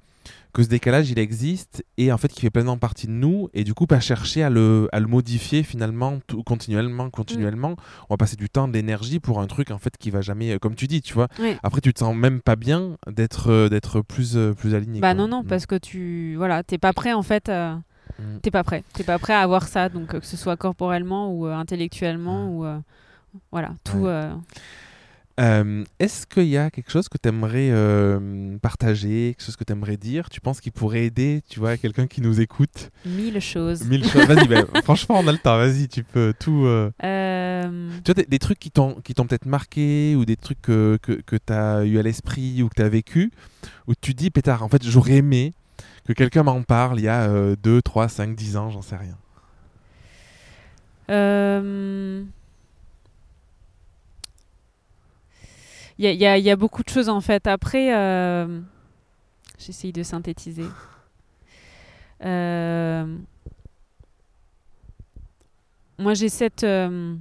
que 0.53 0.63
ce 0.63 0.67
décalage, 0.69 1.11
il 1.11 1.19
existe, 1.19 1.83
et 1.97 2.11
en 2.11 2.17
fait, 2.17 2.29
qui 2.29 2.41
fait 2.41 2.49
pleinement 2.49 2.77
partie 2.77 3.05
de 3.07 3.11
nous, 3.11 3.49
et 3.53 3.63
du 3.63 3.73
coup, 3.73 3.85
pas 3.85 3.99
chercher 3.99 4.41
à 4.43 4.49
le, 4.49 4.89
à 4.91 4.99
le 4.99 5.05
modifier 5.07 5.61
finalement, 5.63 6.19
tout, 6.25 6.41
continuellement, 6.43 7.09
continuellement. 7.11 7.75
On 8.09 8.13
va 8.13 8.17
passer 8.17 8.35
du 8.37 8.49
temps, 8.49 8.67
de 8.67 8.73
l'énergie 8.73 9.19
pour 9.19 9.39
un 9.39 9.45
truc, 9.47 9.69
en 9.71 9.77
fait, 9.77 9.95
qui 9.97 10.09
va 10.09 10.21
jamais, 10.21 10.53
euh, 10.53 10.57
comme 10.59 10.75
tu 10.75 10.87
dis, 10.87 11.01
tu 11.01 11.13
vois. 11.13 11.27
Après, 11.63 11.81
tu 11.81 11.93
te 11.93 11.99
sens 11.99 12.15
même 12.15 12.41
pas 12.41 12.55
bien 12.55 12.97
d'être 13.07 13.51
euh, 13.51 13.69
d'être 13.69 14.01
plus, 14.01 14.35
euh, 14.35 14.53
plus 14.53 14.73
aligné. 14.73 14.99
Bah 14.99 15.13
quoi. 15.13 15.21
non, 15.23 15.27
non, 15.27 15.43
Mm. 15.43 15.47
parce 15.47 15.65
que 15.67 15.75
tu. 15.75 16.35
Voilà, 16.37 16.63
t'es 16.63 16.77
pas 16.77 16.93
prêt 16.93 17.13
en 17.13 17.23
fait. 17.23 17.49
euh, 17.49 17.75
Mm. 18.19 18.39
T'es 18.41 18.49
pas 18.51 18.63
prêt. 18.63 18.83
T'es 18.93 19.03
pas 19.03 19.19
prêt 19.19 19.33
à 19.33 19.41
avoir 19.41 19.67
ça, 19.67 19.89
donc 19.89 20.07
que 20.19 20.25
ce 20.25 20.37
soit 20.37 20.57
corporellement 20.57 21.31
ou 21.31 21.45
intellectuellement 21.45 22.49
ou. 22.49 22.65
euh, 22.65 22.79
voilà, 23.51 23.75
tout. 23.83 23.97
Ouais. 23.97 24.29
Euh, 25.39 25.43
Euh, 25.61 25.83
Est-ce 25.99 26.25
qu'il 26.25 26.47
y 26.47 26.57
a 26.57 26.71
quelque 26.71 26.91
chose 26.91 27.07
que 27.09 27.17
tu 27.21 27.29
aimerais 27.29 27.69
partager, 28.61 29.33
quelque 29.37 29.45
chose 29.45 29.55
que 29.55 29.63
tu 29.63 29.71
aimerais 29.73 29.97
dire? 29.97 30.29
Tu 30.29 30.41
penses 30.41 30.59
qu'il 30.61 30.71
pourrait 30.71 31.05
aider, 31.05 31.41
tu 31.49 31.59
vois, 31.59 31.77
quelqu'un 31.77 32.07
qui 32.07 32.21
nous 32.21 32.41
écoute? 32.41 32.89
Mille 33.05 33.39
choses. 33.39 33.83
Mille 33.85 34.03
choses. 34.07 34.25
Vas-y, 34.25 34.47
ben, 34.47 34.65
franchement, 34.83 35.19
on 35.19 35.27
a 35.27 35.31
le 35.31 35.37
temps. 35.37 35.57
Vas-y, 35.57 35.87
tu 35.87 36.03
peux 36.03 36.33
tout. 36.39 36.65
euh, 36.65 36.89
Euh, 37.03 37.89
Tu 38.03 38.11
vois, 38.11 38.15
des, 38.15 38.25
des 38.27 38.39
trucs 38.39 38.59
qui 38.59 38.71
t'ont 38.71 38.95
qui 39.03 39.13
t'ont 39.13 39.27
peut-être 39.27 39.45
marqué 39.45 40.15
ou 40.15 40.25
des 40.25 40.35
trucs 40.37 40.61
que, 40.61 40.97
que, 41.01 41.13
que 41.13 41.35
tu 41.35 41.53
as 41.53 41.83
eu 41.85 41.99
à 41.99 42.01
l'esprit 42.01 42.63
ou 42.63 42.69
que 42.69 42.75
tu 42.75 42.81
as 42.81 42.89
vécu, 42.89 43.31
où 43.87 43.93
tu 43.99 44.13
dis, 44.13 44.29
pétard, 44.31 44.63
en 44.63 44.69
fait, 44.69 44.83
j'aurais 44.83 45.13
aimé 45.17 45.53
que 46.07 46.13
quelqu'un 46.13 46.43
m'en 46.43 46.63
parle 46.63 46.99
il 46.99 47.03
y 47.03 47.07
a 47.09 47.55
2, 47.55 47.81
3, 47.81 48.07
5, 48.07 48.35
10 48.35 48.57
ans, 48.57 48.69
j'en 48.71 48.81
sais 48.81 48.95
rien. 48.95 49.17
euh, 51.09 52.23
Il 55.99 56.05
y, 56.11 56.25
a- 56.27 56.55
beaucoup 56.55 56.83
de 56.83 56.89
choses 56.89 57.09
en 57.09 57.21
fait. 57.21 57.47
Après, 57.47 57.95
euh, 57.95 58.61
j'essaye 59.57 59.91
de 59.91 60.03
synthétiser. 60.03 60.65
Euh, 62.23 63.17
Moi, 65.99 66.13
j'ai 66.13 66.29
cette, 66.29 66.63
euh, 66.63 67.15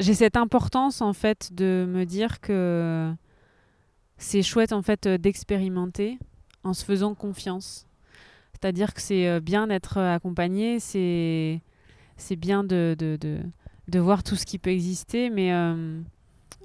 cette 0.00 0.36
importance 0.36 1.00
en 1.00 1.12
fait 1.12 1.52
de 1.54 1.86
me 1.88 2.04
dire 2.04 2.40
que 2.40 3.14
c'est 4.16 4.42
chouette 4.42 4.72
en 4.72 4.82
fait 4.82 5.06
d'expérimenter 5.06 6.18
en 6.64 6.74
se 6.74 6.84
faisant 6.84 7.14
confiance. 7.14 7.86
C'est-à-dire 8.52 8.92
que 8.92 9.00
c'est 9.00 9.40
bien 9.40 9.68
d'être 9.68 9.98
accompagné, 9.98 10.80
c'est 10.80 11.60
bien 12.36 12.64
de, 12.64 12.96
de, 12.98 13.16
de, 13.20 13.38
de 13.86 13.98
voir 14.00 14.24
tout 14.24 14.34
ce 14.34 14.44
qui 14.44 14.58
peut 14.58 14.70
exister, 14.70 15.30
mais 15.30 15.52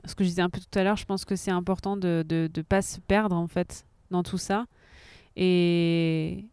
ce 0.06 0.16
que 0.16 0.24
je 0.24 0.30
disais 0.30 0.41
un 0.41 0.49
peu 0.49 0.60
tout 0.60 0.78
à 0.80 0.84
l'heure, 0.84 0.97
je 0.97 1.06
pense 1.06 1.26
que 1.26 1.36
c'est 1.36 1.51
important 1.51 1.97
de 1.97 2.08
ne 2.20 2.24
de, 2.24 2.49
de 2.54 2.62
pas 2.62 2.82
se 2.82 2.99
perdre 2.99 3.36
en 3.36 3.47
fait 3.47 3.86
dans 4.12 4.24
tout 4.24 4.38
ça 4.38 4.66
et, 5.36 6.45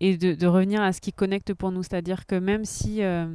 et 0.00 0.16
de, 0.16 0.34
de 0.34 0.46
revenir 0.46 0.82
à 0.82 0.92
ce 0.92 1.00
qui 1.00 1.12
connecte 1.12 1.54
pour 1.54 1.70
nous. 1.72 1.82
C'est-à-dire 1.82 2.26
que 2.26 2.34
même 2.36 2.64
si... 2.64 3.02
euh, 3.02 3.26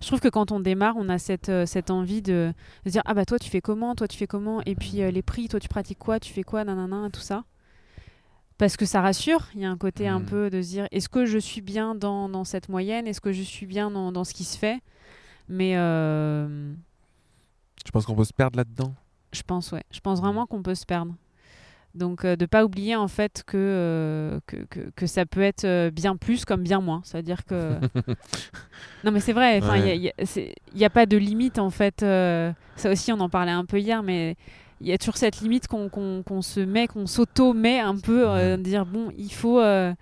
je 0.00 0.06
trouve 0.08 0.20
que 0.20 0.28
quand 0.28 0.50
on 0.52 0.60
démarre, 0.60 0.96
on 0.96 1.08
a 1.08 1.18
cette, 1.18 1.48
euh, 1.48 1.64
cette 1.64 1.90
envie 1.90 2.20
de, 2.22 2.52
de 2.84 2.88
se 2.90 2.92
dire 2.92 3.02
Ah 3.04 3.14
bah 3.14 3.24
toi 3.24 3.38
tu 3.38 3.48
fais 3.48 3.60
comment? 3.60 3.94
Toi 3.94 4.08
tu 4.08 4.18
fais 4.18 4.26
comment? 4.26 4.60
Et 4.66 4.74
puis 4.74 5.02
euh, 5.02 5.10
les 5.10 5.22
prix, 5.22 5.48
toi 5.48 5.60
tu 5.60 5.68
pratiques 5.68 5.98
quoi? 5.98 6.18
Tu 6.20 6.32
fais 6.32 6.42
quoi? 6.42 6.64
Nanana, 6.64 7.08
tout 7.12 7.20
ça. 7.20 7.44
Parce 8.58 8.76
que 8.76 8.84
ça 8.84 9.00
rassure. 9.00 9.46
Il 9.54 9.60
y 9.60 9.64
a 9.64 9.70
un 9.70 9.76
côté 9.76 10.08
un 10.08 10.18
Mhm. 10.18 10.26
peu 10.26 10.50
de 10.50 10.60
se 10.62 10.68
dire 10.68 10.88
Est-ce 10.90 11.08
que 11.08 11.24
je 11.26 11.38
suis 11.38 11.60
bien 11.60 11.94
dans, 11.94 12.28
dans 12.28 12.42
cette 12.44 12.68
moyenne? 12.68 13.06
Est-ce 13.06 13.20
que 13.20 13.32
je 13.32 13.42
suis 13.42 13.66
bien 13.66 13.90
dans, 13.90 14.10
dans 14.10 14.24
ce 14.24 14.34
qui 14.34 14.42
se 14.44 14.58
fait? 14.58 14.80
Mais 15.48 15.74
euh, 17.78 17.84
Tu 17.84 17.92
penses 17.92 18.06
qu'on 18.06 18.14
peut 18.14 18.24
se 18.24 18.32
perdre 18.32 18.56
là-dedans? 18.56 18.94
Je 19.32 19.42
pense, 19.42 19.72
ouais. 19.72 19.84
Je 19.90 20.00
pense 20.00 20.20
vraiment 20.20 20.46
qu'on 20.46 20.62
peut 20.62 20.74
se 20.74 20.86
perdre. 20.86 21.14
Donc 21.94 22.24
de 22.24 22.46
pas 22.46 22.64
oublier 22.64 22.94
en 22.94 23.08
fait 23.08 23.42
que, 23.46 24.40
que, 24.46 24.56
que, 24.94 25.06
ça 25.06 25.24
peut 25.24 25.40
être 25.40 25.88
bien 25.88 26.16
plus 26.16 26.44
comme 26.44 26.62
bien 26.62 26.80
moins. 26.80 27.00
C'est-à-dire 27.02 27.44
que... 27.44 27.80
non 29.04 29.10
mais 29.10 29.20
c'est 29.20 29.32
vrai, 29.32 29.58
il 29.58 30.12
n'y 30.74 30.84
a, 30.84 30.90
pas 30.90 31.06
de 31.06 31.16
limite 31.16 31.58
en 31.58 31.70
fait. 31.70 32.00
ça 32.00 32.90
aussi 32.90 33.10
on 33.10 33.18
en 33.18 33.30
parlait 33.30 33.52
un 33.52 33.64
peu 33.64 33.80
hier, 33.80 34.02
mais 34.02 34.36
il 34.80 34.86
y 34.86 34.92
a 34.92 34.98
toujours 34.98 35.16
cette 35.16 35.40
limite 35.40 35.66
qu'on 35.66 36.42
se 36.42 36.60
met, 36.60 36.86
qu'on 36.86 37.06
s'auto-met 37.06 37.80
un 37.80 37.96
peu, 37.96 38.28
euh, 38.28 38.56
dire 38.56 38.86
bon, 38.86 39.10
il 39.16 39.32
faut, 39.32 39.60
euh, 39.60 39.92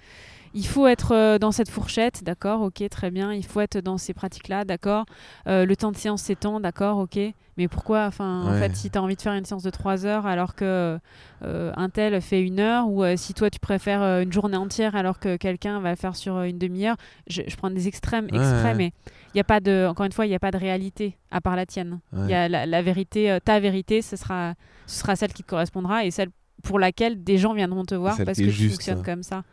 il 0.55 0.67
faut 0.67 0.87
être 0.87 1.13
euh, 1.13 1.39
dans 1.39 1.53
cette 1.53 1.71
fourchette, 1.71 2.25
d'accord, 2.25 2.63
ok, 2.63 2.83
très 2.91 3.11
bien, 3.11 3.33
il 3.33 3.45
faut 3.45 3.61
être 3.61 3.79
dans 3.79 3.99
ces 3.99 4.15
pratiques-là, 4.15 4.65
d'accord, 4.65 5.07
le 5.47 5.75
temps 5.75 5.93
de 5.93 5.97
séance 5.97 6.23
s'étend, 6.23 6.61
d'accord, 6.61 6.99
ok, 6.99 7.19
mais 7.57 7.69
pourquoi, 7.69 8.07
enfin, 8.07 8.43
en 8.47 8.59
fait, 8.59 8.75
si 8.77 8.91
tu 8.91 8.99
as 8.99 9.03
envie 9.03 9.17
de 9.17 9.23
faire 9.23 9.33
une 9.33 9.45
séance 9.45 9.63
de 9.63 9.71
3 9.71 10.05
heures 10.05 10.27
alors 10.27 10.55
que 10.55 10.99
un 11.43 11.89
tel 11.89 12.21
fait 12.21 12.43
une 12.43 12.61
heure, 12.61 12.89
ou 12.89 13.05
si 13.17 13.33
toi 13.35 13.49
tu 13.49 13.59
préfères 13.59 14.03
une 14.21 14.33
journée 14.33 14.57
entière 14.57 14.95
alors 14.95 15.19
que 15.19 15.37
quelqu'un 15.37 15.81
va 15.81 15.97
faire 15.97 16.17
sur 16.17 16.43
une 16.43 16.59
demi-heure, 16.59 16.97
je, 17.29 17.43
prends 17.57 17.71
des 17.71 17.89
extrêmes 17.89 18.27
exprès, 18.27 18.75
mais 18.75 18.93
il 19.37 19.39
y 19.39 19.41
a 19.41 19.45
pas 19.45 19.61
de, 19.61 19.87
encore 19.87 20.07
une 20.07 20.13
fois, 20.13 20.25
il 20.25 20.31
n'y 20.31 20.35
a 20.35 20.39
pas 20.39 20.51
de 20.51 20.57
réalité 20.57 21.19
à 21.31 21.43
part 21.43 21.57
la 21.57 21.67
tienne. 21.67 22.01
Il 22.15 22.31
y 22.31 22.35
a 22.35 22.49
la, 22.49 22.83
vérité, 22.83 23.31
euh, 23.31 23.39
ta 23.39 23.61
vérité, 23.61 24.01
ce 24.01 24.17
sera, 24.17 24.55
ce 24.87 25.01
sera 25.01 25.15
celle 25.15 25.35
qui 25.35 25.43
te 25.43 25.49
correspondra 25.49 26.07
et 26.07 26.11
celle 26.11 26.31
pour 26.63 26.79
laquelle 26.79 27.23
des 27.23 27.37
gens 27.37 27.53
viendront 27.53 27.85
te 27.85 27.95
voir 27.95 28.17
parce 28.25 28.39
que 28.39 28.51
tu 28.51 28.71
fonctionnes 28.71 29.03
comme 29.03 29.23
ça. 29.23 29.45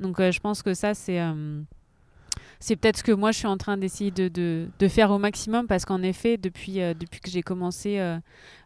Donc 0.00 0.20
euh, 0.20 0.32
je 0.32 0.40
pense 0.40 0.62
que 0.62 0.74
ça, 0.74 0.94
c'est 0.94 1.20
euh, 1.20 1.62
c'est 2.64 2.76
peut-être 2.76 2.96
ce 2.98 3.02
que 3.02 3.12
moi 3.12 3.30
je 3.30 3.38
suis 3.38 3.46
en 3.46 3.58
train 3.58 3.76
d'essayer 3.76 4.10
de, 4.10 4.28
de, 4.28 4.88
faire 4.88 5.10
au 5.10 5.18
maximum 5.18 5.66
parce 5.66 5.84
qu'en 5.84 6.02
effet 6.02 6.38
depuis, 6.38 6.80
euh, 6.80 6.94
depuis 6.94 7.20
que 7.20 7.30
j'ai 7.30 7.42
commencé 7.42 7.98
euh, 7.98 8.18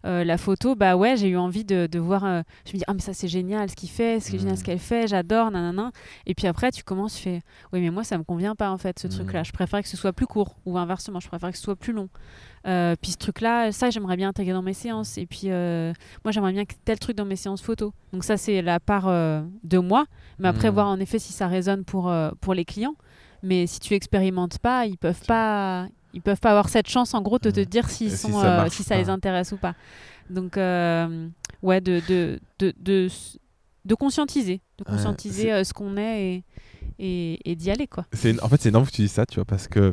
euh, 0.06 0.22
la 0.22 0.38
photo 0.38 0.76
bah 0.76 0.96
ouais 0.96 1.16
j'ai 1.16 1.28
eu 1.28 1.36
envie 1.36 1.64
de, 1.64 1.98
voir 1.98 2.22
je 2.64 2.72
me 2.72 2.78
dis 2.78 2.84
ah 2.86 2.94
mais 2.94 3.00
ça 3.00 3.12
c'est 3.12 3.26
génial 3.26 3.68
ce 3.70 3.74
qu'il 3.74 3.88
fait 3.88 4.20
c'est 4.20 4.38
génial 4.38 4.56
ce 4.56 4.62
mmh. 4.62 4.64
qu'elle 4.66 4.78
fait 4.78 5.08
j'adore 5.08 5.50
nanana 5.50 5.90
et 6.26 6.34
puis 6.34 6.46
après 6.46 6.70
tu 6.70 6.84
commences 6.84 7.16
tu 7.16 7.22
fais 7.22 7.40
oui 7.72 7.80
mais 7.80 7.90
moi 7.90 8.04
ça 8.04 8.18
me 8.18 8.22
convient 8.22 8.54
pas 8.54 8.70
en 8.70 8.78
fait 8.78 9.00
ce 9.00 9.08
mmh. 9.08 9.10
truc 9.10 9.32
là 9.32 9.42
je 9.42 9.52
préfère 9.52 9.82
que 9.82 9.88
ce 9.88 9.96
soit 9.96 10.12
plus 10.12 10.26
court 10.26 10.54
ou 10.64 10.78
inversement 10.78 11.18
je 11.18 11.26
préfère 11.26 11.50
que 11.50 11.56
ce 11.56 11.62
soit 11.64 11.76
plus 11.76 11.92
long 11.92 12.08
puis 12.64 13.12
ce 13.12 13.16
truc 13.16 13.40
là 13.40 13.72
ça 13.72 13.90
j'aimerais 13.90 14.16
bien 14.16 14.28
intégrer 14.28 14.52
dans 14.52 14.62
mes 14.62 14.74
séances. 14.74 15.18
Et 15.18 15.26
puis 15.26 15.48
moi 15.48 16.32
j'aimerais 16.32 16.52
bien 16.52 16.64
que 16.64 16.74
tel 16.84 16.98
truc 16.98 17.16
dans 17.16 17.24
mes 17.24 17.36
séances 17.36 17.62
photo. 17.62 17.92
Donc 18.12 18.24
ça 18.24 18.36
c'est 18.36 18.62
la 18.62 18.80
part 18.80 19.06
de 19.08 19.78
moi. 19.78 20.06
Mais 20.38 20.48
après 20.48 20.70
mmh. 20.70 20.74
voir 20.74 20.88
en 20.88 21.00
effet 21.00 21.18
si 21.18 21.32
ça 21.32 21.46
résonne 21.46 21.84
pour, 21.84 22.12
pour 22.40 22.54
les 22.54 22.64
clients. 22.64 22.94
Mais 23.42 23.66
si 23.66 23.80
tu 23.80 23.94
expérimentes 23.94 24.58
pas, 24.58 24.86
ils 24.86 24.98
peuvent 24.98 25.24
pas, 25.26 25.86
ils 26.12 26.22
peuvent 26.22 26.40
pas 26.40 26.50
avoir 26.50 26.68
cette 26.68 26.88
chance 26.88 27.14
en 27.14 27.22
gros 27.22 27.38
de 27.38 27.50
te 27.50 27.60
dire 27.60 27.88
s'ils 27.88 28.16
sont, 28.16 28.28
si 28.28 28.34
ça, 28.34 28.64
euh, 28.64 28.68
si 28.68 28.82
ça 28.82 28.96
les 28.96 29.08
intéresse 29.08 29.52
ou 29.52 29.56
pas. 29.56 29.74
Donc 30.30 30.56
euh, 30.56 31.28
ouais, 31.62 31.80
de 31.80 32.02
de, 32.08 32.40
de, 32.58 32.74
de, 32.80 33.08
de, 33.84 33.94
conscientiser, 33.94 34.60
de 34.78 34.84
conscientiser 34.84 35.52
euh, 35.52 35.64
ce 35.64 35.72
qu'on 35.72 35.96
est 35.96 36.42
et, 36.98 37.50
et, 37.50 37.56
d'y 37.56 37.70
aller 37.70 37.86
quoi. 37.86 38.04
C'est 38.12 38.42
en 38.42 38.48
fait 38.48 38.60
c'est 38.60 38.70
énorme 38.70 38.86
que 38.86 38.90
tu 38.90 39.02
dis 39.02 39.08
ça, 39.08 39.24
tu 39.24 39.36
vois, 39.36 39.44
parce 39.44 39.68
que 39.68 39.92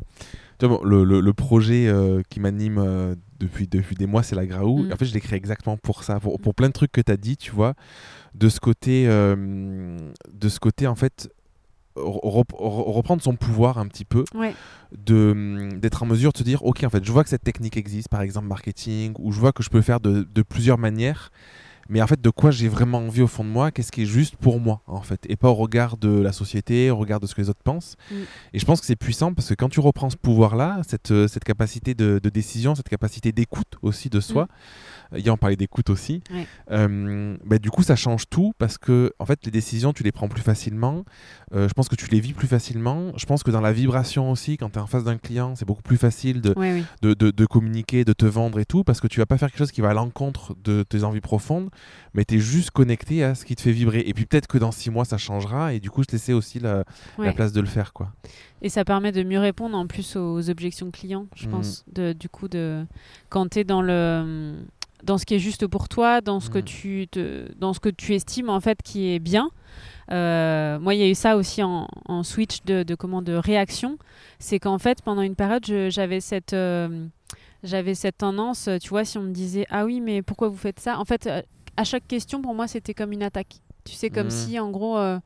le, 0.61 1.03
le, 1.03 1.33
projet 1.33 1.91
qui 2.29 2.39
m'anime 2.39 3.15
depuis, 3.39 3.67
depuis 3.67 3.95
des 3.95 4.07
mois, 4.07 4.23
c'est 4.23 4.35
la 4.35 4.45
Graou. 4.45 4.83
Mm. 4.83 4.93
En 4.93 4.95
fait, 4.95 5.05
je 5.05 5.13
l'ai 5.13 5.21
créé 5.21 5.37
exactement 5.37 5.77
pour 5.77 6.03
ça, 6.03 6.19
pour, 6.19 6.39
pour 6.39 6.55
plein 6.55 6.67
de 6.67 6.73
trucs 6.73 6.91
que 6.91 7.01
tu 7.01 7.11
as 7.11 7.17
dit, 7.17 7.37
tu 7.37 7.51
vois, 7.51 7.73
de 8.33 8.49
ce 8.49 8.59
côté, 8.59 9.05
de 9.05 10.49
ce 10.49 10.59
côté 10.59 10.87
en 10.87 10.95
fait 10.95 11.29
reprendre 11.95 13.21
son 13.21 13.35
pouvoir 13.35 13.77
un 13.77 13.87
petit 13.87 14.05
peu, 14.05 14.25
hum, 15.09 15.79
d'être 15.79 16.03
en 16.03 16.05
mesure 16.05 16.31
de 16.33 16.37
se 16.37 16.43
dire, 16.43 16.63
ok, 16.63 16.83
en 16.83 16.89
fait, 16.89 17.03
je 17.03 17.11
vois 17.11 17.23
que 17.23 17.29
cette 17.29 17.43
technique 17.43 17.77
existe, 17.77 18.09
par 18.09 18.21
exemple 18.21 18.47
marketing, 18.47 19.13
ou 19.19 19.31
je 19.31 19.39
vois 19.39 19.51
que 19.51 19.63
je 19.63 19.69
peux 19.69 19.77
le 19.77 19.83
faire 19.83 19.99
de, 19.99 20.27
de 20.29 20.41
plusieurs 20.41 20.77
manières, 20.77 21.31
mais 21.89 22.01
en 22.01 22.07
fait, 22.07 22.21
de 22.21 22.29
quoi 22.29 22.51
j'ai 22.51 22.67
vraiment 22.67 22.99
envie 22.99 23.21
au 23.21 23.27
fond 23.27 23.43
de 23.43 23.49
moi, 23.49 23.71
qu'est-ce 23.71 23.91
qui 23.91 24.03
est 24.03 24.07
juste 24.07 24.35
pour 24.35 24.59
moi, 24.59 24.81
en 24.87 25.01
fait, 25.01 25.21
et 25.29 25.35
pas 25.35 25.49
au 25.49 25.53
regard 25.53 25.97
de 25.97 26.09
la 26.09 26.31
société, 26.31 26.89
au 26.89 26.97
regard 26.97 27.19
de 27.19 27.27
ce 27.27 27.35
que 27.35 27.41
les 27.41 27.49
autres 27.49 27.63
pensent. 27.63 27.95
Mm. 28.09 28.15
Et 28.53 28.59
je 28.59 28.65
pense 28.65 28.79
que 28.79 28.85
c'est 28.87 28.95
puissant 28.95 29.33
parce 29.33 29.49
que 29.49 29.53
quand 29.53 29.69
tu 29.69 29.79
reprends 29.79 30.09
ce 30.09 30.17
pouvoir-là, 30.17 30.81
cette, 30.87 31.11
euh, 31.11 31.27
cette 31.27 31.43
capacité 31.43 31.93
de, 31.93 32.19
de, 32.21 32.29
décision, 32.29 32.73
cette 32.73 32.89
capacité 32.89 33.31
d'écoute 33.31 33.77
aussi 33.81 34.09
de 34.09 34.19
soi, 34.19 34.47
mm. 35.11 35.17
hier 35.17 35.33
on 35.33 35.37
parlait 35.37 35.55
d'écoute 35.55 35.89
aussi, 35.89 36.21
euh, 36.71 37.37
bah, 37.45 37.59
du 37.59 37.69
coup 37.69 37.83
ça 37.83 37.95
change 37.95 38.27
tout 38.29 38.53
parce 38.57 38.77
que 38.77 39.13
en 39.19 39.25
fait 39.25 39.45
les 39.45 39.51
décisions 39.51 39.93
tu 39.93 40.03
les 40.03 40.11
prends 40.11 40.27
plus 40.27 40.41
facilement, 40.41 41.05
euh, 41.53 41.67
je 41.67 41.73
pense 41.73 41.87
que 41.87 41.95
tu 41.95 42.07
les 42.07 42.19
vis 42.19 42.33
plus 42.33 42.47
facilement, 42.47 43.11
je 43.15 43.25
pense 43.25 43.43
que 43.43 43.51
dans 43.51 43.61
la 43.61 43.71
vibration 43.71 44.31
aussi, 44.31 44.57
quand 44.57 44.71
tu 44.71 44.79
es 44.79 44.81
en 44.81 44.87
face 44.87 45.03
d'un 45.03 45.17
client, 45.17 45.55
c'est 45.55 45.65
beaucoup 45.65 45.83
plus 45.83 45.97
facile 45.97 46.41
de, 46.41 46.55
de, 47.01 47.13
de, 47.13 47.31
de, 47.31 47.45
communiquer, 47.45 48.03
de 48.03 48.13
te 48.13 48.25
vendre 48.25 48.59
et 48.59 48.65
tout, 48.65 48.83
parce 48.83 48.99
que 48.99 49.07
tu 49.07 49.19
vas 49.19 49.25
pas 49.25 49.37
faire 49.37 49.49
quelque 49.49 49.59
chose 49.59 49.71
qui 49.71 49.81
va 49.81 49.89
à 49.89 49.93
l'encontre 49.93 50.55
de 50.63 50.83
tes 50.83 51.03
envies 51.03 51.21
profondes, 51.21 51.69
mais 52.13 52.25
tu 52.25 52.35
es 52.35 52.39
juste 52.39 52.71
connecté 52.71 53.23
à 53.23 53.35
ce 53.35 53.45
qui 53.45 53.55
te 53.55 53.61
fait 53.61 53.71
vibrer. 53.71 54.03
Et 54.05 54.13
puis 54.13 54.25
peut-être 54.25 54.47
que 54.47 54.57
dans 54.57 54.71
six 54.71 54.89
mois, 54.89 55.05
ça 55.05 55.17
changera, 55.17 55.73
et 55.73 55.79
du 55.79 55.89
coup, 55.89 56.03
je 56.03 56.07
te 56.07 56.11
laissais 56.13 56.33
aussi 56.33 56.59
la, 56.59 56.83
place 57.35 57.51
de 57.51 57.61
le 57.61 57.67
faire. 57.67 57.93
quoi. 57.93 58.11
Et 58.61 58.69
ça 58.69 58.85
permet 58.85 59.11
de 59.11 59.23
mieux 59.23 59.39
répondre 59.39 59.77
en 59.77 59.87
plus 59.87 60.15
aux 60.15 60.49
objections 60.49 60.91
clients, 60.91 61.27
je 61.35 61.47
mm. 61.47 61.51
pense. 61.51 61.85
De, 61.91 62.13
du 62.13 62.29
coup, 62.29 62.47
de, 62.47 62.85
quand 63.29 63.49
tu 63.49 63.59
es 63.59 63.63
dans 63.63 63.81
le 63.81 64.55
dans 65.03 65.17
ce 65.17 65.25
qui 65.25 65.35
est 65.35 65.39
juste 65.39 65.67
pour 65.67 65.87
toi, 65.87 66.19
dans 66.19 66.39
ce, 66.39 66.49
que, 66.49 66.57
mm. 66.57 66.63
tu 66.63 67.07
te, 67.09 67.51
dans 67.59 67.73
ce 67.73 67.79
que 67.79 67.89
tu 67.89 68.15
estimes 68.15 68.49
en 68.49 68.59
fait 68.59 68.81
qui 68.81 69.09
est 69.11 69.19
bien. 69.19 69.49
Euh, 70.11 70.79
moi, 70.79 70.93
il 70.93 70.99
y 70.99 71.03
a 71.03 71.09
eu 71.09 71.15
ça 71.15 71.37
aussi 71.37 71.61
en, 71.63 71.87
switch 72.23 72.63
de, 72.65 72.83
de, 72.83 72.95
comment, 72.95 73.21
de 73.21 73.33
réaction. 73.33 73.97
C'est 74.39 74.59
qu'en 74.59 74.77
fait, 74.77 75.01
pendant 75.01 75.21
une 75.21 75.35
période, 75.35 75.65
j'avais 75.89 76.19
cette, 76.19 76.53
euh, 76.53 77.07
j'avais 77.63 77.95
cette 77.95 78.17
tendance, 78.17 78.69
tu 78.81 78.89
vois, 78.89 79.05
si 79.05 79.17
on 79.17 79.23
me 79.23 79.31
disait 79.31 79.65
Ah 79.69 79.85
oui, 79.85 80.01
mais 80.01 80.21
pourquoi 80.21 80.49
vous 80.49 80.57
faites 80.57 80.79
ça? 80.79 80.99
En 80.99 81.05
fait, 81.05 81.27
euh, 81.27 81.41
à 81.77 81.83
chaque 81.83 82.07
question, 82.07 82.41
pour 82.41 82.53
moi, 82.53 82.67
c'était 82.67 82.93
comme 82.93 83.11
une 83.11 83.23
attaque. 83.23 83.55
Tu 83.83 83.93
sais, 83.93 84.09
comme 84.09 84.27
mmh. 84.27 84.31
si, 84.31 84.59
en 84.59 84.71
gros, 84.71 84.97
euh, 84.97 85.19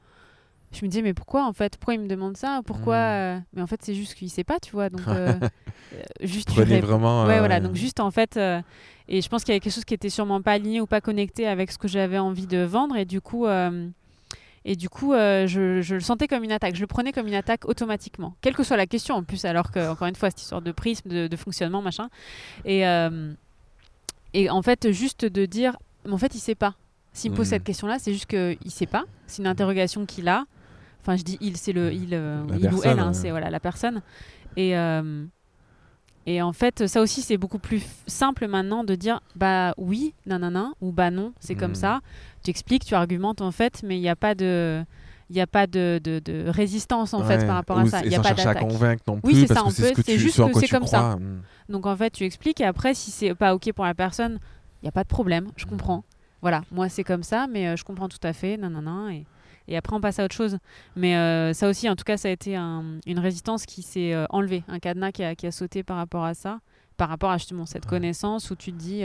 je 0.72 0.84
me 0.84 0.90
disais, 0.90 1.02
mais 1.02 1.14
pourquoi, 1.14 1.46
en 1.46 1.54
fait? 1.54 1.78
Pourquoi 1.78 1.94
il 1.94 2.02
me 2.02 2.08
demande 2.08 2.38
ça? 2.38 2.62
Pourquoi 2.66 2.96
mmh. 2.96 2.98
euh, 2.98 3.40
Mais 3.54 3.62
en 3.62 3.68
fait, 3.68 3.80
c'est 3.84 3.94
juste 3.94 4.16
qu'il 4.16 4.30
sait 4.30 4.44
pas, 4.44 4.60
tu 4.60 4.72
vois. 4.72 4.90
Donc, 4.90 5.08
euh, 5.08 5.34
juste. 6.22 6.52
vraiment. 6.52 7.26
Ouais, 7.26 7.40
voilà. 7.40 7.60
Donc, 7.60 7.76
juste, 7.76 8.00
en 8.00 8.12
fait. 8.12 8.38
et 8.38 9.22
je 9.22 9.30
pense 9.30 9.44
qu'il 9.44 9.54
y 9.54 9.56
avait 9.56 9.60
quelque 9.60 9.74
chose 9.74 9.86
qui 9.86 9.94
était 9.94 10.10
sûrement 10.10 10.42
pas 10.42 10.54
aligné 10.54 10.82
ou 10.82 10.88
pas 10.88 11.02
connecté 11.02 11.48
avec 11.48 11.72
ce 11.72 11.78
que 11.78 11.88
j'avais 11.88 12.20
envie 12.20 12.48
de 12.48 12.60
vendre. 12.60 12.96
Et 12.96 13.06
du 13.06 13.22
coup. 13.22 13.48
Et 14.66 14.76
du 14.76 14.90
coup, 14.90 15.14
je, 15.14 15.80
je, 15.82 15.96
le 15.96 16.02
sentais 16.02 16.28
comme 16.28 16.44
une 16.44 16.52
attaque. 16.52 16.76
Je 16.76 16.82
le 16.82 16.88
prenais 16.88 17.14
comme 17.14 17.28
une 17.28 17.34
attaque 17.34 17.64
automatiquement, 17.66 18.36
quelle 18.42 18.54
que 18.54 18.64
soit 18.64 18.76
la 18.76 18.88
question 18.88 19.16
en 19.16 19.24
plus, 19.24 19.46
alors 19.46 19.72
que, 19.72 19.90
encore 19.90 20.08
une 20.10 20.16
fois, 20.16 20.30
cette 20.30 20.42
histoire 20.42 20.62
de 20.62 20.74
prisme, 20.74 21.08
de, 21.08 21.28
de 21.28 21.36
fonctionnement, 21.38 21.82
machin. 21.82 22.10
Et, 22.66 22.84
et 24.34 24.50
en 24.50 24.62
fait, 24.62 24.92
juste 24.92 25.24
de 25.26 25.46
dire 25.46 25.78
mais 26.10 26.16
en 26.16 26.18
fait, 26.18 26.36
il 26.36 26.40
sait 26.40 26.56
pas. 26.56 26.76
S'il 27.14 27.32
me 27.32 27.36
pose 27.36 27.48
hmm. 27.48 27.50
cette 27.52 27.64
question-là, 27.64 27.98
c'est 28.00 28.14
juste 28.14 28.26
qu'il 28.26 28.72
sait 28.72 28.86
pas. 28.86 29.06
C'est 29.28 29.42
une 29.42 29.48
interrogation 29.48 30.06
qu'il 30.06 30.28
a. 30.28 30.46
Enfin, 31.02 31.16
je 31.16 31.24
dis 31.24 31.38
il, 31.40 31.56
c'est 31.56 31.72
le 31.72 31.94
il, 31.94 32.14
euh, 32.14 32.44
il 32.60 32.74
ou 32.74 32.82
elle, 32.84 33.00
hein, 33.00 33.14
c'est 33.14 33.30
voilà 33.30 33.50
la 33.50 33.60
personne. 33.60 34.02
Et 34.58 34.78
euh, 34.78 35.26
et 36.26 36.42
en 36.42 36.54
fait, 36.54 36.88
ça 36.88 37.02
aussi, 37.02 37.22
c'est 37.22 37.38
beaucoup 37.38 37.60
plus 37.60 37.84
simple 38.06 38.48
maintenant 38.48 38.84
de 38.84 38.96
dire 38.96 39.22
bah 39.36 39.74
oui, 39.78 40.14
nanana, 40.26 40.72
ou 40.82 40.92
bah 40.92 41.10
non, 41.10 41.34
c'est 41.40 41.56
comme 41.56 41.72
hmm. 41.72 41.76
ça. 41.76 42.00
Tu 42.44 42.50
expliques, 42.50 42.86
tu 42.86 42.96
argumentes 42.96 43.42
en 43.42 43.52
fait, 43.52 43.82
mais 43.84 43.98
il 43.98 44.02
n'y 44.02 44.10
a 44.10 44.16
pas 44.16 44.36
de 44.36 44.84
il 45.30 45.36
n'y 45.36 45.42
a 45.42 45.48
pas 45.48 45.68
de, 45.68 46.02
de, 46.04 46.20
de, 46.20 46.50
résistance 46.50 47.14
en 47.14 47.24
fait 47.24 47.46
par 47.46 47.56
rapport 47.56 47.78
à 47.78 47.86
ça. 47.86 48.02
Il 48.04 48.10
n'y 48.10 48.16
a 48.16 48.22
pas 48.22 48.34
d'attaque. 48.34 48.64
non 49.08 49.20
plus. 49.20 49.34
Oui, 49.34 49.46
c'est 49.48 49.54
ça. 49.54 49.64
C'est 49.70 50.18
juste 50.18 50.38
que 50.38 50.60
c'est 50.60 50.68
comme 50.68 50.88
ça. 50.88 51.18
Hmm. 51.18 51.42
Donc 51.70 51.86
en 51.86 51.96
fait, 51.96 52.10
tu 52.10 52.26
expliques 52.26 52.62
et 52.62 52.66
après, 52.66 52.96
si 52.96 53.12
c'est 53.12 53.36
pas 53.36 53.54
ok 53.54 53.72
pour 53.74 53.86
la 53.86 53.94
personne, 53.94 54.40
il 54.82 54.86
n'y 54.86 54.90
a 54.90 54.92
pas 54.92 55.04
de 55.04 55.10
problème, 55.10 55.50
je 55.58 55.66
comprends. 55.66 56.04
Voilà, 56.42 56.64
moi 56.72 56.90
c'est 56.90 57.04
comme 57.04 57.24
ça, 57.24 57.48
mais 57.48 57.68
euh, 57.68 57.76
je 57.76 57.84
comprends 57.84 58.08
tout 58.08 58.20
à 58.24 58.34
fait, 58.34 58.58
nanana, 58.58 59.14
et, 59.14 59.26
et 59.68 59.76
après 59.76 59.96
on 59.96 60.02
passe 60.02 60.20
à 60.20 60.26
autre 60.26 60.36
chose. 60.36 60.58
Mais 60.96 61.18
euh, 61.18 61.54
ça 61.54 61.68
aussi, 61.68 61.90
en 61.90 61.96
tout 61.96 62.06
cas, 62.06 62.18
ça 62.18 62.30
a 62.30 62.32
été 62.32 62.56
une 62.56 63.20
résistance 63.20 63.66
qui 63.66 63.82
s'est 63.82 64.14
euh, 64.14 64.26
enlevée, 64.30 64.64
un 64.68 64.80
cadenas 64.80 65.12
qui 65.12 65.24
a, 65.24 65.36
qui 65.36 65.48
a, 65.48 65.52
sauté 65.52 65.84
par 65.84 65.98
rapport 65.98 66.24
à 66.24 66.34
ça, 66.34 66.60
par 66.96 67.10
rapport 67.10 67.32
à 67.32 67.38
justement 67.38 67.66
cette 67.66 67.86
connaissance 67.86 68.52
où 68.52 68.56
tu 68.56 68.72
te 68.72 68.78
dis, 68.78 69.04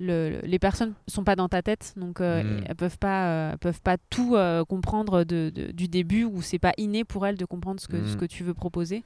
le, 0.00 0.40
les 0.42 0.58
personnes 0.58 0.94
sont 1.06 1.22
pas 1.22 1.36
dans 1.36 1.48
ta 1.48 1.62
tête, 1.62 1.94
donc 1.96 2.18
mm. 2.20 2.64
elles 2.66 2.74
peuvent 2.76 2.98
pas, 2.98 3.56
peuvent 3.58 3.80
pas 3.80 3.96
tout 4.10 4.36
comprendre 4.68 5.22
de, 5.22 5.50
du 5.72 5.86
début, 5.86 6.24
ou 6.24 6.42
c'est 6.42 6.58
pas 6.58 6.72
inné 6.78 7.04
pour 7.04 7.26
elles 7.26 7.36
de 7.36 7.44
comprendre 7.44 7.80
ce 7.80 7.86
que, 7.86 8.06
ce 8.06 8.16
mm. 8.16 8.18
que 8.18 8.24
tu 8.24 8.42
veux 8.42 8.54
proposer. 8.54 9.04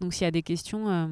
Donc 0.00 0.12
s'il 0.12 0.24
y 0.24 0.28
a 0.28 0.30
des 0.30 0.42
questions 0.42 1.08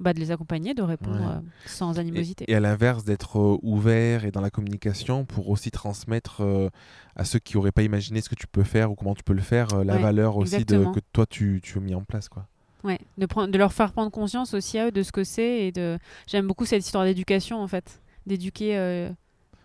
bah, 0.00 0.12
de 0.12 0.20
les 0.20 0.30
accompagner, 0.30 0.74
de 0.74 0.82
répondre 0.82 1.20
euh, 1.20 1.40
sans 1.64 1.98
animosité. 1.98 2.44
Et, 2.48 2.54
à 2.54 2.60
l'inverse, 2.60 3.04
d'être 3.04 3.38
euh, 3.38 3.58
ouvert 3.62 4.24
et 4.24 4.30
dans 4.30 4.40
la 4.40 4.50
communication 4.50 5.24
pour 5.24 5.48
aussi 5.48 5.70
transmettre 5.70 6.42
euh, 6.42 6.68
à 7.14 7.24
ceux 7.24 7.38
qui 7.38 7.56
n'auraient 7.56 7.72
pas 7.72 7.82
imaginé 7.82 8.20
ce 8.20 8.28
que 8.28 8.34
tu 8.34 8.46
peux 8.46 8.62
faire 8.62 8.90
ou 8.90 8.94
comment 8.94 9.14
tu 9.14 9.22
peux 9.22 9.32
le 9.32 9.42
faire, 9.42 9.84
la 9.84 9.96
valeur 9.96 10.36
aussi 10.36 10.64
de, 10.64 10.84
que 10.92 11.00
toi 11.12 11.26
tu, 11.26 11.60
tu 11.62 11.78
as 11.78 11.80
mis 11.80 11.94
en 11.94 12.02
place. 12.02 12.28
quoi. 12.28 12.46
Ouais, 12.84 13.00
de, 13.18 13.26
prendre, 13.26 13.50
de 13.50 13.58
leur 13.58 13.72
faire 13.72 13.92
prendre 13.92 14.10
conscience 14.10 14.54
aussi 14.54 14.78
à 14.78 14.88
eux 14.88 14.92
de 14.92 15.02
ce 15.02 15.12
que 15.12 15.24
c'est. 15.24 15.66
et 15.66 15.72
de 15.72 15.98
J'aime 16.26 16.46
beaucoup 16.46 16.66
cette 16.66 16.84
histoire 16.84 17.04
d'éducation 17.04 17.60
en 17.60 17.66
fait, 17.66 18.02
d'éduquer 18.26 19.08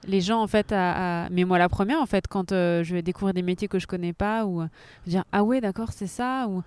les 0.08 0.22
gens 0.22 0.42
en 0.42 0.48
fait 0.48 0.72
à, 0.72 1.28
mais 1.30 1.44
moi 1.44 1.60
la 1.60 1.70
première 1.70 2.02
en 2.02 2.06
fait 2.06 2.28
quand 2.28 2.52
je 2.52 2.94
vais 2.94 3.02
découvrir 3.02 3.34
des 3.34 3.44
métiers 3.44 3.68
que 3.68 3.80
je 3.80 3.86
connais 3.86 4.14
pas 4.14 4.46
ou 4.46 4.64
dire 5.06 5.24
ah 5.32 5.44
ouais 5.44 5.62
d'accord 5.62 5.92
c'est 5.92 6.08
ça 6.08 6.48
ou 6.50 6.64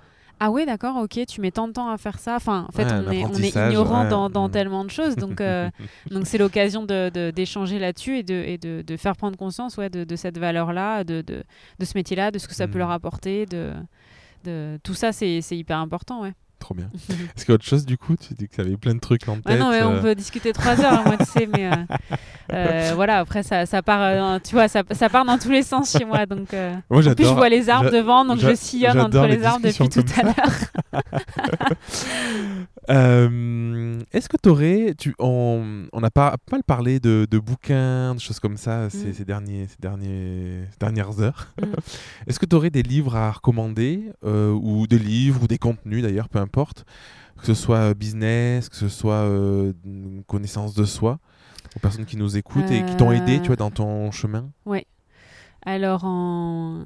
ah 0.47 0.51
ouais, 0.51 0.67
d'accord, 0.67 0.97
ok, 0.97 1.21
tu 1.27 1.41
mets 1.41 1.51
tant 1.51 1.69
de 1.69 1.73
temps 1.73 1.89
à 1.89 1.97
faire 1.97 2.19
ça. 2.19 2.37
Enfin, 2.37 2.67
en 2.69 2.73
fait, 2.73 2.85
Ouais, 2.85 2.93
on, 3.07 3.11
est, 3.11 3.25
on 3.25 3.35
est 3.35 3.55
ignorant 3.71 4.03
ouais. 4.05 4.11
dans, 4.11 4.29
dans 4.29 4.49
tellement 4.51 4.85
de 4.85 4.91
choses. 4.91 5.17
Donc, 5.17 5.41
euh, 5.41 5.71
donc 6.11 6.27
c'est 6.27 6.37
l'occasion 6.39 6.85
d'échanger 6.85 7.11
de, 7.11 7.31
d'échanger 7.31 7.79
là-dessus 7.79 8.19
et, 8.19 8.23
de, 8.23 8.35
et 8.35 8.59
de, 8.59 8.83
de 8.87 8.97
faire 8.97 9.17
prendre 9.17 9.39
conscience 9.39 9.77
ouais, 9.79 9.89
de, 9.89 10.05
de 10.05 10.17
cette 10.17 10.37
valeur-là, 10.39 11.03
de, 11.05 11.23
de, 11.23 11.45
de 11.79 11.85
ce 11.85 11.93
métier-là, 11.97 12.31
de 12.31 12.39
ce 12.39 12.47
que 12.49 12.55
ça 12.55 12.67
peut 12.69 12.75
Mm. 12.77 12.79
leur 12.79 12.91
apporter. 12.91 13.47
De, 13.47 13.73
de... 14.45 14.79
Tout 14.83 14.95
ça, 14.95 15.13
c'est 15.13 15.41
c'est 15.41 15.57
hyper 15.57 15.79
important, 15.79 16.21
ouais. 16.23 16.33
Trop 16.65 16.75
bien. 16.75 16.89
Est-ce 17.37 17.45
qu'il 17.45 17.51
y 17.51 17.53
a 17.53 17.57
autre 17.57 17.67
chose 17.67 17.85
du 17.85 17.99
coup? 17.99 18.17
Tu 18.17 18.33
dis 18.33 18.49
que 18.49 18.55
tu 18.55 18.61
avais 18.63 18.79
plein 18.79 18.95
de 18.95 18.99
trucs 18.99 19.29
en 19.29 19.35
tête. 19.35 19.45
Ouais, 19.49 19.59
non, 19.59 19.69
mais 19.71 19.83
on 19.83 19.97
euh, 19.97 20.01
peut 20.01 20.15
discuter 20.15 20.55
trois 20.55 20.81
heures, 20.81 21.05
moi, 21.05 21.19
tu 21.19 21.27
sais, 21.27 21.47
mais 21.47 21.71
euh, 21.71 21.75
euh, 22.55 22.93
voilà, 22.95 23.19
après, 23.19 23.43
ça, 23.43 23.67
ça 23.67 23.83
part, 23.83 24.01
euh, 24.01 24.17
dans- 24.17 24.41
tu 24.41 24.55
vois, 24.55 24.67
ça, 24.67 24.83
ça 24.93 25.11
part 25.11 25.27
dans 25.27 25.37
tous 25.37 25.51
les 25.51 25.63
sens 25.63 25.93
chez 25.93 26.07
moi. 26.07 26.25
Donc, 26.25 26.55
euh, 26.55 26.75
Moi 26.89 27.07
en 27.07 27.15
plus, 27.15 27.27
je 27.27 27.35
vois 27.35 27.51
les 27.51 27.69
arbres 27.69 27.91
devant, 27.91 28.25
donc 28.25 28.39
je 28.39 28.55
sillonne 28.55 28.99
entre 28.99 29.27
les, 29.27 29.37
les 29.37 29.45
arbres 29.45 29.67
depuis 29.67 29.89
tout 29.91 30.05
à 30.19 30.23
l'heure. 30.23 31.03
Euh, 32.91 34.01
Est-ce 34.13 34.29
que 34.29 34.37
tu 34.43 34.49
aurais. 34.49 34.95
Tu, 34.99 35.15
on 35.19 35.87
on 35.93 36.03
a 36.03 36.11
pas, 36.11 36.33
pas 36.33 36.57
mal 36.57 36.63
parlé 36.65 37.01
de, 37.01 37.27
de 37.31 37.39
bouquins, 37.39 38.15
de 38.15 38.21
choses 38.21 38.41
comme 38.41 38.57
ça 38.57 38.91
ces, 38.91 39.09
Mm. 39.09 39.15
ces 39.15 39.25
derniers, 39.25 39.67
ces, 39.69 39.77
derniers, 39.81 40.65
ces 40.71 40.79
dernières 40.79 41.21
heures. 41.21 41.53
Mm. 41.61 41.73
Est-ce 42.27 42.39
que 42.39 42.47
tu 42.47 42.57
aurais 42.57 42.71
des 42.71 42.83
livres 42.83 43.17
à 43.17 43.31
recommander 43.33 44.11
euh, 44.25 44.51
Ou 44.53 44.87
des 44.87 44.99
livres, 44.99 45.43
ou 45.45 45.47
des 45.47 45.59
contenus 45.59 46.03
d'ailleurs, 46.03 46.29
peu 46.29 46.39
importe. 46.39 46.85
Que 47.39 47.47
ce 47.47 47.55
soit 47.55 47.79
euh, 47.79 47.95
business, 47.95 48.69
que 48.69 48.77
ce 48.77 48.89
soit 48.89 49.25
euh, 49.25 49.73
connaissance 50.27 50.75
de 50.75 50.85
soi, 50.85 51.19
aux 51.77 51.81
personnes 51.81 52.05
qui 52.07 52.17
nous 52.17 52.37
écoutent 52.37 52.71
et 52.71 52.85
qui 52.85 52.97
t'ont 52.97 53.13
aidé 53.13 53.41
tu 53.41 53.49
vois, 53.49 53.57
dans 53.57 53.71
ton 53.71 54.11
chemin? 54.13 54.51
Alors, 55.67 56.05
en... 56.05 56.85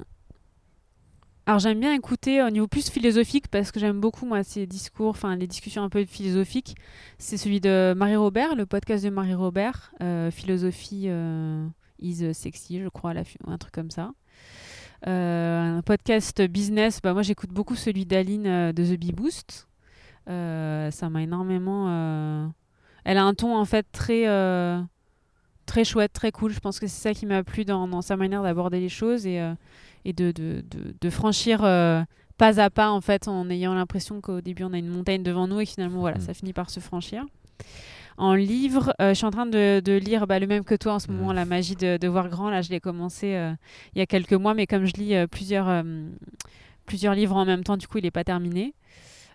Alors 1.49 1.57
j'aime 1.57 1.79
bien 1.79 1.95
écouter 1.95 2.43
au 2.43 2.51
niveau 2.51 2.67
plus 2.67 2.91
philosophique 2.91 3.47
parce 3.47 3.71
que 3.71 3.79
j'aime 3.79 3.99
beaucoup 3.99 4.27
moi 4.27 4.43
ces 4.43 4.67
discours, 4.67 5.09
enfin 5.09 5.35
les 5.35 5.47
discussions 5.47 5.81
un 5.81 5.89
peu 5.89 6.05
philosophiques. 6.05 6.75
C'est 7.17 7.37
celui 7.37 7.59
de 7.59 7.95
Marie 7.97 8.17
Robert, 8.17 8.53
le 8.55 8.67
podcast 8.67 9.03
de 9.03 9.09
Marie 9.09 9.33
Robert, 9.33 9.91
euh, 9.99 10.29
philosophie 10.29 11.05
euh, 11.07 11.65
is 11.97 12.35
sexy, 12.35 12.79
je 12.79 12.87
crois, 12.87 13.13
un 13.47 13.57
truc 13.57 13.73
comme 13.73 13.89
ça. 13.89 14.11
Euh, 15.07 15.77
un 15.79 15.81
podcast 15.81 16.39
business, 16.43 17.01
bah 17.01 17.13
moi 17.13 17.23
j'écoute 17.23 17.49
beaucoup 17.49 17.73
celui 17.75 18.05
d'Aline 18.05 18.45
euh, 18.45 18.71
de 18.71 18.85
The 18.85 18.99
Bee 18.99 19.11
Boost. 19.11 19.67
Euh, 20.29 20.91
ça 20.91 21.09
m'a 21.09 21.23
énormément. 21.23 21.87
euh, 21.89 22.47
Elle 23.05 23.17
a 23.17 23.23
un 23.23 23.33
ton 23.33 23.57
en 23.57 23.65
fait 23.65 23.87
très 23.91 24.27
euh, 24.27 24.79
très 25.65 25.83
chouette, 25.83 26.13
très 26.13 26.31
cool. 26.31 26.51
Je 26.51 26.59
pense 26.59 26.79
que 26.79 26.85
c'est 26.85 27.01
ça 27.01 27.15
qui 27.15 27.25
m'a 27.25 27.43
plu 27.43 27.65
dans, 27.65 27.87
dans 27.87 28.03
sa 28.03 28.17
manière 28.17 28.43
d'aborder 28.43 28.79
les 28.79 28.89
choses 28.89 29.25
et, 29.25 29.39
euh, 29.39 29.55
et 30.05 30.13
de, 30.13 30.31
de, 30.31 30.63
de, 30.69 30.95
de 30.99 31.09
franchir 31.09 31.63
euh, 31.63 32.03
pas 32.37 32.59
à 32.59 32.69
pas 32.69 32.89
en 32.89 33.01
fait 33.01 33.27
en 33.27 33.49
ayant 33.49 33.73
l'impression 33.73 34.21
qu'au 34.21 34.41
début 34.41 34.63
on 34.63 34.73
a 34.73 34.77
une 34.77 34.87
montagne 34.89 35.23
devant 35.23 35.47
nous 35.47 35.59
et 35.59 35.65
que 35.65 35.71
finalement 35.71 35.99
voilà 35.99 36.17
Mm. 36.17 36.21
ça 36.21 36.33
finit 36.33 36.53
par 36.53 36.69
se 36.69 36.79
franchir. 36.79 37.25
En 38.17 38.33
livre, 38.33 38.93
euh, 39.01 39.09
je 39.09 39.13
suis 39.13 39.25
en 39.25 39.31
train 39.31 39.45
de, 39.45 39.79
de 39.79 39.93
lire 39.93 40.27
bah, 40.27 40.39
le 40.39 40.47
même 40.47 40.65
que 40.65 40.75
toi 40.75 40.95
en 40.95 40.99
ce 40.99 41.09
Mm. 41.09 41.15
moment, 41.15 41.31
La 41.33 41.45
magie 41.45 41.75
de, 41.75 42.07
voir 42.07 42.27
grand. 42.29 42.49
Là, 42.49 42.61
je 42.61 42.69
l'ai 42.69 42.81
commencé 42.81 43.33
euh, 43.35 43.53
il 43.95 43.99
y 43.99 44.01
a 44.01 44.05
quelques 44.05 44.33
mois, 44.33 44.53
mais 44.53 44.67
comme 44.67 44.85
je 44.85 44.93
lis 44.93 45.15
plusieurs, 45.27 45.83
plusieurs 46.85 47.13
livres 47.15 47.35
en 47.37 47.45
même 47.45 47.63
temps, 47.63 47.77
du 47.77 47.87
coup, 47.87 47.97
il 47.97 48.03
n'est 48.03 48.11
pas 48.11 48.25
terminé. 48.25 48.73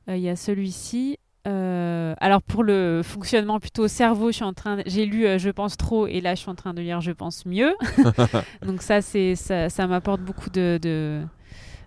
Il 0.08 0.18
y 0.18 0.28
a 0.28 0.36
celui-ci. 0.36 1.18
Euh, 1.46 2.14
alors 2.20 2.40
pour 2.42 2.62
le 2.64 3.02
fonctionnement 3.04 3.60
plutôt 3.60 3.86
cerveau, 3.86 4.28
je 4.30 4.36
suis 4.36 4.44
en 4.44 4.54
train, 4.54 4.76
de- 4.78 4.82
j'ai 4.86 5.04
lu 5.04 5.26
euh, 5.26 5.36
Je 5.38 5.50
pense 5.50 5.76
trop 5.76 6.06
et 6.06 6.20
là 6.22 6.34
je 6.34 6.40
suis 6.40 6.50
en 6.50 6.54
train 6.54 6.72
de 6.72 6.80
lire 6.80 7.00
Je 7.02 7.12
pense 7.12 7.44
mieux. 7.44 7.74
Donc 8.66 8.80
ça 8.82 9.02
c'est 9.02 9.34
ça, 9.34 9.68
ça 9.68 9.86
m'apporte 9.86 10.22
beaucoup 10.22 10.48
de, 10.48 10.78
de, 10.80 11.22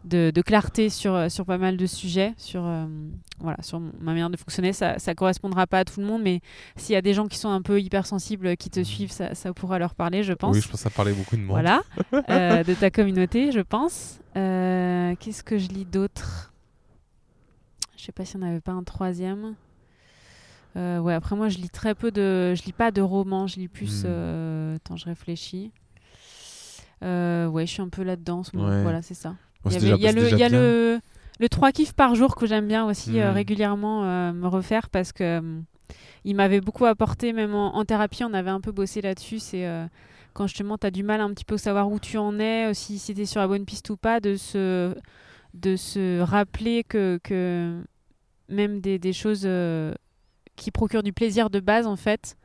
de, 0.05 0.31
de 0.33 0.41
clarté 0.43 0.89
sur, 0.89 1.15
euh, 1.15 1.29
sur 1.29 1.45
pas 1.45 1.57
mal 1.57 1.75
de 1.75 1.85
sujets, 1.87 2.33
sur 2.37 2.65
euh, 2.65 2.85
voilà 3.39 3.57
sur 3.63 3.79
ma 3.79 3.89
manière 4.11 4.29
de 4.29 4.37
fonctionner. 4.37 4.73
Ça 4.73 4.99
ça 4.99 5.15
correspondra 5.15 5.65
pas 5.65 5.79
à 5.79 5.85
tout 5.85 5.99
le 6.01 6.05
monde, 6.05 6.21
mais 6.21 6.39
s'il 6.75 6.93
y 6.93 6.97
a 6.97 7.01
des 7.01 7.15
gens 7.15 7.25
qui 7.25 7.37
sont 7.39 7.49
un 7.49 7.63
peu 7.63 7.81
hypersensibles 7.81 8.57
qui 8.57 8.69
te 8.69 8.83
suivent, 8.83 9.11
ça, 9.11 9.33
ça 9.33 9.53
pourra 9.53 9.79
leur 9.79 9.95
parler, 9.95 10.21
je 10.21 10.33
pense. 10.33 10.55
Oui, 10.55 10.61
je 10.61 10.69
pense 10.69 10.81
ça 10.81 10.91
parlait 10.91 11.13
beaucoup 11.13 11.35
de 11.35 11.41
monde. 11.41 11.49
Voilà, 11.49 11.81
de 12.63 12.73
ta 12.75 12.91
communauté, 12.91 13.51
je 13.51 13.61
pense. 13.61 14.19
Qu'est-ce 14.35 15.41
que 15.43 15.57
je 15.57 15.69
lis 15.69 15.85
d'autre? 15.85 16.53
Je 17.97 18.03
sais 18.03 18.11
pas 18.11 18.23
si 18.25 18.35
on 18.35 18.39
n'avait 18.39 18.61
pas 18.61 18.71
un 18.71 18.83
troisième. 18.83 19.55
Euh, 20.75 20.99
ouais, 20.99 21.13
après 21.13 21.35
moi, 21.35 21.49
je 21.49 21.57
lis 21.57 21.69
très 21.69 21.95
peu 21.95 22.11
de, 22.11 22.53
je 22.55 22.63
lis 22.63 22.71
pas 22.73 22.91
de 22.91 23.01
romans, 23.01 23.47
je 23.47 23.57
lis 23.59 23.67
plus. 23.67 24.03
Hmm. 24.03 24.07
euh, 24.07 24.75
Attends, 24.75 24.95
je 24.95 25.05
réfléchis. 25.05 25.71
Euh, 27.03 27.47
ouais, 27.47 27.65
je 27.65 27.71
suis 27.73 27.81
un 27.81 27.89
peu 27.89 28.03
là-dedans. 28.03 28.39
en 28.39 28.43
ce 28.43 28.55
moment. 28.55 28.69
Ouais. 28.69 28.83
Voilà, 28.83 29.01
c'est 29.01 29.13
ça. 29.13 29.35
Il 29.65 29.71
y 29.73 29.75
avait- 29.75 30.07
a 30.07 30.11
le, 30.11 30.29
y 30.37 30.43
a 30.43 30.49
le, 30.49 30.99
le 31.39 31.49
3 31.49 31.71
kiffs 31.71 31.93
par 31.93 32.15
jour 32.15 32.35
que 32.35 32.45
j'aime 32.45 32.67
bien 32.67 32.85
aussi 32.85 33.19
euh, 33.19 33.31
Mm. 33.31 33.35
régulièrement 33.35 34.31
me 34.33 34.47
refaire 34.47 34.89
parce 34.89 35.11
que 35.11 35.41
il 36.23 36.35
m'avait 36.35 36.61
beaucoup 36.61 36.85
apporté, 36.85 37.33
même 37.33 37.53
en, 37.55 37.75
en 37.75 37.85
thérapie, 37.85 38.23
on 38.23 38.33
avait 38.33 38.49
un 38.49 38.61
peu 38.61 38.71
bossé 38.71 39.01
là-dessus. 39.01 39.39
C'est 39.39 39.67
quand 40.33 40.47
justement 40.47 40.77
tu 40.77 40.85
as 40.87 40.91
du 40.91 41.03
mal 41.03 41.21
un 41.21 41.29
petit 41.31 41.45
peu 41.45 41.55
à 41.55 41.57
savoir 41.57 41.89
où 41.91 41.99
tu 41.99 42.17
en 42.17 42.39
es, 42.39 42.73
si, 42.73 43.01
es 43.17 43.25
sur 43.25 43.41
la 43.41 43.47
bonne 43.47 43.65
piste 43.65 43.89
ou 43.89 43.97
pas, 43.97 44.19
de 44.19 44.35
se, 44.35 44.93
de 45.53 45.75
se 45.75 46.19
rappeler 46.21 46.83
que, 46.83 47.19
que 47.23 47.83
même 48.49 48.79
des, 48.81 48.99
des 48.99 49.13
choses 49.13 49.43
euh, 49.45 49.93
qui 50.55 50.71
procurent 50.71 51.03
du 51.03 51.13
plaisir 51.13 51.49
de 51.49 51.59
base, 51.59 51.87
en 51.87 51.95
fait, 51.95 52.35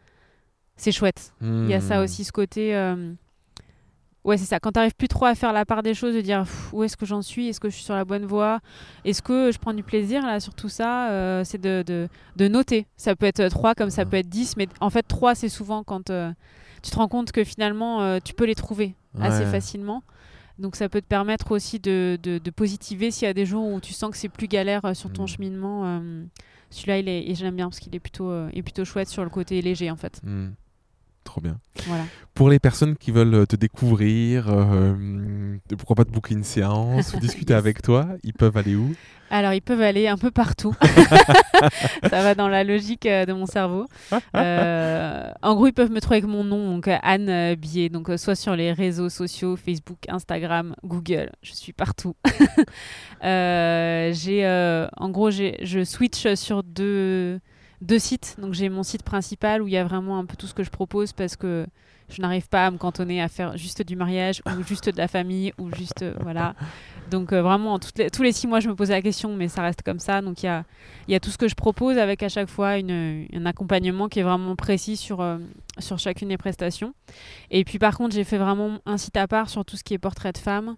c'est 0.77 0.93
chouette. 0.93 1.33
Il 1.41 1.69
y 1.69 1.75
a 1.75 1.81
ça 1.81 2.01
Hmm. 2.01 2.05
aussi, 2.05 2.25
ce 2.25 2.33
côté. 2.33 2.75
euh, 2.77 3.13
Ouais, 4.25 4.37
c'est 4.37 4.45
ça. 4.45 4.61
Quand 4.61 4.71
tu 4.71 4.79
n'arrives 4.79 4.95
plus 4.95 5.09
trop 5.09 5.25
à 5.25 5.35
faire 5.35 5.53
la 5.53 5.65
part 5.65 5.83
des 5.83 5.95
choses, 5.95 6.15
de 6.15 6.21
dire 6.21 6.43
Pff, 6.45 6.73
où 6.73 6.85
est-ce 6.85 6.97
que 6.97 7.05
j'en 7.05 7.23
suis? 7.23 7.49
Est-ce 7.49 7.59
que 7.59 7.69
je 7.69 7.75
suis 7.75 7.83
sur 7.85 7.97
la 7.97 8.05
bonne 8.05 8.25
voie? 8.25 8.61
Est-ce 9.05 9.21
que 9.21 9.51
je 9.51 9.59
prends 9.59 9.75
du 9.75 9.83
plaisir 9.83 10.25
là 10.25 10.39
sur 10.39 10.55
tout 10.55 10.69
ça? 10.69 11.11
Euh, 11.11 11.43
C'est 11.43 11.61
de, 11.61 11.83
de, 11.85 12.09
de 12.37 12.47
noter. 12.47 12.87
Ça 12.97 13.17
peut 13.17 13.27
être 13.27 13.45
3 13.49 13.75
comme 13.75 13.91
ça 13.91 14.03
Ouais. 14.03 14.09
peut 14.09 14.17
être 14.19 14.29
10, 14.29 14.57
mais 14.57 14.69
en 14.81 14.91
fait, 14.91 15.03
3, 15.03 15.35
c'est 15.35 15.49
souvent 15.49 15.83
quand 15.83 16.05
tu 16.05 16.91
te 16.91 16.97
rends 16.97 17.09
compte 17.09 17.33
que 17.33 17.43
finalement, 17.43 18.21
tu 18.21 18.33
peux 18.33 18.45
les 18.45 18.55
trouver 18.55 18.95
assez 19.21 19.45
facilement. 19.45 20.05
Donc 20.59 20.77
ça 20.77 20.89
peut 20.89 21.01
te 21.01 21.07
permettre 21.07 21.51
aussi 21.53 21.79
de, 21.81 22.19
de, 22.23 22.39
de 22.39 22.51
positiver 22.51 23.11
s'il 23.11 23.27
y 23.27 23.29
a 23.31 23.35
des 23.35 23.47
jours 23.47 23.67
où 23.73 23.81
tu 23.81 23.93
sens 23.93 24.11
que 24.11 24.17
c'est 24.17 24.29
plus 24.29 24.49
galère 24.49 24.85
euh, 24.85 24.95
sur 24.95 25.11
ton 25.13 25.25
Mm. 25.25 25.29
cheminement. 25.29 25.83
euh, 25.85 26.25
Celui-là, 26.71 26.99
il 26.99 27.09
est, 27.09 27.29
et 27.31 27.35
je 27.35 27.45
l'aime 27.45 27.57
bien 27.57 27.67
parce 27.69 27.79
qu'il 27.81 27.95
est 27.95 28.01
plutôt, 28.01 28.31
euh, 28.31 28.49
est 28.53 28.63
plutôt 28.63 28.85
chouette 28.85 29.09
sur 29.09 29.25
le 29.25 29.31
côté 29.31 29.61
léger 29.63 29.91
en 29.91 29.97
fait. 29.97 30.21
Hmm. 30.23 30.51
Trop 31.25 31.41
bien. 31.41 31.59
Voilà. 31.87 32.05
Pour 32.35 32.51
les 32.51 32.59
personnes 32.59 32.97
qui 32.97 33.11
veulent 33.11 33.47
te 33.47 33.57
découvrir, 33.57 34.47
euh, 34.49 35.57
pourquoi 35.77 35.97
pas 35.97 36.05
te 36.05 36.11
booker 36.11 36.35
une 36.35 36.45
séance 36.45 37.15
ou 37.15 37.21
discuter 37.21 37.53
Yes. 37.53 37.59
avec 37.59 37.83
toi, 37.83 38.09
ils 38.25 38.33
peuvent 38.33 38.57
aller 38.57 38.75
où? 38.75 38.95
Alors, 39.33 39.55
ils 39.55 39.63
peuvent 39.63 39.81
aller 39.81 40.09
un 40.09 40.19
peu 40.19 40.31
partout. 40.31 40.77
ça 42.03 42.23
va 42.23 42.35
dans 42.35 42.49
la 42.49 42.65
logique 42.65 43.07
euh, 43.07 43.25
de 43.25 43.33
mon 43.33 43.47
cerveau. 43.47 43.87
Euh, 44.37 45.31
en 45.43 45.55
gros, 45.55 45.69
ils 45.69 45.73
peuvent 45.73 45.91
me 45.91 46.01
trouver 46.03 46.17
avec 46.19 46.29
mon 46.29 46.45
nom, 46.45 46.75
donc 46.75 46.87
euh, 46.87 46.99
Anne 47.03 47.31
euh, 47.31 47.57
Billet. 47.57 47.89
Donc, 47.89 48.11
euh, 48.11 48.19
soit 48.19 48.35
sur 48.35 48.55
les 48.55 48.75
réseaux 48.75 49.09
sociaux, 49.09 49.57
Facebook, 49.57 50.01
Instagram, 50.09 50.75
Google. 50.85 51.31
Je 51.43 51.53
suis 51.55 51.73
partout. 51.73 52.15
Euh, 53.25 54.13
j'ai, 54.13 54.45
euh, 54.45 54.89
en 54.97 55.09
gros, 55.11 55.31
j'ai, 55.31 55.57
je 55.63 55.85
switch 55.85 56.35
sur 56.35 56.65
deux, 56.65 57.39
deux 57.83 57.99
sites. 57.99 58.37
Donc, 58.39 58.55
j'ai 58.55 58.69
mon 58.69 58.83
site 58.83 59.03
principal 59.03 59.61
où 59.61 59.69
il 59.69 59.75
y 59.75 59.77
a 59.77 59.85
vraiment 59.85 60.19
un 60.19 60.25
peu 60.25 60.37
tout 60.37 60.47
ce 60.47 60.55
que 60.55 60.63
je 60.65 60.71
propose 60.71 61.13
parce 61.13 61.37
que 61.37 61.67
je 62.09 62.21
n'arrive 62.21 62.49
pas 62.49 62.67
à 62.67 62.71
me 62.71 62.77
cantonner 62.79 63.23
à 63.23 63.29
faire 63.29 63.57
juste 63.57 63.83
du 63.83 63.97
mariage 63.97 64.43
ou 64.47 64.63
juste 64.67 64.89
de 64.89 64.97
la 64.99 65.09
famille 65.09 65.53
ou 65.59 65.75
juste 65.75 66.03
euh, 66.03 66.15
voilà. 66.21 66.55
Donc 67.11 67.33
euh, 67.33 67.43
vraiment 67.43 67.79
les- 67.97 68.11
tous 68.11 68.23
les 68.23 68.33
six 68.33 68.47
mois 68.47 68.61
je 68.61 68.69
me 68.69 68.75
posais 68.75 68.93
la 68.93 69.01
question 69.03 69.35
mais 69.35 69.49
ça 69.49 69.63
reste 69.63 69.83
comme 69.83 69.99
ça. 69.99 70.21
Donc 70.21 70.43
il 70.43 70.47
y 70.47 70.49
a, 70.49 70.65
il 71.09 71.13
y 71.13 71.15
a 71.15 71.21
tout 71.21 71.31
ce 71.31 71.39
que 71.39 71.49
je 71.49 71.55
propose 71.55 71.97
avec 71.99 72.23
à 72.23 72.29
chaque 72.29 72.49
fois 72.49 72.77
une, 72.79 73.27
un 73.33 73.47
accompagnement 73.47 74.09
qui 74.09 74.21
est 74.21 74.25
vraiment 74.25 74.57
précis 74.57 74.97
sur, 74.97 75.21
euh, 75.21 75.39
sur 75.79 75.99
chacune 75.99 76.29
des 76.29 76.37
prestations. 76.39 76.93
Et 77.51 77.65
puis 77.65 77.79
par 77.79 77.97
contre 77.97 78.15
j'ai 78.15 78.25
fait 78.25 78.39
vraiment 78.39 78.79
un 78.85 78.99
site 78.99 79.17
à 79.17 79.27
part 79.27 79.49
sur 79.49 79.65
tout 79.65 79.77
ce 79.77 79.85
qui 79.85 79.95
est 79.95 79.99
portrait 79.99 80.33
de 80.33 80.39
femme. 80.39 80.77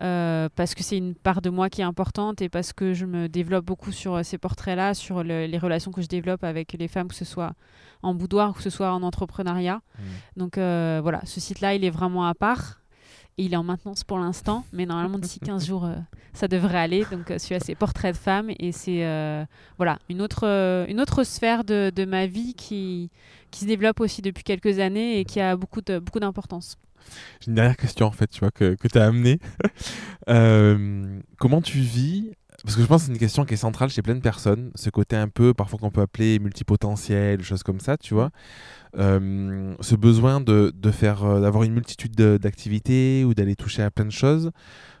Euh, 0.00 0.48
parce 0.54 0.74
que 0.74 0.82
c'est 0.84 0.96
une 0.96 1.14
part 1.14 1.42
de 1.42 1.50
moi 1.50 1.68
qui 1.70 1.80
est 1.80 1.84
importante 1.84 2.40
et 2.40 2.48
parce 2.48 2.72
que 2.72 2.94
je 2.94 3.04
me 3.04 3.28
développe 3.28 3.64
beaucoup 3.64 3.90
sur 3.92 4.14
euh, 4.14 4.22
ces 4.22 4.38
portraits-là, 4.38 4.94
sur 4.94 5.24
le- 5.24 5.46
les 5.46 5.58
relations 5.58 5.90
que 5.90 6.02
je 6.02 6.06
développe 6.06 6.44
avec 6.44 6.72
les 6.74 6.88
femmes, 6.88 7.08
que 7.08 7.14
ce 7.16 7.24
soit 7.24 7.52
en 8.02 8.14
boudoir 8.14 8.50
ou 8.50 8.52
que 8.52 8.62
ce 8.62 8.70
soit 8.70 8.92
en 8.92 9.02
entrepreneuriat. 9.02 9.80
Donc 10.36 10.56
euh, 10.56 11.00
voilà, 11.02 11.20
ce 11.24 11.40
site-là, 11.40 11.74
il 11.74 11.84
est 11.84 11.90
vraiment 11.90 12.26
à 12.26 12.34
part. 12.34 12.80
Et 13.40 13.44
il 13.44 13.52
est 13.52 13.56
en 13.56 13.62
maintenance 13.62 14.02
pour 14.02 14.18
l'instant, 14.18 14.64
mais 14.72 14.84
normalement 14.84 15.16
d'ici 15.18 15.38
15 15.38 15.64
jours, 15.68 15.84
euh, 15.84 15.94
ça 16.32 16.48
devrait 16.48 16.78
aller. 16.78 17.04
Donc 17.12 17.26
celui-là, 17.38 17.60
c'est 17.64 17.76
portrait 17.76 18.10
de 18.10 18.16
femme 18.16 18.50
et 18.58 18.72
c'est 18.72 19.04
voilà 19.76 19.98
une 20.08 20.22
autre, 20.22 20.44
une 20.88 21.00
autre 21.00 21.22
sphère 21.24 21.62
de, 21.64 21.92
de 21.94 22.04
ma 22.04 22.26
vie 22.26 22.54
qui, 22.54 23.10
qui 23.52 23.60
se 23.60 23.66
développe 23.66 24.00
aussi 24.00 24.22
depuis 24.22 24.42
quelques 24.42 24.80
années 24.80 25.20
et 25.20 25.24
qui 25.24 25.40
a 25.40 25.56
beaucoup 25.56 25.80
d'importance. 26.20 26.76
J'ai 27.40 27.48
une 27.48 27.54
dernière 27.54 27.76
question 27.76 28.06
en 28.06 28.10
fait, 28.12 28.28
tu 28.28 28.40
vois, 28.40 28.50
que, 28.50 28.74
que 28.74 28.88
tu 28.88 28.98
as 28.98 29.06
amenée. 29.06 29.38
Euh, 30.28 31.20
comment 31.38 31.62
tu 31.62 31.78
vis 31.78 32.32
Parce 32.62 32.76
que 32.76 32.82
je 32.82 32.86
pense 32.86 33.00
que 33.02 33.06
c'est 33.06 33.12
une 33.12 33.18
question 33.18 33.46
qui 33.46 33.54
est 33.54 33.56
centrale 33.56 33.88
chez 33.88 34.02
plein 34.02 34.14
de 34.14 34.20
personnes, 34.20 34.70
ce 34.74 34.90
côté 34.90 35.16
un 35.16 35.28
peu, 35.28 35.54
parfois 35.54 35.78
qu'on 35.78 35.90
peut 35.90 36.02
appeler 36.02 36.38
multipotentiel, 36.38 37.42
choses 37.42 37.62
comme 37.62 37.80
ça, 37.80 37.96
tu 37.96 38.12
vois. 38.12 38.30
Euh, 38.98 39.74
ce 39.80 39.94
besoin 39.94 40.40
de, 40.42 40.70
de 40.76 40.90
faire, 40.90 41.24
euh, 41.24 41.40
d'avoir 41.40 41.62
une 41.62 41.72
multitude 41.72 42.14
de- 42.14 42.36
d'activités 42.36 43.24
ou 43.24 43.32
d'aller 43.32 43.56
toucher 43.56 43.82
à 43.82 43.90
plein 43.90 44.04
de 44.04 44.10
choses, 44.12 44.50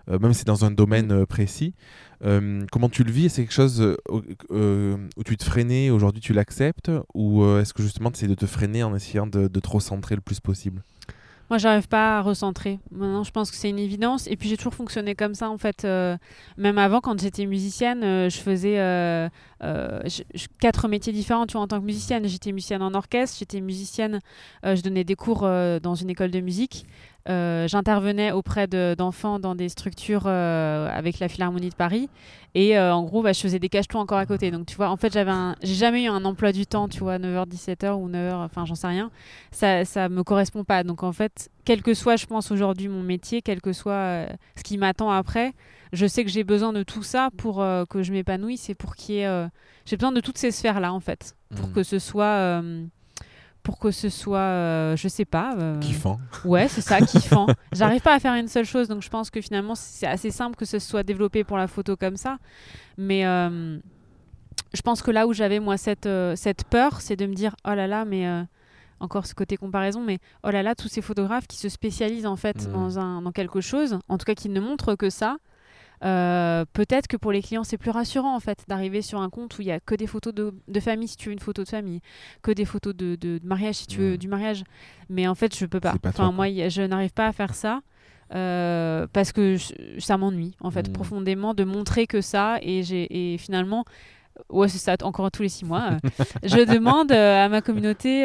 même 0.08 0.32
si 0.32 0.38
c'est 0.40 0.46
dans 0.46 0.64
un 0.64 0.70
domaine 0.70 1.26
précis. 1.26 1.74
Comment 2.22 2.88
tu 2.90 3.04
le 3.04 3.12
vis? 3.12 3.28
C'est 3.28 3.42
quelque 3.42 3.52
chose 3.52 3.96
où, 4.08 4.22
tu 5.26 5.36
te 5.36 5.44
freinais, 5.44 5.90
aujourd'hui 5.90 6.22
tu 6.22 6.32
l'acceptes? 6.32 6.90
Ou 7.14 7.44
est-ce 7.58 7.74
que 7.74 7.82
justement 7.82 8.10
tu 8.10 8.16
essaies 8.16 8.28
de 8.28 8.34
te 8.34 8.46
freiner 8.46 8.82
en 8.82 8.94
essayant 8.94 9.26
de, 9.26 9.48
de 9.48 9.60
te 9.60 9.68
recentrer 9.68 10.14
le 10.14 10.22
plus 10.22 10.40
possible? 10.40 10.82
Moi, 11.50 11.56
j'arrive 11.56 11.88
pas 11.88 12.18
à 12.18 12.20
recentrer. 12.20 12.78
Maintenant, 12.90 13.24
je 13.24 13.30
pense 13.30 13.50
que 13.50 13.56
c'est 13.56 13.70
une 13.70 13.78
évidence. 13.78 14.26
Et 14.26 14.36
puis, 14.36 14.50
j'ai 14.50 14.58
toujours 14.58 14.74
fonctionné 14.74 15.14
comme 15.14 15.34
ça, 15.34 15.48
en 15.48 15.56
fait. 15.56 15.84
Euh, 15.84 16.18
même 16.58 16.76
avant, 16.76 17.00
quand 17.00 17.18
j'étais 17.18 17.46
musicienne, 17.46 18.04
euh, 18.04 18.28
je 18.28 18.38
faisais 18.38 18.78
euh, 18.78 19.28
quatre 20.60 20.88
métiers 20.88 21.12
différents, 21.12 21.46
tu 21.46 21.52
vois, 21.52 21.62
en 21.62 21.66
tant 21.66 21.80
que 21.80 21.86
musicienne. 21.86 22.26
J'étais 22.28 22.52
musicienne 22.52 22.82
en 22.82 22.92
orchestre, 22.92 23.38
j'étais 23.38 23.62
musicienne, 23.62 24.20
je 24.62 24.80
donnais 24.82 25.04
des 25.04 25.14
cours 25.16 25.40
dans 25.40 25.94
une 25.94 26.10
école 26.10 26.30
de 26.30 26.40
musique. 26.40 26.86
Euh, 27.28 27.68
J'intervenais 27.68 28.32
auprès 28.32 28.66
de- 28.66 28.94
d'enfants 28.96 29.38
dans 29.38 29.54
des 29.54 29.68
structures 29.68 30.22
euh, 30.26 30.88
avec 30.90 31.18
la 31.18 31.28
Philharmonie 31.28 31.68
de 31.68 31.74
Paris. 31.74 32.08
Et 32.54 32.78
euh, 32.78 32.94
en 32.94 33.02
gros, 33.04 33.22
bah, 33.22 33.32
je 33.34 33.40
faisais 33.40 33.58
des 33.58 33.68
cache-tout 33.68 33.98
encore 33.98 34.16
à 34.16 34.24
côté. 34.24 34.50
Donc, 34.50 34.64
tu 34.66 34.74
vois, 34.76 34.88
en 34.88 34.96
fait, 34.96 35.12
j'avais 35.12 35.30
j'ai 35.62 35.74
jamais 35.74 36.04
eu 36.04 36.08
un 36.08 36.24
emploi 36.24 36.52
du 36.52 36.66
temps, 36.66 36.88
tu 36.88 37.00
vois, 37.00 37.18
9h, 37.18 37.46
17h 37.46 37.92
ou 37.92 38.08
9h, 38.08 38.34
enfin, 38.36 38.64
j'en 38.64 38.74
sais 38.74 38.86
rien 38.86 39.10
ça 39.50 39.84
ça 39.84 40.08
me 40.08 40.22
correspond 40.24 40.64
pas. 40.64 40.82
Donc 40.84 41.02
en 41.02 41.12
fait, 41.12 41.50
quel 41.66 41.82
que 41.82 41.92
soit, 41.92 42.16
je 42.16 42.24
pense 42.26 42.50
aujourd'hui 42.50 42.88
mon 42.88 43.02
métier, 43.02 43.42
quel 43.42 43.60
que 43.60 43.72
soit 43.74 44.26
ce 44.56 44.62
qui 44.64 44.78
m'attend 44.78 45.10
après, 45.10 45.52
je 45.92 46.06
sais 46.06 46.24
que 46.24 46.30
j'ai 46.30 46.44
besoin 46.44 46.72
de 46.72 46.82
tout 46.82 47.02
ça 47.02 47.28
pour 47.36 47.56
que 47.90 48.02
je 48.02 48.12
m'épanouisse 48.12 48.70
et 48.70 48.74
pour 48.74 48.96
qu'il 48.96 49.16
y 49.16 49.18
ait, 49.20 49.46
j'ai 49.84 49.96
besoin 49.96 50.12
de 50.12 50.20
toutes 50.20 50.38
ces 50.38 50.50
sphères 50.50 50.80
là 50.80 50.92
en 50.94 51.00
fait, 51.00 51.34
pour 51.56 51.68
Mm. 51.68 51.72
que 51.72 51.82
ce 51.82 51.98
soit 51.98 52.62
pour 53.68 53.78
que 53.78 53.90
ce 53.90 54.08
soit 54.08 54.38
euh, 54.38 54.96
je 54.96 55.08
sais 55.08 55.26
pas 55.26 55.54
euh, 55.58 55.78
Kiffant. 55.78 56.18
ouais 56.46 56.68
c'est 56.68 56.80
ça 56.80 57.02
kiffant 57.02 57.46
j'arrive 57.72 58.00
pas 58.00 58.14
à 58.14 58.18
faire 58.18 58.32
une 58.32 58.48
seule 58.48 58.64
chose 58.64 58.88
donc 58.88 59.02
je 59.02 59.10
pense 59.10 59.28
que 59.28 59.42
finalement 59.42 59.74
c'est 59.74 60.06
assez 60.06 60.30
simple 60.30 60.56
que 60.56 60.64
ce 60.64 60.78
soit 60.78 61.02
développé 61.02 61.44
pour 61.44 61.58
la 61.58 61.66
photo 61.66 61.94
comme 61.94 62.16
ça 62.16 62.38
mais 62.96 63.26
euh, 63.26 63.78
je 64.72 64.80
pense 64.80 65.02
que 65.02 65.10
là 65.10 65.26
où 65.26 65.34
j'avais 65.34 65.60
moi 65.60 65.76
cette, 65.76 66.06
euh, 66.06 66.34
cette 66.34 66.64
peur, 66.64 67.02
c'est 67.02 67.16
de 67.16 67.26
me 67.26 67.34
dire 67.34 67.54
oh 67.66 67.74
là 67.74 67.86
là, 67.86 68.06
mais 68.06 68.26
encore 69.00 69.26
ce 69.26 69.34
côté 69.34 69.56
comparaison, 69.58 70.02
mais 70.02 70.18
oh 70.44 70.50
là 70.50 70.62
là, 70.62 70.74
tous 70.74 70.88
ces 70.88 71.00
photographes 71.02 71.46
qui 71.46 71.56
se 71.58 71.68
spécialisent 71.68 72.26
en 72.26 72.36
fait 72.36 72.66
Mhm. 72.66 72.72
dans, 72.72 72.98
un, 72.98 73.22
dans 73.22 73.32
quelque 73.32 73.60
chose, 73.60 73.98
en 74.08 74.16
tout 74.18 74.24
cas 74.24 74.34
qui 74.34 74.48
ne 74.48 74.60
montrent 74.60 74.94
que 74.94 75.10
ça. 75.10 75.36
Euh, 76.04 76.64
peut-être 76.72 77.08
que 77.08 77.16
pour 77.16 77.32
les 77.32 77.42
clients 77.42 77.64
c'est 77.64 77.76
plus 77.78 77.90
rassurant 77.90 78.34
en 78.36 78.40
fait 78.40 78.64
d'arriver 78.68 79.02
sur 79.02 79.20
un 79.20 79.30
compte 79.30 79.58
où 79.58 79.62
il 79.62 79.68
y 79.68 79.72
a 79.72 79.80
que 79.80 79.94
des 79.94 80.06
photos 80.06 80.32
de, 80.32 80.54
de 80.68 80.80
famille 80.80 81.08
si 81.08 81.16
tu 81.16 81.28
veux 81.28 81.32
une 81.32 81.40
photo 81.40 81.64
de 81.64 81.68
famille 81.68 82.00
que 82.42 82.52
des 82.52 82.64
photos 82.64 82.94
de, 82.94 83.16
de- 83.16 83.38
de 83.38 83.46
mariage 83.46 83.74
si 83.76 83.86
tu 83.88 83.98
veux 83.98 84.18
du 84.18 84.28
mariage. 84.28 84.62
Mais 85.08 85.26
en 85.26 85.34
fait 85.34 85.56
je 85.56 85.66
peux 85.66 85.80
pas. 85.80 85.94
Enfin 86.04 86.12
toi, 86.12 86.32
moi 86.32 86.48
y 86.48 86.70
je 86.70 86.82
n'arrive 86.82 87.12
pas 87.12 87.26
à 87.26 87.32
faire 87.32 87.54
ça 87.54 87.80
euh, 88.34 89.06
parce 89.12 89.32
que 89.32 89.56
je- 89.56 89.98
ça 89.98 90.16
m'ennuie 90.18 90.54
en 90.60 90.70
fait 90.70 90.86
Mhm. 90.88 90.92
profondément 90.92 91.54
de 91.54 91.64
montrer 91.64 92.06
que 92.06 92.20
ça. 92.20 92.58
Et 92.62 92.82
j'ai 92.84 93.32
et 93.34 93.38
finalement 93.38 93.84
ouais 94.50 94.68
c'est 94.68 94.78
ça 94.78 94.94
encore 95.02 95.30
tous 95.32 95.42
les 95.42 95.48
six 95.48 95.64
mois 95.64 95.92
euh, 95.94 95.98
je 96.44 96.64
demande 96.64 97.10
à 97.10 97.48
ma 97.48 97.60
communauté 97.60 98.24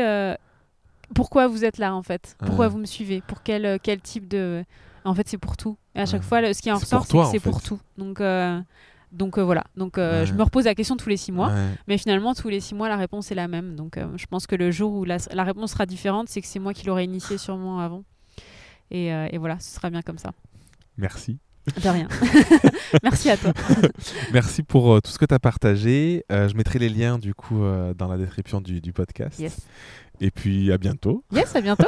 pourquoi 1.16 1.48
vous 1.48 1.64
êtes 1.66 1.78
là 1.78 1.94
en 1.96 2.02
fait? 2.04 2.36
Pourquoi 2.46 2.68
vous 2.70 2.78
me 2.78 2.86
suivez? 2.86 3.22
Pour 3.22 3.44
quel 3.44 3.80
quel 3.84 4.02
type 4.02 4.28
de 4.28 4.64
en 5.06 5.14
fait 5.16 5.28
c'est 5.28 5.38
pour 5.38 5.58
tout. 5.58 5.78
Et 5.96 6.00
à 6.02 6.06
chaque 6.06 6.22
Ouais. 6.22 6.28
fois 6.28 6.42
le- 6.42 6.54
ce 6.54 6.62
qui 6.62 6.72
en 6.72 6.78
C'est 6.80 6.90
pour 6.90 7.02
ressort 7.02 7.32
c'est 7.32 7.40
pour 7.40 7.62
tout. 7.62 7.80
Donc 7.98 8.20
euh, 8.22 8.60
donc 9.12 9.38
euh, 9.38 9.44
voilà. 9.44 9.64
Donc 9.78 9.98
euh, 9.98 10.26
je 10.26 10.34
me 10.34 10.42
repose 10.44 10.66
la 10.66 10.76
question 10.76 10.98
tous 10.98 11.10
les 11.10 11.18
six 11.18 11.32
mois. 11.32 11.50
Ouais. 11.50 11.68
mais 11.88 11.98
finalement 11.98 12.34
tous 12.34 12.50
les 12.50 12.60
six 12.60 12.74
mois 12.76 12.90
la 12.90 12.98
réponse 12.98 13.32
est 13.32 13.36
la 13.36 13.48
même. 13.48 13.76
Donc 13.76 13.98
je 14.16 14.26
pense 14.26 14.48
que 14.48 14.56
le 14.56 14.72
jour 14.72 14.94
où 14.94 15.06
la, 15.06 15.18
la 15.32 15.44
réponse 15.44 15.72
sera 15.72 15.86
différente 15.86 16.30
c'est 16.30 16.42
que 16.42 16.48
c'est 16.48 16.60
moi 16.60 16.74
qui 16.74 16.86
l'aurais 16.86 17.06
initié 17.06 17.38
sûrement 17.38 17.80
avant. 17.80 18.04
Et, 18.92 19.08
et 19.08 19.38
voilà 19.38 19.60
ce 19.60 19.74
sera 19.76 19.90
bien 19.90 20.02
comme 20.02 20.18
ça. 20.18 20.32
Merci. 20.98 21.40
de 21.82 21.90
rien. 21.90 22.08
Merci 23.04 23.30
à 23.30 23.38
toi. 23.38 23.54
Merci 24.34 24.64
pour 24.64 24.94
euh, 24.94 25.00
tout 25.00 25.10
ce 25.12 25.18
que 25.18 25.26
tu 25.26 25.34
as 25.34 25.40
partagé. 25.40 26.24
Euh, 26.32 26.48
je 26.50 26.56
mettrai 26.56 26.78
les 26.78 26.90
liens 26.90 27.18
du 27.18 27.34
coup 27.34 27.64
euh, 27.64 27.94
dans 27.94 28.08
la 28.10 28.18
description 28.18 28.60
du, 28.62 28.82
du 28.82 28.92
podcast. 28.94 29.40
yes. 29.40 29.58
Et 30.20 30.30
puis 30.30 30.72
à 30.74 30.78
bientôt. 30.78 31.24
yes 31.32 31.56
à 31.56 31.62
bientôt 31.62 31.88